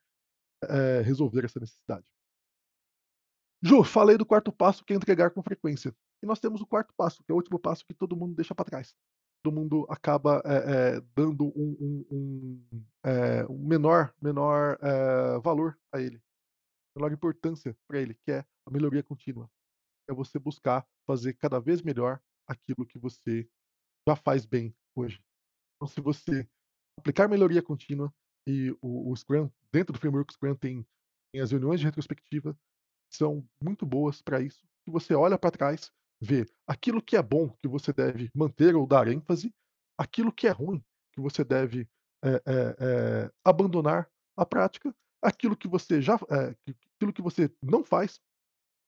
eh, 0.66 1.02
resolver 1.04 1.46
essa 1.46 1.60
necessidade. 1.60 2.06
Ju, 3.64 3.84
falei 3.84 4.18
do 4.18 4.26
4º 4.26 4.52
passo 4.52 4.84
que 4.84 4.94
é 4.94 4.96
entregar 4.96 5.30
com 5.32 5.44
frequência. 5.44 5.94
E 6.24 6.26
nós 6.26 6.40
temos 6.40 6.62
o 6.62 6.66
4º 6.66 6.94
passo, 6.98 7.24
que 7.24 7.32
é 7.32 7.34
o 7.34 7.38
último 7.38 7.60
passo 7.60 7.86
que 7.86 7.94
todo 7.94 8.16
mundo 8.16 8.36
deixa 8.36 8.56
pra 8.56 8.66
trás. 8.66 8.96
Todo 9.44 9.54
mundo 9.54 9.86
acaba, 9.90 10.42
eh 10.46 10.98
eh, 10.98 11.02
dando 11.16 11.46
um 11.56 11.78
um 11.80 12.06
um, 12.12 12.66
um 13.50 13.68
menor 13.68 14.14
menor, 14.22 14.78
valor 15.44 15.78
a 15.94 16.00
ele, 16.02 16.20
menor 16.96 17.12
importância 17.14 17.78
pra 17.88 18.00
ele, 18.02 18.16
que 18.16 18.32
é 18.32 18.46
a 18.68 18.72
melhoria 18.72 19.04
contínua. 19.04 19.50
É 20.10 20.14
você 20.14 20.40
buscar 20.40 20.88
fazer 21.08 21.34
cada 21.36 21.60
vez 21.60 21.82
melhor 21.82 22.22
aquilo 22.48 22.86
que 22.86 23.00
você 23.00 23.48
já 24.08 24.16
faz 24.16 24.46
bem 24.46 24.76
hoje. 24.96 25.22
Então 25.78 25.88
se 25.88 26.02
você 26.02 26.48
aplicar 27.00 27.28
melhoria 27.30 27.64
contínua 27.64 28.14
e 28.48 28.72
o 28.82 29.12
o 29.12 29.16
Scrum 29.18 29.50
dentro 29.74 29.94
do 29.94 30.00
framework 30.00 30.34
Scrum 30.34 30.56
tem 30.56 30.86
tem 31.34 31.42
as 31.42 31.52
reuniões 31.52 31.80
de 31.82 31.88
retrospectiva, 31.88 32.58
são 33.14 33.48
muito 33.64 33.86
boas 33.86 34.22
pra 34.22 34.42
isso, 34.42 34.68
que 34.86 34.92
você 34.92 35.14
olha 35.16 35.38
pra 35.38 35.52
trás, 35.52 35.92
vê 36.22 36.46
aquilo 36.68 37.02
que 37.04 37.18
é 37.18 37.24
bom, 37.24 37.50
que 37.62 37.68
você 37.68 37.94
deve 37.94 38.30
manter 38.36 38.76
ou 38.76 38.88
dar 38.88 39.08
ênfase, 39.10 39.54
aquilo 39.98 40.32
que 40.34 40.48
é 40.48 40.52
ruim, 40.52 40.84
que 41.14 41.22
você 41.22 41.44
deve, 41.44 41.90
eh 42.26 42.42
eh 42.48 42.76
eh, 42.80 43.32
abandonar 43.46 44.10
a 44.38 44.46
prática, 44.46 44.96
aquilo 45.22 45.56
que 45.58 45.68
você 45.68 46.02
já 46.02 46.18
que 46.18 46.76
aquilo 46.98 47.14
que 47.14 47.22
você 47.22 47.52
não 47.64 47.84
faz, 47.84 48.20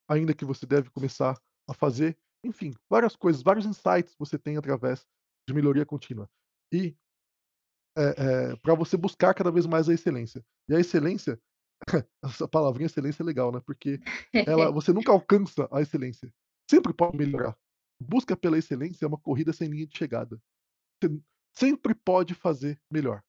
ainda 0.09 0.33
que 0.33 0.45
você 0.45 0.65
deve 0.65 0.89
começar 0.91 1.39
a 1.69 1.73
fazer, 1.73 2.17
enfim, 2.45 2.73
várias 2.89 3.15
coisas, 3.15 3.43
vários 3.43 3.65
insights 3.65 4.15
você 4.19 4.37
tem 4.39 4.57
através 4.57 5.05
de 5.47 5.53
melhoria 5.55 5.85
contínua. 5.85 6.29
E 6.73 6.95
eh 7.97 8.15
eh, 8.17 8.55
pra 8.63 8.73
você 8.75 8.97
buscar 8.97 9.33
cada 9.33 9.51
vez 9.51 9.65
mais 9.65 9.87
a 9.89 9.93
excelência. 9.93 10.43
E 10.69 10.75
a 10.75 10.79
excelência, 10.79 11.39
essa 12.23 12.47
palavrinha 12.47 12.87
excelência 12.87 13.23
é 13.23 13.25
legal, 13.25 13.51
né, 13.51 13.61
porque 13.65 13.99
ela 14.45 14.71
você 14.71 14.93
nunca 14.93 15.11
alcança 15.13 15.67
a 15.71 15.81
excelência, 15.81 16.33
sempre 16.69 16.93
pode 16.93 17.17
melhorar. 17.17 17.55
Busca 18.01 18.35
pela 18.37 18.57
excelência 18.57 19.05
é 19.05 19.07
uma 19.07 19.19
corrida 19.19 19.53
sem 19.53 19.69
linha 19.69 19.87
de 19.87 19.97
chegada. 19.97 20.41
Você 21.03 21.21
sempre 21.55 21.95
pode 21.95 22.33
fazer 22.35 22.79
melhor. 22.91 23.23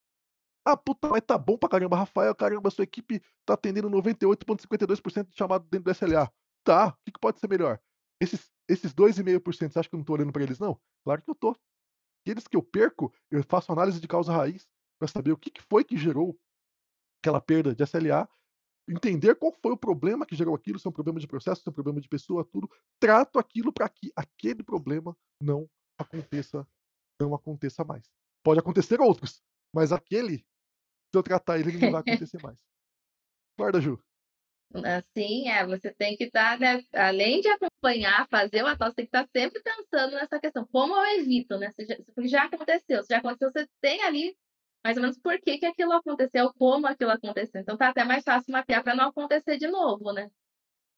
"Ah, 0.65 0.77
puta, 0.77 1.09
mas 1.09 1.23
tá 1.23 1.37
bom 1.39 1.59
pra 1.59 1.69
caramba, 1.69 1.97
Rafael, 1.97 2.35
caramba, 2.35 2.71
sua 2.71 2.85
equipe 2.85 3.23
tá 3.45 3.55
atendendo 3.55 3.91
98,52% 3.91 5.29
de 5.31 5.37
chamado 5.37 5.67
dentro 5.71 5.85
do 5.85 5.91
SLA". 5.91 6.31
Tá, 6.65 6.89
o 6.89 6.97
que 7.05 7.13
que 7.13 7.21
pode 7.21 7.39
ser 7.39 7.49
melhor? 7.49 7.81
Esses 8.21 8.51
esses 8.69 8.95
2,5% 8.95 9.73
você 9.73 9.79
acha 9.79 9.89
que 9.89 9.95
eu 9.95 9.99
não 9.99 10.05
tô 10.05 10.15
olhando 10.15 10.33
pra 10.33 10.43
eles 10.43 10.59
não? 10.59 10.81
Claro 11.05 11.21
que 11.23 11.31
eu 11.31 11.35
tô. 11.35 11.55
Aqueles 12.25 12.49
que 12.49 12.57
eu 12.57 12.63
perco, 12.63 13.13
eu 13.31 13.43
faço 13.45 13.71
análise 13.73 14.01
de 14.01 14.09
causa 14.09 14.33
raiz, 14.33 14.67
pra 14.99 15.07
saber 15.07 15.33
o 15.33 15.37
que 15.37 15.51
que 15.51 15.61
foi 15.63 15.85
que 15.85 15.97
gerou 15.99 16.39
aquela 17.23 17.41
perda 17.41 17.75
de 17.75 17.83
SLA, 17.83 18.29
entender 18.89 19.35
qual 19.37 19.53
foi 19.63 19.73
o 19.73 19.77
problema 19.77 20.27
que 20.27 20.37
gerou 20.37 20.55
aquilo, 20.55 20.79
se 20.79 20.87
é 20.87 20.91
um 20.91 20.93
problema 20.93 21.19
de 21.21 21.27
processo, 21.27 21.63
se 21.63 21.69
é 21.69 21.71
um 21.71 21.75
problema 21.75 22.01
de 22.01 22.09
pessoa, 22.09 22.45
tudo, 22.45 22.71
trato 23.01 23.39
aquilo 23.39 23.73
pra 23.73 23.89
que 23.89 24.13
aquele 24.17 24.63
problema 24.63 25.17
não 25.41 25.69
aconteça 25.99 26.67
não 27.21 27.35
aconteça 27.35 27.85
mais. 27.85 28.11
Pode 28.43 28.61
acontecer 28.61 29.01
outros, 29.01 29.43
mas 29.75 29.93
aquele, 29.93 30.45
eu 31.19 31.23
tratar 31.23 31.59
ele, 31.59 31.71
ele 31.71 31.79
não 31.79 31.91
vai 31.91 32.01
acontecer 32.03 32.39
mais. 32.41 32.59
Concorda, 33.57 33.81
Ju? 33.81 33.99
Assim, 34.85 35.49
é, 35.49 35.65
você 35.65 35.95
tem 35.95 36.17
que 36.17 36.25
estar, 36.25 36.59
né, 36.59 36.83
além 36.95 37.41
de 37.41 37.49
acompanhar, 37.49 38.27
fazer 38.29 38.63
o 38.65 38.67
você 38.77 38.95
tem 38.95 39.07
que 39.07 39.17
estar 39.17 39.29
sempre 39.35 39.63
pensando 39.63 40.13
nessa 40.17 40.41
questão: 40.41 40.67
"Como 40.67 40.95
eu 40.97 41.21
evito?", 41.21 41.57
né, 41.59 41.71
se 41.71 41.87
já 41.87 41.95
se 41.97 42.29
já 42.29 42.45
aconteceu, 42.45 43.03
se 43.03 43.09
já 43.11 43.19
aconteceu, 43.19 43.51
você 43.53 43.69
tem 43.81 44.03
ali, 44.03 44.37
mais 44.85 44.97
ou 44.97 45.03
menos, 45.03 45.19
por 45.21 45.39
que 45.41 45.59
que 45.59 45.67
aquilo 45.67 45.93
aconteceu, 45.93 46.53
como 46.55 46.87
aquilo 46.89 47.11
aconteceu, 47.13 47.61
então 47.61 47.77
tá 47.77 47.89
até 47.91 48.03
mais 48.05 48.25
fácil 48.25 48.51
mapear 48.53 48.83
pra 48.83 48.97
não 48.97 49.09
acontecer 49.11 49.59
de 49.59 49.69
novo, 49.69 50.13
né. 50.13 50.29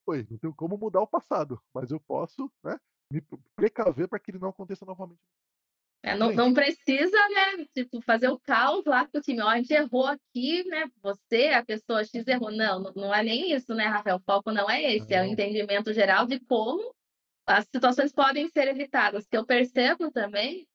Foi, 0.05 0.27
não 0.31 0.39
tenho 0.39 0.55
como 0.55 0.77
mudar 0.79 1.01
o 1.01 1.07
passado, 1.07 1.61
mas 1.75 1.91
eu 1.91 2.01
posso, 2.01 2.51
né, 2.65 2.79
me 3.13 3.21
pre 3.21 3.39
precaver 3.55 4.09
pra 4.09 4.19
que 4.19 4.31
ele 4.31 4.39
não 4.39 4.49
aconteça 4.49 4.85
novamente. 4.87 5.21
É, 6.03 6.15
não 6.17 6.33
não 6.33 6.55
precisa, 6.55 7.17
né, 7.31 7.65
tipo, 7.75 8.01
fazer 8.03 8.29
o 8.29 8.39
caos 8.39 8.85
lá 8.87 9.07
com 9.09 9.19
o 9.19 9.21
time: 9.21 9.41
"Ó, 9.43 9.49
a 9.49 9.57
gente 9.57 9.73
errou 9.73 10.07
aqui, 10.07 10.65
né, 10.69 10.85
você, 11.03 11.49
a 11.49 11.65
pessoa 11.65 12.05
X 12.05 12.27
errou", 12.29 12.53
não, 12.53 12.93
não 12.95 13.15
é 13.15 13.23
nem 13.25 13.53
isso, 13.53 13.75
né, 13.75 13.85
Rafael, 13.87 14.17
o 14.17 14.21
foco 14.25 14.53
não 14.53 14.71
é 14.71 14.83
esse, 14.95 15.13
é 15.15 15.23
o 15.23 15.25
entendimento 15.27 15.93
geral 15.93 16.27
de 16.27 16.39
como 16.41 16.95
as 17.47 17.67
situações 17.67 18.13
podem 18.13 18.49
ser 18.49 18.69
evitadas. 18.69 19.27
Que 19.29 19.37
eu 19.37 19.47
percebo 19.47 20.11
também, 20.13 20.67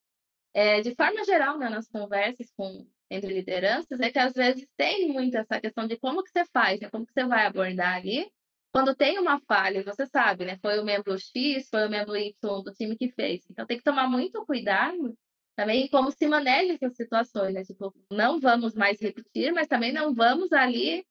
eh, 0.53 0.81
de 0.81 0.95
forma 0.95 1.23
geral, 1.25 1.57
né, 1.59 1.69
nas 1.69 1.87
conversas 1.89 2.51
com 2.57 2.87
entre 3.11 3.33
lideranças, 3.33 3.99
é 4.01 4.11
que 4.11 4.19
às 4.19 4.33
vezes 4.33 4.67
tem 4.77 5.09
muito 5.09 5.35
essa 5.37 5.59
questão 5.61 5.87
de 5.87 5.97
como 5.97 6.23
que 6.23 6.31
você 6.31 6.45
faz, 6.53 6.79
né, 6.81 6.89
como 6.89 7.05
que 7.05 7.13
você 7.13 7.25
vai 7.25 7.45
abordar 7.45 7.95
ali, 7.97 8.31
quando 8.73 8.95
tem 8.95 9.19
uma 9.19 9.39
falha 9.47 9.83
você 9.83 10.05
sabe, 10.07 10.45
né, 10.45 10.57
foi 10.61 10.79
o 10.79 10.83
membro 10.85 11.17
X, 11.19 11.67
foi 11.69 11.87
o 11.87 11.89
membro 11.89 12.15
Y 12.17 12.63
do 12.63 12.71
time 12.73 12.97
que 12.97 13.11
fez. 13.11 13.41
Então 13.49 13.65
tem 13.65 13.77
que 13.77 13.83
tomar 13.83 14.07
muito 14.09 14.45
cuidado, 14.45 15.15
também, 15.55 15.89
como 15.89 16.11
se 16.11 16.27
maneja 16.27 16.73
essas 16.75 16.95
situações, 16.95 17.53
né, 17.53 17.63
tipo, 17.63 17.93
não 18.11 18.39
vamos 18.39 18.73
mais 18.75 18.99
repetir, 19.01 19.51
mas 19.53 19.67
também 19.67 19.91
não 19.93 20.13
vamos 20.13 20.51
ali, 20.53 21.05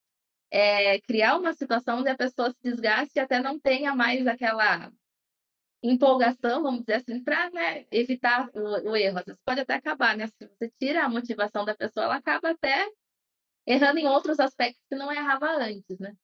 eh, 0.52 1.00
criar 1.02 1.36
uma 1.38 1.52
situação 1.54 2.00
onde 2.00 2.10
a 2.10 2.16
pessoa 2.16 2.50
se 2.52 2.58
desgaste 2.62 3.12
e 3.16 3.20
até 3.20 3.40
não 3.40 3.60
tenha 3.60 3.94
mais 3.96 4.26
aquela 4.26 4.90
empolgação, 5.82 6.62
vamos 6.62 6.80
dizer 6.82 6.94
assim, 6.96 7.22
pra, 7.24 7.50
né, 7.50 7.86
evitar 7.92 8.48
o 8.54 8.90
o 8.92 8.96
erro. 8.96 9.18
Às 9.20 9.24
vezes 9.26 9.40
pode 9.44 9.60
até 9.60 9.74
acabar, 9.74 10.16
né, 10.16 10.26
se 10.28 10.46
você 10.48 10.70
tira 10.80 11.04
a 11.04 11.08
motivação 11.08 11.64
da 11.64 11.74
pessoa, 11.76 12.04
ela 12.06 12.16
acaba 12.16 12.50
até 12.50 12.86
errando 13.66 13.98
em 14.00 14.06
outros 14.08 14.40
aspectos 14.40 14.82
que 14.90 14.96
não 14.96 15.12
errava 15.12 15.48
antes, 15.52 15.98
né. 16.00 16.14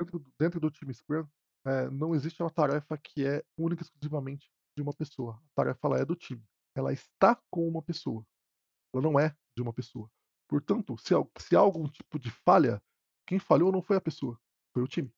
Dentro 0.00 0.18
do 0.18 0.32
dentro 0.38 0.60
do 0.60 0.70
time 0.70 0.94
Scrum, 0.94 1.26
eh, 1.66 1.90
não 1.90 2.14
existe 2.14 2.42
uma 2.42 2.50
tarefa 2.50 2.96
que 2.96 3.26
é 3.26 3.44
única 3.58 3.82
e 3.82 3.84
exclusivamente 3.84 4.50
de 4.74 4.82
uma 4.82 4.94
pessoa, 4.94 5.34
a 5.34 5.54
tarefa 5.54 5.78
ela 5.84 5.98
é 5.98 6.04
do 6.06 6.16
time, 6.16 6.42
ela 6.74 6.90
está 6.90 7.36
com 7.50 7.68
uma 7.68 7.82
pessoa, 7.82 8.26
ela 8.94 9.02
não 9.02 9.20
é 9.20 9.36
de 9.54 9.62
uma 9.62 9.74
pessoa. 9.74 10.10
Portanto, 10.48 10.96
se 10.96 11.12
se 11.38 11.54
há 11.54 11.60
algum 11.60 11.86
tipo 11.86 12.18
de 12.18 12.30
falha, 12.30 12.82
quem 13.26 13.38
falhou 13.38 13.70
não 13.70 13.82
foi 13.82 13.96
a 13.96 14.00
pessoa, 14.00 14.40
foi 14.72 14.82
o 14.82 14.88
time. 14.88 15.12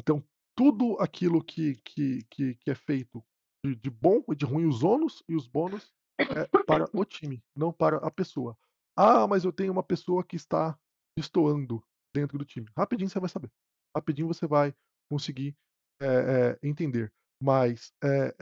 Então, 0.00 0.22
tudo 0.56 0.96
aquilo 1.00 1.42
que 1.42 1.74
que 1.84 2.22
que 2.30 2.54
que 2.54 2.70
é 2.70 2.74
feito 2.76 3.24
de 3.64 3.74
de 3.74 3.90
bom 3.90 4.22
e 4.30 4.36
de 4.36 4.44
ruim, 4.44 4.66
os 4.66 4.84
ônus 4.84 5.22
e 5.28 5.34
os 5.34 5.48
bônus, 5.48 5.92
é 6.18 6.46
para 6.64 6.88
o 6.96 7.04
time, 7.04 7.42
não 7.56 7.72
para 7.72 7.96
a 7.98 8.10
pessoa. 8.10 8.56
"Ah, 8.96 9.26
mas 9.26 9.44
eu 9.44 9.52
tenho 9.52 9.72
uma 9.72 9.82
pessoa 9.82 10.22
que 10.24 10.36
está 10.36 10.78
destoando 11.18 11.82
dentro 12.16 12.38
do 12.38 12.46
time", 12.46 12.68
rapidinho 12.76 13.10
você 13.10 13.20
vai 13.20 13.30
saber, 13.30 13.52
rapidinho 13.96 14.28
você 14.28 14.48
vai 14.48 14.74
conseguir, 15.10 15.56
eh 16.02 16.52
eh, 16.54 16.60
entender, 16.68 17.14
mas, 17.42 17.94
eh, 18.04 18.34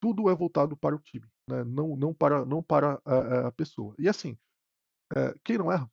tudo 0.00 0.28
é 0.30 0.34
voltado 0.34 0.76
para 0.76 0.94
o 0.96 1.00
time, 1.00 1.26
né, 1.48 1.64
não 1.64 1.96
não 1.96 2.14
para 2.14 2.44
não 2.46 2.62
para 2.62 3.00
a 3.04 3.48
a 3.48 3.52
pessoa. 3.52 3.94
E 3.98 4.08
assim, 4.08 4.36
quem 5.44 5.58
não 5.58 5.70
erra? 5.72 5.90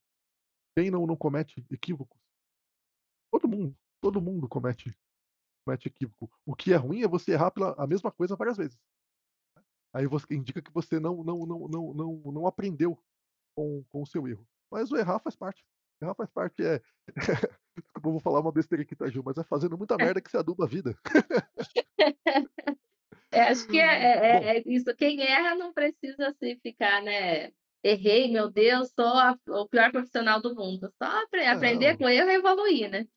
Quem 0.78 0.92
não 0.92 1.08
não 1.08 1.18
comete 1.18 1.66
equívocos? 1.72 2.20
Todo 3.32 3.48
mundo, 3.48 3.76
todo 4.02 4.22
mundo 4.22 4.48
comete 4.48 4.96
comete 5.66 5.90
equívoco. 5.90 6.32
O 6.46 6.56
que 6.56 6.74
é 6.74 6.78
ruim 6.78 7.04
é 7.04 7.10
você 7.10 7.34
errar 7.34 7.52
pela 7.52 7.74
a 7.78 7.88
mesma 7.88 8.12
coisa 8.12 8.36
várias 8.38 8.58
vezes. 8.58 8.80
aí 9.94 10.08
você 10.08 10.36
indica 10.36 10.62
que 10.62 10.72
você 10.74 11.00
não 11.00 11.24
não 11.24 11.46
não 11.46 11.68
não 11.68 11.94
não 11.94 12.32
não 12.32 12.48
aprendeu 12.48 12.98
com 13.56 13.84
com 13.90 14.02
o 14.04 14.08
seu 14.08 14.28
erro. 14.28 14.48
Mas 14.72 14.92
o 14.92 14.98
errar 14.98 15.20
faz 15.20 15.36
parte. 15.36 15.64
Errar 16.02 16.16
faz 16.16 16.30
parte, 16.30 16.64
é. 16.64 16.82
Desculpa, 17.78 18.08
eu 18.10 18.12
vou 18.14 18.20
falar 18.20 18.40
uma 18.42 18.52
besteira 18.52 18.84
aqui, 18.84 18.96
tá, 18.96 19.10
Ju, 19.10 19.24
mas 19.26 19.38
é 19.38 19.44
fazendo 19.44 19.78
muita 19.78 19.98
merda 19.98 20.22
que 20.22 20.30
você 20.30 20.38
aduba 20.38 20.66
a 20.66 20.68
vida. 20.68 20.98
É, 23.32 23.42
acho 23.44 23.68
que 23.68 23.78
é 23.78 23.82
Bom. 24.30 24.50
é 24.54 24.58
é 24.60 24.64
isso, 24.66 24.94
quem 24.96 25.22
erra 25.22 25.56
não 25.56 25.72
precisa, 25.74 26.30
assim, 26.30 26.60
ficar, 26.62 27.02
né, 27.04 27.52
"Errei, 27.84 28.32
meu 28.32 28.50
Deus, 28.52 28.92
sou 28.96 29.06
a 29.06 29.38
o 29.50 29.68
pior 29.70 29.92
profissional 29.92 30.42
do 30.42 30.56
mundo", 30.56 30.92
só 31.02 31.08
apre 31.24 31.46
aprender 31.46 31.96
com 31.98 32.10
erro 32.10 32.30
e 32.32 32.36
evoluir, 32.36 32.90
né. 32.90 33.08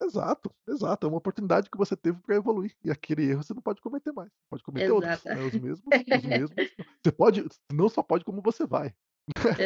Exato, 0.00 0.54
exato, 0.68 1.06
é 1.06 1.08
uma 1.10 1.18
oportunidade 1.18 1.68
que 1.68 1.76
você 1.76 1.96
teve 1.96 2.20
pra 2.20 2.36
evoluir, 2.36 2.72
e 2.84 2.90
aquele 2.90 3.24
erro 3.28 3.42
você 3.42 3.52
não 3.52 3.60
pode 3.62 3.80
cometer 3.80 4.12
mais, 4.12 4.30
pode 4.48 4.62
cometer 4.62 4.92
outros, 4.92 5.06
Exata. 5.06 5.28
né, 5.28 5.42
os 5.42 5.56
mesmos 5.56 5.92
os 6.08 6.22
mesmos. 6.26 6.56
Você 7.04 7.10
pode 7.12 7.44
não 7.72 7.88
só 7.88 8.00
pode 8.02 8.24
como 8.24 8.40
você 8.40 8.64
vai. 8.64 8.94
Isso 9.28 9.48
é. 9.48 9.60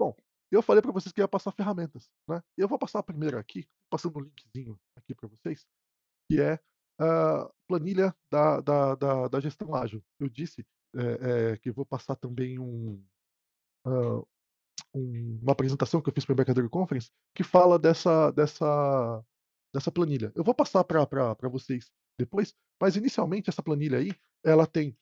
Bom, 0.00 0.16
eu 0.50 0.62
falei 0.62 0.80
pra 0.80 0.90
vocês 0.92 1.12
que 1.12 1.20
ia 1.20 1.28
passar 1.28 1.52
ferramentas, 1.52 2.08
né, 2.26 2.42
eu 2.56 2.66
vou 2.66 2.78
passar 2.78 3.00
a 3.00 3.02
primeira 3.02 3.38
aqui, 3.38 3.68
passando 3.90 4.18
um 4.18 4.22
linkzinho 4.22 4.80
aqui 4.96 5.14
pra 5.14 5.28
vocês, 5.28 5.66
que 6.30 6.40
é 6.40 6.58
a 7.00 7.50
planilha 7.68 8.14
da 8.32 8.60
da 8.60 8.94
da 8.96 9.28
da 9.28 9.40
gestão 9.40 9.74
ágil. 9.74 10.02
Eu 10.20 10.28
disse, 10.28 10.66
eh 10.96 11.52
eh, 11.54 11.58
que 11.58 11.70
vou 11.72 11.86
passar 11.86 12.16
também 12.16 12.58
um, 12.58 13.04
hã, 13.86 14.22
um 14.94 15.40
uma 15.42 15.52
apresentação 15.52 16.02
que 16.02 16.08
eu 16.10 16.14
fiz 16.14 16.24
para 16.26 16.32
o 16.32 16.36
Embarcadero 16.36 16.70
Conference, 16.70 17.10
que 17.36 17.44
fala 17.44 17.78
dessa 17.78 18.30
dessa 18.32 19.24
dessa 19.74 19.92
planilha. 19.92 20.32
Eu 20.36 20.44
vou 20.44 20.54
passar 20.54 20.84
pra 20.84 21.06
vocês 21.50 21.90
depois, 22.18 22.54
mas 22.80 22.96
inicialmente 22.96 23.50
essa 23.50 23.62
planilha 23.62 23.98
aí, 23.98 24.12
ela 24.44 24.66
tem 24.66 24.96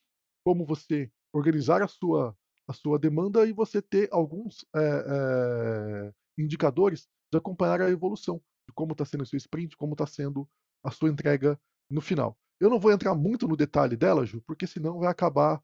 como 0.45 0.67
você 0.67 1.11
organizar 1.35 1.83
a 1.83 1.89
sua 1.89 2.37
a 2.69 2.73
sua 2.75 2.99
demanda 2.99 3.47
e 3.47 3.53
você 3.53 3.83
ter 3.83 4.09
alguns, 4.13 4.65
eh 4.77 5.05
eh, 5.09 6.13
indicadores 6.39 7.09
de 7.33 7.39
acompanhar 7.39 7.81
a 7.83 7.91
evolução, 7.91 8.39
de 8.69 8.75
como 8.75 8.95
tá 8.95 9.05
sendo 9.05 9.23
o 9.23 9.27
seu 9.27 9.37
sprint, 9.39 9.77
como 9.77 9.97
tá 9.97 10.07
sendo 10.07 10.49
a 10.85 10.91
sua 10.91 11.11
entrega 11.11 11.61
no 11.91 12.01
final. 12.01 12.39
Eu 12.61 12.71
não 12.71 12.81
vou 12.81 12.93
entrar 12.93 13.15
muito 13.15 13.49
no 13.49 13.57
detalhe 13.57 13.97
dela, 13.97 14.25
Ju, 14.27 14.43
porque 14.47 14.67
senão 14.67 14.99
vai 15.01 15.11
acabar, 15.11 15.63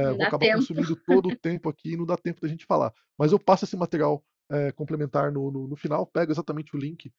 Não 0.00 0.16
vou 0.16 0.24
acabar 0.26 0.48
tempo. 0.48 0.50
consumindo 0.50 0.96
todo 0.96 1.28
o 1.30 1.32
tempo 1.32 1.68
aqui 1.68 1.92
e 1.92 1.96
não 1.96 2.06
dá 2.06 2.16
tempo 2.16 2.40
da 2.40 2.48
gente 2.48 2.66
falar. 2.66 2.92
Mas 3.18 3.32
eu 3.32 3.38
passo 3.40 3.64
esse 3.64 3.76
material, 3.76 4.24
eh, 4.50 4.72
complementar 4.72 5.32
no 5.32 5.50
no 5.50 5.68
no 5.68 5.76
final, 5.76 6.06
pego 6.06 6.32
exatamente 6.32 6.74
o 6.76 6.78
link 6.78 7.12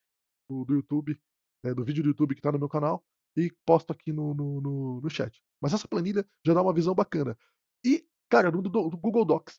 do 0.50 0.66
do 0.66 0.76
YouTube, 0.76 1.20
eh, 1.66 1.74
do 1.74 1.84
vídeo 1.86 2.04
do 2.04 2.10
YouTube 2.10 2.36
que 2.36 2.42
tá 2.42 2.52
no 2.52 2.60
meu 2.60 2.70
canal, 2.70 3.04
e 3.38 3.52
posto 3.66 3.92
aqui 3.94 4.12
no 4.14 4.34
no 4.34 4.62
no 4.62 5.02
no 5.02 5.10
chat. 5.10 5.42
Mas 5.62 5.74
essa 5.74 5.88
planilha 5.88 6.26
já 6.46 6.54
dá 6.54 6.62
uma 6.64 6.74
visão 6.74 6.96
bacana. 6.96 7.38
E, 7.86 8.06
cara, 8.30 8.52
no 8.52 8.62
do 8.62 8.70
do 8.70 8.98
Google 8.98 9.26
Docs. 9.26 9.56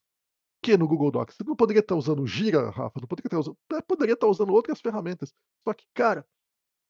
Por 0.60 0.70
que 0.70 0.76
no 0.76 0.88
Google 0.88 1.10
Docs? 1.12 1.36
Você 1.36 1.44
não 1.44 1.56
poderia 1.56 1.80
estar 1.80 1.96
usando 1.96 2.22
o 2.22 2.26
Gira, 2.26 2.70
Rafa, 2.70 3.00
não 3.00 3.08
poderia 3.08 3.28
estar 3.28 3.38
usando 3.40 3.58
até 3.70 3.82
poderia 3.82 4.14
estar 4.14 4.26
usando 4.28 4.52
outras 4.52 4.80
ferramentas, 4.80 5.32
só 5.66 5.74
que, 5.74 5.86
cara, 5.94 6.26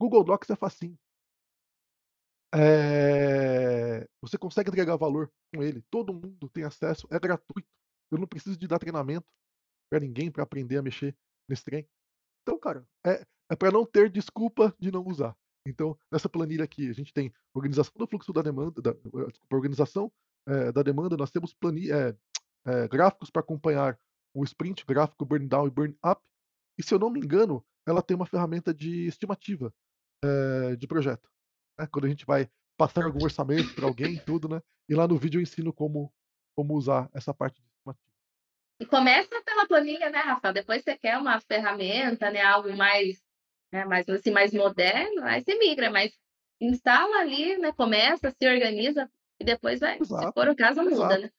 Google 0.01 0.25
Docs 0.25 0.51
é 0.51 0.57
facinho. 0.57 0.99
Eh, 2.55 4.09
você 4.23 4.39
consegue 4.39 4.71
entregar 4.71 4.97
valor 4.97 5.31
com 5.55 5.63
ele, 5.63 5.83
todo 5.91 6.15
mundo 6.15 6.49
tem 6.49 6.65
acesso, 6.65 7.07
é 7.11 7.19
gratuito. 7.19 7.69
Eu 8.11 8.19
não 8.19 8.27
preciso 8.27 8.57
de 8.59 8.67
dar 8.67 8.79
treinamento 8.79 9.27
pra 9.91 10.01
ninguém 10.01 10.31
pra 10.31 10.45
aprender 10.45 10.79
a 10.79 10.83
mexer 10.83 11.17
nesse 11.49 11.65
trem. 11.65 11.89
Então, 12.43 12.59
cara, 12.59 12.87
é 13.07 13.25
é 13.51 13.57
pra 13.57 13.71
não 13.71 13.87
ter 13.87 14.11
desculpa 14.11 14.75
de 14.79 14.91
não 14.91 15.05
usar. 15.07 15.35
Então, 15.67 15.99
nessa 16.13 16.29
planilha 16.29 16.65
aqui 16.65 16.89
a 16.89 16.93
gente 16.93 17.13
tem 17.13 17.33
organização 17.55 17.93
do 17.97 18.07
fluxo 18.07 18.33
da 18.33 18.43
demanda 18.43 18.81
da 18.83 18.93
desculpa, 18.93 19.57
organização, 19.57 20.13
eh, 20.49 20.73
da 20.73 20.83
demanda, 20.83 21.17
nós 21.17 21.31
temos 21.31 21.55
plani 21.55 21.91
eh 21.91 22.15
eh, 22.67 22.89
gráficos 22.89 23.31
pra 23.31 23.41
acompanhar 23.41 23.99
o 24.35 24.45
sprint, 24.45 24.85
gráfico 24.87 25.25
burn 25.25 25.47
down 25.49 25.67
e 25.67 25.71
burn 25.71 25.97
up, 26.05 26.21
e 26.79 26.83
se 26.83 26.93
eu 26.95 26.99
não 26.99 27.11
me 27.11 27.21
engano, 27.21 27.65
ela 27.87 28.03
tem 28.03 28.17
uma 28.17 28.27
ferramenta 28.27 28.75
de 28.75 29.07
estimativa, 29.07 29.73
de 30.79 30.87
projeto, 30.87 31.29
né, 31.79 31.87
quando 31.91 32.07
a 32.07 32.09
gente 32.09 32.27
vai 32.27 32.51
passar 32.77 33.05
algum 33.05 33.25
orçamento 33.25 33.75
pra 33.75 33.87
alguém 33.87 34.15
e 34.15 34.21
tudo, 34.21 34.49
né, 34.49 34.61
e 34.89 34.95
lá 34.95 35.09
no 35.09 35.17
vídeo 35.17 35.39
eu 35.39 35.43
ensino 35.43 35.73
como 35.73 36.13
como 36.57 36.75
usar 36.75 37.09
essa 37.15 37.33
parte 37.33 37.63
de 37.63 37.69
estimativa. 37.69 38.13
E 38.81 38.87
começa 38.87 39.43
pela 39.45 39.67
planilha, 39.67 40.11
né, 40.11 40.19
Rafa, 40.19 40.53
depois 40.53 40.83
você 40.83 40.97
quer 40.99 41.17
uma 41.19 41.41
ferramenta, 41.41 42.31
né, 42.31 42.43
algo 42.43 42.77
mais, 42.77 43.23
né, 43.73 43.85
mais, 43.85 44.09
assim, 44.09 44.31
mais 44.31 44.53
moderno, 44.53 45.23
aí 45.25 45.43
você 45.43 45.57
migra, 45.59 45.91
mas 45.91 46.13
instala 46.61 47.21
ali, 47.21 47.57
né, 47.59 47.73
começa, 47.73 48.31
se 48.31 48.49
organiza 48.49 49.11
e 49.41 49.45
depois 49.45 49.81
vai 49.81 49.99
se 50.05 50.29
for 50.33 50.49
Exato, 50.49 50.51
o 50.51 50.57
caso 50.57 50.83
muda, 50.83 50.95
exato, 50.95 51.21
né. 51.21 51.31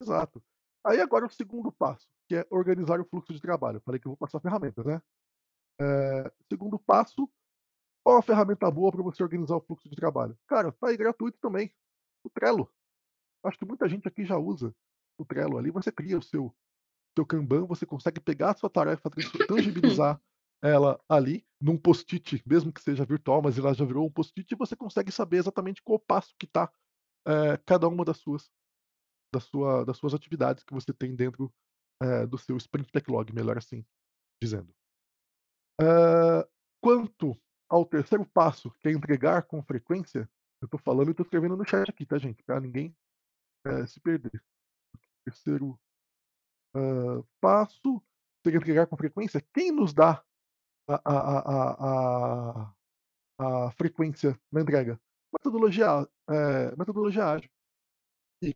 exato. 0.00 0.42
Aí 0.84 1.00
agora 1.00 1.26
o 1.26 1.30
segundo 1.30 1.72
passo, 1.72 2.08
que 2.28 2.36
é 2.36 2.46
organizar 2.50 3.00
o 3.00 3.04
fluxo 3.04 3.32
de 3.32 3.40
trabalho, 3.40 3.80
falei 3.84 4.00
que 4.00 4.06
eu 4.06 4.10
vou 4.10 4.16
passar 4.16 4.40
ferramentas, 4.40 4.84
né. 4.84 5.02
Eh, 5.80 6.32
segundo 6.50 6.78
passo, 6.78 7.28
qual 8.04 8.18
a 8.18 8.22
ferramenta 8.22 8.70
boa 8.70 8.92
pra 8.92 9.02
você 9.02 9.22
organizar 9.22 9.56
o 9.56 9.60
fluxo 9.60 9.88
de 9.88 9.96
trabalho? 9.96 10.38
Cara, 10.46 10.72
tá 10.72 10.88
aí 10.88 10.96
gratuito 10.96 11.38
também, 11.40 11.72
o 12.24 12.30
Trello. 12.30 12.72
Acho 13.44 13.58
que 13.58 13.64
muita 13.66 13.88
gente 13.88 14.08
aqui 14.08 14.24
já 14.24 14.38
usa 14.38 14.74
o 15.18 15.24
Trello, 15.24 15.58
ali 15.58 15.70
você 15.70 15.92
cria 15.92 16.18
o 16.18 16.22
seu 16.22 16.54
seu 17.16 17.26
Kanban, 17.26 17.66
você 17.66 17.84
consegue 17.84 18.20
pegar 18.20 18.50
a 18.50 18.54
sua 18.54 18.70
tarefa, 18.70 19.10
tangibilizar 19.48 20.20
ela 20.62 21.00
ali, 21.08 21.46
num 21.60 21.76
post-it, 21.76 22.42
mesmo 22.46 22.72
que 22.72 22.82
seja 22.82 23.04
virtual, 23.04 23.42
mas 23.42 23.58
ela 23.58 23.74
já 23.74 23.84
virou 23.84 24.06
um 24.06 24.12
post-it 24.12 24.52
e 24.52 24.56
você 24.56 24.76
consegue 24.76 25.10
saber 25.10 25.38
exatamente 25.38 25.82
qual 25.82 25.98
passo 25.98 26.34
que 26.38 26.46
tá, 26.46 26.70
eh, 27.26 27.58
cada 27.66 27.88
uma 27.88 28.04
das 28.04 28.18
suas 28.18 28.50
sua 29.40 29.84
das 29.84 29.96
suas 29.98 30.14
atividades 30.14 30.64
que 30.64 30.74
você 30.74 30.92
tem 30.92 31.14
dentro, 31.16 31.52
eh, 32.02 32.26
do 32.26 32.38
seu 32.38 32.56
sprint 32.58 32.90
backlog, 32.92 33.32
melhor 33.34 33.58
assim 33.58 33.84
dizendo. 34.42 34.74
Hã, 35.80 36.44
quanto 36.82 37.36
ao 37.68 37.84
terceiro 37.86 38.26
passo, 38.26 38.70
que 38.80 38.88
é 38.88 38.92
entregar 38.92 39.42
com 39.44 39.62
frequência, 39.62 40.28
eu 40.60 40.68
tô 40.68 40.76
falando 40.78 41.10
e 41.10 41.14
tô 41.14 41.22
escrevendo 41.22 41.56
no 41.56 41.64
chat 41.66 41.88
aqui, 41.90 42.04
tá, 42.04 42.18
gente, 42.18 42.42
pra 42.42 42.60
ninguém, 42.60 42.94
eh, 43.66 43.86
se 43.86 44.00
perder. 44.00 44.42
Terceiro, 45.26 45.78
hã, 46.76 47.22
passo 47.40 48.02
seria 48.44 48.58
entregar 48.58 48.86
com 48.88 48.96
frequência. 48.96 49.44
Quem 49.54 49.72
nos 49.72 49.94
dá 49.94 50.24
a 50.88 50.96
a 51.04 51.40
a 51.40 52.66
a 52.68 52.74
a 53.68 53.72
frequência 53.72 54.38
na 54.52 54.62
entrega? 54.62 55.00
Metodologia 55.32 56.06
eh, 56.28 56.74
metodologia 56.76 57.24
ágil. 57.34 57.50
E 58.42 58.54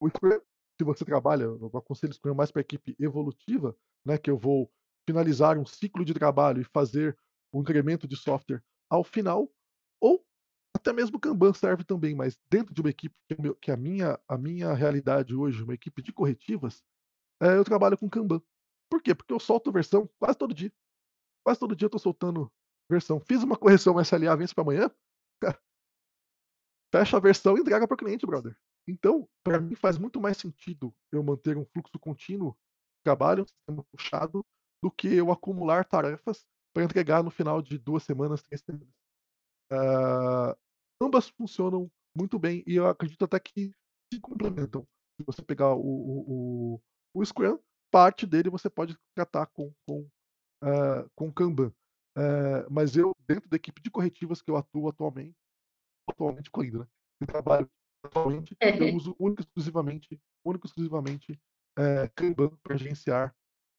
o 0.00 0.08
Scrum, 0.08 0.40
se 0.78 0.84
você 0.84 1.04
trabalha, 1.04 1.44
eu 1.44 1.70
aconselho 1.74 2.10
o 2.10 2.14
Scrum 2.14 2.34
mais 2.34 2.50
pra 2.50 2.60
equipe 2.60 2.94
evolutiva, 2.98 3.76
né, 4.04 4.18
que 4.18 4.30
eu 4.30 4.36
vou 4.38 4.70
finalizar 5.08 5.58
um 5.58 5.64
ciclo 5.66 6.04
de 6.04 6.12
trabalho 6.14 6.60
e 6.60 6.64
fazer 6.64 7.16
um 7.52 7.60
incremento 7.60 8.06
de 8.06 8.16
software 8.16 8.62
ao 8.90 9.02
final, 9.04 9.50
ou 10.00 10.24
até 10.76 10.92
mesmo 10.92 11.16
o 11.16 11.20
Kanban 11.20 11.52
serve 11.54 11.84
também, 11.84 12.14
mas 12.14 12.38
dentro 12.50 12.74
de 12.74 12.80
uma 12.80 12.90
equipe 12.90 13.14
que 13.60 13.70
é 13.70 13.72
é 13.72 13.74
a 13.74 13.76
minha 13.76 14.20
a 14.28 14.36
minha 14.38 14.72
realidade 14.74 15.34
hoje, 15.34 15.62
uma 15.62 15.74
equipe 15.74 16.02
de 16.02 16.12
corretivas, 16.12 16.82
eh, 17.42 17.56
eu 17.58 17.64
trabalho 17.64 17.98
com 17.98 18.10
Kanban. 18.10 18.42
Por 18.90 19.02
quê? 19.02 19.14
Porque 19.14 19.32
eu 19.34 19.40
solto 19.40 19.72
versão 19.72 20.08
quase 20.18 20.38
todo 20.38 20.54
dia. 20.54 20.72
Quase 21.44 21.60
todo 21.60 21.76
dia 21.76 21.86
eu 21.86 21.90
tô 21.90 21.98
soltando 21.98 22.52
versão. 22.90 23.20
Fiz 23.20 23.42
uma 23.42 23.56
correção 23.56 24.00
SLA, 24.00 24.36
vence 24.36 24.54
pra 24.54 24.62
amanhã, 24.62 24.90
fecha 26.94 27.16
a 27.16 27.20
versão 27.20 27.56
e 27.56 27.60
entrega 27.60 27.86
para 27.86 27.94
o 27.94 27.98
cliente 27.98 28.26
brother. 28.26 28.56
Então, 28.88 29.28
pra 29.42 29.60
mim 29.60 29.74
faz 29.74 29.98
muito 29.98 30.20
mais 30.20 30.36
sentido 30.36 30.94
eu 31.12 31.22
manter 31.22 31.56
um 31.56 31.64
fluxo 31.64 31.98
contínuo 31.98 32.52
de 32.52 33.02
trabalho, 33.04 33.42
um 33.42 33.46
sistema 33.46 33.84
puxado, 33.90 34.44
do 34.82 34.90
que 34.90 35.08
eu 35.08 35.30
acumular 35.32 35.84
tarefas 35.84 36.44
pra 36.74 36.84
entregar 36.84 37.22
no 37.22 37.30
final 37.30 37.60
de 37.60 37.78
2 37.78 38.02
semanas, 38.02 38.42
3 38.42 38.60
semanas. 38.60 38.88
Ah, 39.70 40.56
ambas 41.02 41.28
funcionam 41.28 41.90
muito 42.16 42.38
bem 42.38 42.64
e 42.66 42.76
eu 42.76 42.86
acredito 42.86 43.24
até 43.24 43.40
que 43.40 43.72
se 44.12 44.20
complementam. 44.20 44.86
Se 45.20 45.24
você 45.26 45.42
pegar 45.42 45.74
o 45.74 45.80
o 45.80 46.74
o 46.76 46.82
o 47.14 47.24
Scrum, 47.24 47.58
parte 47.90 48.26
dele 48.26 48.50
você 48.50 48.70
pode 48.70 48.96
tratar 49.16 49.46
com 49.46 49.72
com, 49.86 50.08
hã, 50.62 51.08
com 51.16 51.32
Kanban. 51.32 51.72
Eh, 52.16 52.66
mas 52.70 52.96
eu, 52.96 53.12
dentro 53.28 53.48
da 53.50 53.56
equipe 53.56 53.82
de 53.82 53.90
corretivas 53.90 54.40
que 54.42 54.50
eu 54.50 54.56
atuo 54.56 54.88
atualmente 54.88 55.36
atualmente 56.08 56.50
com 56.50 56.62
ainda, 56.62 56.80
né, 56.80 56.86
eu 57.20 57.26
trabalho 57.28 57.70
atualmente, 58.04 58.56
eu 58.78 58.94
uso 58.94 59.16
única 59.18 59.42
exclusivamente 59.42 60.20
única 60.44 60.66
exclusivamente, 60.66 61.40
eh, 61.78 62.08
Kanban 62.16 62.50
pra 62.62 62.76
gerenciar 62.76 63.34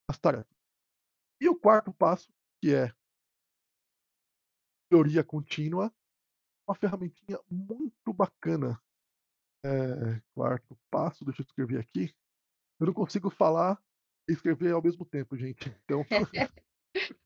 as 0.10 0.20
tarefas. 0.20 0.58
E 1.42 1.50
o 1.50 1.56
quarto 1.60 1.94
passo, 1.94 2.32
que 2.62 2.74
é 2.76 2.94
melhoria 4.92 5.24
contínua, 5.24 5.94
uma 6.68 6.76
ferramentinha 6.76 7.40
muito 7.50 8.14
bacana. 8.14 8.82
Eh, 9.66 10.22
quarto 10.34 10.78
passo, 10.92 11.26
deixa 11.26 11.42
eu 11.42 11.46
escrever 11.46 11.80
aqui. 11.80 12.14
Eu 12.80 12.88
não 12.88 12.94
consigo 12.94 13.30
falar 13.30 13.82
e 14.30 14.34
escrever 14.34 14.74
ao 14.74 14.84
mesmo 14.84 15.06
tempo, 15.06 15.38
gente, 15.38 15.70
então 15.86 16.06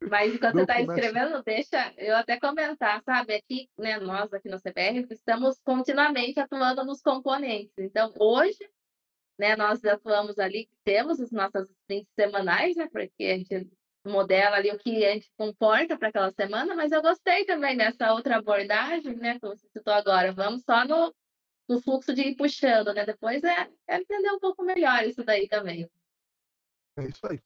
Mas 0.09 0.33
enquanto 0.33 0.53
você 0.53 0.61
está 0.61 0.81
escrevendo, 0.81 1.43
deixa 1.43 1.93
eu 1.97 2.15
até 2.15 2.39
comentar, 2.39 3.01
sabe? 3.03 3.35
Aqui, 3.35 3.69
né, 3.77 3.99
nós 3.99 4.33
aqui 4.33 4.49
no 4.49 4.59
CBR 4.59 5.05
estamos 5.09 5.59
continuamente 5.63 6.39
atuando 6.39 6.83
nos 6.83 7.01
componentes. 7.01 7.73
Então, 7.77 8.13
hoje, 8.19 8.69
né, 9.39 9.55
nós 9.55 9.83
atuamos 9.83 10.37
ali, 10.39 10.69
temos 10.83 11.19
as 11.19 11.31
nossas 11.31 11.69
sprints 11.69 12.11
semanais, 12.15 12.75
né, 12.75 12.87
porque 12.91 13.23
a 13.23 13.37
gente 13.37 13.71
modela 14.03 14.57
ali 14.57 14.71
o 14.71 14.79
que 14.79 15.05
a 15.05 15.13
gente 15.13 15.31
comporta 15.37 15.97
para 15.97 16.09
aquela 16.09 16.31
semana, 16.31 16.75
mas 16.75 16.91
eu 16.91 17.01
gostei 17.01 17.45
também 17.45 17.77
dessa 17.77 18.13
outra 18.13 18.37
abordagem, 18.37 19.15
né, 19.15 19.35
que 19.39 19.45
você 19.45 19.67
citou 19.69 19.93
agora. 19.93 20.33
Vamos 20.33 20.63
só 20.63 20.85
no, 20.85 21.13
no 21.69 21.81
fluxo 21.81 22.13
de 22.13 22.21
ir 22.21 22.35
puxando, 22.35 22.93
né? 22.93 23.05
Depois 23.05 23.43
é, 23.43 23.69
é 23.87 23.97
entender 23.97 24.31
um 24.31 24.39
pouco 24.39 24.63
melhor 24.63 25.03
isso 25.03 25.23
daí 25.23 25.47
também. 25.47 25.89
É 26.97 27.03
isso 27.03 27.25
aí. 27.27 27.39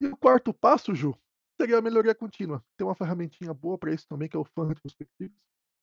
E 0.00 0.06
o 0.06 0.16
quarto 0.16 0.52
passo, 0.52 0.94
Ju, 0.94 1.16
seria 1.60 1.78
a 1.78 1.82
melhoria 1.82 2.14
contínua. 2.14 2.64
Tem 2.76 2.86
uma 2.86 2.94
ferramentinha 2.94 3.52
boa 3.54 3.78
para 3.78 3.92
isso 3.92 4.06
também, 4.08 4.28
que 4.28 4.36
é 4.36 4.40
o 4.40 4.44
Fan 4.44 4.68
Retrospectives. 4.68 5.36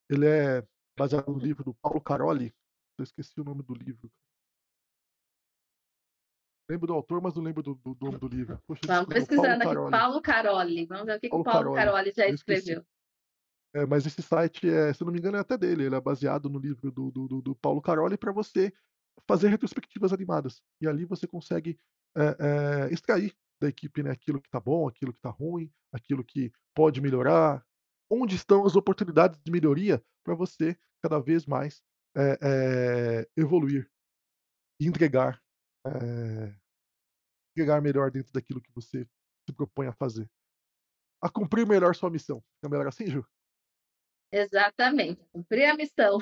Ele 0.08 0.26
é 0.26 0.66
baseado 0.96 1.32
no 1.32 1.38
livro 1.38 1.64
do 1.64 1.74
Paulo 1.74 2.00
Caroli. 2.00 2.54
Eu 2.98 3.02
esqueci 3.02 3.40
o 3.40 3.44
nome 3.44 3.62
do 3.62 3.74
livro. 3.74 4.10
Lembro 6.70 6.86
do 6.86 6.94
autor, 6.94 7.20
mas 7.20 7.34
não 7.34 7.42
lembro 7.42 7.62
do, 7.62 7.74
do 7.74 7.96
nome 8.00 8.18
do 8.18 8.28
livro. 8.28 8.58
Poxa, 8.66 8.80
Vamos 8.86 9.12
pesquisando 9.12 9.48
aqui, 9.48 9.64
Caroli. 9.64 9.90
Paulo 9.90 10.22
Caroli. 10.22 10.86
Vamos 10.86 11.06
ver 11.06 11.16
o 11.16 11.20
que 11.20 11.28
Paulo, 11.28 11.44
que 11.44 11.50
Paulo 11.50 11.74
Caroli, 11.74 12.12
Caroli 12.12 12.12
já 12.16 12.28
escreveu. 12.28 12.86
É, 13.74 13.84
mas 13.84 14.06
esse 14.06 14.22
site, 14.22 14.68
é, 14.68 14.92
se 14.92 15.04
não 15.04 15.12
me 15.12 15.18
engano, 15.18 15.36
é 15.36 15.40
até 15.40 15.58
dele. 15.58 15.84
Ele 15.84 15.94
é 15.96 16.00
baseado 16.00 16.48
no 16.48 16.58
livro 16.58 16.90
do, 16.92 17.10
do, 17.10 17.28
do, 17.28 17.42
do 17.42 17.54
Paulo 17.56 17.82
Caroli 17.82 18.16
para 18.16 18.32
você 18.32 18.72
fazer 19.26 19.48
retrospectivas 19.48 20.12
animadas. 20.12 20.62
E 20.80 20.86
ali 20.86 21.04
você 21.04 21.26
consegue 21.26 21.78
é, 22.16 22.36
é, 22.88 22.94
extrair 22.94 23.34
da 23.60 23.68
equipe 23.68 24.02
né, 24.02 24.10
aquilo 24.10 24.40
que 24.40 24.48
está 24.48 24.60
bom, 24.60 24.88
aquilo 24.88 25.12
que 25.12 25.18
está 25.18 25.30
ruim, 25.30 25.72
aquilo 25.92 26.24
que 26.24 26.52
pode 26.74 27.00
melhorar, 27.00 27.64
onde 28.10 28.36
estão 28.36 28.66
as 28.66 28.76
oportunidades 28.76 29.40
de 29.42 29.50
melhoria 29.50 30.04
para 30.24 30.34
você 30.34 30.78
cada 31.02 31.18
vez 31.20 31.46
mais 31.46 31.82
é, 32.16 33.28
evoluir 33.36 33.90
e 34.80 34.86
entregar, 34.86 35.42
entregar 37.52 37.80
melhor 37.80 38.10
dentro 38.10 38.32
daquilo 38.32 38.60
que 38.60 38.72
você 38.72 39.06
se 39.46 39.54
propõe 39.54 39.86
a 39.86 39.92
fazer. 39.92 40.28
A 41.22 41.28
cumprir 41.28 41.66
melhor 41.66 41.94
sua 41.94 42.10
missão. 42.10 42.42
É 42.62 42.68
melhor 42.68 42.86
assim, 42.86 43.06
Ju? 43.06 43.26
Exatamente, 44.32 45.24
cumprir 45.32 45.66
a 45.66 45.76
missão. 45.76 46.18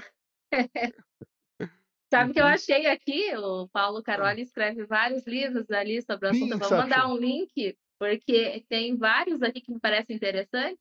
Sabe 2.13 2.35
que 2.35 2.41
eu 2.41 2.45
uhum. 2.45 2.51
achei 2.51 2.87
aqui, 2.89 3.35
o 3.39 3.67
Paulo 3.69 4.03
Caroli 4.03 4.43
escreve 4.43 4.85
vários 4.85 5.27
livros 5.27 5.71
ali 5.71 6.03
sobre 6.03 6.27
o 6.27 6.31
assunto. 6.31 6.53
Eu 6.53 6.59
vou 6.59 6.71
mandar 6.71 7.09
um 7.09 7.17
link, 7.17 7.75
porque 7.99 8.67
tem 8.69 8.99
vários 8.99 9.43
aqui 9.43 9.63
que 9.63 9.73
me 9.73 9.81
parecem 9.81 10.17
interessantes. 10.17 10.79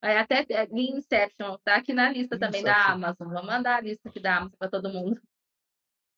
Até 0.00 0.46
é, 0.48 0.66
Inception, 0.72 1.58
tá 1.62 1.76
aqui 1.76 1.92
na 1.92 2.10
lista 2.10 2.38
também 2.38 2.64
da 2.64 2.86
Amazon. 2.86 3.28
Vou 3.28 3.44
mandar 3.44 3.76
a 3.76 3.80
lista 3.82 4.08
aqui 4.08 4.18
da 4.18 4.38
Amazon 4.38 4.56
para 4.58 4.70
todo 4.70 4.88
mundo. 4.88 5.20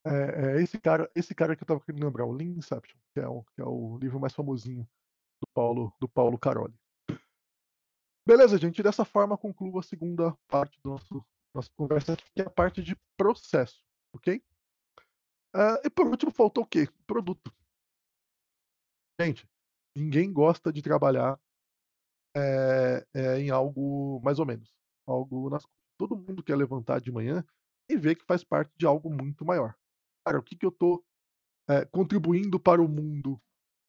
É, 0.07 0.59
é, 0.59 0.61
esse 0.61 0.79
cara, 0.79 1.11
esse 1.13 1.35
cara 1.35 1.53
que 1.53 1.63
eu 1.63 1.65
estava 1.65 1.81
querendo 1.81 2.05
lembrar, 2.05 2.25
o 2.25 2.31
Lean 2.31 2.55
Inception, 2.57 2.97
que 3.13 3.19
é 3.19 3.27
o, 3.27 3.43
que 3.55 3.61
é 3.61 3.65
o 3.65 3.97
livro 3.97 4.21
mais 4.21 4.33
famosinho 4.33 4.87
do 5.41 5.47
Paulo, 5.53 5.93
do 5.99 6.07
Paulo 6.07 6.39
Caroli. 6.39 6.73
Beleza, 8.25 8.57
gente. 8.57 8.81
Dessa 8.81 9.03
forma 9.03 9.37
concluo 9.37 9.79
a 9.79 9.83
segunda 9.83 10.33
parte 10.47 10.79
da 10.81 10.91
nossa 10.91 11.69
conversa, 11.75 12.15
que 12.15 12.41
é 12.41 12.45
a 12.45 12.49
parte 12.49 12.81
de 12.81 12.95
processo 13.17 13.84
ok? 14.15 14.41
Uh, 15.55 15.79
e 15.85 15.89
por 15.89 16.07
último, 16.07 16.31
faltou 16.31 16.63
o 16.63 16.67
quê? 16.67 16.87
Produto. 17.07 17.53
Gente, 19.19 19.47
ninguém 19.95 20.31
gosta 20.31 20.71
de 20.71 20.81
trabalhar 20.81 21.39
é, 22.35 23.05
é, 23.13 23.39
em 23.39 23.49
algo 23.49 24.19
mais 24.23 24.39
ou 24.39 24.45
menos. 24.45 24.73
Algo 25.07 25.49
nas 25.49 25.65
Todo 25.97 26.17
mundo 26.17 26.43
quer 26.43 26.57
levantar 26.57 26.99
de 26.99 27.09
manhã 27.09 27.45
e 27.89 27.95
ver 27.95 28.15
que 28.15 28.25
faz 28.25 28.43
parte 28.43 28.73
de 28.75 28.85
algo 28.85 29.09
muito 29.09 29.45
maior. 29.45 29.73
Cara, 30.25 30.39
o 30.39 30.43
que, 30.43 30.55
que 30.55 30.65
eu 30.65 30.69
estou 30.69 31.05
é, 31.69 31.85
contribuindo 31.85 32.59
para 32.59 32.81
o 32.81 32.87
mundo 32.87 33.41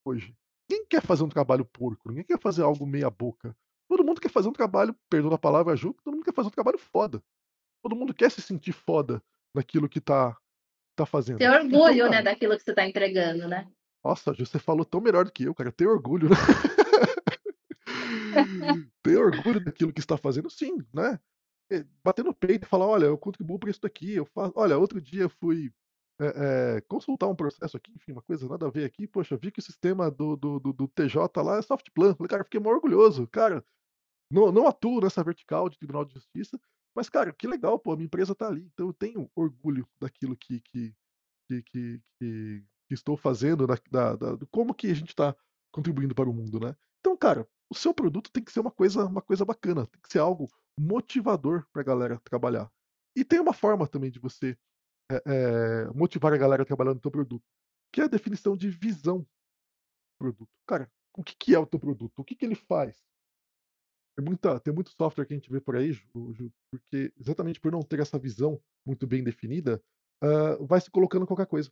hoje? 0.04 0.36
Ninguém 0.70 0.86
quer 0.86 1.02
fazer 1.02 1.24
um 1.24 1.28
trabalho 1.28 1.64
porco, 1.64 2.08
ninguém 2.08 2.24
quer 2.24 2.38
fazer 2.38 2.62
algo 2.62 2.86
meia 2.86 3.10
boca. 3.10 3.56
Todo 3.88 4.04
mundo 4.04 4.20
quer 4.20 4.30
fazer 4.30 4.48
um 4.48 4.52
trabalho, 4.52 4.94
perdão 5.10 5.32
a 5.32 5.38
palavra, 5.38 5.74
Ju, 5.74 5.94
todo 6.04 6.14
mundo 6.14 6.24
quer 6.24 6.34
fazer 6.34 6.48
um 6.48 6.52
trabalho 6.52 6.78
foda. 6.78 7.20
Todo 7.82 7.96
mundo 7.96 8.14
quer 8.14 8.30
se 8.30 8.40
sentir 8.40 8.72
foda 8.72 9.20
naquilo 9.56 9.88
que 9.88 10.00
tá, 10.00 10.36
tá 10.94 11.04
fazendo. 11.04 11.38
Ter 11.38 11.44
então, 11.44 11.64
orgulho, 11.64 11.94
então, 11.94 12.10
né, 12.10 12.22
daquilo 12.22 12.56
que 12.56 12.62
você 12.62 12.74
tá 12.74 12.86
entregando, 12.86 13.48
né? 13.48 13.68
Nossa, 14.04 14.32
você 14.32 14.58
falou 14.58 14.84
tão 14.84 15.00
melhor 15.00 15.24
do 15.24 15.32
que 15.32 15.44
eu, 15.44 15.54
cara. 15.54 15.72
Ter 15.72 15.88
orgulho, 15.88 16.28
né? 16.28 16.36
ter 19.02 19.16
orgulho 19.16 19.64
daquilo 19.64 19.92
que 19.92 19.98
está 19.98 20.16
fazendo, 20.16 20.48
sim, 20.48 20.76
né? 20.94 21.18
Bater 22.04 22.24
no 22.24 22.32
peito 22.32 22.64
e 22.64 22.68
falar, 22.68 22.86
olha, 22.86 23.06
eu 23.06 23.18
contribuo 23.18 23.58
para 23.58 23.70
isso 23.70 23.80
daqui, 23.80 24.14
eu 24.14 24.26
faço. 24.26 24.52
Olha, 24.54 24.78
outro 24.78 25.00
dia 25.00 25.22
eu 25.22 25.30
fui 25.30 25.72
é, 26.20 26.76
é, 26.76 26.80
consultar 26.82 27.26
um 27.26 27.34
processo 27.34 27.76
aqui, 27.76 27.92
enfim, 27.96 28.12
uma 28.12 28.22
coisa 28.22 28.48
nada 28.48 28.66
a 28.66 28.70
ver 28.70 28.84
aqui, 28.84 29.06
poxa, 29.06 29.36
vi 29.36 29.50
que 29.50 29.58
o 29.58 29.62
sistema 29.62 30.10
do, 30.10 30.36
do, 30.36 30.60
do, 30.60 30.72
do 30.72 30.88
TJ 30.88 31.42
lá 31.42 31.58
é 31.58 31.62
soft 31.62 31.88
plan. 31.92 32.14
Falei, 32.14 32.28
cara, 32.28 32.44
fiquei 32.44 32.60
mó 32.60 32.70
orgulhoso. 32.70 33.26
Cara, 33.26 33.64
não, 34.30 34.52
não 34.52 34.66
atuo 34.66 35.00
nessa 35.00 35.24
vertical 35.24 35.68
de 35.68 35.78
Tribunal 35.78 36.04
de 36.04 36.14
Justiça, 36.14 36.60
mas, 36.96 37.10
cara, 37.10 37.30
que 37.30 37.46
legal, 37.46 37.78
pô, 37.78 37.92
a 37.92 37.96
minha 37.96 38.06
empresa 38.06 38.34
tá 38.34 38.48
ali. 38.48 38.62
Então 38.72 38.86
eu 38.86 38.92
tenho 38.94 39.30
orgulho 39.34 39.86
daquilo 40.00 40.34
que, 40.34 40.60
que, 40.60 40.94
que, 41.46 41.62
que, 41.62 42.02
que 42.18 42.64
estou 42.90 43.18
fazendo, 43.18 43.66
da, 43.66 43.76
da, 43.90 44.16
da, 44.16 44.46
como 44.50 44.74
que 44.74 44.86
a 44.86 44.94
gente 44.94 45.10
está 45.10 45.36
contribuindo 45.70 46.14
para 46.14 46.28
o 46.28 46.32
mundo, 46.32 46.58
né? 46.58 46.74
Então, 47.00 47.14
cara, 47.14 47.46
o 47.68 47.74
seu 47.74 47.92
produto 47.92 48.32
tem 48.32 48.42
que 48.42 48.50
ser 48.50 48.60
uma 48.60 48.70
coisa, 48.70 49.04
uma 49.04 49.20
coisa 49.20 49.44
bacana, 49.44 49.86
tem 49.86 50.00
que 50.00 50.10
ser 50.10 50.20
algo 50.20 50.48
motivador 50.80 51.66
para 51.70 51.82
a 51.82 51.84
galera 51.84 52.18
trabalhar. 52.24 52.72
E 53.14 53.24
tem 53.24 53.40
uma 53.40 53.52
forma 53.52 53.86
também 53.86 54.10
de 54.10 54.18
você 54.18 54.56
é, 55.10 55.22
é, 55.26 55.84
motivar 55.94 56.32
a 56.32 56.38
galera 56.38 56.62
a 56.62 56.66
trabalhar 56.66 56.94
no 56.94 57.00
seu 57.00 57.10
produto, 57.10 57.44
que 57.92 58.00
é 58.00 58.04
a 58.04 58.08
definição 58.08 58.56
de 58.56 58.70
visão 58.70 59.18
do 59.18 59.26
produto. 60.18 60.50
Cara, 60.66 60.90
o 61.14 61.22
que, 61.22 61.36
que 61.36 61.54
é 61.54 61.58
o 61.58 61.66
teu 61.66 61.78
produto? 61.78 62.18
O 62.18 62.24
que, 62.24 62.34
que 62.34 62.44
ele 62.44 62.54
faz? 62.54 62.96
Tem, 64.16 64.24
muita, 64.24 64.58
tem 64.60 64.72
muito 64.72 64.90
software 64.90 65.26
que 65.26 65.34
a 65.34 65.36
gente 65.36 65.50
vê 65.50 65.60
por 65.60 65.76
aí, 65.76 65.94
porque 66.70 67.12
exatamente 67.20 67.60
por 67.60 67.70
não 67.70 67.82
ter 67.82 68.00
essa 68.00 68.18
visão 68.18 68.60
muito 68.84 69.06
bem 69.06 69.22
definida, 69.22 69.82
uh, 70.24 70.64
vai 70.64 70.80
se 70.80 70.90
colocando 70.90 71.26
qualquer 71.26 71.46
coisa 71.46 71.70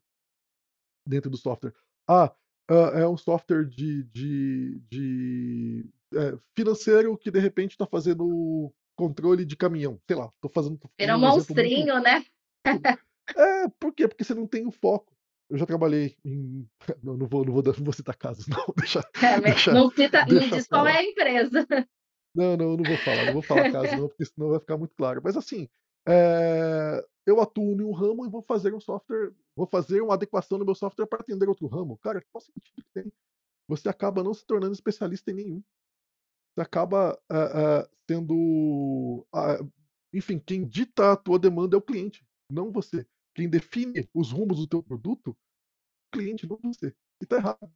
dentro 1.06 1.30
do 1.30 1.38
software. 1.38 1.72
Ah, 2.06 2.34
uh, 2.70 2.98
é 2.98 3.08
um 3.08 3.16
software 3.16 3.64
de, 3.64 4.04
de, 4.04 4.78
de 4.90 5.90
é, 6.14 6.38
financeiro 6.54 7.16
que 7.16 7.30
de 7.30 7.38
repente 7.38 7.72
está 7.72 7.86
fazendo 7.86 8.72
controle 8.96 9.44
de 9.44 9.56
caminhão. 9.56 10.00
Sei 10.06 10.16
lá, 10.16 10.30
estou 10.34 10.50
fazendo. 10.50 10.78
Era 10.98 11.16
um 11.16 11.20
monstrinho, 11.20 11.94
muito... 11.94 12.04
né? 12.04 12.24
é, 13.36 13.68
por 13.78 13.92
quê? 13.92 14.06
Porque 14.06 14.24
você 14.24 14.34
não 14.34 14.46
tem 14.46 14.66
o 14.66 14.70
foco. 14.70 15.14
Eu 15.50 15.58
já 15.58 15.66
trabalhei 15.66 16.16
em. 16.24 16.66
Não, 17.02 17.16
não, 17.16 17.26
vou, 17.26 17.44
não, 17.44 17.52
vou, 17.52 17.62
não 17.62 17.84
vou 17.84 17.92
citar 17.92 18.16
casos, 18.16 18.46
não. 18.48 18.64
Deixa, 18.76 19.00
é, 19.22 19.40
deixa, 19.40 19.72
não 19.72 19.90
cita, 19.90 20.24
deixa 20.24 20.46
me 20.46 20.52
diz 20.52 20.66
qual 20.66 20.86
é 20.86 20.98
a 20.98 21.04
empresa. 21.04 21.66
Não, 22.34 22.56
não, 22.56 22.76
não 22.76 22.84
vou 22.84 22.96
falar, 22.98 23.26
não 23.26 23.32
vou 23.34 23.42
falar 23.42 23.70
caso 23.70 23.96
não, 23.96 24.08
porque 24.08 24.24
senão 24.24 24.50
vai 24.50 24.58
ficar 24.58 24.76
muito 24.76 24.94
claro. 24.96 25.20
Mas 25.22 25.36
assim, 25.36 25.68
é, 26.06 27.04
eu 27.26 27.40
atuo 27.40 27.72
em 27.80 27.84
um 27.84 27.92
ramo 27.92 28.26
e 28.26 28.28
vou 28.28 28.42
fazer 28.42 28.74
um 28.74 28.80
software, 28.80 29.32
vou 29.56 29.66
fazer 29.66 30.00
uma 30.00 30.14
adequação 30.14 30.58
no 30.58 30.64
meu 30.64 30.74
software 30.74 31.06
para 31.06 31.20
atender 31.20 31.48
outro 31.48 31.66
ramo. 31.66 31.96
Cara, 31.98 32.24
qual 32.32 32.42
sentido 32.42 32.74
que 32.74 32.84
tem? 32.92 33.12
Você 33.68 33.88
acaba 33.88 34.22
não 34.22 34.34
se 34.34 34.44
tornando 34.44 34.72
especialista 34.72 35.30
em 35.30 35.34
nenhum. 35.34 35.62
Você 36.54 36.60
acaba 36.60 37.18
uh, 37.30 37.84
uh, 37.84 37.88
sendo. 38.08 39.26
Uh, 39.34 39.72
enfim, 40.12 40.38
quem 40.38 40.66
dita 40.66 41.12
a 41.12 41.16
tua 41.16 41.38
demanda 41.38 41.76
é 41.76 41.78
o 41.78 41.82
cliente, 41.82 42.24
não 42.50 42.70
você. 42.70 43.06
Quem 43.34 43.48
define 43.48 44.08
os 44.14 44.30
rumos 44.30 44.58
do 44.58 44.66
teu 44.66 44.82
produto, 44.82 45.30
o 45.30 45.36
cliente, 46.12 46.46
não 46.46 46.58
você. 46.62 46.94
E 47.20 47.26
tá 47.26 47.36
errado. 47.36 47.72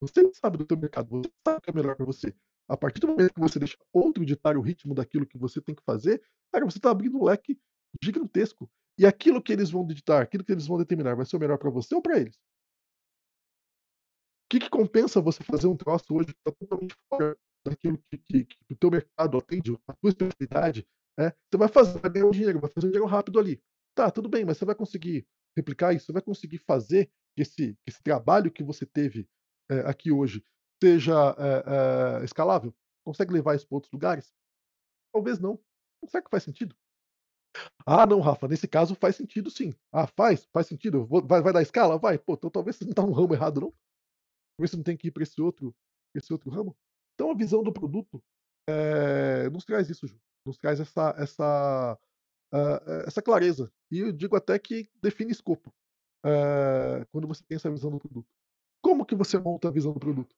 Você 0.00 0.22
sabe 0.34 0.58
do 0.58 0.66
teu 0.66 0.76
mercado, 0.76 1.08
você 1.10 1.30
sabe 1.46 1.58
o 1.58 1.60
que 1.60 1.70
é 1.70 1.72
melhor 1.72 1.96
para 1.96 2.06
você. 2.06 2.34
A 2.68 2.76
partir 2.76 3.00
do 3.00 3.08
momento 3.08 3.32
que 3.32 3.40
você 3.40 3.58
deixa 3.58 3.76
outro 3.92 4.24
ditar 4.24 4.56
o 4.56 4.60
ritmo 4.60 4.94
daquilo 4.94 5.26
que 5.26 5.38
você 5.38 5.60
tem 5.60 5.74
que 5.74 5.82
fazer, 5.84 6.22
cara, 6.52 6.64
você 6.64 6.78
está 6.78 6.90
abrindo 6.90 7.18
um 7.18 7.24
leque 7.24 7.58
gigantesco. 8.02 8.70
E 8.98 9.06
aquilo 9.06 9.42
que 9.42 9.52
eles 9.52 9.70
vão 9.70 9.86
ditar, 9.86 10.22
aquilo 10.22 10.42
que 10.42 10.52
eles 10.52 10.66
vão 10.66 10.78
determinar, 10.78 11.14
vai 11.14 11.26
ser 11.26 11.36
o 11.36 11.40
melhor 11.40 11.58
para 11.58 11.70
você 11.70 11.94
ou 11.94 12.02
para 12.02 12.18
eles? 12.18 12.34
O 14.44 14.48
que, 14.48 14.60
que, 14.60 14.70
compensa 14.70 15.20
você 15.20 15.42
fazer 15.42 15.66
um 15.66 15.76
troço 15.76 16.14
hoje 16.14 16.32
que 16.32 16.38
está 16.38 16.52
totalmente 16.52 16.94
fora 17.08 17.36
daquilo 17.64 17.98
que, 18.10 18.18
que, 18.18 18.44
que, 18.44 18.56
o 18.70 18.76
teu 18.76 18.90
mercado 18.90 19.36
atende, 19.36 19.76
a 19.86 19.92
tua 19.94 20.10
especialidade? 20.10 20.86
É? 21.18 21.30
Você 21.30 21.56
vai 21.56 21.68
fazer, 21.68 21.98
vai 21.98 22.10
ganhar 22.10 22.26
um 22.26 22.30
dinheiro, 22.30 22.60
vai 22.60 22.70
fazer 22.70 22.86
um 22.86 22.90
dinheiro 22.90 23.08
rápido 23.08 23.38
ali. 23.40 23.60
Tá, 23.94 24.10
tudo 24.10 24.28
bem, 24.28 24.44
mas 24.44 24.58
você 24.58 24.64
vai 24.64 24.74
conseguir 24.74 25.26
replicar 25.56 25.94
isso? 25.94 26.06
Você 26.06 26.12
vai 26.12 26.22
conseguir 26.22 26.58
fazer 26.58 27.10
esse, 27.36 27.76
esse 27.86 28.02
trabalho 28.02 28.50
que 28.50 28.62
você 28.62 28.86
teve 28.86 29.28
é, 29.70 29.80
aqui 29.80 30.12
hoje 30.12 30.44
seja 30.82 31.14
é, 31.38 32.20
é, 32.22 32.24
escalável? 32.24 32.74
Consegue 33.04 33.32
levar 33.32 33.54
isso 33.56 33.66
para 33.68 33.76
outros 33.76 33.92
lugares? 33.92 34.32
Talvez 35.12 35.38
não. 35.38 35.58
Será 36.08 36.22
que 36.22 36.30
faz 36.30 36.44
sentido? 36.44 36.76
Ah, 37.86 38.06
não, 38.06 38.20
Rafa, 38.20 38.48
nesse 38.48 38.68
caso 38.68 38.94
faz 38.94 39.16
sentido 39.16 39.50
sim. 39.50 39.74
Ah, 39.92 40.06
faz, 40.06 40.44
faz 40.52 40.66
sentido. 40.66 41.06
Vai, 41.06 41.42
vai 41.42 41.52
dar 41.52 41.62
escala? 41.62 41.98
Vai. 41.98 42.18
Pô, 42.18 42.34
então 42.34 42.50
talvez 42.50 42.76
você 42.76 42.84
não 42.84 42.90
está 42.90 43.02
no 43.04 43.12
ramo 43.12 43.34
errado, 43.34 43.60
não. 43.60 43.72
Talvez 44.56 44.70
você 44.70 44.76
não 44.76 44.84
tenha 44.84 44.96
que 44.98 45.08
ir 45.08 45.10
para 45.10 45.22
esse 45.22 45.40
outro, 45.40 45.74
esse 46.14 46.32
outro 46.32 46.50
ramo. 46.50 46.76
Então 47.14 47.30
a 47.30 47.34
visão 47.34 47.62
do 47.62 47.72
produto, 47.72 48.22
eh, 48.68 49.50
nos 49.50 49.64
traz 49.64 49.90
isso, 49.90 50.06
Ju, 50.06 50.20
nos 50.46 50.58
traz 50.58 50.80
essa 50.80 51.14
essa, 51.18 51.98
hã, 52.52 52.80
essa 53.06 53.22
clareza. 53.22 53.72
E 53.90 54.00
eu 54.00 54.12
digo 54.12 54.36
até 54.36 54.58
que 54.58 54.90
define 55.02 55.32
escopo, 55.32 55.74
eh, 56.24 57.06
quando 57.12 57.28
você 57.28 57.44
tem 57.44 57.56
essa 57.56 57.70
visão 57.70 57.90
do 57.90 57.98
produto. 57.98 58.28
Como 58.82 59.06
que 59.06 59.14
você 59.16 59.38
monta 59.38 59.68
a 59.68 59.72
visão 59.72 59.92
do 59.94 60.00
produto? 60.00 60.34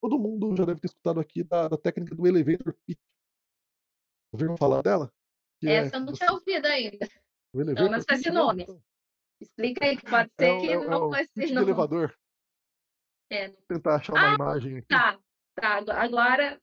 Todo 0.00 0.18
mundo 0.18 0.56
já 0.56 0.64
deve 0.64 0.80
ter 0.80 0.86
escutado 0.86 1.20
aqui 1.20 1.42
da 1.42 1.68
da 1.68 1.76
técnica 1.76 2.14
do 2.14 2.26
elevator 2.26 2.74
pitch. 2.86 2.98
Ouviram 4.32 4.56
falar 4.56 4.82
dela? 4.82 5.12
Que 5.60 5.68
é 5.68 5.76
Essa 5.76 5.96
eu 5.96 6.00
não 6.00 6.12
tinha 6.12 6.32
ouvido 6.32 6.66
ainda. 6.66 7.06
o 7.54 7.58
Pelo 7.58 7.66
menos 7.90 8.04
elevator 8.04 8.06
com 8.06 8.14
esse 8.14 8.30
né, 8.30 8.34
nome. 8.34 8.62
então 8.62 8.82
Explica 9.40 9.84
aí, 9.84 9.96
que 9.96 10.04
pode 10.04 10.30
é 10.38 10.44
ser 10.44 10.60
que 10.60 10.68
é 10.68 10.72
é 10.72 10.86
não 10.86 11.10
pitch 11.10 11.48
de 11.48 11.54
não. 11.54 11.62
elevador. 11.62 12.14
É. 13.30 13.48
Tentar 13.68 13.96
achar 13.96 14.14
uma 14.14 14.26
Ah, 14.26 14.34
imagem 14.34 14.78
aqui. 14.78 14.88
tá, 14.88 15.18
tá, 15.54 15.78
ago 15.78 15.90
agora, 15.90 16.60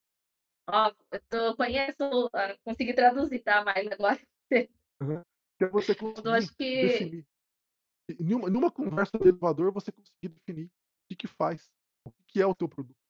ó, 0.70 0.92
eu 1.32 1.56
conheço, 1.58 2.30
hã, 2.34 2.56
consegui 2.64 2.94
traduzir, 2.94 3.40
tá, 3.40 3.64
mas 3.64 3.88
agora. 3.88 4.20
Que 5.58 5.66
é 5.66 5.70
você 5.70 5.94
eu 6.26 6.32
acho 6.34 6.56
que 6.56 6.82
definir. 6.82 7.26
Em 8.20 8.34
uma 8.34 8.50
numa 8.50 8.72
conversa 8.72 9.18
de 9.18 9.28
elevador, 9.28 9.72
você 9.72 9.92
conseguir 9.92 10.30
definir 10.30 10.66
o 10.66 10.70
que 11.10 11.16
que 11.16 11.28
faz, 11.28 11.70
o 12.06 12.12
que 12.12 12.24
que 12.28 12.42
é 12.42 12.46
o 12.46 12.56
teu 12.56 12.68
produto. 12.68 13.03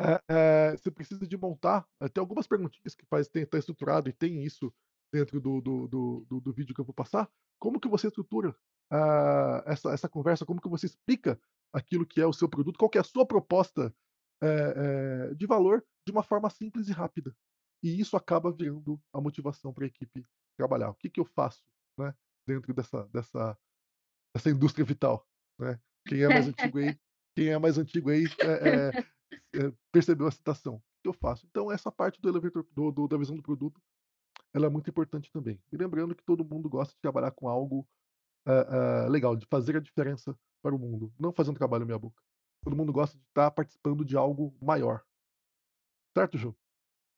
Eh 0.00 0.20
eh, 0.28 0.76
você 0.76 0.90
precisa 0.90 1.26
de 1.26 1.36
montar 1.36 1.86
tem 2.12 2.20
algumas 2.20 2.46
perguntinhas 2.46 2.94
que 2.94 3.04
faz 3.06 3.28
tem 3.28 3.44
tá 3.46 3.58
estruturado 3.58 4.08
e 4.08 4.12
tem 4.12 4.42
isso 4.42 4.72
dentro 5.12 5.40
do 5.40 5.60
do 5.60 5.86
do 5.88 6.26
do 6.28 6.40
do 6.40 6.52
vídeo 6.52 6.74
que 6.74 6.80
eu 6.80 6.84
vou 6.84 6.94
passar. 6.94 7.28
Como 7.58 7.78
que 7.78 7.88
você 7.88 8.08
estrutura, 8.08 8.56
ah, 8.90 9.62
essa 9.66 9.90
essa 9.92 10.08
conversa, 10.08 10.46
como 10.46 10.60
que 10.60 10.68
você 10.68 10.86
explica 10.86 11.38
aquilo 11.72 12.06
que 12.06 12.20
é 12.20 12.26
o 12.26 12.32
seu 12.32 12.48
produto, 12.48 12.78
qual 12.78 12.88
que 12.90 12.98
é 12.98 13.00
a 13.00 13.04
sua 13.04 13.26
proposta, 13.26 13.94
eh 14.42 15.28
eh, 15.30 15.34
de 15.34 15.46
valor, 15.46 15.84
de 16.06 16.12
uma 16.12 16.22
forma 16.22 16.48
simples 16.50 16.88
e 16.88 16.92
rápida. 16.92 17.34
E 17.82 18.00
isso 18.00 18.16
acaba 18.16 18.50
virando 18.52 19.00
a 19.12 19.20
motivação 19.20 19.72
pra 19.74 19.86
equipe 19.86 20.26
trabalhar. 20.58 20.90
O 20.90 20.94
que 20.94 21.10
que 21.10 21.20
eu 21.20 21.24
faço, 21.24 21.62
né, 21.98 22.14
dentro 22.46 22.72
dessa 22.74 23.04
dessa 23.08 23.58
dessa 24.36 24.50
indústria 24.50 24.84
vital, 24.86 25.26
né. 25.60 25.80
Quem 26.08 26.22
é 26.24 26.30
mais 26.30 26.48
antigo 26.48 26.78
aí 26.78 26.98
quem 27.36 27.48
é 27.50 27.58
mais 27.58 27.78
antigo 27.78 28.10
aí, 28.10 28.32
eh 28.42 28.94
eh 29.54 29.72
percebeu 29.92 30.26
a 30.26 30.30
citação. 30.30 30.76
O 30.76 30.82
que 31.02 31.08
eu 31.08 31.12
faço? 31.14 31.46
Então 31.50 31.70
essa 31.72 31.92
parte 31.92 32.20
do 32.20 32.28
elevator 32.28 32.66
do 32.72 32.90
do 32.92 33.08
da 33.08 33.16
visão 33.18 33.36
do 33.36 33.42
produto, 33.42 33.80
ela 34.54 34.66
é 34.66 34.70
muito 34.70 34.90
importante 34.90 35.30
também. 35.32 35.60
E 35.72 35.76
lembrando 35.78 36.14
que 36.16 36.24
todo 36.24 36.44
mundo 36.44 36.68
gosta 36.70 36.94
de 36.94 37.00
trabalhar 37.00 37.32
com 37.32 37.48
algo, 37.48 37.88
ah 38.46 39.04
ah, 39.06 39.08
legal, 39.08 39.36
de 39.36 39.46
fazer 39.50 39.76
a 39.76 39.80
diferença 39.80 40.38
para 40.62 40.74
o 40.76 40.78
mundo, 40.80 41.12
não 41.18 41.32
fazer 41.32 41.50
um 41.52 41.54
trabalho 41.54 41.86
meia 41.86 41.98
boca. 41.98 42.22
Todo 42.64 42.76
mundo 42.76 42.92
gosta 42.92 43.18
de 43.18 43.24
estar 43.26 43.50
participando 43.52 44.04
de 44.04 44.16
algo 44.16 44.56
maior. 44.62 45.04
Certo, 46.16 46.36
Ju? 46.38 46.54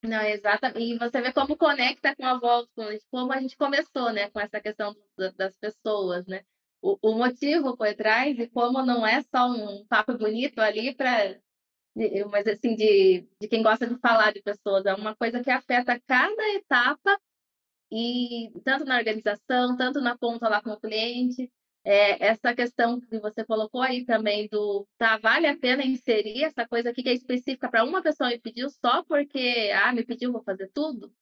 Não, 0.02 0.20
exata 0.22 0.72
e 0.78 0.98
você 0.98 1.20
vê 1.22 1.32
como 1.32 1.56
conecta 1.56 2.14
com 2.14 2.26
a 2.26 2.38
volta, 2.38 2.70
como 3.10 3.32
a 3.32 3.40
gente 3.40 3.56
começou, 3.56 4.12
né, 4.12 4.30
com 4.30 4.38
essa 4.40 4.60
questão 4.60 4.94
da 5.16 5.30
das 5.30 5.56
pessoas, 5.56 6.26
né. 6.26 6.44
O 6.82 6.98
o 7.02 7.14
motivo 7.16 7.76
por 7.76 7.94
trás 7.94 8.38
e 8.38 8.48
como 8.50 8.82
não 8.84 9.06
é 9.06 9.22
só 9.22 9.46
um 9.50 9.86
papo 9.86 10.16
bonito 10.18 10.58
ali 10.60 10.94
pra 10.94 11.34
de 11.96 12.24
mas 12.26 12.46
assim, 12.46 12.74
de 12.76 13.28
de 13.40 13.48
quem 13.48 13.62
gosta 13.62 13.86
de 13.86 13.98
falar 14.00 14.32
de 14.32 14.42
pessoas, 14.42 14.84
é 14.86 14.94
uma 14.94 15.14
coisa 15.16 15.42
que 15.42 15.50
afeta 15.50 16.00
cada 16.06 16.42
etapa, 16.54 17.18
e 17.92 18.52
tanto 18.64 18.84
na 18.84 18.96
organização, 18.98 19.76
tanto 19.76 20.00
na 20.00 20.16
ponta 20.18 20.48
lá 20.48 20.62
com 20.62 20.70
o 20.70 20.80
cliente. 20.80 21.50
Eh, 21.84 22.26
essa 22.26 22.54
questão 22.54 23.00
que 23.00 23.18
você 23.20 23.44
colocou 23.44 23.82
aí 23.82 24.04
também 24.04 24.48
do 24.50 24.86
tá, 24.98 25.18
vale 25.18 25.46
a 25.46 25.58
pena 25.58 25.84
inserir 25.86 26.44
essa 26.44 26.66
coisa 26.68 26.90
aqui 26.90 27.02
que 27.02 27.10
é 27.10 27.14
específica 27.14 27.70
pra 27.70 27.84
uma 27.84 28.02
pessoa 28.02 28.30
me 28.30 28.40
pediu 28.40 28.68
só 28.70 29.04
porque, 29.04 29.70
ah, 29.74 29.92
me 29.92 30.04
pediu, 30.04 30.32
vou 30.32 30.42
fazer 30.44 30.70
tudo? 30.74 31.12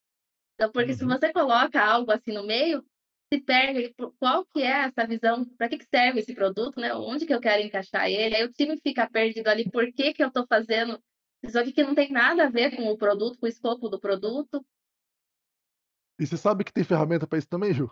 Então, 0.54 0.70
porque 0.72 0.94
se 0.94 1.04
Uhum. 1.04 1.08
você 1.08 1.32
coloca 1.32 1.80
algo 1.84 2.12
assim 2.12 2.32
no 2.32 2.44
meio, 2.44 2.84
se 3.32 3.40
perde 3.40 3.94
qual 4.18 4.44
que 4.44 4.60
é 4.62 4.84
essa 4.84 5.06
visão, 5.06 5.44
pra 5.56 5.66
que 5.66 5.78
que 5.78 5.86
serve 5.86 6.20
esse 6.20 6.34
produto, 6.34 6.78
né, 6.78 6.94
onde 6.94 7.24
que 7.24 7.32
eu 7.32 7.40
quero 7.40 7.62
encaixar 7.62 8.06
ele, 8.06 8.36
aí 8.36 8.44
o 8.44 8.52
time 8.52 8.78
fica 8.82 9.08
perdido 9.08 9.48
ali, 9.48 9.70
por 9.70 9.90
que 9.90 10.12
que 10.12 10.22
eu 10.22 10.30
tô 10.30 10.46
fazendo 10.46 11.02
isso 11.42 11.58
aqui 11.58 11.72
que 11.72 11.82
não 11.82 11.94
tem 11.94 12.12
nada 12.12 12.44
a 12.44 12.50
ver 12.50 12.76
com 12.76 12.84
o 12.88 12.96
produto, 12.96 13.38
com 13.38 13.46
o 13.46 13.48
escopo 13.48 13.88
do 13.88 13.98
produto. 13.98 14.64
E 16.20 16.26
você 16.26 16.36
sabe 16.36 16.62
que 16.62 16.72
tem 16.72 16.84
ferramenta 16.84 17.26
pra 17.26 17.38
isso 17.38 17.48
também, 17.48 17.72
Ju? 17.72 17.90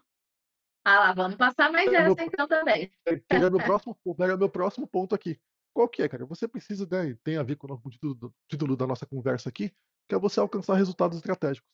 Ah 0.84 1.00
lá, 1.00 1.12
vamos 1.14 1.36
passar 1.36 1.72
mais 1.72 1.88
É, 1.88 2.02
meu 2.02 2.12
essa 2.12 2.24
então 2.24 2.46
também. 2.46 2.90
É 3.06 3.20
era 3.30 3.50
meu 3.50 3.58
próximo 3.58 3.98
ponto 4.04 4.22
era 4.22 4.36
meu 4.36 4.50
próximo 4.50 4.86
ponto 4.86 5.14
aqui. 5.14 5.40
Qual 5.72 5.88
que 5.88 6.02
é, 6.02 6.08
cara? 6.08 6.26
Você 6.26 6.46
precisa, 6.46 6.86
né, 6.90 7.16
tem 7.24 7.38
a 7.38 7.42
ver 7.42 7.56
com 7.56 7.66
o 7.72 7.90
título 7.90 8.34
título 8.46 8.76
da 8.76 8.86
nossa 8.86 9.06
conversa 9.06 9.48
aqui, 9.48 9.72
que 10.06 10.14
é 10.14 10.18
você 10.18 10.38
alcançar 10.38 10.74
resultados 10.74 11.16
estratégicos, 11.16 11.68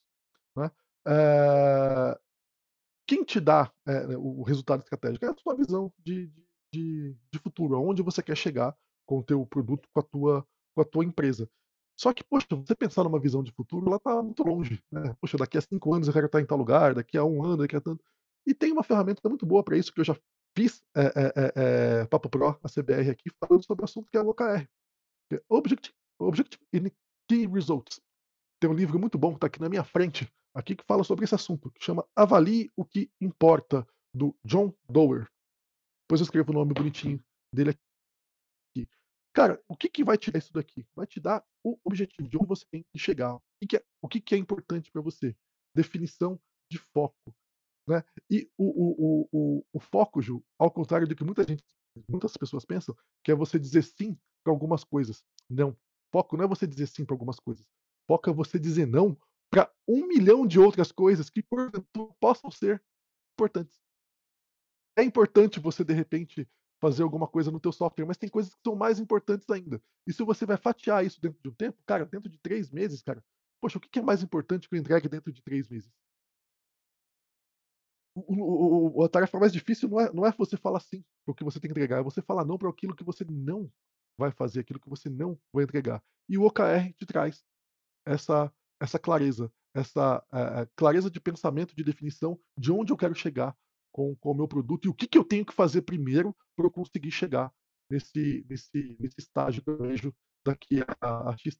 né. 0.55 0.71
Eh, 1.07 2.19
quem 3.07 3.23
te 3.23 3.39
dá, 3.39 3.71
eh, 3.87 4.17
o 4.17 4.43
resultado 4.43 4.81
estratégico? 4.83 5.25
É 5.25 5.29
a 5.29 5.35
sua 5.37 5.55
visão 5.55 5.91
de 6.05 6.31
de 6.73 7.15
de 7.33 7.39
futuro, 7.39 7.75
aonde 7.75 8.03
você 8.03 8.21
quer 8.23 8.35
chegar 8.37 8.75
com 9.07 9.19
o 9.19 9.23
teu 9.23 9.45
produto, 9.47 9.87
com 9.93 9.99
a 10.01 10.03
tua 10.03 10.47
com 10.75 10.81
a 10.81 10.85
tua 10.85 11.05
empresa. 11.05 11.49
Só 11.99 12.13
que, 12.13 12.23
poxa, 12.23 12.47
você 12.51 12.75
pensar 12.75 13.03
numa 13.05 13.19
visão 13.19 13.43
de 13.43 13.51
futuro, 13.53 13.87
ela 13.87 13.99
tá 13.99 14.21
muito 14.23 14.43
longe, 14.43 14.81
né. 14.91 15.15
Poxa, 15.21 15.37
daqui 15.37 15.57
a 15.57 15.61
5 15.61 15.93
anos 15.95 16.07
eu 16.07 16.13
quero 16.13 16.27
estar 16.27 16.41
em 16.41 16.45
tal 16.45 16.57
lugar, 16.57 16.93
daqui 16.95 17.17
a 17.17 17.23
1 17.25 17.43
ano, 17.43 17.57
daqui 17.57 17.75
a 17.77 17.81
tanto 17.81 18.03
e 18.47 18.53
tem 18.53 18.71
uma 18.71 18.83
ferramenta 18.83 19.27
muito 19.29 19.45
boa 19.45 19.63
pra 19.63 19.77
isso 19.77 19.93
que 19.93 19.99
eu 20.01 20.05
já 20.05 20.15
fiz, 20.57 20.81
eh 20.97 21.11
eh 21.37 21.53
eh, 22.03 22.05
papo 22.07 22.29
pro, 22.29 22.49
a 22.63 22.69
CBR 22.69 23.09
aqui, 23.11 23.29
falando 23.39 23.65
sobre 23.65 23.83
o 23.83 23.85
assunto 23.85 24.09
que 24.11 24.17
é 24.17 24.21
o 24.21 24.29
OKR, 24.29 24.67
que 25.29 25.35
é 25.37 25.41
Objecti 25.49 25.93
Objective 26.19 26.63
and 26.75 26.91
Key 27.29 27.47
Results. 27.47 28.01
Tem 28.59 28.69
um 28.69 28.73
livro 28.73 28.99
muito 28.99 29.17
bom 29.17 29.33
que 29.33 29.39
tá 29.39 29.47
aqui 29.47 29.61
na 29.61 29.69
minha 29.69 29.83
frente, 29.83 30.31
aqui, 30.53 30.75
que 30.75 30.83
fala 30.83 31.03
sobre 31.03 31.25
esse 31.25 31.35
assunto, 31.35 31.71
que 31.71 31.83
chama 31.83 32.07
Avalie 32.15 32.71
o 32.75 32.83
que 32.83 33.11
importa, 33.21 33.87
do 34.13 34.35
John 34.43 34.73
Doerr. 34.89 35.27
Depois 36.03 36.21
eu 36.21 36.23
escrevo 36.23 36.51
o 36.51 36.55
nome 36.55 36.73
bonitinho 36.73 37.23
dele 37.53 37.71
aqui. 37.71 38.89
Cara, 39.31 39.61
o 39.67 39.75
que 39.75 39.89
que 39.89 40.03
vai 40.03 40.17
dar 40.17 40.39
isso 40.39 40.51
daqui? 40.51 40.87
Vai 40.95 41.05
te 41.05 41.19
dar 41.19 41.45
o 41.63 41.77
objetivo 41.83 42.27
de 42.27 42.37
onde 42.37 42.47
você 42.47 42.65
tem 42.71 42.83
que 42.91 42.97
chegar. 42.97 43.35
O 43.35 43.41
que 43.59 43.67
que 43.67 43.77
é 43.77 43.83
o 44.01 44.07
que 44.07 44.21
que 44.21 44.35
é 44.35 44.37
importante 44.37 44.91
pra 44.91 45.01
você. 45.01 45.35
Definição 45.75 46.39
de 46.71 46.79
foco, 46.79 47.35
né. 47.87 48.03
E 48.29 48.49
o 48.57 48.65
o 48.65 49.29
o 49.31 49.65
o 49.71 49.79
foco, 49.79 50.21
Ju, 50.21 50.43
ao 50.57 50.71
contrário 50.71 51.07
do 51.07 51.15
que 51.15 51.23
muita 51.23 51.43
gente 51.43 51.63
muitas 52.09 52.35
pessoas 52.37 52.65
pensam, 52.65 52.95
que 53.23 53.31
é 53.31 53.35
você 53.35 53.59
dizer 53.59 53.83
sim 53.83 54.17
pra 54.43 54.51
algumas 54.51 54.83
coisas. 54.83 55.23
Não, 55.49 55.77
foco 56.11 56.37
não 56.37 56.45
é 56.45 56.47
você 56.47 56.65
dizer 56.65 56.87
sim 56.87 57.05
pra 57.05 57.13
algumas 57.13 57.39
coisas, 57.39 57.67
foco 58.07 58.29
é 58.29 58.33
você 58.33 58.57
dizer 58.59 58.87
não 58.87 59.17
pra 59.49 59.71
1.000.000 59.89 60.47
de 60.47 60.59
outras 60.59 60.91
coisas 60.91 61.29
que 61.29 61.43
possam 62.19 62.51
ser 62.51 62.83
importantes. 63.35 63.79
É 64.97 65.03
importante 65.03 65.59
você, 65.59 65.83
de 65.83 65.93
repente, 65.93 66.47
fazer 66.81 67.03
alguma 67.03 67.27
coisa 67.27 67.51
no 67.51 67.59
teu 67.59 67.71
software, 67.71 68.05
mas 68.05 68.17
tem 68.17 68.29
coisas 68.29 68.53
que 68.53 68.61
são 68.63 68.75
mais 68.75 68.99
importantes 68.99 69.49
ainda. 69.49 69.81
E 70.07 70.13
se 70.13 70.23
você 70.23 70.45
vai 70.45 70.57
fatiar 70.57 71.05
isso 71.05 71.21
dentro 71.21 71.39
de 71.41 71.49
um 71.49 71.53
tempo, 71.53 71.81
cara, 71.85 72.05
dentro 72.05 72.29
de 72.29 72.37
3 72.39 72.71
meses, 72.71 73.01
cara, 73.01 73.23
poxa, 73.61 73.77
o 73.77 73.81
que 73.81 73.99
é 73.99 74.01
mais 74.01 74.23
importante 74.23 74.67
que 74.67 74.75
eu 74.75 74.79
entregue 74.79 75.07
dentro 75.07 75.31
de 75.31 75.41
3 75.41 75.67
meses? 75.67 75.91
O 78.15 78.99
o 78.99 79.03
a 79.05 79.09
tarefa 79.09 79.39
mais 79.39 79.53
difícil 79.53 79.87
não 79.89 79.99
é 79.99 80.11
não 80.11 80.25
é 80.25 80.31
você 80.31 80.57
falar 80.57 80.79
sim 80.79 81.03
para 81.23 81.31
o 81.31 81.35
que 81.35 81.43
você 81.43 81.59
tem 81.59 81.69
que 81.69 81.73
entregar, 81.73 81.99
é 81.99 82.03
você 82.03 82.21
falar 82.21 82.43
não 82.45 82.57
pra 82.57 82.69
aquilo 82.69 82.95
que 82.95 83.03
você 83.03 83.23
não 83.29 83.71
vai 84.17 84.31
fazer, 84.31 84.61
aquilo 84.61 84.79
que 84.79 84.89
você 84.89 85.09
não 85.09 85.39
vai 85.53 85.63
entregar. 85.63 86.03
E 86.27 86.37
o 86.37 86.43
OKR 86.43 86.91
te 86.97 87.05
traz 87.05 87.43
essa 88.07 88.51
essa 88.79 88.99
clareza, 88.99 89.51
essa, 89.73 90.23
eh, 90.31 90.67
clareza 90.75 91.09
de 91.09 91.19
pensamento, 91.19 91.75
de 91.75 91.83
definição 91.83 92.39
de 92.55 92.71
onde 92.71 92.93
eu 92.93 92.97
quero 92.97 93.15
chegar 93.15 93.55
com 93.91 94.15
com 94.17 94.31
o 94.31 94.35
meu 94.35 94.47
produto 94.47 94.85
e 94.85 94.89
o 94.89 94.93
que 94.93 95.07
que 95.07 95.17
eu 95.17 95.23
tenho 95.23 95.45
que 95.45 95.53
fazer 95.53 95.81
primeiro 95.81 96.35
pra 96.55 96.65
eu 96.65 96.71
conseguir 96.71 97.11
chegar 97.11 97.51
nesse 97.89 98.45
nesse 98.49 98.97
nesse 98.99 99.19
estágio 99.19 99.63
que 99.63 99.69
eu 99.69 99.77
vejo 99.77 100.13
daqui 100.45 100.81
a 101.01 101.31
a 101.31 101.37
X 101.37 101.57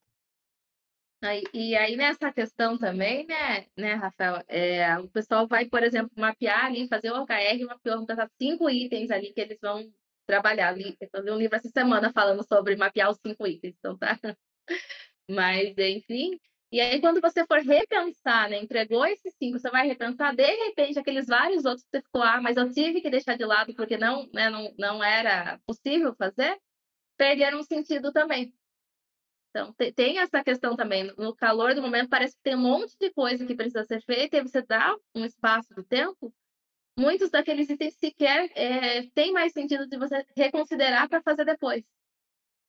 e 1.53 1.75
aí 1.75 1.95
nessa 1.95 2.31
questão 2.31 2.77
também, 2.77 3.25
né 3.25 3.65
né, 3.75 3.93
Rafael, 3.95 4.43
eh, 4.47 4.99
o 4.99 5.09
pessoal 5.09 5.47
vai, 5.47 5.65
por 5.65 5.81
exemplo, 5.83 6.11
mapear 6.15 6.65
ali, 6.65 6.87
fazer 6.87 7.11
o 7.11 7.21
OKR, 7.23 7.65
mapeou 7.65 8.05
5 8.39 8.69
itens 8.69 9.09
ali 9.09 9.33
que 9.33 9.41
eles 9.41 9.57
vão 9.59 9.91
trabalhar. 10.27 10.77
Eu 10.77 11.23
li 11.23 11.31
um 11.31 11.37
livro 11.37 11.55
essa 11.55 11.69
semana 11.69 12.11
falando 12.13 12.43
sobre 12.47 12.75
mapear 12.75 13.09
os 13.09 13.17
5 13.25 13.47
itens, 13.47 13.75
então 13.79 13.97
tá. 13.97 14.19
Mas 15.29 15.77
enfim, 15.77 16.39
e 16.71 16.79
aí 16.79 17.01
quando 17.01 17.21
você 17.21 17.45
for 17.45 17.59
repensar, 17.59 18.49
né, 18.49 18.57
entregou 18.61 19.05
esses 19.05 19.33
5, 19.37 19.59
você 19.59 19.69
vai 19.69 19.87
repensar, 19.87 20.35
de 20.35 20.45
repente 20.45 20.99
aqueles 20.99 21.27
vários 21.27 21.65
outros 21.65 21.83
que 21.83 21.89
você 21.97 22.01
ficou: 22.03 22.21
"Ah, 22.23 22.41
mas 22.41 22.57
eu 22.57 22.69
tive 22.71 23.01
que 23.01 23.09
deixar 23.09 23.37
de 23.37 23.45
lado 23.45 23.73
porque 23.75 23.97
não, 23.97 24.27
né, 24.33 24.49
não 24.49 24.73
não 24.77 25.03
era 25.03 25.59
possível 25.65 26.15
fazer", 26.15 26.57
perderam 27.17 27.63
sentido 27.63 28.11
também. 28.13 28.53
Então 29.49 29.73
te 29.73 29.91
tem 29.91 30.19
essa 30.19 30.43
questão 30.43 30.75
também, 30.75 31.03
no 31.17 31.35
calor 31.35 31.73
do 31.73 31.81
momento 31.81 32.09
parece 32.09 32.35
que 32.35 32.43
tem 32.43 32.55
um 32.55 32.59
monte 32.61 32.95
de 32.99 33.11
coisa 33.11 33.45
que 33.45 33.55
precisa 33.55 33.83
ser 33.83 34.01
feita 34.03 34.37
e 34.37 34.41
você 34.43 34.61
dá 34.61 34.95
um 35.15 35.25
espaço 35.25 35.73
do 35.73 35.83
tempo, 35.83 36.33
muitos 36.99 37.31
daqueles 37.31 37.69
itens 37.69 37.95
sequer, 37.95 38.51
eh, 38.55 39.09
tem 39.15 39.31
mais 39.33 39.53
sentido 39.53 39.87
de 39.87 39.97
você 39.97 40.25
reconsiderar 40.37 41.09
pra 41.09 41.21
fazer 41.23 41.45
depois. 41.45 41.85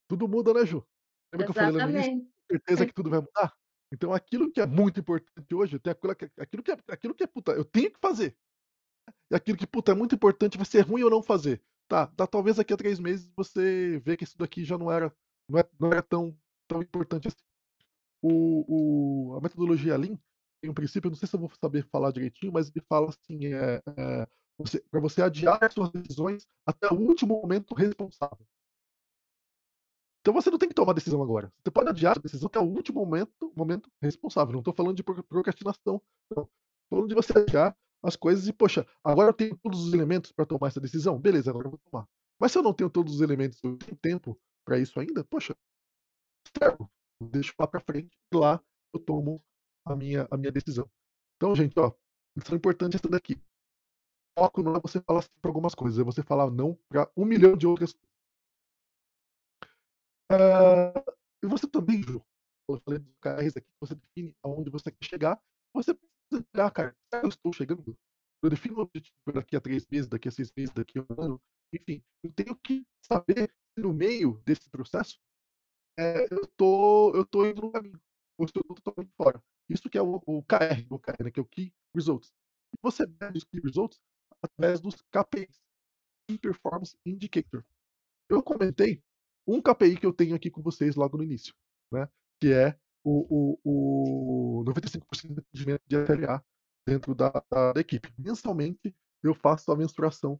tudo 0.07 0.27
muda, 0.27 0.53
né, 0.53 0.65
Ju? 0.65 0.83
Lembra 1.31 1.45
que 1.45 1.51
eu 1.51 1.55
falei 1.55 1.73
lá 1.73 1.81
no 1.81 1.89
início? 1.89 2.11
Certeza 2.51 2.85
que 2.85 2.93
tudo 2.93 3.09
vai 3.09 3.19
mudar? 3.19 3.53
Então 3.93 4.13
aquilo 4.13 4.51
que 4.51 4.61
é 4.61 4.65
muito 4.65 4.99
importante 4.99 5.53
hoje, 5.55 5.79
tem 5.79 5.91
aquilo 5.91 6.15
que 6.15 6.25
aquilo 6.39 6.63
que 6.63 6.71
é 6.71 6.77
aquilo 6.89 7.13
que 7.15 7.23
é 7.23 7.27
puta, 7.27 7.51
eu 7.53 7.65
tenho 7.65 7.91
que 7.91 7.99
fazer. 7.99 8.35
E 9.31 9.35
aquilo 9.35 9.57
que, 9.57 9.67
puta, 9.67 9.91
é 9.93 9.95
muito 9.95 10.15
importante, 10.15 10.57
vai 10.57 10.65
ser 10.65 10.81
ruim 10.81 11.01
eu 11.01 11.09
não 11.09 11.23
fazer. 11.23 11.61
Tá, 11.89 12.07
tá, 12.07 12.27
talvez 12.27 12.57
daqui 12.57 12.73
a 12.73 12.77
3 12.77 12.99
meses 12.99 13.31
você 13.37 13.99
vê 14.05 14.17
que 14.17 14.23
isso 14.25 14.37
daqui 14.37 14.65
já 14.65 14.77
não 14.77 14.91
era 14.91 15.13
não 15.49 15.59
é 15.59 15.65
não 15.79 15.91
era 15.91 16.03
tão 16.03 16.37
tão 16.67 16.81
importante 16.81 17.27
assim. 17.29 17.43
O 18.21 19.33
o 19.33 19.37
a 19.37 19.41
metodologia 19.41 19.97
Lean 19.97 20.17
tem 20.61 20.71
um 20.71 20.75
princípio, 20.75 21.09
não 21.11 21.17
sei 21.17 21.27
se 21.29 21.35
eu 21.35 21.41
vou 21.41 21.51
saber 21.61 21.85
falar 21.91 22.11
direitinho, 22.11 22.53
mas 22.53 22.69
ele 22.69 22.85
fala 22.89 23.09
assim, 23.09 23.47
eh, 23.53 23.81
você 24.57 24.81
pra 24.91 24.99
você 25.01 25.21
adiar 25.23 25.59
as 25.63 25.73
suas 25.73 25.91
decisões 25.91 26.47
até 26.67 26.87
o 26.93 26.95
último 26.99 27.41
momento 27.41 27.73
responsável. 27.75 28.45
Então 30.21 30.33
você 30.33 30.49
não 30.49 30.57
tem 30.57 30.67
que 30.69 30.75
tomar 30.75 30.93
decisão 30.93 31.21
agora. 31.21 31.51
Você 31.63 31.71
pode 31.71 31.89
adiar 31.89 32.17
a 32.17 32.21
decisão 32.21 32.47
até 32.47 32.59
o 32.59 32.63
último 32.63 32.99
momento 32.99 33.51
momento 33.55 33.89
responsável. 34.01 34.53
Não 34.53 34.63
tô 34.63 34.73
falando 34.73 34.95
de 34.95 35.03
pro 35.03 35.23
procrastinação. 35.23 36.01
Tô 36.29 36.49
falando 36.89 37.07
de 37.07 37.15
você 37.15 37.37
adiar 37.37 37.75
as 38.03 38.15
coisas 38.15 38.47
e, 38.47 38.53
poxa, 38.53 38.85
agora 39.03 39.29
eu 39.29 39.33
tenho 39.33 39.57
todos 39.57 39.85
os 39.85 39.93
elementos 39.93 40.31
pra 40.31 40.45
tomar 40.45 40.67
essa 40.67 40.79
decisão? 40.79 41.19
Beleza, 41.19 41.49
agora 41.49 41.67
eu 41.67 41.71
vou 41.71 41.79
tomar. 41.89 42.07
Mas 42.39 42.51
se 42.51 42.57
eu 42.57 42.63
não 42.63 42.73
tenho 42.73 42.89
todos 42.89 43.15
os 43.15 43.21
elementos, 43.21 43.59
eu 43.63 43.77
tenho 43.77 43.97
tempo 43.97 44.39
pra 44.65 44.79
isso 44.79 44.99
ainda, 44.99 45.23
poxa, 45.25 45.55
postergo, 46.43 46.89
deixo 47.21 47.53
lá 47.59 47.67
pra 47.67 47.81
frente 47.81 48.17
e 48.33 48.37
lá 48.37 48.61
eu 48.93 48.99
tomo 48.99 49.43
a 49.85 49.95
minha 49.95 50.27
a 50.31 50.37
minha 50.37 50.51
decisão. 50.51 50.89
Então, 51.35 51.55
gente, 51.55 51.77
ó, 51.79 51.91
lição 52.37 52.55
importante 52.55 52.93
é 52.93 52.97
essa 52.97 53.09
daqui. 53.09 53.41
Foco 54.37 54.63
não 54.63 54.75
é 54.75 54.79
você 54.79 55.01
falar 55.01 55.21
sim 55.21 55.29
pra 55.41 55.49
algumas 55.49 55.75
coisas, 55.75 55.99
é 55.99 56.03
você 56.03 56.23
falar 56.23 56.49
não 56.49 56.77
pra 56.87 57.07
1.000.000 57.17 57.57
de 57.57 57.67
outras 57.67 57.93
E 60.31 61.47
você 61.47 61.67
também, 61.67 62.03
Ju, 62.03 62.23
eu 62.69 62.79
falei 62.81 62.99
dos 62.99 63.09
OKRs 63.15 63.57
aqui, 63.57 63.67
você 63.79 63.95
define 63.95 64.35
aonde 64.43 64.69
você 64.69 64.91
quer 64.91 65.05
chegar, 65.05 65.41
você 65.73 65.93
precisa 65.93 66.45
olhar, 66.53 66.71
cara, 66.71 66.95
eu 67.23 67.29
estou 67.29 67.51
chegando? 67.51 67.97
Eu 68.43 68.49
defino 68.49 68.77
o 68.77 68.81
objetivo 68.81 69.15
daqui 69.33 69.55
a 69.55 69.61
3 69.61 69.87
meses, 69.87 70.07
daqui 70.07 70.27
a 70.27 70.31
6 70.31 70.51
meses, 70.55 70.73
daqui 70.73 70.99
a 70.99 71.01
1 71.01 71.21
ano, 71.21 71.41
enfim, 71.73 72.03
eu 72.23 72.31
tenho 72.33 72.55
que 72.57 72.85
saber 73.01 73.49
se 73.75 73.81
no 73.83 73.91
meio 73.93 74.39
desse 74.45 74.69
processo, 74.69 75.19
eh, 75.99 76.27
eu 76.31 76.47
tô 76.57 77.25
tô 77.31 77.45
indo 77.45 77.61
no 77.63 77.71
caminho, 77.71 78.01
ou 78.39 78.47
se 78.47 78.53
eu 78.57 78.63
tô 78.63 78.75
totalmente 78.75 79.13
fora. 79.17 79.43
Isso 79.69 79.89
que 79.89 79.97
é 79.97 80.03
o 80.03 80.21
o 80.27 80.43
KR 80.43 80.83
do 80.87 80.95
OKR, 80.95 81.23
né, 81.25 81.31
que 81.31 81.39
é 81.39 81.43
o 81.43 81.47
Key 81.47 81.73
Results. 81.95 82.31
E 82.73 82.77
você 82.81 83.05
mede 83.07 83.39
os 83.39 83.45
Key 83.45 83.61
Results 83.63 83.99
através 84.43 84.81
dos 84.81 84.95
KPIs, 85.11 85.61
Key 86.29 86.39
Performance 86.39 86.97
Indicator. 87.05 87.65
Eu 88.29 88.43
comentei 88.43 89.03
um 89.53 89.61
KPI 89.61 89.97
que 89.97 90.05
eu 90.05 90.13
tenho 90.13 90.35
aqui 90.35 90.49
com 90.49 90.61
vocês 90.61 90.95
logo 90.95 91.17
no 91.17 91.23
início, 91.23 91.53
né, 91.91 92.07
que 92.39 92.53
é 92.53 92.77
o 93.03 93.57
o 93.63 94.59
o 94.61 94.65
95% 94.65 95.33
de 95.33 95.39
atendimento 95.39 95.81
de 95.87 95.95
SLA 95.95 96.43
dentro 96.87 97.15
da 97.15 97.29
da 97.49 97.73
da 97.73 97.81
equipe. 97.81 98.13
Mensalmente, 98.17 98.95
eu 99.23 99.33
faço 99.33 99.71
a 99.71 99.75
mensuração 99.75 100.39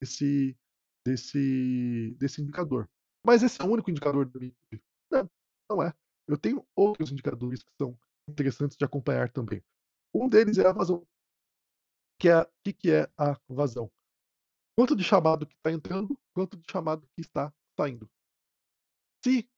desse 0.00 0.56
desse 1.04 2.16
desse 2.18 2.42
indicador. 2.42 2.88
Mas 3.24 3.42
esse 3.42 3.60
é 3.60 3.64
o 3.64 3.68
único 3.68 3.90
indicador 3.90 4.26
da 4.26 4.38
minha 4.38 4.52
equipe? 4.52 4.84
Não, 5.10 5.30
não 5.70 5.82
é. 5.82 5.92
Eu 6.28 6.38
tenho 6.38 6.66
outros 6.74 7.10
indicadores 7.10 7.62
que 7.62 7.72
são 7.80 7.98
interessantes 8.28 8.76
de 8.76 8.84
acompanhar 8.84 9.30
também. 9.30 9.62
Um 10.14 10.28
deles 10.28 10.58
é 10.58 10.66
a 10.66 10.72
vazão. 10.72 11.06
Que 12.18 12.28
é 12.30 12.46
que 12.64 12.72
que 12.72 12.90
é 12.90 13.10
a 13.16 13.38
vazão? 13.48 13.90
Quanto 14.76 14.96
de 14.96 15.04
chamado 15.04 15.46
que 15.46 15.56
tá 15.62 15.72
entrando, 15.72 16.18
quanto 16.34 16.56
de 16.56 16.64
chamado 16.70 17.06
que 17.14 17.20
está 17.20 17.52
saindo. 17.78 18.08
Se, 19.26 19.48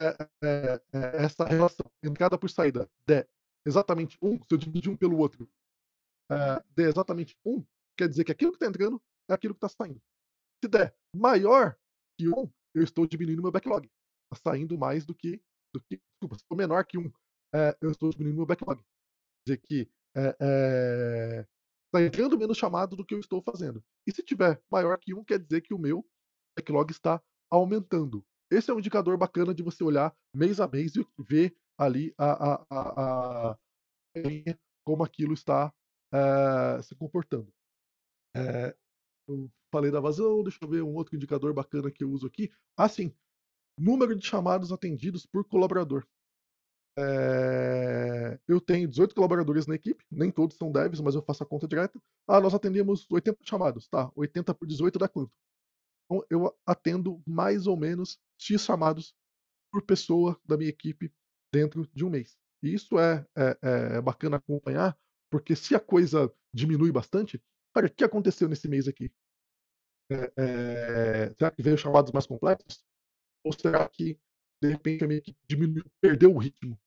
eh 0.00 0.16
eh, 0.44 0.80
essa 1.24 1.44
relação 1.44 1.84
entrada 2.00 2.38
por 2.38 2.48
saída 2.48 2.88
der 3.08 3.28
exatamente 3.66 4.16
1, 4.22 4.36
se 4.44 4.46
eu 4.52 4.58
dividir 4.58 4.88
um 4.88 4.96
pelo 4.96 5.18
outro, 5.18 5.50
eh, 6.30 6.62
der 6.76 6.88
exatamente 6.88 7.36
1, 7.44 7.64
quer 7.98 8.08
dizer 8.08 8.24
que 8.24 8.32
aquilo 8.32 8.52
que 8.52 8.58
tá 8.60 8.66
entrando 8.66 9.02
é 9.28 9.34
aquilo 9.34 9.54
que 9.54 9.60
tá 9.60 9.68
saindo. 9.68 10.00
Se 10.64 10.70
der 10.70 10.96
maior 11.16 11.76
que 12.18 12.28
1, 12.28 12.52
eu 12.74 12.84
estou 12.84 13.06
diminuindo 13.06 13.42
meu 13.42 13.52
backlog. 13.52 13.90
Tá 14.30 14.38
saindo 14.52 14.78
mais 14.78 15.04
do 15.06 15.14
que 15.14 15.42
do 15.74 15.80
que 15.82 16.00
desculpa, 16.12 16.38
se 16.38 16.44
for 16.48 16.56
menor 16.56 16.84
que 16.86 16.98
1, 16.98 17.12
eh, 17.56 17.76
eu 17.80 17.90
estou 17.90 18.10
diminuindo 18.10 18.38
meu 18.38 18.46
backlog. 18.46 18.80
Quer 19.46 19.56
dizer 19.56 19.58
que, 19.66 19.90
eh 20.16 20.36
eh, 20.40 21.46
tá 21.92 22.02
entrando 22.02 22.38
menos 22.38 22.58
chamado 22.58 22.96
do 22.96 23.04
que 23.06 23.14
eu 23.14 23.20
estou 23.20 23.42
fazendo. 23.42 23.84
E 24.06 24.12
se 24.12 24.22
tiver 24.22 24.62
maior 24.70 24.98
que 24.98 25.14
1, 25.14 25.24
quer 25.24 25.40
dizer 25.40 25.62
que 25.62 25.74
o 25.74 25.78
meu 25.78 26.06
backlog 26.56 26.90
está 26.92 27.22
aumentando. 27.50 28.24
Esse 28.50 28.70
é 28.70 28.74
um 28.74 28.78
indicador 28.78 29.16
bacana 29.16 29.54
de 29.54 29.62
você 29.62 29.82
olhar 29.82 30.14
mês 30.34 30.60
a 30.60 30.68
mês 30.68 30.94
e 30.96 31.06
ver 31.18 31.56
ali 31.78 32.14
a 32.16 32.54
a 32.54 32.66
a 32.70 33.50
a 33.52 33.58
como 34.84 35.02
aquilo 35.04 35.34
está, 35.34 35.72
eh, 36.12 36.82
se 36.82 36.94
comportando. 36.94 37.52
Eh, 38.36 38.76
eu 39.28 39.50
falei 39.72 39.90
da 39.90 40.00
vazão, 40.00 40.42
deixa 40.42 40.58
eu 40.62 40.68
ver 40.68 40.82
um 40.82 40.94
outro 40.94 41.16
indicador 41.16 41.54
bacana 41.54 41.90
que 41.90 42.04
eu 42.04 42.10
uso 42.10 42.26
aqui. 42.26 42.50
Ah, 42.76 42.88
sim, 42.88 43.14
número 43.78 44.16
de 44.16 44.26
chamados 44.26 44.72
atendidos 44.72 45.26
por 45.26 45.44
colaborador. 45.44 46.06
Eh, 46.98 48.38
eu 48.48 48.60
tenho 48.60 48.88
18 48.88 49.14
colaboradores 49.14 49.66
na 49.66 49.74
equipe, 49.74 50.04
nem 50.10 50.30
todos 50.30 50.56
são 50.56 50.72
devs, 50.72 51.00
mas 51.00 51.14
eu 51.14 51.22
faço 51.22 51.42
a 51.42 51.46
conta 51.46 51.68
direta. 51.68 52.00
Ah, 52.26 52.40
nós 52.40 52.54
atendemos 52.54 53.06
80 53.10 53.38
chamados, 53.44 53.88
tá, 53.88 54.10
80 54.16 54.54
por 54.54 54.66
18 54.66 54.98
dá 54.98 55.08
quanto? 55.08 55.32
Então 56.06 56.24
eu 56.30 56.54
atendo 56.66 57.22
mais 57.26 57.66
ou 57.66 57.76
menos 57.76 58.18
X 58.38 58.62
chamados 58.62 59.14
por 59.72 59.82
pessoa 59.82 60.38
da 60.46 60.56
minha 60.56 60.70
equipe 60.70 61.12
dentro 61.52 61.86
de 61.94 62.04
1 62.04 62.10
mês. 62.10 62.36
E 62.62 62.74
isso 62.74 62.98
é 62.98 63.26
é 63.36 63.58
é 63.98 64.00
bacana 64.02 64.36
acompanhar, 64.38 64.96
porque 65.30 65.56
se 65.56 65.74
a 65.74 65.80
coisa 65.80 66.32
diminui 66.54 66.92
bastante, 66.92 67.42
olha, 67.76 67.88
o 67.88 67.90
que 67.94 68.04
aconteceu 68.04 68.48
nesse 68.48 68.68
mês 68.68 68.88
aqui? 68.88 69.12
Eh 70.10 70.32
eh, 70.38 71.34
será 71.38 71.50
que 71.50 71.62
veio 71.62 71.76
chamados 71.78 72.12
mais 72.12 72.26
complexos? 72.26 72.84
Ou 73.44 73.52
será 73.54 73.88
que, 73.88 74.18
de 74.62 74.70
repente, 74.70 75.04
a 75.04 75.08
minha 75.08 75.18
equipe 75.20 75.38
diminuiu 75.48 75.84
perdeu 76.00 76.34
o 76.34 76.38
ritmo 76.38 76.78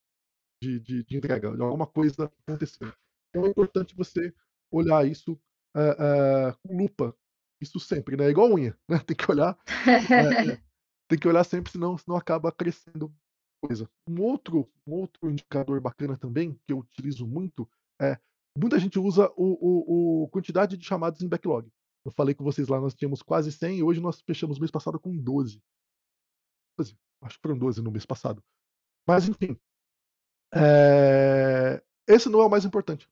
de 0.63 0.79
de 0.79 1.03
de 1.05 1.17
entrega, 1.17 1.49
alguma 1.49 1.87
coisa 1.87 2.31
aconteceu. 2.47 2.93
Então 3.29 3.45
é 3.47 3.49
importante 3.49 3.95
você 3.95 4.33
olhar 4.71 5.07
isso, 5.07 5.39
eh 5.77 5.97
eh, 6.51 6.55
com 6.63 6.77
lupa, 6.77 7.15
isso 7.61 7.79
sempre, 7.79 8.17
né, 8.17 8.29
igual 8.29 8.51
unha, 8.53 8.77
né, 8.89 8.99
tem 9.07 9.15
que 9.17 9.31
olhar, 9.31 9.57
eh 10.19 10.53
eh, 10.53 10.59
tem 11.09 11.19
que 11.19 11.27
olhar 11.27 11.43
sempre 11.43 11.71
senão 11.71 11.97
senão 11.97 12.15
acaba 12.15 12.51
crescendo 12.51 13.13
coisa. 13.61 13.89
Um 14.07 14.21
outro 14.21 14.69
um 14.87 14.93
outro 14.93 15.29
indicador 15.29 15.81
bacana 15.81 16.15
também, 16.15 16.53
que 16.65 16.71
eu 16.71 16.79
utilizo 16.79 17.27
muito, 17.27 17.69
é 18.01 18.17
muita 18.57 18.79
gente 18.79 18.99
usa 18.99 19.29
o 19.35 19.57
o 19.59 20.23
o 20.23 20.29
quantidade 20.29 20.77
de 20.77 20.85
chamados 20.85 21.21
em 21.21 21.27
backlog. 21.27 21.69
Eu 22.05 22.11
falei 22.11 22.33
com 22.33 22.43
vocês 22.43 22.67
lá, 22.67 22.79
nós 22.79 22.93
tínhamos 22.93 23.21
quase 23.21 23.51
100 23.51 23.79
e 23.79 23.83
hoje 23.83 23.99
nós 23.99 24.21
fechamos 24.21 24.57
o 24.57 24.59
mês 24.61 24.71
passado 24.71 24.99
com 24.99 25.17
12. 25.17 25.61
12, 26.77 26.95
acho 27.23 27.35
que 27.35 27.41
foram 27.41 27.57
12 27.57 27.81
no 27.81 27.91
mês 27.91 28.05
passado. 28.05 28.41
Mas 29.07 29.27
enfim. 29.27 29.57
Eh, 30.53 31.83
esse 32.07 32.29
não 32.29 32.41
é 32.41 32.45
o 32.45 32.49
mais 32.49 32.65
importante. 32.65 33.07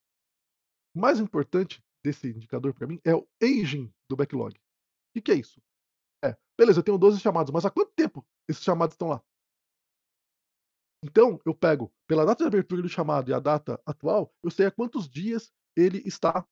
O 0.95 0.99
mais 0.99 1.19
importante 1.19 1.83
desse 2.03 2.29
indicador 2.29 2.73
pra 2.73 2.87
mim 2.87 2.99
é 3.03 3.13
o 3.15 3.27
aging 3.41 3.91
do 4.09 4.15
backlog. 4.15 4.59
Que 5.13 5.21
que 5.21 5.31
é 5.31 5.35
isso? 5.35 5.61
Beleza, 6.57 6.79
eu 6.79 6.83
tenho 6.83 6.97
12 6.97 7.19
chamados, 7.19 7.51
mas 7.51 7.65
há 7.65 7.71
quanto 7.71 7.91
tempo 7.93 8.25
esses 8.49 8.63
chamados 8.63 8.95
estão 8.95 9.09
lá? 9.09 9.23
Então, 11.03 11.39
eu 11.45 11.53
pego 11.53 11.93
pela 12.07 12.25
data 12.25 12.43
de 12.43 12.47
abertura 12.47 12.81
do 12.81 12.89
chamado 12.89 13.29
e 13.29 13.33
a 13.33 13.39
data 13.39 13.79
atual, 13.85 14.33
eu 14.43 14.49
sei 14.49 14.65
há 14.65 14.71
quantos 14.71 15.07
dias 15.07 15.53
ele 15.75 16.01
está, 16.05 16.45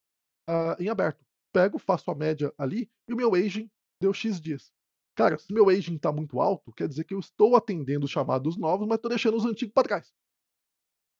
ah, 0.48 0.78
em 0.80 0.88
aberto. 0.88 1.26
Pego, 1.52 1.80
faço 1.80 2.12
a 2.12 2.16
média 2.16 2.54
ali 2.58 2.90
e 3.10 3.14
o 3.14 3.18
meu 3.18 3.34
aging 3.34 3.70
deu 4.00 4.14
"x" 4.14 4.40
dias. 4.40 4.72
Cara, 5.18 5.38
se 5.38 5.52
meu 5.52 5.70
aging 5.70 5.98
tá 5.98 6.12
muito 6.12 6.40
alto, 6.40 6.72
quer 6.74 6.88
dizer 6.88 7.06
que 7.06 7.14
eu 7.14 7.20
estou 7.20 7.56
atendendo 7.56 8.06
os 8.06 8.12
chamados 8.12 8.58
novos, 8.58 8.88
mas 8.88 9.00
tô 9.00 9.10
deixando 9.10 9.38
os 9.38 9.46
antigos 9.46 9.74
pra 9.74 9.84
trás. 9.84 10.14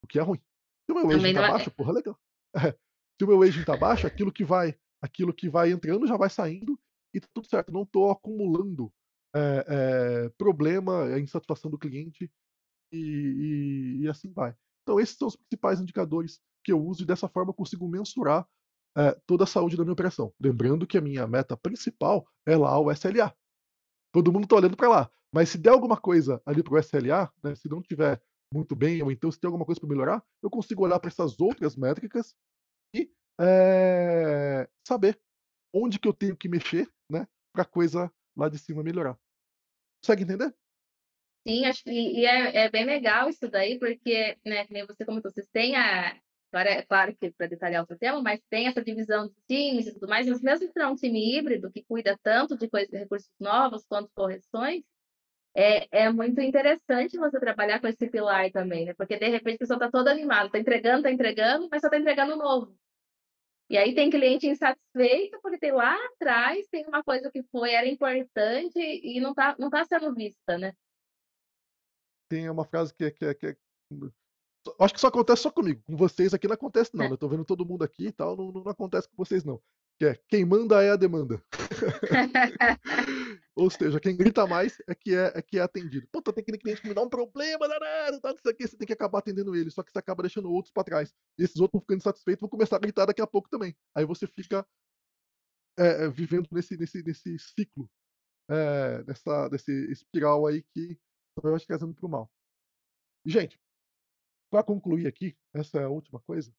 O 0.04 0.06
que 0.06 0.18
é 0.18 0.22
ruim. 0.22 0.38
Se 0.84 0.92
o 0.92 0.94
meu 0.94 1.08
aging 1.08 1.34
tá 1.34 1.40
não 1.40 1.46
é 1.46 1.50
baixo, 1.50 1.70
porra, 1.70 1.92
legal. 1.92 2.18
É. 2.56 2.72
Se 3.18 3.24
o 3.24 3.26
meu 3.26 3.42
aging 3.42 3.64
tá 3.64 3.76
baixo, 3.76 4.06
aquilo 4.06 4.32
que 4.32 4.42
vai 4.42 4.78
aquilo 5.02 5.34
que 5.34 5.48
vai 5.48 5.70
entrando 5.70 6.06
já 6.06 6.16
vai 6.16 6.30
saindo 6.30 6.78
e 7.16 7.20
tá 7.20 7.28
tudo 7.34 7.48
certo. 7.48 7.72
Não 7.72 7.86
tô 7.86 8.10
acumulando, 8.10 8.92
eh 9.36 9.64
eh, 9.68 10.30
problema, 10.38 11.18
insatisfação 11.20 11.70
do 11.72 11.78
cliente 11.78 12.30
e 12.92 13.98
e 14.00 14.04
e 14.04 14.08
assim 14.08 14.32
vai. 14.32 14.54
Então 14.84 15.00
esses 15.00 15.16
são 15.18 15.28
os 15.28 15.36
principais 15.36 15.80
indicadores 15.80 16.40
que 16.64 16.72
eu 16.72 16.82
uso 16.84 17.02
e 17.04 17.06
dessa 17.06 17.28
forma 17.28 17.50
eu 17.52 17.54
consigo 17.54 17.88
mensurar, 17.88 18.46
eh, 18.98 19.16
toda 19.26 19.44
a 19.44 19.46
saúde 19.48 19.76
da 19.76 19.84
minha 19.84 19.94
operação. 19.94 20.32
Lembrando 20.40 20.86
que 20.86 20.98
a 20.98 21.02
minha 21.02 21.26
meta 21.28 21.56
principal 21.56 22.26
é 22.46 22.56
lá 22.56 22.78
o 22.80 22.90
SLA. 22.92 23.34
Todo 24.12 24.32
mundo 24.32 24.46
tá 24.48 24.56
olhando 24.56 24.76
pra 24.76 24.88
lá, 24.88 25.10
mas 25.32 25.50
se 25.50 25.58
der 25.58 25.70
alguma 25.70 25.96
coisa 25.98 26.40
ali 26.46 26.62
para 26.62 26.74
o 26.74 26.78
SLA, 26.78 27.30
né, 27.44 27.54
se 27.56 27.68
não 27.68 27.82
tiver 27.82 28.20
muito 28.52 28.76
bem 28.76 29.02
ou 29.02 29.10
então 29.12 29.30
se 29.32 29.40
tem 29.40 29.48
alguma 29.48 29.66
coisa 29.66 29.80
pra 29.80 29.88
melhorar, 29.90 30.24
eu 30.42 30.50
consigo 30.50 30.84
olhar 30.84 31.00
pra 31.00 31.08
essas 31.10 31.40
outras 31.40 31.76
métricas 31.76 32.34
e, 32.94 33.10
eh, 33.40 34.68
saber 34.86 35.20
onde 35.74 35.98
que 36.00 36.08
eu 36.08 36.14
tenho 36.14 36.36
que 36.36 36.48
mexer, 36.48 36.88
né, 37.10 37.26
pra 37.52 37.64
coisa 37.64 38.12
lá 38.36 38.48
de 38.48 38.58
cima 38.58 38.82
melhorar. 38.82 39.18
Consegue 40.02 40.24
entender? 40.24 40.54
Sim, 41.46 41.64
acho 41.66 41.84
que 41.84 41.90
e 41.92 42.26
é 42.26 42.64
é 42.64 42.70
bem 42.70 42.84
legal 42.84 43.28
isso 43.28 43.48
daí, 43.48 43.78
porque, 43.78 44.36
né, 44.44 44.66
que 44.66 44.72
nem 44.72 44.84
você 44.86 45.04
comentou, 45.04 45.30
vocês 45.30 45.48
têm 45.52 45.76
a 45.76 46.18
agora 46.52 46.70
é 46.70 46.82
claro 46.82 47.14
que 47.16 47.30
para 47.32 47.46
detalhar 47.48 47.82
outro 47.82 47.98
tema, 47.98 48.20
mas 48.22 48.40
tem 48.50 48.66
essa 48.66 48.82
divisão 48.82 49.28
de 49.28 49.34
times 49.48 49.86
e 49.86 49.94
tudo 49.94 50.08
mais, 50.08 50.26
mas 50.26 50.40
mesmo 50.42 50.72
para 50.72 50.90
um 50.90 50.94
time 50.96 51.36
híbrido 51.38 51.70
que 51.70 51.84
cuida 51.84 52.18
tanto 52.22 52.56
de 52.56 52.68
coisas 52.68 52.90
recursos 52.92 53.30
novos 53.38 53.84
quanto 53.86 54.10
correções, 54.14 54.82
é 55.56 55.88
é 56.06 56.12
muito 56.12 56.40
interessante 56.40 57.18
você 57.18 57.40
trabalhar 57.40 57.80
com 57.80 57.88
esse 57.88 58.08
pilar 58.10 58.50
também, 58.52 58.86
né, 58.86 58.94
porque 58.94 59.18
de 59.18 59.28
repente 59.28 59.56
a 59.56 59.58
pessoa 59.60 59.76
está 59.78 59.90
toda 59.90 60.10
animada, 60.12 60.46
está 60.46 60.58
entregando, 60.58 60.98
está 60.98 61.12
entregando, 61.12 61.68
mas 61.70 61.80
só 61.82 61.88
está 61.88 61.98
entregando 61.98 62.36
novo. 62.36 62.76
E 63.68 63.76
aí 63.76 63.94
tem 63.94 64.10
cliente 64.10 64.46
insatisfeito, 64.46 65.40
porque 65.42 65.58
tem 65.58 65.72
lá 65.72 65.96
atrás 66.06 66.66
tem 66.68 66.86
uma 66.86 67.02
coisa 67.02 67.30
que 67.30 67.42
foi 67.50 67.72
era 67.72 67.88
importante 67.88 68.78
e 68.78 69.20
não 69.20 69.30
está 69.30 69.56
não 69.58 69.68
está 69.68 69.84
sendo 69.84 70.14
vista, 70.14 70.56
né. 70.56 70.72
Tem 72.28 72.48
uma 72.48 72.64
frase 72.64 72.94
que 72.94 73.04
é 73.04 73.10
que 73.10 73.24
é 73.24 73.34
que 73.34 73.46
é 73.46 73.56
acho 74.80 74.94
que 74.94 74.98
isso 74.98 75.06
acontece 75.06 75.42
só 75.42 75.50
comigo, 75.50 75.82
com 75.84 75.96
vocês 75.96 76.34
aqui 76.34 76.46
não 76.48 76.54
acontece 76.54 76.90
não, 76.94 77.04
né, 77.04 77.12
eu 77.12 77.18
tô 77.18 77.28
vendo 77.28 77.44
todo 77.44 77.66
mundo 77.66 77.84
aqui 77.84 78.06
e 78.08 78.12
tal, 78.12 78.36
não 78.36 78.50
não 78.50 78.68
acontece 78.68 79.08
com 79.08 79.16
vocês 79.16 79.44
não, 79.44 79.60
que 79.98 80.06
é: 80.06 80.14
"Quem 80.28 80.44
manda 80.44 80.82
é 80.82 80.90
a 80.90 80.96
demanda". 80.96 81.42
Ou 83.56 83.70
seja, 83.70 83.98
quem 84.00 84.16
grita 84.16 84.46
mais 84.46 84.78
é 84.88 84.94
que 84.94 85.14
é 85.14 85.32
é 85.34 85.42
que 85.42 85.58
é 85.58 85.62
atendido. 85.62 86.06
"Puta, 86.12 86.32
tem 86.32 86.42
aquele 86.42 86.58
cliente 86.58 86.82
que 86.82 86.88
me 86.88 86.94
dá 86.94 87.02
um 87.02 87.08
problema 87.08 87.68
danado, 87.68 88.20
tal, 88.20 88.32
não 88.32 88.38
sei 88.42 88.52
o 88.52 88.56
quê", 88.56 88.66
você 88.66 88.76
tem 88.76 88.86
que 88.86 88.92
acabar 88.92 89.18
atendendo 89.20 89.54
ele, 89.56 89.70
só 89.70 89.82
que 89.82 89.90
você 89.92 89.98
acaba 89.98 90.22
deixando 90.22 90.50
outros 90.50 90.72
pra 90.72 90.84
trás. 90.84 91.14
E 91.38 91.44
esses 91.44 91.56
outros 91.56 91.72
vão 91.78 91.80
ficando 91.82 91.98
insatisfeitos, 91.98 92.40
vão 92.40 92.50
começar 92.50 92.76
a 92.76 92.80
gritar 92.80 93.06
daqui 93.06 93.22
a 93.22 93.26
pouco 93.26 93.48
também. 93.48 93.74
Aí 93.94 94.04
você 94.04 94.26
fica 94.26 94.66
é 95.78 96.04
é, 96.06 96.08
vivendo 96.08 96.48
nesse 96.52 96.76
nesse 96.76 97.02
nesse 97.02 97.38
ciclo, 97.38 97.90
eh, 98.50 99.02
dessa 99.04 99.48
desse 99.50 99.72
espiral 99.92 100.46
aí 100.46 100.62
que 100.62 100.98
vai 101.42 101.58
te 101.60 101.66
trazendo 101.66 101.94
para 101.94 102.06
o 102.06 102.10
mal. 102.10 102.32
Gente, 103.26 103.60
pra 104.50 104.62
concluir 104.64 105.06
aqui, 105.06 105.36
essa 105.54 105.80
é 105.80 105.84
a 105.84 105.88
última 105.90 106.20
coisa, 106.20 106.54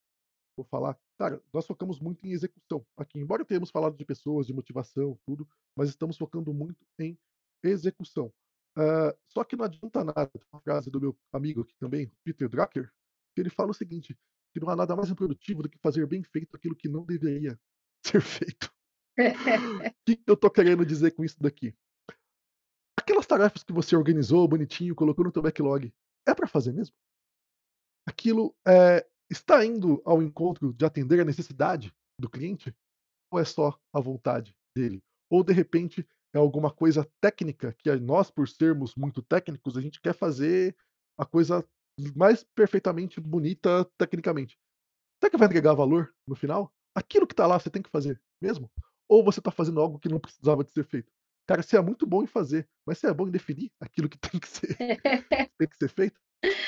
vou 0.58 0.66
falar, 0.66 1.00
cara, 1.18 1.41
nós 1.51 1.65
focamos 1.65 1.99
muito 1.99 2.26
em 2.26 2.32
execução 2.32 2.86
aqui, 2.95 3.20
embora 3.20 3.43
tenhamos 3.43 3.72
falado 3.72 3.97
de 3.97 4.05
pessoas, 4.05 4.45
de 4.47 4.53
motivação, 4.53 5.20
tudo, 5.26 5.47
mas 5.76 5.89
estamos 5.89 6.18
focando 6.18 6.53
muito 6.53 6.86
em 6.99 7.18
execução. 7.63 8.32
Hã, 8.78 9.13
só 9.28 9.43
que 9.43 9.55
não 9.55 9.65
adianta 9.65 10.03
nada, 10.03 10.28
tem 10.28 10.47
uma 10.53 10.61
frase 10.61 10.91
do 10.91 11.01
meu 11.01 11.18
amigo 11.34 11.61
aqui 11.61 11.76
também, 11.80 12.11
Peter 12.24 12.47
Drucker, 12.47 12.91
que 13.34 13.41
ele 13.41 13.49
fala 13.49 13.72
o 13.72 13.74
seguinte, 13.74 14.18
que 14.53 14.59
não 14.59 14.70
há 14.70 14.76
nada 14.76 14.95
mais 14.95 15.09
improdutivo 15.09 15.63
do 15.63 15.70
que 15.70 15.80
fazer 15.80 16.05
bem 16.05 16.24
feito 16.24 16.55
aquilo 16.55 16.76
que 16.76 16.88
não 16.88 17.03
deveria 17.03 17.59
ser 18.05 18.22
feito. 18.22 18.72
Que 20.05 20.15
que 20.15 20.30
eu 20.30 20.38
tô 20.38 20.49
querendo 20.49 20.86
dizer 20.86 21.11
com 21.11 21.24
isso 21.24 21.41
daqui? 21.41 21.76
Aquelas 22.95 23.26
tarefas 23.26 23.63
que 23.63 23.74
você 23.74 23.95
organizou 23.95 24.47
bonitinho, 24.47 24.93
colocou 24.93 25.26
no 25.26 25.32
teu 25.32 25.41
backlog, 25.41 25.91
é 26.28 26.36
pra 26.36 26.47
fazer 26.47 26.72
mesmo? 26.72 26.95
Aquilo, 28.05 28.55
eh, 28.68 29.05
está 29.30 29.65
indo 29.65 30.01
ao 30.05 30.21
encontro 30.21 30.73
de 30.73 30.86
atender 30.86 31.19
a 31.19 31.25
necessidade 31.25 31.93
do 32.19 32.30
cliente? 32.30 32.75
Ou 33.32 33.39
é 33.39 33.45
só 33.45 33.78
a 33.93 33.99
vontade 33.99 34.55
dele? 34.75 35.03
Ou 35.30 35.43
de 35.43 35.53
repente 35.53 36.07
é 36.34 36.38
alguma 36.38 36.71
coisa 36.71 37.09
técnica 37.21 37.73
que 37.73 37.93
nós, 37.97 38.32
por 38.32 38.47
sermos 38.47 38.95
muito 38.95 39.21
técnicos, 39.21 39.78
a 39.78 39.82
gente 39.82 40.01
quer 40.01 40.13
fazer 40.13 40.75
a 41.17 41.25
coisa 41.25 41.67
mais 42.15 42.43
perfeitamente 42.55 43.19
bonita 43.19 43.86
tecnicamente. 43.97 44.57
Será 45.19 45.32
que 45.32 45.38
vai 45.38 45.47
entregar 45.47 45.73
valor 45.73 46.13
no 46.28 46.36
final? 46.36 46.71
Aquilo 46.95 47.28
que 47.28 47.36
tá 47.36 47.47
lá 47.47 47.59
você 47.59 47.69
tem 47.69 47.82
que 47.82 47.89
fazer 47.89 48.21
mesmo? 48.41 48.71
Ou 49.09 49.23
você 49.23 49.41
tá 49.41 49.51
fazendo 49.51 49.82
algo 49.82 49.99
que 49.99 50.09
não 50.09 50.19
precisava 50.19 50.63
de 50.63 50.71
ser 50.71 50.84
feito? 50.84 51.11
Cara, 51.47 51.63
você 51.63 51.78
é 51.78 51.82
muito 51.82 52.05
bom 52.05 52.23
em 52.23 52.28
fazer, 52.28 52.67
mas 52.86 52.97
você 52.97 53.07
é 53.07 53.13
bom 53.13 53.28
em 53.28 53.32
definir 53.32 53.71
aquilo 53.80 54.09
que 54.09 54.17
tem 54.32 54.39
que 54.39 54.47
ser 54.47 54.75
tem 55.57 55.67
que 55.67 55.78
ser 55.78 55.89
feito? 55.89 56.19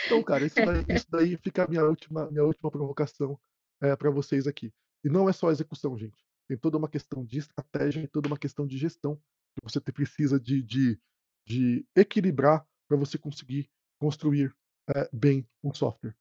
Então, 0.09 0.23
cara, 0.23 0.45
isso 0.45 0.61
daí 0.63 0.83
isso 0.89 1.05
daí 1.09 1.37
fica 1.37 1.65
a 1.65 1.67
minha 1.67 1.83
última 1.85 2.29
minha 2.31 2.43
última 2.43 2.71
provocação, 2.71 3.39
eh, 3.81 3.95
pra 3.95 4.09
vocês 4.09 4.47
aqui. 4.47 4.73
E 5.03 5.09
não 5.09 5.29
é 5.29 5.33
só 5.33 5.51
execução, 5.51 5.97
gente, 5.97 6.25
tem 6.47 6.57
toda 6.57 6.77
uma 6.77 6.89
questão 6.89 7.23
de 7.25 7.37
estratégia 7.39 8.01
e 8.03 8.07
toda 8.07 8.27
uma 8.27 8.37
questão 8.37 8.65
de 8.67 8.77
gestão, 8.77 9.15
que 9.17 9.63
você 9.63 9.79
precisa 9.81 10.39
de 10.39 10.61
de 10.63 10.99
de 11.47 11.85
equilibrar 11.95 12.65
pra 12.87 12.97
você 12.97 13.17
conseguir 13.17 13.69
construir, 13.99 14.55
eh, 14.95 15.09
bem 15.13 15.47
um 15.63 15.73
software. 15.73 16.15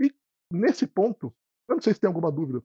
E 0.00 0.14
nesse 0.52 0.86
ponto, 0.86 1.34
eu 1.68 1.76
não 1.76 1.82
sei 1.82 1.94
se 1.94 2.00
tem 2.00 2.08
alguma 2.08 2.32
dúvida 2.32 2.62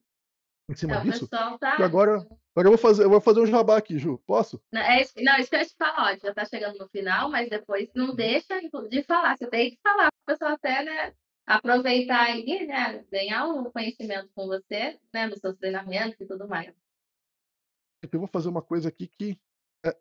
em 0.69 0.75
cima 0.75 0.95
É, 0.95 0.99
o 0.99 1.03
disso, 1.03 1.27
tá 1.27 1.57
agora 1.77 2.17
agora 2.55 2.67
eu 2.67 2.71
vou 2.71 2.77
fazer 2.77 3.03
eu 3.05 3.09
vou 3.09 3.21
fazer 3.21 3.41
um 3.41 3.45
jabá 3.47 3.77
aqui, 3.77 3.99
Ju, 3.99 4.19
posso? 4.27 4.61
Não, 4.71 4.81
é 4.81 5.01
isso 5.01 5.13
não, 5.17 5.37
isso 5.37 5.49
que 5.49 5.55
eu 5.55 5.59
ia 5.59 5.65
te 5.65 5.75
falar, 5.77 6.13
ó, 6.13 6.17
já 6.17 6.33
tá 6.33 6.45
chegando 6.45 6.77
no 6.77 6.87
final, 6.89 7.29
mas 7.29 7.49
depois 7.49 7.89
não 7.95 8.07
Uhum. 8.09 8.15
deixa 8.15 8.59
de 8.89 9.03
falar, 9.03 9.37
você 9.37 9.47
tem 9.47 9.71
que 9.71 9.79
falar, 9.81 10.09
para 10.09 10.14
pessoal 10.25 10.53
até, 10.53 10.83
né, 10.83 11.13
aproveitar 11.47 12.21
aí, 12.27 12.65
né, 12.67 13.03
ganhar 13.11 13.47
um 13.47 13.71
conhecimento 13.71 14.29
com 14.35 14.47
você, 14.47 14.99
né, 15.13 15.27
nos 15.27 15.39
seus 15.39 15.57
treinamentos 15.57 16.19
e 16.21 16.27
tudo 16.27 16.47
mais. 16.47 16.75
Eu 18.11 18.19
vou 18.19 18.27
fazer 18.27 18.49
uma 18.49 18.61
coisa 18.61 18.89
aqui 18.89 19.07
que, 19.07 19.39
eh, 19.85 19.95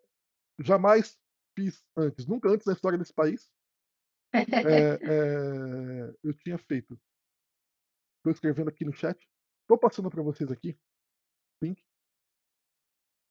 jamais 0.59 1.19
fiz 1.57 1.83
antes, 1.97 2.27
nunca 2.27 2.49
antes 2.49 2.67
na 2.67 2.73
história 2.73 2.97
desse 2.99 3.13
país 3.13 3.49
eh 4.63 4.99
eh, 5.03 6.13
eu 6.23 6.33
tinha 6.33 6.57
feito. 6.57 6.99
Tô 8.23 8.31
escrevendo 8.31 8.69
aqui 8.69 8.83
no 8.83 8.91
chat, 8.93 9.27
tô 9.67 9.77
passando 9.77 10.09
pra 10.09 10.23
vocês 10.23 10.51
aqui, 10.51 10.77
link 11.63 11.83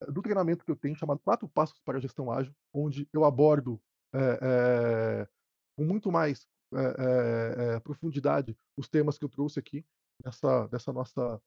do 0.08 0.22
treinamento 0.22 0.64
que 0.64 0.70
eu 0.70 0.76
tenho 0.76 0.96
chamado 0.96 1.20
4 1.20 1.48
passos 1.48 1.78
para 1.84 1.98
a 1.98 2.00
gestão 2.00 2.30
ágil, 2.30 2.54
onde 2.72 3.08
eu 3.12 3.24
abordo, 3.24 3.80
eh 4.14 4.38
eh, 4.42 5.28
com 5.76 5.84
muito 5.84 6.10
mais, 6.12 6.46
eh 6.74 7.76
eh, 7.76 7.80
profundidade 7.80 8.56
os 8.76 8.88
temas 8.88 9.18
que 9.18 9.24
eu 9.24 9.28
trouxe 9.28 9.58
aqui, 9.58 9.84
nessa 10.24 10.92
nossa 10.92 11.40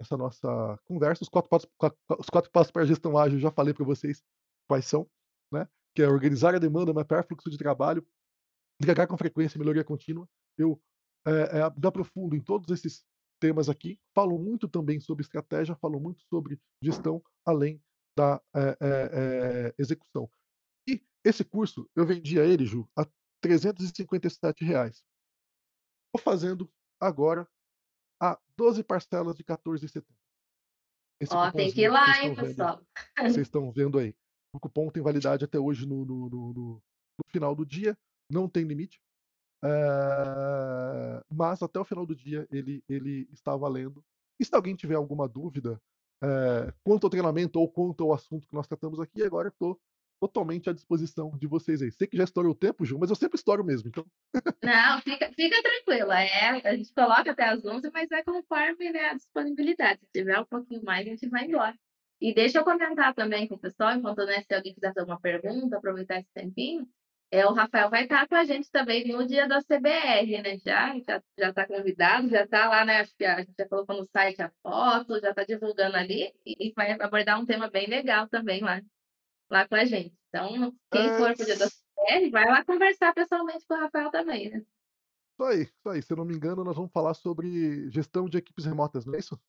nessa 0.00 0.16
nossa 0.18 0.78
conversa, 0.84 1.24
os 1.24 1.30
4 1.30 1.48
passos 1.50 1.68
os 2.20 2.26
4 2.30 2.50
passos 2.52 2.72
para 2.72 2.82
a 2.82 2.86
gestão 2.86 3.18
ágil, 3.18 3.38
eu 3.38 3.42
já 3.42 3.50
falei 3.52 3.74
pra 3.74 3.84
vocês 3.84 4.22
quais 4.68 4.86
são, 4.86 5.08
né, 5.52 5.68
que 5.94 6.02
é 6.02 6.08
organizar 6.08 6.54
a 6.54 6.58
demanda, 6.60 6.92
mapear 6.94 7.26
fluxo 7.26 7.50
de 7.50 7.58
trabalho, 7.58 8.06
entregar 8.82 9.06
com 9.08 9.16
frequência 9.18 9.58
melhoria 9.58 9.84
contínua. 9.84 10.28
Eu, 10.58 10.80
eh 11.26 11.60
eh, 11.60 11.70
me 11.80 11.88
aprofundo 11.88 12.36
em 12.36 12.42
todos 12.42 12.70
esses 12.72 13.04
temas 13.40 13.68
aqui, 13.70 13.98
falo 14.14 14.38
muito 14.38 14.68
também 14.68 15.00
sobre 15.00 15.22
estratégia, 15.24 15.76
falo 15.76 16.00
muito 16.00 16.22
sobre 16.32 16.58
gestão, 16.82 17.22
além 17.46 17.82
da, 18.18 18.40
eh, 18.56 19.74
execução. 19.78 20.30
E 20.88 21.02
esse 21.24 21.44
curso, 21.44 21.88
eu 21.96 22.06
vendia 22.06 22.44
ele, 22.46 22.66
Ju, 22.66 22.88
a 22.98 23.06
R$357. 23.44 25.02
Tô 26.12 26.20
fazendo 26.20 26.70
agora 27.00 27.48
a 28.20 28.38
12 28.56 28.82
parcelas 28.82 29.36
de 29.36 29.44
14,70. 29.44 30.04
Esse 31.20 31.34
Ó, 31.34 31.50
tem 31.50 31.72
que 31.72 31.82
ir 31.82 31.88
lá, 31.88 32.22
hein, 32.22 32.30
estão 32.30 32.44
vendo 32.44 32.56
pessoal. 32.56 32.86
vocês 33.18 33.36
estão 33.38 33.72
vendo 33.72 33.98
aí. 33.98 34.14
O 34.52 34.60
cupom 34.60 34.90
tem 34.90 35.02
validade 35.02 35.44
até 35.44 35.58
hoje 35.58 35.86
no 35.86 36.04
no 36.04 36.28
no 36.30 36.52
no 36.54 36.82
final 37.30 37.54
do 37.54 37.66
dia, 37.66 37.98
não 38.30 38.48
tem 38.48 38.64
limite. 38.64 39.00
Eh, 39.64 41.24
mas 41.30 41.62
até 41.62 41.80
o 41.80 41.84
final 41.84 42.06
do 42.06 42.14
dia 42.14 42.46
ele 42.50 42.82
ele 42.88 43.28
está 43.32 43.56
valendo. 43.56 44.04
E 44.40 44.44
se 44.44 44.54
alguém 44.54 44.76
tiver 44.76 44.94
alguma 44.94 45.28
dúvida, 45.28 45.80
eh, 46.22 46.72
quanto 46.84 47.04
ao 47.04 47.10
treinamento 47.10 47.58
ou 47.58 47.68
quanto 47.70 48.04
ao 48.04 48.12
assunto 48.12 48.46
que 48.46 48.54
nós 48.54 48.68
tratamos 48.68 49.00
aqui, 49.00 49.22
agora 49.22 49.48
eu 49.48 49.52
tô 49.58 49.80
totalmente 50.20 50.68
à 50.70 50.72
disposição 50.72 51.30
de 51.38 51.46
vocês 51.46 51.82
aí. 51.82 51.90
Sei 51.92 52.06
que 52.06 52.16
já 52.16 52.24
estourou 52.24 52.52
o 52.52 52.54
tempo, 52.54 52.84
Ju, 52.84 52.98
mas 52.98 53.10
eu 53.10 53.16
sempre 53.16 53.36
estouro 53.36 53.64
mesmo, 53.64 53.88
então 53.88 54.04
Não, 54.62 55.00
fica 55.02 55.30
fica 55.34 55.62
tranquila, 55.62 56.20
eh, 56.20 56.60
a 56.64 56.76
gente 56.76 56.92
coloca 56.92 57.30
até 57.30 57.44
às 57.44 57.64
11h, 57.64 57.90
mas 57.92 58.10
é 58.10 58.22
conforme, 58.24 58.90
né, 58.90 59.10
a 59.10 59.14
disponibilidade, 59.14 60.00
se 60.00 60.10
tiver 60.12 60.38
um 60.40 60.44
pouquinho 60.44 60.82
mais, 60.82 61.06
a 61.06 61.10
gente 61.10 61.28
vai 61.28 61.44
embora. 61.46 61.74
E 62.20 62.34
deixa 62.34 62.58
eu 62.58 62.64
comentar 62.64 63.14
também 63.14 63.46
com 63.46 63.54
o 63.54 63.58
pessoal, 63.60 63.92
enquanto, 63.94 64.24
né, 64.26 64.42
se 64.42 64.52
alguém 64.54 64.74
quiser 64.74 64.88
fazer 64.88 65.00
alguma 65.00 65.20
pergunta, 65.20 65.76
aproveitar 65.76 66.18
esse 66.18 66.32
tempinho, 66.34 66.88
eh, 67.30 67.46
o 67.46 67.52
Rafael 67.52 67.88
vai 67.88 68.02
estar 68.04 68.26
com 68.26 68.34
a 68.34 68.44
gente 68.44 68.68
também 68.70 69.06
no 69.06 69.24
dia 69.26 69.46
da 69.46 69.60
CBR, 69.60 70.42
né, 70.42 70.58
já 70.58 70.94
já 71.06 71.22
já 71.38 71.52
tá 71.52 71.64
convidado, 71.66 72.28
já 72.28 72.44
tá 72.46 72.68
lá, 72.68 72.84
né, 72.84 73.00
acho 73.00 73.14
que 73.16 73.24
a 73.24 73.38
gente 73.40 73.54
já 73.56 73.68
colocou 73.68 73.96
no 73.96 74.06
site 74.06 74.42
a 74.42 74.50
foto, 74.62 75.20
já 75.20 75.32
tá 75.32 75.44
divulgando 75.44 75.96
ali, 75.96 76.32
e 76.44 76.72
vai 76.74 76.92
abordar 77.00 77.40
um 77.40 77.46
tema 77.46 77.70
bem 77.70 77.86
legal 77.86 78.28
também 78.28 78.60
lá 78.60 78.80
lá 79.50 79.66
com 79.66 79.74
a 79.74 79.84
gente. 79.84 80.14
Então, 80.28 80.74
quem 80.90 81.10
for 81.10 81.34
para 81.34 81.42
o 81.42 81.46
dia 81.46 81.56
da 81.56 81.66
CBR, 81.66 82.30
vai 82.30 82.44
lá 82.46 82.64
conversar 82.64 83.14
pessoalmente 83.14 83.66
com 83.66 83.74
o 83.74 83.78
Rafael 83.78 84.10
também, 84.10 84.50
né. 84.50 84.58
Isso 84.58 85.44
aí, 85.44 85.62
isso 85.62 85.88
aí, 85.88 86.02
se 86.02 86.12
eu 86.12 86.16
não 86.16 86.24
me 86.24 86.34
engano, 86.34 86.64
nós 86.64 86.76
vamos 86.76 86.90
falar 86.92 87.14
sobre 87.14 87.88
gestão 87.90 88.28
de 88.28 88.38
equipes 88.38 88.64
remotas, 88.64 89.06
não 89.06 89.14
é 89.14 89.18
isso? 89.18 89.40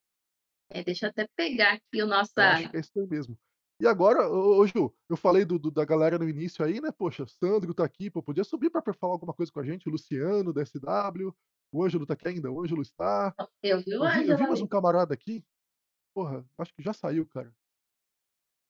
É, 0.69 0.83
deixa 0.83 1.07
eu 1.07 1.09
até 1.09 1.27
pegar 1.35 1.73
aqui 1.73 2.03
o 2.03 2.07
Eu 2.07 2.13
acho 2.13 2.69
que 2.69 2.77
é 2.77 2.79
isso 2.79 2.91
aí 2.99 3.07
mesmo. 3.07 3.37
E 3.81 3.87
agora, 3.87 4.29
ô 4.29 4.59
ô 4.59 4.67
Ju, 4.67 4.93
eu 5.09 5.15
falei 5.17 5.45
do 5.45 5.57
do 5.57 5.71
da 5.71 5.85
galera 5.85 6.19
no 6.19 6.27
início 6.29 6.63
aí, 6.63 6.81
né, 6.81 6.91
poxa, 6.91 7.25
Sandro 7.25 7.73
tá 7.73 7.85
aqui, 7.85 8.09
pô, 8.09 8.21
podia 8.21 8.43
subir 8.43 8.69
pra 8.69 8.81
pra 8.81 8.93
falar 8.93 9.13
alguma 9.13 9.33
coisa 9.33 9.51
com 9.51 9.59
a 9.59 9.63
gente, 9.63 9.87
o 9.87 9.91
Luciano 9.91 10.53
da 10.53 10.61
SW, 10.61 11.33
o 11.71 11.83
Ângelo 11.83 12.05
tá 12.05 12.13
aqui 12.13 12.27
ainda, 12.27 12.51
o 12.51 12.61
Ângelo 12.61 12.81
está. 12.81 13.33
Eu 13.63 13.79
vi 13.79 13.95
o 13.95 14.03
Eu 14.03 14.11
vi 14.11 14.17
eu 14.19 14.25
vi 14.25 14.31
Ângelo 14.33 14.49
mais 14.49 14.61
um 14.61 14.67
camarada 14.67 15.13
aqui, 15.13 15.43
porra, 16.13 16.45
acho 16.57 16.73
que 16.73 16.83
já 16.83 16.93
saiu, 16.93 17.25
cara. 17.25 17.51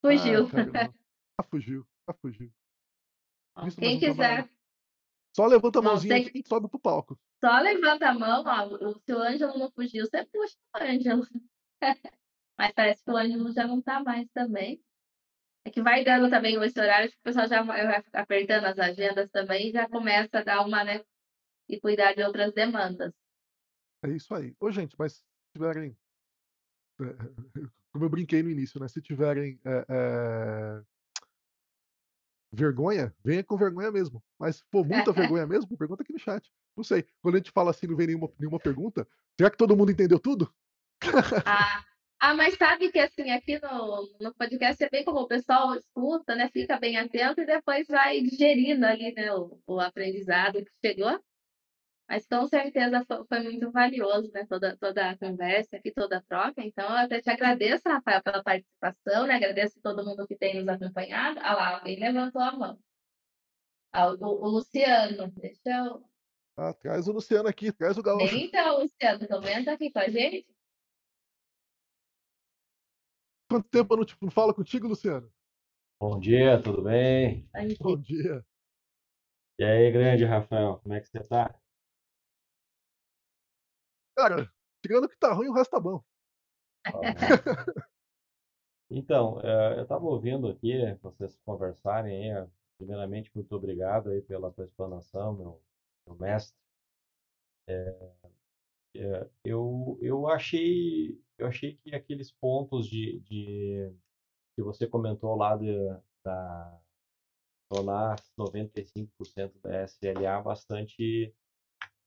Ah, 0.04 0.08
Fugiu. 0.08 0.48
caramba. 0.48 0.94
Já 1.40 1.44
fugiu, 1.44 1.88
já 2.06 2.14
fugiu. 2.16 2.52
Ó, 3.56 3.62
mais 3.62 3.76
quem 3.76 3.98
quiser 3.98 4.40
aqui. 4.40 4.50
Só 5.34 5.46
levanta 5.46 5.80
a 5.80 5.82
Não, 5.82 5.92
mãozinha 5.92 6.18
aqui 6.18 6.40
e 6.40 6.48
sobe 6.48 6.68
pro 6.68 6.80
palco. 6.80 7.18
Só 7.40 7.60
levanta 7.60 8.10
a 8.10 8.14
mão, 8.14 8.44
ó, 8.46 8.94
se 9.06 9.14
o 9.14 9.22
Ângelo 9.22 9.58
não 9.58 9.72
fugiu, 9.72 10.06
você 10.06 10.26
puxa 10.26 10.58
o 10.76 10.84
Ângelo. 10.84 11.24
Mas 12.58 12.74
parece 12.74 13.04
que 13.06 13.12
o 13.12 13.16
Ângelo 13.16 13.54
já 13.54 13.66
não 13.66 13.82
tá 13.82 14.04
mais 14.04 14.28
também. 14.34 14.84
É 15.64 15.70
que 15.70 15.82
vai 15.82 16.04
dando 16.04 16.30
também 16.30 16.62
esse 16.62 16.80
horário, 16.80 17.10
que 17.10 17.16
o 17.18 17.22
pessoal 17.24 17.48
já 17.48 17.62
vai 17.64 18.04
apertando 18.12 18.66
as 18.66 18.78
agendas 18.80 19.30
também 19.30 19.70
e 19.70 19.72
já 19.72 19.88
começa 19.88 20.40
a 20.40 20.44
dar 20.44 20.66
uma, 20.66 20.84
né, 20.84 21.02
e 21.70 21.80
cuidar 21.80 22.14
de 22.14 22.24
outras 22.24 22.54
demandas. 22.54 23.14
É 24.04 24.10
isso 24.10 24.34
aí. 24.34 24.54
Ô, 24.60 24.72
gente, 24.72 24.96
mas 24.98 25.14
se 25.14 25.24
tiverem 25.54 25.96
eh, 27.00 27.06
como 27.92 28.06
eu 28.06 28.10
brinquei 28.10 28.44
no 28.44 28.50
início, 28.50 28.80
né, 28.80 28.88
se 28.88 29.02
tiverem, 29.02 29.60
eh 29.66 29.86
eh 29.90 30.84
vergonha, 32.52 33.14
venha 33.24 33.44
com 33.44 33.58
vergonha 33.58 33.92
mesmo. 33.92 34.24
Mas 34.40 34.64
for 34.72 34.86
muita 34.88 35.12
vergonha 35.12 35.46
mesmo, 35.46 35.78
pergunta 35.78 36.04
aqui 36.04 36.14
no 36.14 36.20
chat. 36.20 36.52
Não 36.76 36.84
sei, 36.84 37.06
quando 37.22 37.36
a 37.36 37.38
gente 37.38 37.52
fala 37.52 37.72
assim, 37.72 37.88
não 37.88 37.96
vem 37.96 38.08
nenhuma 38.08 38.30
nenhuma 38.40 38.60
pergunta, 38.60 39.08
será 39.38 39.50
que 39.50 39.58
todo 39.58 39.76
mundo 39.76 39.92
entendeu 39.92 40.20
tudo? 40.20 40.54
Ah. 41.46 41.84
Ah, 42.22 42.34
mas 42.34 42.56
sabe 42.58 42.92
que, 42.92 43.00
assim, 43.00 43.32
aqui 43.32 43.58
no 43.62 44.10
no 44.20 44.34
podcast 44.34 44.84
é 44.84 44.90
bem 44.90 45.06
como 45.06 45.22
o 45.22 45.28
pessoal 45.28 45.74
escuta, 45.76 46.36
né, 46.36 46.50
fica 46.52 46.78
bem 46.78 46.98
atento 46.98 47.40
e 47.40 47.46
depois 47.46 47.88
vai 47.88 48.20
digerindo 48.22 48.86
ali, 48.86 49.14
né, 49.14 49.34
o 49.34 49.58
o 49.66 49.80
aprendizado 49.80 50.62
que 50.62 50.72
chegou. 50.86 51.18
Mas 52.10 52.26
com 52.26 52.48
certeza 52.48 53.06
fo 53.06 53.24
foi 53.28 53.44
muito 53.44 53.72
valioso, 53.72 54.32
né, 54.34 54.44
toda 54.50 54.76
toda 54.78 55.12
a 55.12 55.18
conversa 55.18 55.78
aqui, 55.78 55.92
toda 55.92 56.18
a 56.18 56.22
troca, 56.22 56.60
então 56.64 56.86
eu 56.90 56.98
até 56.98 57.22
te 57.22 57.30
agradeço, 57.30 57.88
Rafael, 57.88 58.24
pela 58.24 58.44
participação, 58.44 59.28
né, 59.28 59.36
agradeço 59.36 59.80
todo 59.80 60.04
mundo 60.04 60.26
que 60.28 60.36
tem 60.36 60.56
nos 60.56 60.68
acompanhado. 60.68 61.40
Ah 61.44 61.54
lá, 61.54 61.78
alguém 61.78 62.00
levantou 62.00 62.42
a 62.42 62.52
mão. 62.52 62.80
Ah, 63.92 64.10
o 64.10 64.16
o 64.18 64.48
Luciano, 64.50 65.32
deixa 65.38 65.70
eu 65.70 66.04
Ah, 66.58 66.74
traz 66.74 67.08
o 67.08 67.12
Luciano 67.12 67.48
aqui, 67.48 67.72
traz 67.72 67.96
o 67.96 68.02
gaúcho. 68.02 68.36
Então, 68.38 68.80
Luciano, 68.80 69.28
comenta 69.28 69.74
aqui 69.74 69.92
com 69.92 70.00
a 70.00 70.10
gente. 70.10 70.48
Quanto 73.48 73.70
tempo 73.70 73.94
eu 73.94 73.98
não 73.98 74.06
te 74.06 74.18
não 74.20 74.32
falo 74.32 74.54
contigo, 74.54 74.88
Luciano? 74.88 75.32
Bom 76.00 76.20
dia, 76.20 76.60
tudo 76.62 76.82
bem? 76.82 77.48
Bom 77.80 77.98
dia. 77.98 78.44
E 79.60 79.64
aí, 79.64 79.92
grande 79.92 80.24
Rafael, 80.26 80.80
como 80.82 80.96
é 80.96 81.02
que 81.02 81.08
você 81.08 81.20
tá? 81.20 81.59
Cara, 84.20 84.52
tirando 84.82 85.08
que 85.08 85.18
tá 85.18 85.32
ruim, 85.32 85.48
o 85.48 85.54
resto 85.54 85.72
tá 85.72 85.80
bom. 85.80 86.04
Então, 88.92 89.40
eh, 89.42 89.76
eu 89.78 89.84
estava 89.84 90.04
ouvindo 90.04 90.48
aqui 90.50 90.74
vocês 91.02 91.38
conversarem 91.46 92.34
aí, 92.34 92.48
primeiramente, 92.78 93.32
muito 93.36 93.56
obrigado 93.56 94.10
aí 94.10 94.20
pela 94.20 94.52
tua 94.52 94.66
explanação, 94.66 95.34
meu 95.38 95.62
meu 96.08 96.18
mestre. 96.18 96.58
Eh 97.68 98.10
eh, 98.96 99.30
eu 99.46 99.98
eu 100.02 100.28
achei 100.28 101.20
eu 101.38 101.48
achei 101.48 101.76
que 101.78 101.96
aqueles 101.96 102.32
pontos 102.32 102.88
de 102.88 103.20
de 103.22 103.92
que 104.56 104.64
você 104.64 104.88
comentou 104.88 105.36
lá 105.36 105.56
de 105.58 105.68
da 106.24 106.80
tornar 107.70 108.18
95% 108.38 109.60
da 109.62 109.84
SLA 109.84 110.42
bastante 110.42 111.34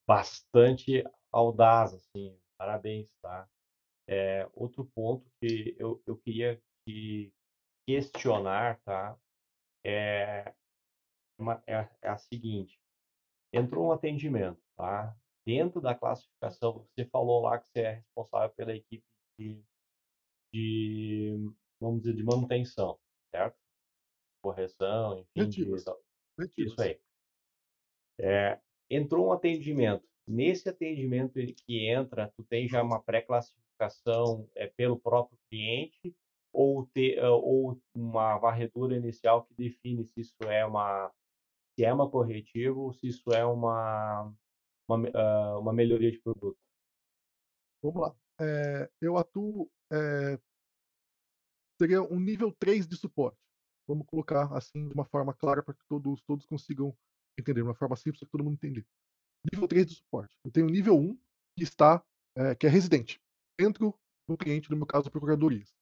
bastante 0.07 1.05
audaz, 1.33 1.95
assim, 1.95 2.39
parabéns, 2.59 3.09
tá. 3.23 3.49
Eh, 4.09 4.49
outro 4.55 4.85
ponto 4.95 5.31
que 5.43 5.77
eu 5.79 6.03
eu 6.07 6.19
queria 6.19 6.63
te 6.87 7.33
questionar, 7.89 8.81
tá, 8.85 9.19
é 9.87 10.55
uma 11.39 11.63
é 11.67 11.77
a 11.77 11.91
é 12.03 12.09
a 12.11 12.19
seguinte, 12.19 12.79
entrou 13.53 13.89
um 13.89 13.93
atendimento, 13.93 14.61
tá, 14.77 15.17
dentro 15.47 15.81
da 15.81 15.95
classificação 15.95 16.87
você 16.97 17.07
falou 17.07 17.43
lá 17.43 17.59
que 17.61 17.69
você 17.69 17.81
é 17.83 17.93
responsável 17.97 18.55
pela 18.57 18.75
equipe 18.77 19.05
de 19.41 19.65
de, 20.55 21.35
vamos 21.81 22.03
dizer, 22.03 22.15
de 22.17 22.25
manutenção, 22.25 22.99
certo? 23.35 23.57
Correção, 24.43 25.19
enfim, 25.19 25.57
isso 26.57 26.81
aí. 26.83 27.01
Eh, 28.19 28.61
entrou 28.91 29.29
um 29.29 29.33
atendimento, 29.33 30.07
nesse 30.33 30.69
atendimento 30.69 31.35
que 31.67 31.89
entra, 31.89 32.33
tu 32.37 32.45
tem 32.45 32.69
já 32.69 32.83
uma 32.83 33.03
pré-classificação, 33.03 34.49
eh, 34.57 34.69
pelo 34.77 34.99
próprio 35.01 35.39
cliente 35.51 36.17
ou 36.53 36.87
te 36.87 37.19
hã, 37.19 37.31
ou 37.33 37.81
uma 37.95 38.39
varredura 38.39 38.97
inicial 38.97 39.45
que 39.47 39.55
define 39.55 40.05
se 40.07 40.21
isso 40.23 40.37
é 40.45 40.67
uma 40.67 41.13
se 41.79 41.85
é 41.85 41.93
uma 41.95 42.11
corretiva 42.11 42.79
ou 42.81 42.93
se 42.93 43.09
isso 43.09 43.33
é 43.33 43.45
uma 43.47 44.33
uma 44.89 45.11
hã, 45.15 45.59
uma 45.61 45.73
melhoria 45.75 46.13
de 46.13 46.21
produto? 46.23 46.57
Vamos 47.83 48.01
lá. 48.01 48.15
Eh, 48.41 48.89
eu 49.01 49.17
atuo, 49.19 49.69
eh 49.93 50.39
seria 51.81 52.03
um 52.03 52.21
nível 52.21 52.53
3 52.53 52.87
de 52.87 52.97
suporte. 52.97 53.39
Vamos 53.87 54.07
colocar, 54.07 54.53
assim, 54.57 54.89
de 54.89 54.95
uma 54.95 55.05
forma 55.05 55.35
clara 55.35 55.63
para 55.63 55.75
que 55.75 55.85
todos 55.89 56.23
todos 56.23 56.47
consigam 56.47 56.97
entender, 57.39 57.61
de 57.61 57.67
uma 57.67 57.75
forma 57.75 57.97
simples 57.97 58.21
para 58.21 58.29
todo 58.29 58.45
mundo 58.45 58.55
entender. 58.55 58.87
Nível 59.51 59.67
3 59.67 59.87
de 59.87 59.95
suporte. 59.95 60.37
Eu 60.45 60.51
tenho 60.51 60.67
o 60.67 60.71
nível 60.71 60.97
1, 60.97 61.19
que 61.57 61.65
está, 61.65 62.03
eh, 62.37 62.55
que 62.55 62.67
é 62.67 62.71
residente, 62.71 63.21
dentro 63.59 63.95
do 64.29 64.37
cliente, 64.37 64.71
no 64.71 64.77
meu 64.77 64.87
caso, 64.87 65.11
procuradoриas. 65.11 65.75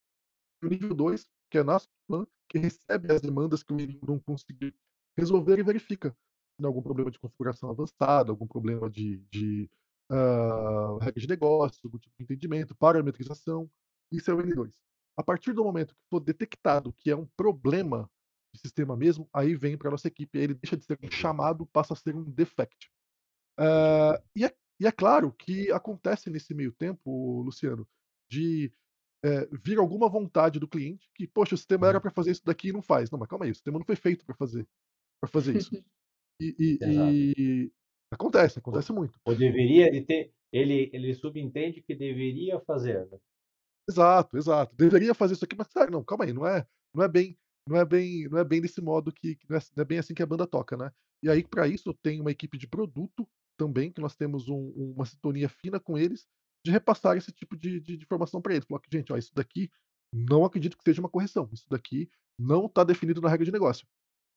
O 0.62 0.68
nível 0.68 0.94
2, 0.94 1.28
que 1.50 1.58
é 1.58 1.62
nosso 1.62 1.88
plano, 2.08 2.28
que 2.48 2.58
recebe 2.58 3.12
as 3.12 3.20
demandas 3.20 3.62
que 3.62 3.72
o 3.72 3.76
menino 3.76 4.00
não 4.06 4.18
conseguiu 4.18 4.72
resolver 5.18 5.58
e 5.58 5.62
verifica 5.62 6.11
se 6.11 6.56
tem 6.58 6.66
algum 6.66 6.82
problema 6.82 7.11
de 7.11 7.18
configuração 7.18 7.70
avançada, 7.70 8.30
algum 8.30 8.46
problema 8.46 8.90
de 8.90 9.18
de, 9.32 9.70
hã, 10.11 10.98
regra 11.00 11.20
de 11.20 11.28
negócio, 11.28 11.80
algum 11.84 11.98
tipo 11.98 12.14
de 12.18 12.24
entendimento, 12.24 12.74
parametrização, 12.76 13.70
isso 14.12 14.30
é 14.30 14.34
o 14.34 14.40
N2. 14.42 14.74
A 15.16 15.22
partir 15.22 15.52
do 15.52 15.64
momento 15.64 15.94
que 15.94 16.02
for 16.11 16.20
detectado 16.20 16.92
que 16.92 17.11
é 17.11 17.16
um 17.16 17.26
problema 17.36 18.11
de 18.54 18.61
sistema 18.61 18.96
mesmo, 18.96 19.28
aí 19.32 19.54
vem 19.54 19.76
pra 19.78 19.90
nossa 19.90 20.08
equipe, 20.08 20.38
aí 20.38 20.44
ele 20.44 20.54
deixa 20.54 20.76
de 20.76 20.84
ser 20.84 20.98
um 21.02 21.11
chamado, 21.11 21.66
passa 21.66 21.94
a 21.94 21.96
ser 21.96 22.16
um 22.16 22.24
defect. 22.24 22.90
Hã, 23.61 24.18
e 24.36 24.44
é 24.46 24.56
e 24.80 24.86
é 24.86 24.92
claro 24.92 25.32
que 25.34 25.70
acontece 25.72 26.30
nesse 26.30 26.54
meio 26.54 26.72
tempo, 26.72 27.42
Luciano, 27.42 27.86
de, 28.30 28.72
eh, 29.24 29.48
vir 29.64 29.78
alguma 29.78 30.08
vontade 30.11 30.61
do 30.61 30.68
cliente 30.68 31.11
que: 31.14 31.26
"Poxa, 31.28 31.54
o 31.56 31.58
sistema 31.58 31.88
era 31.88 32.00
Uhum. 32.00 32.02
pra 32.02 32.11
fazer 32.12 32.32
isso 32.32 32.44
daqui 32.44 32.68
e 32.70 32.72
não 32.74 32.82
faz". 32.82 33.11
Não, 33.11 33.18
mas 33.18 33.28
calma 33.28 33.46
aí, 33.46 33.52
o 33.52 33.56
sistema 33.56 33.78
não 33.80 33.86
foi 33.86 33.96
feito 33.96 34.24
pra 34.26 34.36
fazer 34.36 34.68
pra 35.20 35.30
fazer 35.30 35.54
isso. 35.56 35.72
E 36.40 36.56
e 36.61 36.80
e 37.68 37.72
acontece, 38.12 38.58
acontece 38.61 38.92
muito. 38.92 39.20
ou 39.24 39.34
deveria 39.34 39.86
ele 39.88 40.02
ter 40.04 40.34
ele 40.52 40.90
ele 40.92 41.14
subentende 41.14 41.82
que 41.82 41.94
deveria 41.94 42.61
fazer, 42.61 43.08
né? 43.11 43.18
Exato, 43.88 44.37
exato. 44.37 44.74
Deveria 44.76 45.14
fazer 45.14 45.34
isso 45.34 45.45
aqui, 45.45 45.57
mas 45.57 45.68
sério, 45.68 45.91
não, 45.92 46.04
calma 46.04 46.24
aí, 46.24 46.32
não 46.32 46.46
é 46.46 46.66
não 46.95 47.03
é 47.04 47.08
bem 47.08 47.38
não 47.66 47.76
é 47.76 47.84
bem 47.84 48.28
não 48.28 48.38
é 48.38 48.45
bem 48.45 48.61
desse 48.61 48.80
modo 48.80 49.12
que 49.12 49.38
não 49.49 49.57
é 49.57 49.61
não 49.76 49.82
é 49.82 49.84
bem 49.84 49.99
assim 49.99 50.14
que 50.14 50.22
a 50.22 50.26
banda 50.26 50.46
toca, 50.46 50.76
né. 50.76 50.91
E 51.22 51.28
aí 51.30 51.45
pra 51.46 51.66
isso 51.68 51.88
eu 51.91 51.95
tenho 51.95 52.22
uma 52.22 52.30
equipe 52.30 52.57
de 52.58 52.66
produto 52.68 53.28
também, 53.61 53.92
que 53.92 54.00
nós 54.00 54.16
temos 54.16 54.49
um 54.49 54.70
uma 54.96 55.04
sintonia 55.07 55.49
fina 55.49 55.78
com 55.80 55.99
eles, 55.99 56.26
de 56.64 56.70
repassar 56.72 57.16
esse 57.16 57.32
tipo 57.32 57.57
de 57.57 57.80
de 57.80 57.96
de 57.99 58.04
informação 58.04 58.41
pra 58.42 58.54
eles, 58.54 58.66
falar 58.66 58.80
que: 58.80 58.91
"Gente, 58.96 59.12
ó, 59.12 59.16
isso 59.18 59.34
daqui 59.34 59.70
não 60.12 60.45
acredito 60.45 60.76
que 60.78 60.84
seja 60.84 61.00
uma 61.03 61.11
correção, 61.11 61.49
isso 61.53 61.66
daqui 61.70 62.08
não 62.38 62.68
tá 62.68 62.84
definido 62.84 63.20
na 63.20 63.28
regra 63.30 63.45
de 63.46 63.53
negócio, 63.53 63.87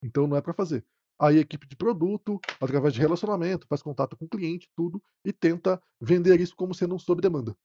então 0.04 0.28
não 0.28 0.38
é 0.38 0.42
pra 0.42 0.54
fazer". 0.54 0.86
Aí 1.22 1.38
a 1.40 1.42
equipe 1.42 1.68
de 1.68 1.76
produto, 1.78 2.42
através 2.62 2.94
de 2.94 3.00
relacionamento, 3.02 3.68
faz 3.68 3.82
contato 3.84 4.18
com 4.18 4.26
o 4.26 4.30
cliente, 4.30 4.70
tudo, 4.76 5.02
e 5.26 5.34
tenta 5.34 5.82
vender 6.02 6.40
isso 6.42 6.56
como 6.56 6.74
sendo 6.76 6.96
um 6.96 7.00
sob 7.00 7.22
demanda. 7.22 7.56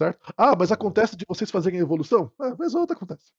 Certo? 0.00 0.32
"Ah, 0.36 0.54
mas 0.56 0.70
acontece 0.70 1.16
de 1.16 1.24
vocês 1.28 1.50
fazerem 1.50 1.80
evolução?". 1.80 2.30
É, 2.40 2.54
vez 2.54 2.72
ou 2.74 2.82
outra 2.82 2.96
acontece. 2.96 3.32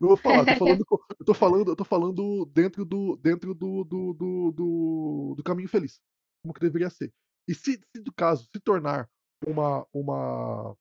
Eu 0.00 0.08
vou 0.08 0.16
falar, 0.16 0.46
tô 0.46 0.54
falando 0.56 0.84
eu 1.20 1.26
tô 1.26 1.34
falando 1.34 1.68
eu 1.70 1.76
tô 1.76 1.84
falando 1.84 2.46
dentro 2.46 2.84
do 2.84 3.16
dentro 3.16 3.54
do 3.54 3.84
do 3.84 4.14
do 4.14 4.52
do 4.52 5.34
do 5.36 5.42
caminho 5.44 5.68
feliz, 5.68 6.00
como 6.42 6.54
que 6.54 6.60
deveria 6.60 6.90
ser. 6.90 7.12
E 7.48 7.54
se 7.54 7.80
se 7.94 8.02
do 8.02 8.12
caso 8.12 8.44
se 8.44 8.60
tornar 8.60 9.08
uma 9.46 9.86
uma 9.92 10.76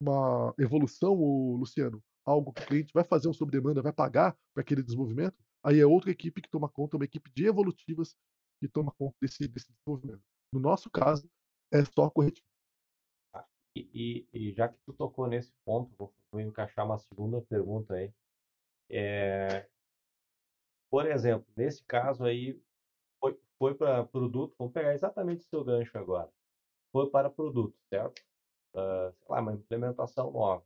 uma 0.00 0.54
evolução, 0.58 1.14
ô 1.14 1.56
Luciano, 1.56 2.02
algo 2.24 2.52
que 2.52 2.62
o 2.62 2.66
cliente 2.66 2.92
vai 2.94 3.04
fazer 3.04 3.28
um 3.28 3.32
sob 3.32 3.50
demanda, 3.50 3.82
vai 3.82 3.92
pagar 3.92 4.36
pra 4.54 4.62
aquele 4.62 4.82
desenvolvimento, 4.82 5.36
aí 5.64 5.80
é 5.80 5.86
outra 5.86 6.10
equipe 6.10 6.42
que 6.42 6.50
toma 6.50 6.68
conta, 6.68 6.96
uma 6.96 7.04
equipe 7.04 7.30
de 7.34 7.46
evolutivas 7.46 8.14
que 8.60 8.68
toma 8.68 8.92
conta 8.98 9.16
desse 9.20 9.48
desse 9.48 9.72
desenvolvimento. 9.72 10.22
No 10.52 10.60
nosso 10.60 10.90
caso, 10.90 11.28
é 11.72 11.84
só 11.84 12.10
corretivo. 12.10 12.46
Tá. 13.32 13.46
E 13.76 14.26
e 14.32 14.50
e 14.50 14.52
já 14.52 14.68
que 14.68 14.78
tu 14.86 14.92
tocou 14.92 15.26
nesse 15.26 15.52
ponto, 15.64 15.94
vou 15.96 16.14
vou 16.30 16.40
encaixar 16.40 16.84
uma 16.84 16.98
segunda 16.98 17.40
pergunta 17.42 17.94
aí. 17.94 18.12
Eh 18.90 19.68
por 20.90 21.06
exemplo, 21.06 21.46
nesse 21.56 21.84
caso 21.84 22.24
aí, 22.24 22.60
foi 23.58 23.74
pra 23.74 24.04
produto 24.06 24.54
vamos 24.58 24.72
pegar 24.74 24.94
exatamente 24.94 25.40
o 25.46 25.48
seu 25.48 25.64
gancho 25.64 25.96
agora. 25.98 26.30
Foi 26.92 27.10
para 27.10 27.30
produto, 27.30 27.74
certo? 27.92 28.22
Hã, 28.76 29.12
sei 29.12 29.26
lá, 29.30 29.40
uma 29.42 29.54
implementação 29.54 30.30
nova. 30.32 30.64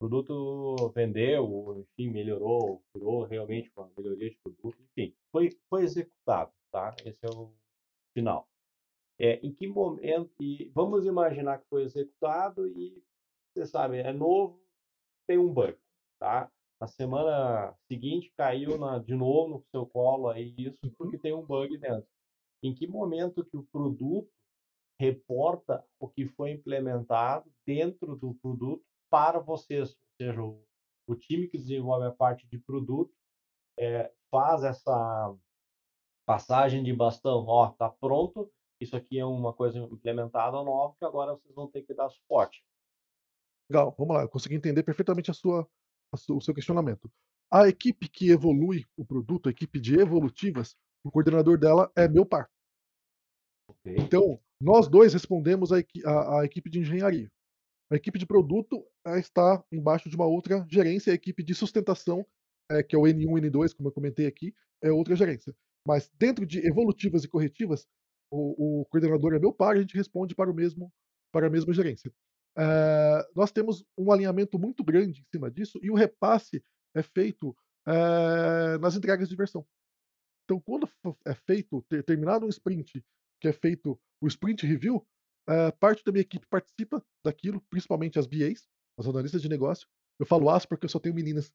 O 0.00 0.08
produto 0.08 0.92
vendeu 0.94 1.76
enfim, 1.78 2.10
melhorou, 2.12 2.82
virou 2.94 3.24
realmente 3.24 3.70
uma 3.76 3.90
melhoria 3.96 4.30
de 4.30 4.38
produto, 4.44 4.82
enfim, 4.82 5.14
foi 5.32 5.50
foi 5.70 5.84
executado, 5.84 6.52
tá? 6.72 6.94
Esse 7.04 7.26
é 7.26 7.30
o 7.30 7.54
final. 8.16 8.48
É, 9.20 9.34
em 9.46 9.52
que 9.54 9.66
momento, 9.68 10.32
e 10.40 10.70
vamos 10.74 11.06
imaginar 11.06 11.58
que 11.60 11.66
foi 11.70 11.84
executado 11.84 12.66
e, 12.68 13.02
você 13.54 13.66
sabe, 13.66 13.98
é 13.98 14.12
novo, 14.12 14.62
tem 15.28 15.38
um 15.38 15.52
bug, 15.52 15.76
tá? 16.20 16.50
Na 16.82 16.88
semana 16.88 17.72
seguinte 17.86 18.32
caiu 18.36 18.76
na, 18.76 18.98
de 18.98 19.14
novo 19.14 19.48
no 19.48 19.64
seu 19.70 19.86
colo 19.86 20.28
aí 20.28 20.52
isso 20.58 20.80
Uhum. 20.82 20.90
porque 20.98 21.16
tem 21.16 21.32
um 21.32 21.46
bug 21.46 21.78
dentro. 21.78 22.08
Em 22.60 22.74
que 22.74 22.88
momento 22.88 23.44
que 23.44 23.56
o 23.56 23.62
produto 23.70 24.28
reporta 24.98 25.86
o 26.00 26.08
que 26.08 26.26
foi 26.26 26.50
implementado 26.50 27.48
dentro 27.64 28.16
do 28.16 28.34
produto 28.34 28.84
para 29.08 29.38
vocês, 29.38 29.90
ou 29.90 30.08
seja, 30.16 30.42
o, 30.42 30.60
o 31.06 31.14
time 31.14 31.46
que 31.46 31.56
desenvolve 31.56 32.06
a 32.06 32.10
parte 32.10 32.48
de 32.48 32.58
produto 32.58 33.14
é, 33.78 34.12
faz 34.28 34.64
essa 34.64 35.36
passagem 36.26 36.82
de 36.82 36.92
bastão, 36.92 37.46
ó, 37.46 37.68
tá 37.70 37.90
pronto, 37.90 38.50
isso 38.80 38.96
aqui 38.96 39.20
é 39.20 39.24
uma 39.24 39.52
coisa 39.52 39.78
implementada 39.78 40.60
nova 40.64 40.96
que 40.98 41.04
agora 41.04 41.36
vocês 41.36 41.54
vão 41.54 41.70
ter 41.70 41.82
que 41.82 41.94
dar 41.94 42.10
suporte. 42.10 42.64
Legal, 43.70 43.94
vamos 43.96 44.16
lá, 44.16 44.22
eu 44.22 44.28
consegui 44.28 44.56
entender 44.56 44.82
perfeitamente 44.82 45.30
a 45.30 45.34
sua, 45.34 45.64
o 46.30 46.40
seu 46.40 46.54
questionamento. 46.54 47.10
A 47.50 47.68
equipe 47.68 48.08
que 48.08 48.30
evolui 48.30 48.84
o 48.96 49.04
produto, 49.04 49.48
a 49.48 49.52
equipe 49.52 49.78
de 49.80 49.98
evolutivas, 49.98 50.74
o 51.04 51.10
coordenador 51.10 51.58
dela 51.58 51.90
é 51.96 52.08
meu 52.08 52.24
par. 52.24 52.48
Ok? 53.68 53.94
Então, 53.98 54.40
nós 54.60 54.88
dois 54.88 55.12
respondemos 55.12 55.72
à 55.72 55.78
equi- 55.78 56.04
à- 56.06 56.40
à 56.40 56.44
equipe 56.44 56.70
de 56.70 56.80
engenharia. 56.80 57.30
A 57.90 57.96
equipe 57.96 58.18
de 58.18 58.26
produto 58.26 58.84
eh, 59.06 59.18
está 59.18 59.62
embaixo 59.70 60.08
de 60.08 60.16
uma 60.16 60.26
outra 60.26 60.66
gerência, 60.70 61.12
a 61.12 61.16
equipe 61.16 61.42
de 61.42 61.54
sustentação, 61.54 62.26
eh, 62.70 62.82
que 62.82 62.94
é 62.96 62.98
o 62.98 63.02
N1 63.06 63.38
e 63.38 63.40
N2, 63.42 63.74
como 63.74 63.88
eu 63.88 63.92
comentei 63.92 64.26
aqui, 64.26 64.54
é 64.82 64.90
outra 64.90 65.14
gerência. 65.16 65.54
Mas 65.86 66.10
dentro 66.18 66.46
de 66.46 66.66
evolutivas 66.66 67.24
e 67.24 67.28
corretivas, 67.28 67.86
o, 68.30 68.80
o 68.82 68.84
coordenador 68.86 69.34
é 69.34 69.38
meu 69.38 69.52
par, 69.52 69.76
a 69.76 69.80
gente 69.80 69.96
responde 69.96 70.34
para 70.34 70.50
o 70.50 70.54
mesmo 70.54 70.92
para 71.32 71.46
a 71.46 71.50
mesma 71.50 71.72
gerência. 71.72 72.12
Eh, 72.56 73.28
nós 73.34 73.50
temos 73.50 73.84
um 73.96 74.12
alinhamento 74.12 74.58
muito 74.58 74.84
grande 74.84 75.20
em 75.22 75.24
cima 75.34 75.50
disso 75.50 75.78
e 75.82 75.90
o 75.90 75.94
repasse 75.94 76.62
é 76.94 77.02
feito 77.02 77.56
eh, 77.86 78.78
nas 78.78 78.94
entregas 78.96 79.28
de 79.28 79.36
versão. 79.36 79.66
Então, 80.44 80.60
quando 80.60 80.88
é 81.26 81.34
feito, 81.34 81.82
ter- 81.88 82.02
terminado 82.04 82.46
um 82.46 82.48
sprint, 82.48 83.04
que 83.40 83.48
é 83.48 83.52
feito 83.52 83.98
o 84.20 84.26
sprint 84.28 84.66
review, 84.66 85.06
eh, 85.48 85.70
parte 85.72 86.04
da 86.04 86.12
minha 86.12 86.22
equipe 86.22 86.46
participa 86.48 87.04
daquilo, 87.24 87.60
principalmente 87.70 88.18
as 88.18 88.26
BAs, 88.26 88.68
as 88.98 89.06
analistas 89.06 89.42
de 89.42 89.48
negócio. 89.48 89.88
Eu 90.18 90.26
falo 90.26 90.50
as 90.50 90.66
porque 90.66 90.84
eu 90.86 90.90
só 90.90 90.98
tenho 90.98 91.14
meninas 91.14 91.52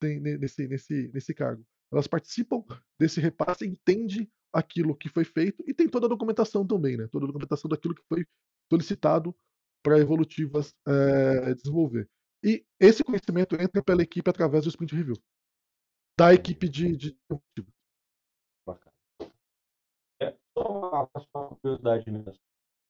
tem- 0.00 0.20
ne- 0.20 0.38
nesse, 0.38 0.66
nesse, 0.68 1.10
nesse 1.12 1.34
cargo. 1.34 1.64
Elas 1.92 2.06
participam 2.06 2.64
desse 3.00 3.20
repasse, 3.20 3.66
entende 3.66 4.30
aquilo 4.52 4.96
que 4.96 5.08
foi 5.08 5.24
feito 5.24 5.62
e 5.66 5.74
tem 5.74 5.88
toda 5.88 6.06
a 6.06 6.08
documentação 6.08 6.66
também, 6.66 6.96
né? 6.96 7.08
Toda 7.08 7.24
a 7.26 7.28
documentação 7.28 7.68
daquilo 7.68 7.94
que 7.94 8.02
foi 8.08 8.26
solicitado 8.70 9.36
para 9.86 10.00
evolutivas 10.00 10.74
eh, 10.84 11.54
desenvolver. 11.54 12.10
E 12.42 12.66
esse 12.80 13.04
conhecimento 13.04 13.54
entra 13.54 13.80
pela 13.84 14.02
equipe 14.02 14.28
através 14.28 14.64
do 14.64 14.68
sprint 14.70 14.92
review. 14.92 15.14
Da 16.18 16.34
equipe 16.34 16.68
de, 16.68 16.96
de 16.96 17.16
evolutivas. 17.30 17.72
Bacana. 18.66 18.96
É, 20.20 20.36
só 20.58 21.06
uma, 21.32 21.56
curiosidade 21.60 22.10
mesmo. 22.10 22.34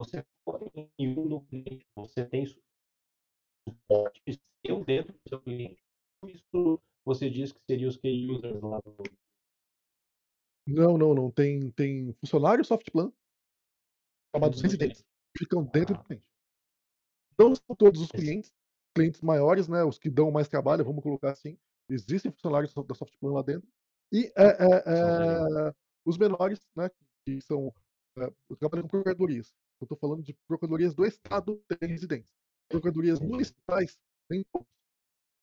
Você 0.00 0.24
foi 0.48 0.90
em 0.98 1.18
um 1.18 1.28
do 1.28 1.40
cliente, 1.42 1.84
você 1.94 2.24
tem 2.24 2.46
su- 2.46 2.58
suporte 3.68 4.22
seu 4.64 4.82
dentro 4.82 5.12
do 5.12 5.28
seu 5.28 5.40
cliente. 5.42 5.82
Isso 6.24 6.80
você 7.04 7.28
diz 7.28 7.52
que 7.52 7.60
seria 7.70 7.88
os 7.88 7.98
key 7.98 8.30
users 8.30 8.62
lá 8.62 8.80
do. 8.80 8.96
Não, 10.66 10.96
não, 10.96 11.14
não. 11.14 11.30
Tem, 11.30 11.70
tem 11.72 12.14
funcionários 12.14 12.68
softplan 12.68 13.12
chamados 14.34 14.62
residentes 14.62 15.02
que 15.02 15.44
ficam 15.44 15.62
dentro 15.62 15.94
Ah. 15.94 15.98
do 15.98 16.04
cliente. 16.04 16.35
Não 17.38 17.54
são 17.54 17.76
todos 17.76 18.00
os 18.00 18.08
Esse- 18.08 18.16
clientes, 18.16 18.52
clientes 18.94 19.20
maiores, 19.20 19.68
né? 19.68 19.84
Os 19.84 19.98
que 19.98 20.08
dão 20.10 20.30
mais 20.30 20.48
trabalho, 20.48 20.84
vamos 20.84 21.02
colocar 21.02 21.30
assim. 21.30 21.58
Existem 21.88 22.32
funcionários 22.32 22.72
da 22.74 22.94
softplan 22.94 23.32
lá 23.32 23.42
dentro. 23.42 23.68
E 24.12 24.32
é, 24.36 24.44
é, 24.44 24.76
é, 24.86 25.74
os 26.04 26.16
menores, 26.16 26.60
né? 26.76 26.90
Que 27.24 27.40
são. 27.40 27.72
É, 28.18 28.32
eu 28.48 28.56
trabalho 28.56 28.82
com 28.84 28.88
procuradorias. 28.88 29.54
Eu 29.80 29.84
estou 29.84 29.98
falando 29.98 30.22
de 30.22 30.32
procuradorias 30.48 30.94
do 30.94 31.04
Estado 31.04 31.62
tem 31.78 31.88
residentes. 31.88 32.30
Procuradorias 32.68 33.20
municipais, 33.20 33.98
nem 34.30 34.42
todos. 34.52 34.66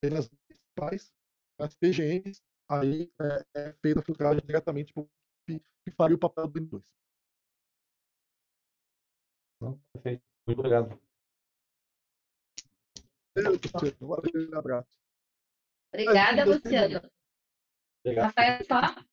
Nas 0.03 0.29
municipais, 0.29 1.13
as 1.59 1.75
PGMs, 1.75 2.41
aí 2.69 3.09
é, 3.21 3.45
é 3.67 3.73
feita 3.73 3.99
a 4.01 4.03
filtragem 4.03 4.41
diretamente 4.43 4.91
para 4.91 5.05
que, 5.47 5.61
faria 5.95 6.15
o 6.15 6.19
papel 6.19 6.47
do 6.47 6.59
N2. 6.59 6.83
Não? 9.61 9.79
Perfeito. 9.93 10.23
Muito 10.45 10.59
obrigado. 10.59 10.99
Valeu, 13.35 13.60
um 14.51 14.57
abraço. 14.57 14.89
Obrigada, 15.93 16.45
Luciano. 16.45 17.01
Obrigado. 18.05 18.26
Rafael, 18.26 18.65
só 18.65 19.03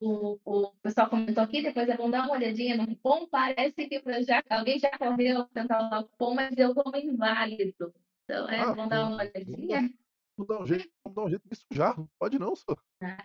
o, 0.00 0.38
o 0.44 0.74
pessoal 0.76 1.08
comentou 1.10 1.42
aqui, 1.42 1.62
depois 1.62 1.88
é 1.88 1.96
bom 1.96 2.10
dar 2.10 2.22
uma 2.24 2.32
olhadinha 2.32 2.76
no 2.76 2.86
cupom. 2.86 3.28
Parece 3.28 3.88
que 3.88 4.02
já, 4.22 4.42
alguém 4.50 4.78
já 4.78 4.90
correu 4.98 5.46
tentar 5.48 5.86
usar 5.86 6.00
o 6.00 6.08
cupom, 6.08 6.34
mas 6.34 6.54
deu 6.54 6.74
como 6.74 6.96
inválido. 6.96 7.94
Então 8.24 8.48
é 8.48 8.60
Ah, 8.60 8.74
bom 8.74 8.88
dar 8.88 9.06
uma 9.06 9.16
olhadinha. 9.22 9.90
Vamos 10.36 10.48
dar 10.48 10.62
um 10.62 10.66
jeito, 10.66 10.90
vamos 11.04 11.16
dar 11.16 11.22
um 11.24 11.28
jeito 11.30 11.48
nisso 11.48 11.66
já. 11.72 11.94
Pode 12.18 12.38
não, 12.38 12.56
só. 12.56 12.74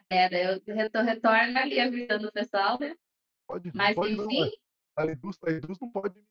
É, 0.10 0.30
daí 0.30 0.62
eu 0.68 0.76
retor- 0.76 1.04
retorno 1.04 1.58
ali 1.58 1.80
avisando 1.80 2.28
o 2.28 2.32
pessoal, 2.32 2.80
né? 2.80 2.96
Pode, 3.48 3.72
Mas 3.74 3.96
pode 3.96 4.16
não. 4.16 4.26
enfim, 4.26 4.44
ué. 4.44 4.52
A 4.96 5.06
Eduz, 5.08 5.38
a 5.44 5.50
Eduz 5.50 5.80
não 5.80 5.90
pode. 5.90 6.24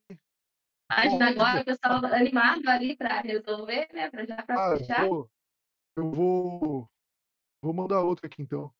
Imagina 0.91 1.27
pode. 1.27 1.39
agora 1.39 1.61
o 1.61 1.65
pessoal 1.65 2.05
animado 2.13 2.67
ali 2.67 2.95
para 2.97 3.21
resolver, 3.21 3.87
né? 3.93 4.09
Para 4.09 4.25
já 4.25 4.41
para 4.43 4.73
Ah, 4.73 4.77
fechar. 4.77 5.03
eu 5.03 5.09
vou, 5.09 5.31
eu 5.97 6.11
vou. 6.11 6.89
Vou 7.61 7.73
mandar 7.73 8.01
outra 8.01 8.27
aqui 8.27 8.41
então. 8.41 8.73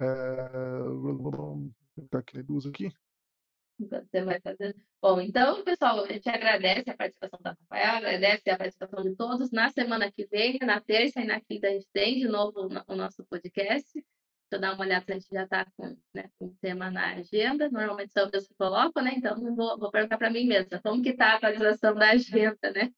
É, 0.00 0.06
vamos 0.84 1.72
colocar 1.94 2.18
aqui 2.18 2.38
Eduz 2.38 2.66
aqui. 2.66 2.90
você 3.78 4.24
vai 4.24 4.40
fazendo. 4.40 4.74
Bom, 5.00 5.20
então, 5.20 5.62
pessoal, 5.64 6.02
a 6.04 6.08
gente 6.12 6.28
agradece 6.28 6.88
a 6.90 6.96
participação 6.96 7.38
da 7.42 7.50
Rafael, 7.50 7.96
agradece 7.96 8.48
a 8.50 8.56
participação 8.56 9.02
de 9.02 9.14
todos. 9.16 9.50
Na 9.50 9.68
semana 9.70 10.10
que 10.10 10.26
vem, 10.26 10.58
na 10.62 10.80
terça 10.80 11.20
e 11.20 11.24
na 11.26 11.40
quinta, 11.40 11.68
a 11.68 11.70
gente 11.72 11.86
tem 11.92 12.18
de 12.20 12.28
novo 12.28 12.60
o 12.60 12.68
no- 12.68 12.84
o 12.88 12.94
nosso 12.96 13.24
podcast. 13.26 14.04
Eu 14.54 14.60
dar 14.60 14.74
uma 14.74 14.84
olhada 14.84 15.04
se 15.04 15.12
a 15.12 15.14
gente 15.14 15.28
já 15.30 15.44
está 15.44 15.66
com, 15.76 15.96
né, 16.14 16.30
o 16.38 16.50
tema 16.60 16.90
na 16.90 17.14
agenda. 17.14 17.70
Normalmente 17.70 18.12
são 18.12 18.30
eu 18.32 18.42
que 18.42 18.54
coloco, 18.54 19.00
né? 19.00 19.14
Então, 19.16 19.38
vou, 19.54 19.78
vou 19.78 19.90
perguntar 19.90 20.18
para 20.18 20.30
mim 20.30 20.46
mesma 20.46 20.80
como 20.82 21.02
que 21.02 21.10
está 21.10 21.32
a 21.32 21.36
atualização 21.36 21.94
da 21.94 22.10
agenda, 22.10 22.70
né? 22.72 22.92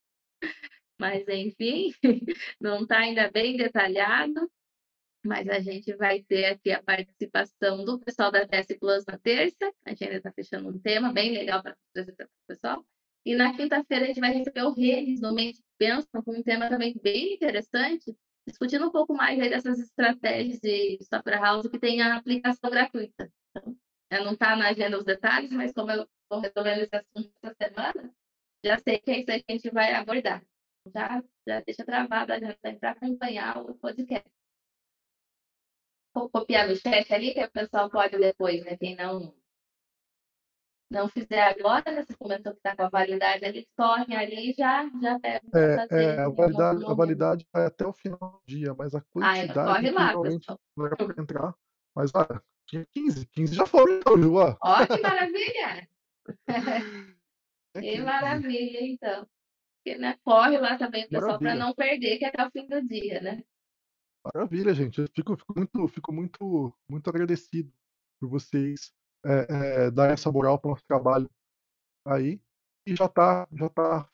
Mas, 0.99 1.27
enfim, 1.29 1.93
não 2.61 2.83
está 2.83 2.99
ainda 2.99 3.31
bem 3.31 3.57
detalhado. 3.57 4.51
Mas 5.25 5.49
a 5.49 5.59
gente 5.59 5.95
vai 5.97 6.23
ter 6.23 6.45
aqui 6.47 6.71
a 6.71 6.83
participação 6.83 7.85
do 7.85 7.99
pessoal 7.99 8.31
da 8.31 8.47
TS 8.47 8.77
Plus 8.79 9.05
na 9.07 9.19
terça. 9.19 9.73
A 9.87 9.91
gente 9.91 10.05
ainda 10.05 10.17
está 10.19 10.33
fechando 10.33 10.69
um 10.69 10.79
tema 10.79 11.13
bem 11.13 11.33
legal 11.33 11.63
para 11.63 11.75
apresentar 11.91 12.27
para 12.27 12.27
o 12.27 12.47
pessoal. 12.47 12.87
E 13.25 13.35
na 13.35 13.57
quinta-feira 13.57 14.05
a 14.05 14.09
gente 14.09 14.21
vai 14.21 14.33
receber 14.33 14.65
o 14.65 14.75
Reis 14.75 15.21
no 15.21 15.33
Mente 15.33 15.63
Pensam 15.79 16.23
com 16.23 16.39
um 16.39 16.43
tema 16.43 16.69
também 16.69 16.95
bem 17.03 17.35
interessante, 17.35 18.17
discutindo 18.47 18.87
um 18.87 18.91
pouco 18.91 19.15
mais 19.15 19.39
aí 19.41 19.49
dessas 19.49 19.79
estratégias 19.79 20.61
de 20.61 20.99
software 21.03 21.41
house 21.41 21.67
que 21.69 21.79
tem 21.79 22.03
a 22.03 22.17
aplicação 22.17 22.71
gratuita. 22.71 23.31
Então, 23.51 24.25
não 24.25 24.33
está 24.33 24.55
na 24.57 24.69
agenda 24.69 24.99
os 24.99 25.05
detalhes, 25.05 25.51
mas 25.51 25.73
como 25.73 25.91
eu 25.91 26.03
estou 26.03 26.41
resolvendo 26.41 26.83
esse 26.83 26.97
assunto 26.97 27.33
essa 27.43 27.55
semana, 27.55 28.15
já 28.65 28.79
sei 28.79 28.99
que 28.99 29.11
é 29.11 29.21
isso 29.21 29.31
aí 29.31 29.43
que 29.43 29.53
a 29.53 29.57
gente 29.57 29.71
vai 29.71 29.93
abordar. 29.95 30.45
Já, 30.95 31.23
já 31.47 31.61
deixa 31.61 31.85
travada 31.85 32.35
a 32.35 32.37
agenda 32.37 32.79
para 32.79 32.91
acompanhar 32.91 33.59
o 33.59 33.75
podcast 33.75 34.31
vou 36.15 36.31
copiar 36.31 36.69
no 36.69 36.77
chat 36.77 37.13
ali, 37.13 37.35
que 37.35 37.45
o 37.45 37.51
pessoal 37.51 37.91
pode 37.91 38.17
depois, 38.17 38.65
né? 38.65 38.77
Quem 38.77 38.95
não 38.95 39.35
não 40.91 41.09
fizer 41.09 41.43
agora, 41.43 41.91
né? 41.93 42.05
Você 42.05 42.17
comentou 42.17 42.53
que 42.53 42.59
está 42.59 42.77
com 42.77 42.83
a 42.83 42.89
validade 42.89 43.45
ali, 43.45 43.69
corre 43.77 44.15
ali 44.17 44.51
e 44.51 44.55
já, 44.55 44.89
já 45.01 45.19
pega 45.21 45.43
É, 45.55 45.77
fazer 45.77 46.17
é, 46.17 46.21
a, 46.21 46.29
validade, 46.29 46.85
a 46.85 46.95
validade 46.95 47.47
vai 47.53 47.67
até 47.67 47.87
o 47.87 47.93
final 47.93 48.19
do 48.19 48.43
dia, 48.47 48.75
mas 48.75 48.95
a 48.95 48.99
Ah, 49.01 49.05
quantidade 49.13 49.55
corre 49.55 49.89
que 49.89 49.93
lá, 49.93 50.07
normalmente 50.07 50.47
pessoal. 50.47 50.61
não 50.77 50.87
era 50.87 50.97
pra 50.97 51.23
entrar. 51.23 51.55
Mas 51.95 52.11
olha, 52.15 52.43
tinha 52.67 52.85
15, 52.93 53.27
15 53.27 53.55
já 53.55 53.67
foram, 53.67 53.95
então, 53.99 54.17
viu? 54.17 54.35
Ó, 54.35 54.57
Ó, 54.61 54.87
que 54.87 55.01
maravilha! 55.01 55.89
é 57.75 57.81
Que 57.81 57.99
15. 57.99 58.05
maravilha, 58.05 58.81
então. 58.83 59.29
Porque, 59.85 59.99
né, 59.99 60.19
corre 60.25 60.59
lá 60.59 60.79
também, 60.79 61.09
pessoal, 61.09 61.41
para 61.41 61.55
não 61.57 61.75
perder, 61.75 62.19
que 62.19 62.25
é 62.25 62.29
até 62.29 62.47
o 62.47 62.51
fim 62.51 62.67
do 62.69 62.83
dia, 62.87 63.21
né? 63.23 63.45
Maravilha, 64.25 64.75
gente. 64.75 65.01
Eu 65.01 65.09
fico, 65.15 65.37
fico 65.37 65.55
muito, 65.57 65.89
fico 65.89 66.13
muito, 66.13 66.75
muito 66.89 67.09
agradecido 67.11 67.73
por 68.21 68.29
vocês 68.29 68.93
é, 69.25 69.87
é, 69.87 69.91
dar 69.91 70.11
essa 70.11 70.31
moral 70.31 70.59
para 70.59 70.69
o 70.69 70.71
nosso 70.73 70.85
trabalho 70.87 71.31
aí. 72.07 72.41
E 72.87 72.95
já 72.95 73.09
tá, 73.09 73.49
já 73.53 73.69
tá 73.69 74.09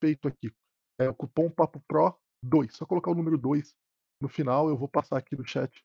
feito 0.00 0.28
aqui. 0.28 0.52
É 0.98 1.08
o 1.08 1.14
cupom 1.14 1.50
Papo 1.50 1.80
Pro 1.88 2.16
2. 2.42 2.74
Só 2.76 2.86
colocar 2.86 3.10
o 3.10 3.14
número 3.14 3.36
2 3.36 3.74
no 4.20 4.28
final, 4.28 4.68
eu 4.68 4.76
vou 4.76 4.88
passar 4.88 5.18
aqui 5.18 5.36
no 5.36 5.46
chat 5.46 5.84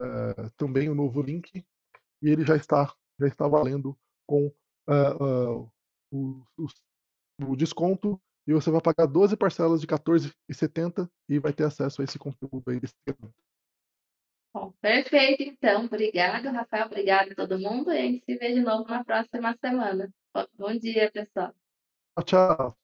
é, 0.00 0.48
também 0.56 0.88
o 0.88 0.94
novo 0.94 1.20
link. 1.20 1.64
E 2.22 2.28
ele 2.28 2.44
já 2.44 2.56
está 2.56 2.94
já 3.20 3.26
está 3.26 3.46
valendo 3.46 3.96
com 4.26 4.46
uh, 4.46 5.62
uh, 5.62 5.72
o, 6.10 6.46
o, 6.56 6.66
o, 7.48 7.56
desconto 7.56 8.20
e 8.46 8.52
você 8.52 8.70
vai 8.70 8.80
pagar 8.80 9.06
12 9.06 9.36
parcelas 9.36 9.80
de 9.80 9.86
R$14,70 9.86 11.08
e 11.28 11.38
vai 11.38 11.52
ter 11.52 11.64
acesso 11.64 12.00
a 12.00 12.04
esse 12.04 12.18
conteúdo 12.18 12.70
aí 12.70 12.80
desse 12.80 12.94
Bom, 14.52 14.72
perfeito, 14.80 15.42
então. 15.42 15.84
Obrigado, 15.86 16.50
Rafael. 16.50 16.86
Obrigado 16.86 17.32
a 17.32 17.34
todo 17.34 17.58
mundo. 17.58 17.92
E 17.92 17.98
a 17.98 18.02
gente 18.02 18.24
se 18.24 18.36
vê 18.36 18.52
de 18.54 18.60
novo 18.60 18.88
na 18.88 19.04
próxima 19.04 19.56
semana. 19.60 20.12
Bom 20.56 20.76
dia, 20.78 21.10
pessoal. 21.10 21.52
Tchau. 22.24 22.79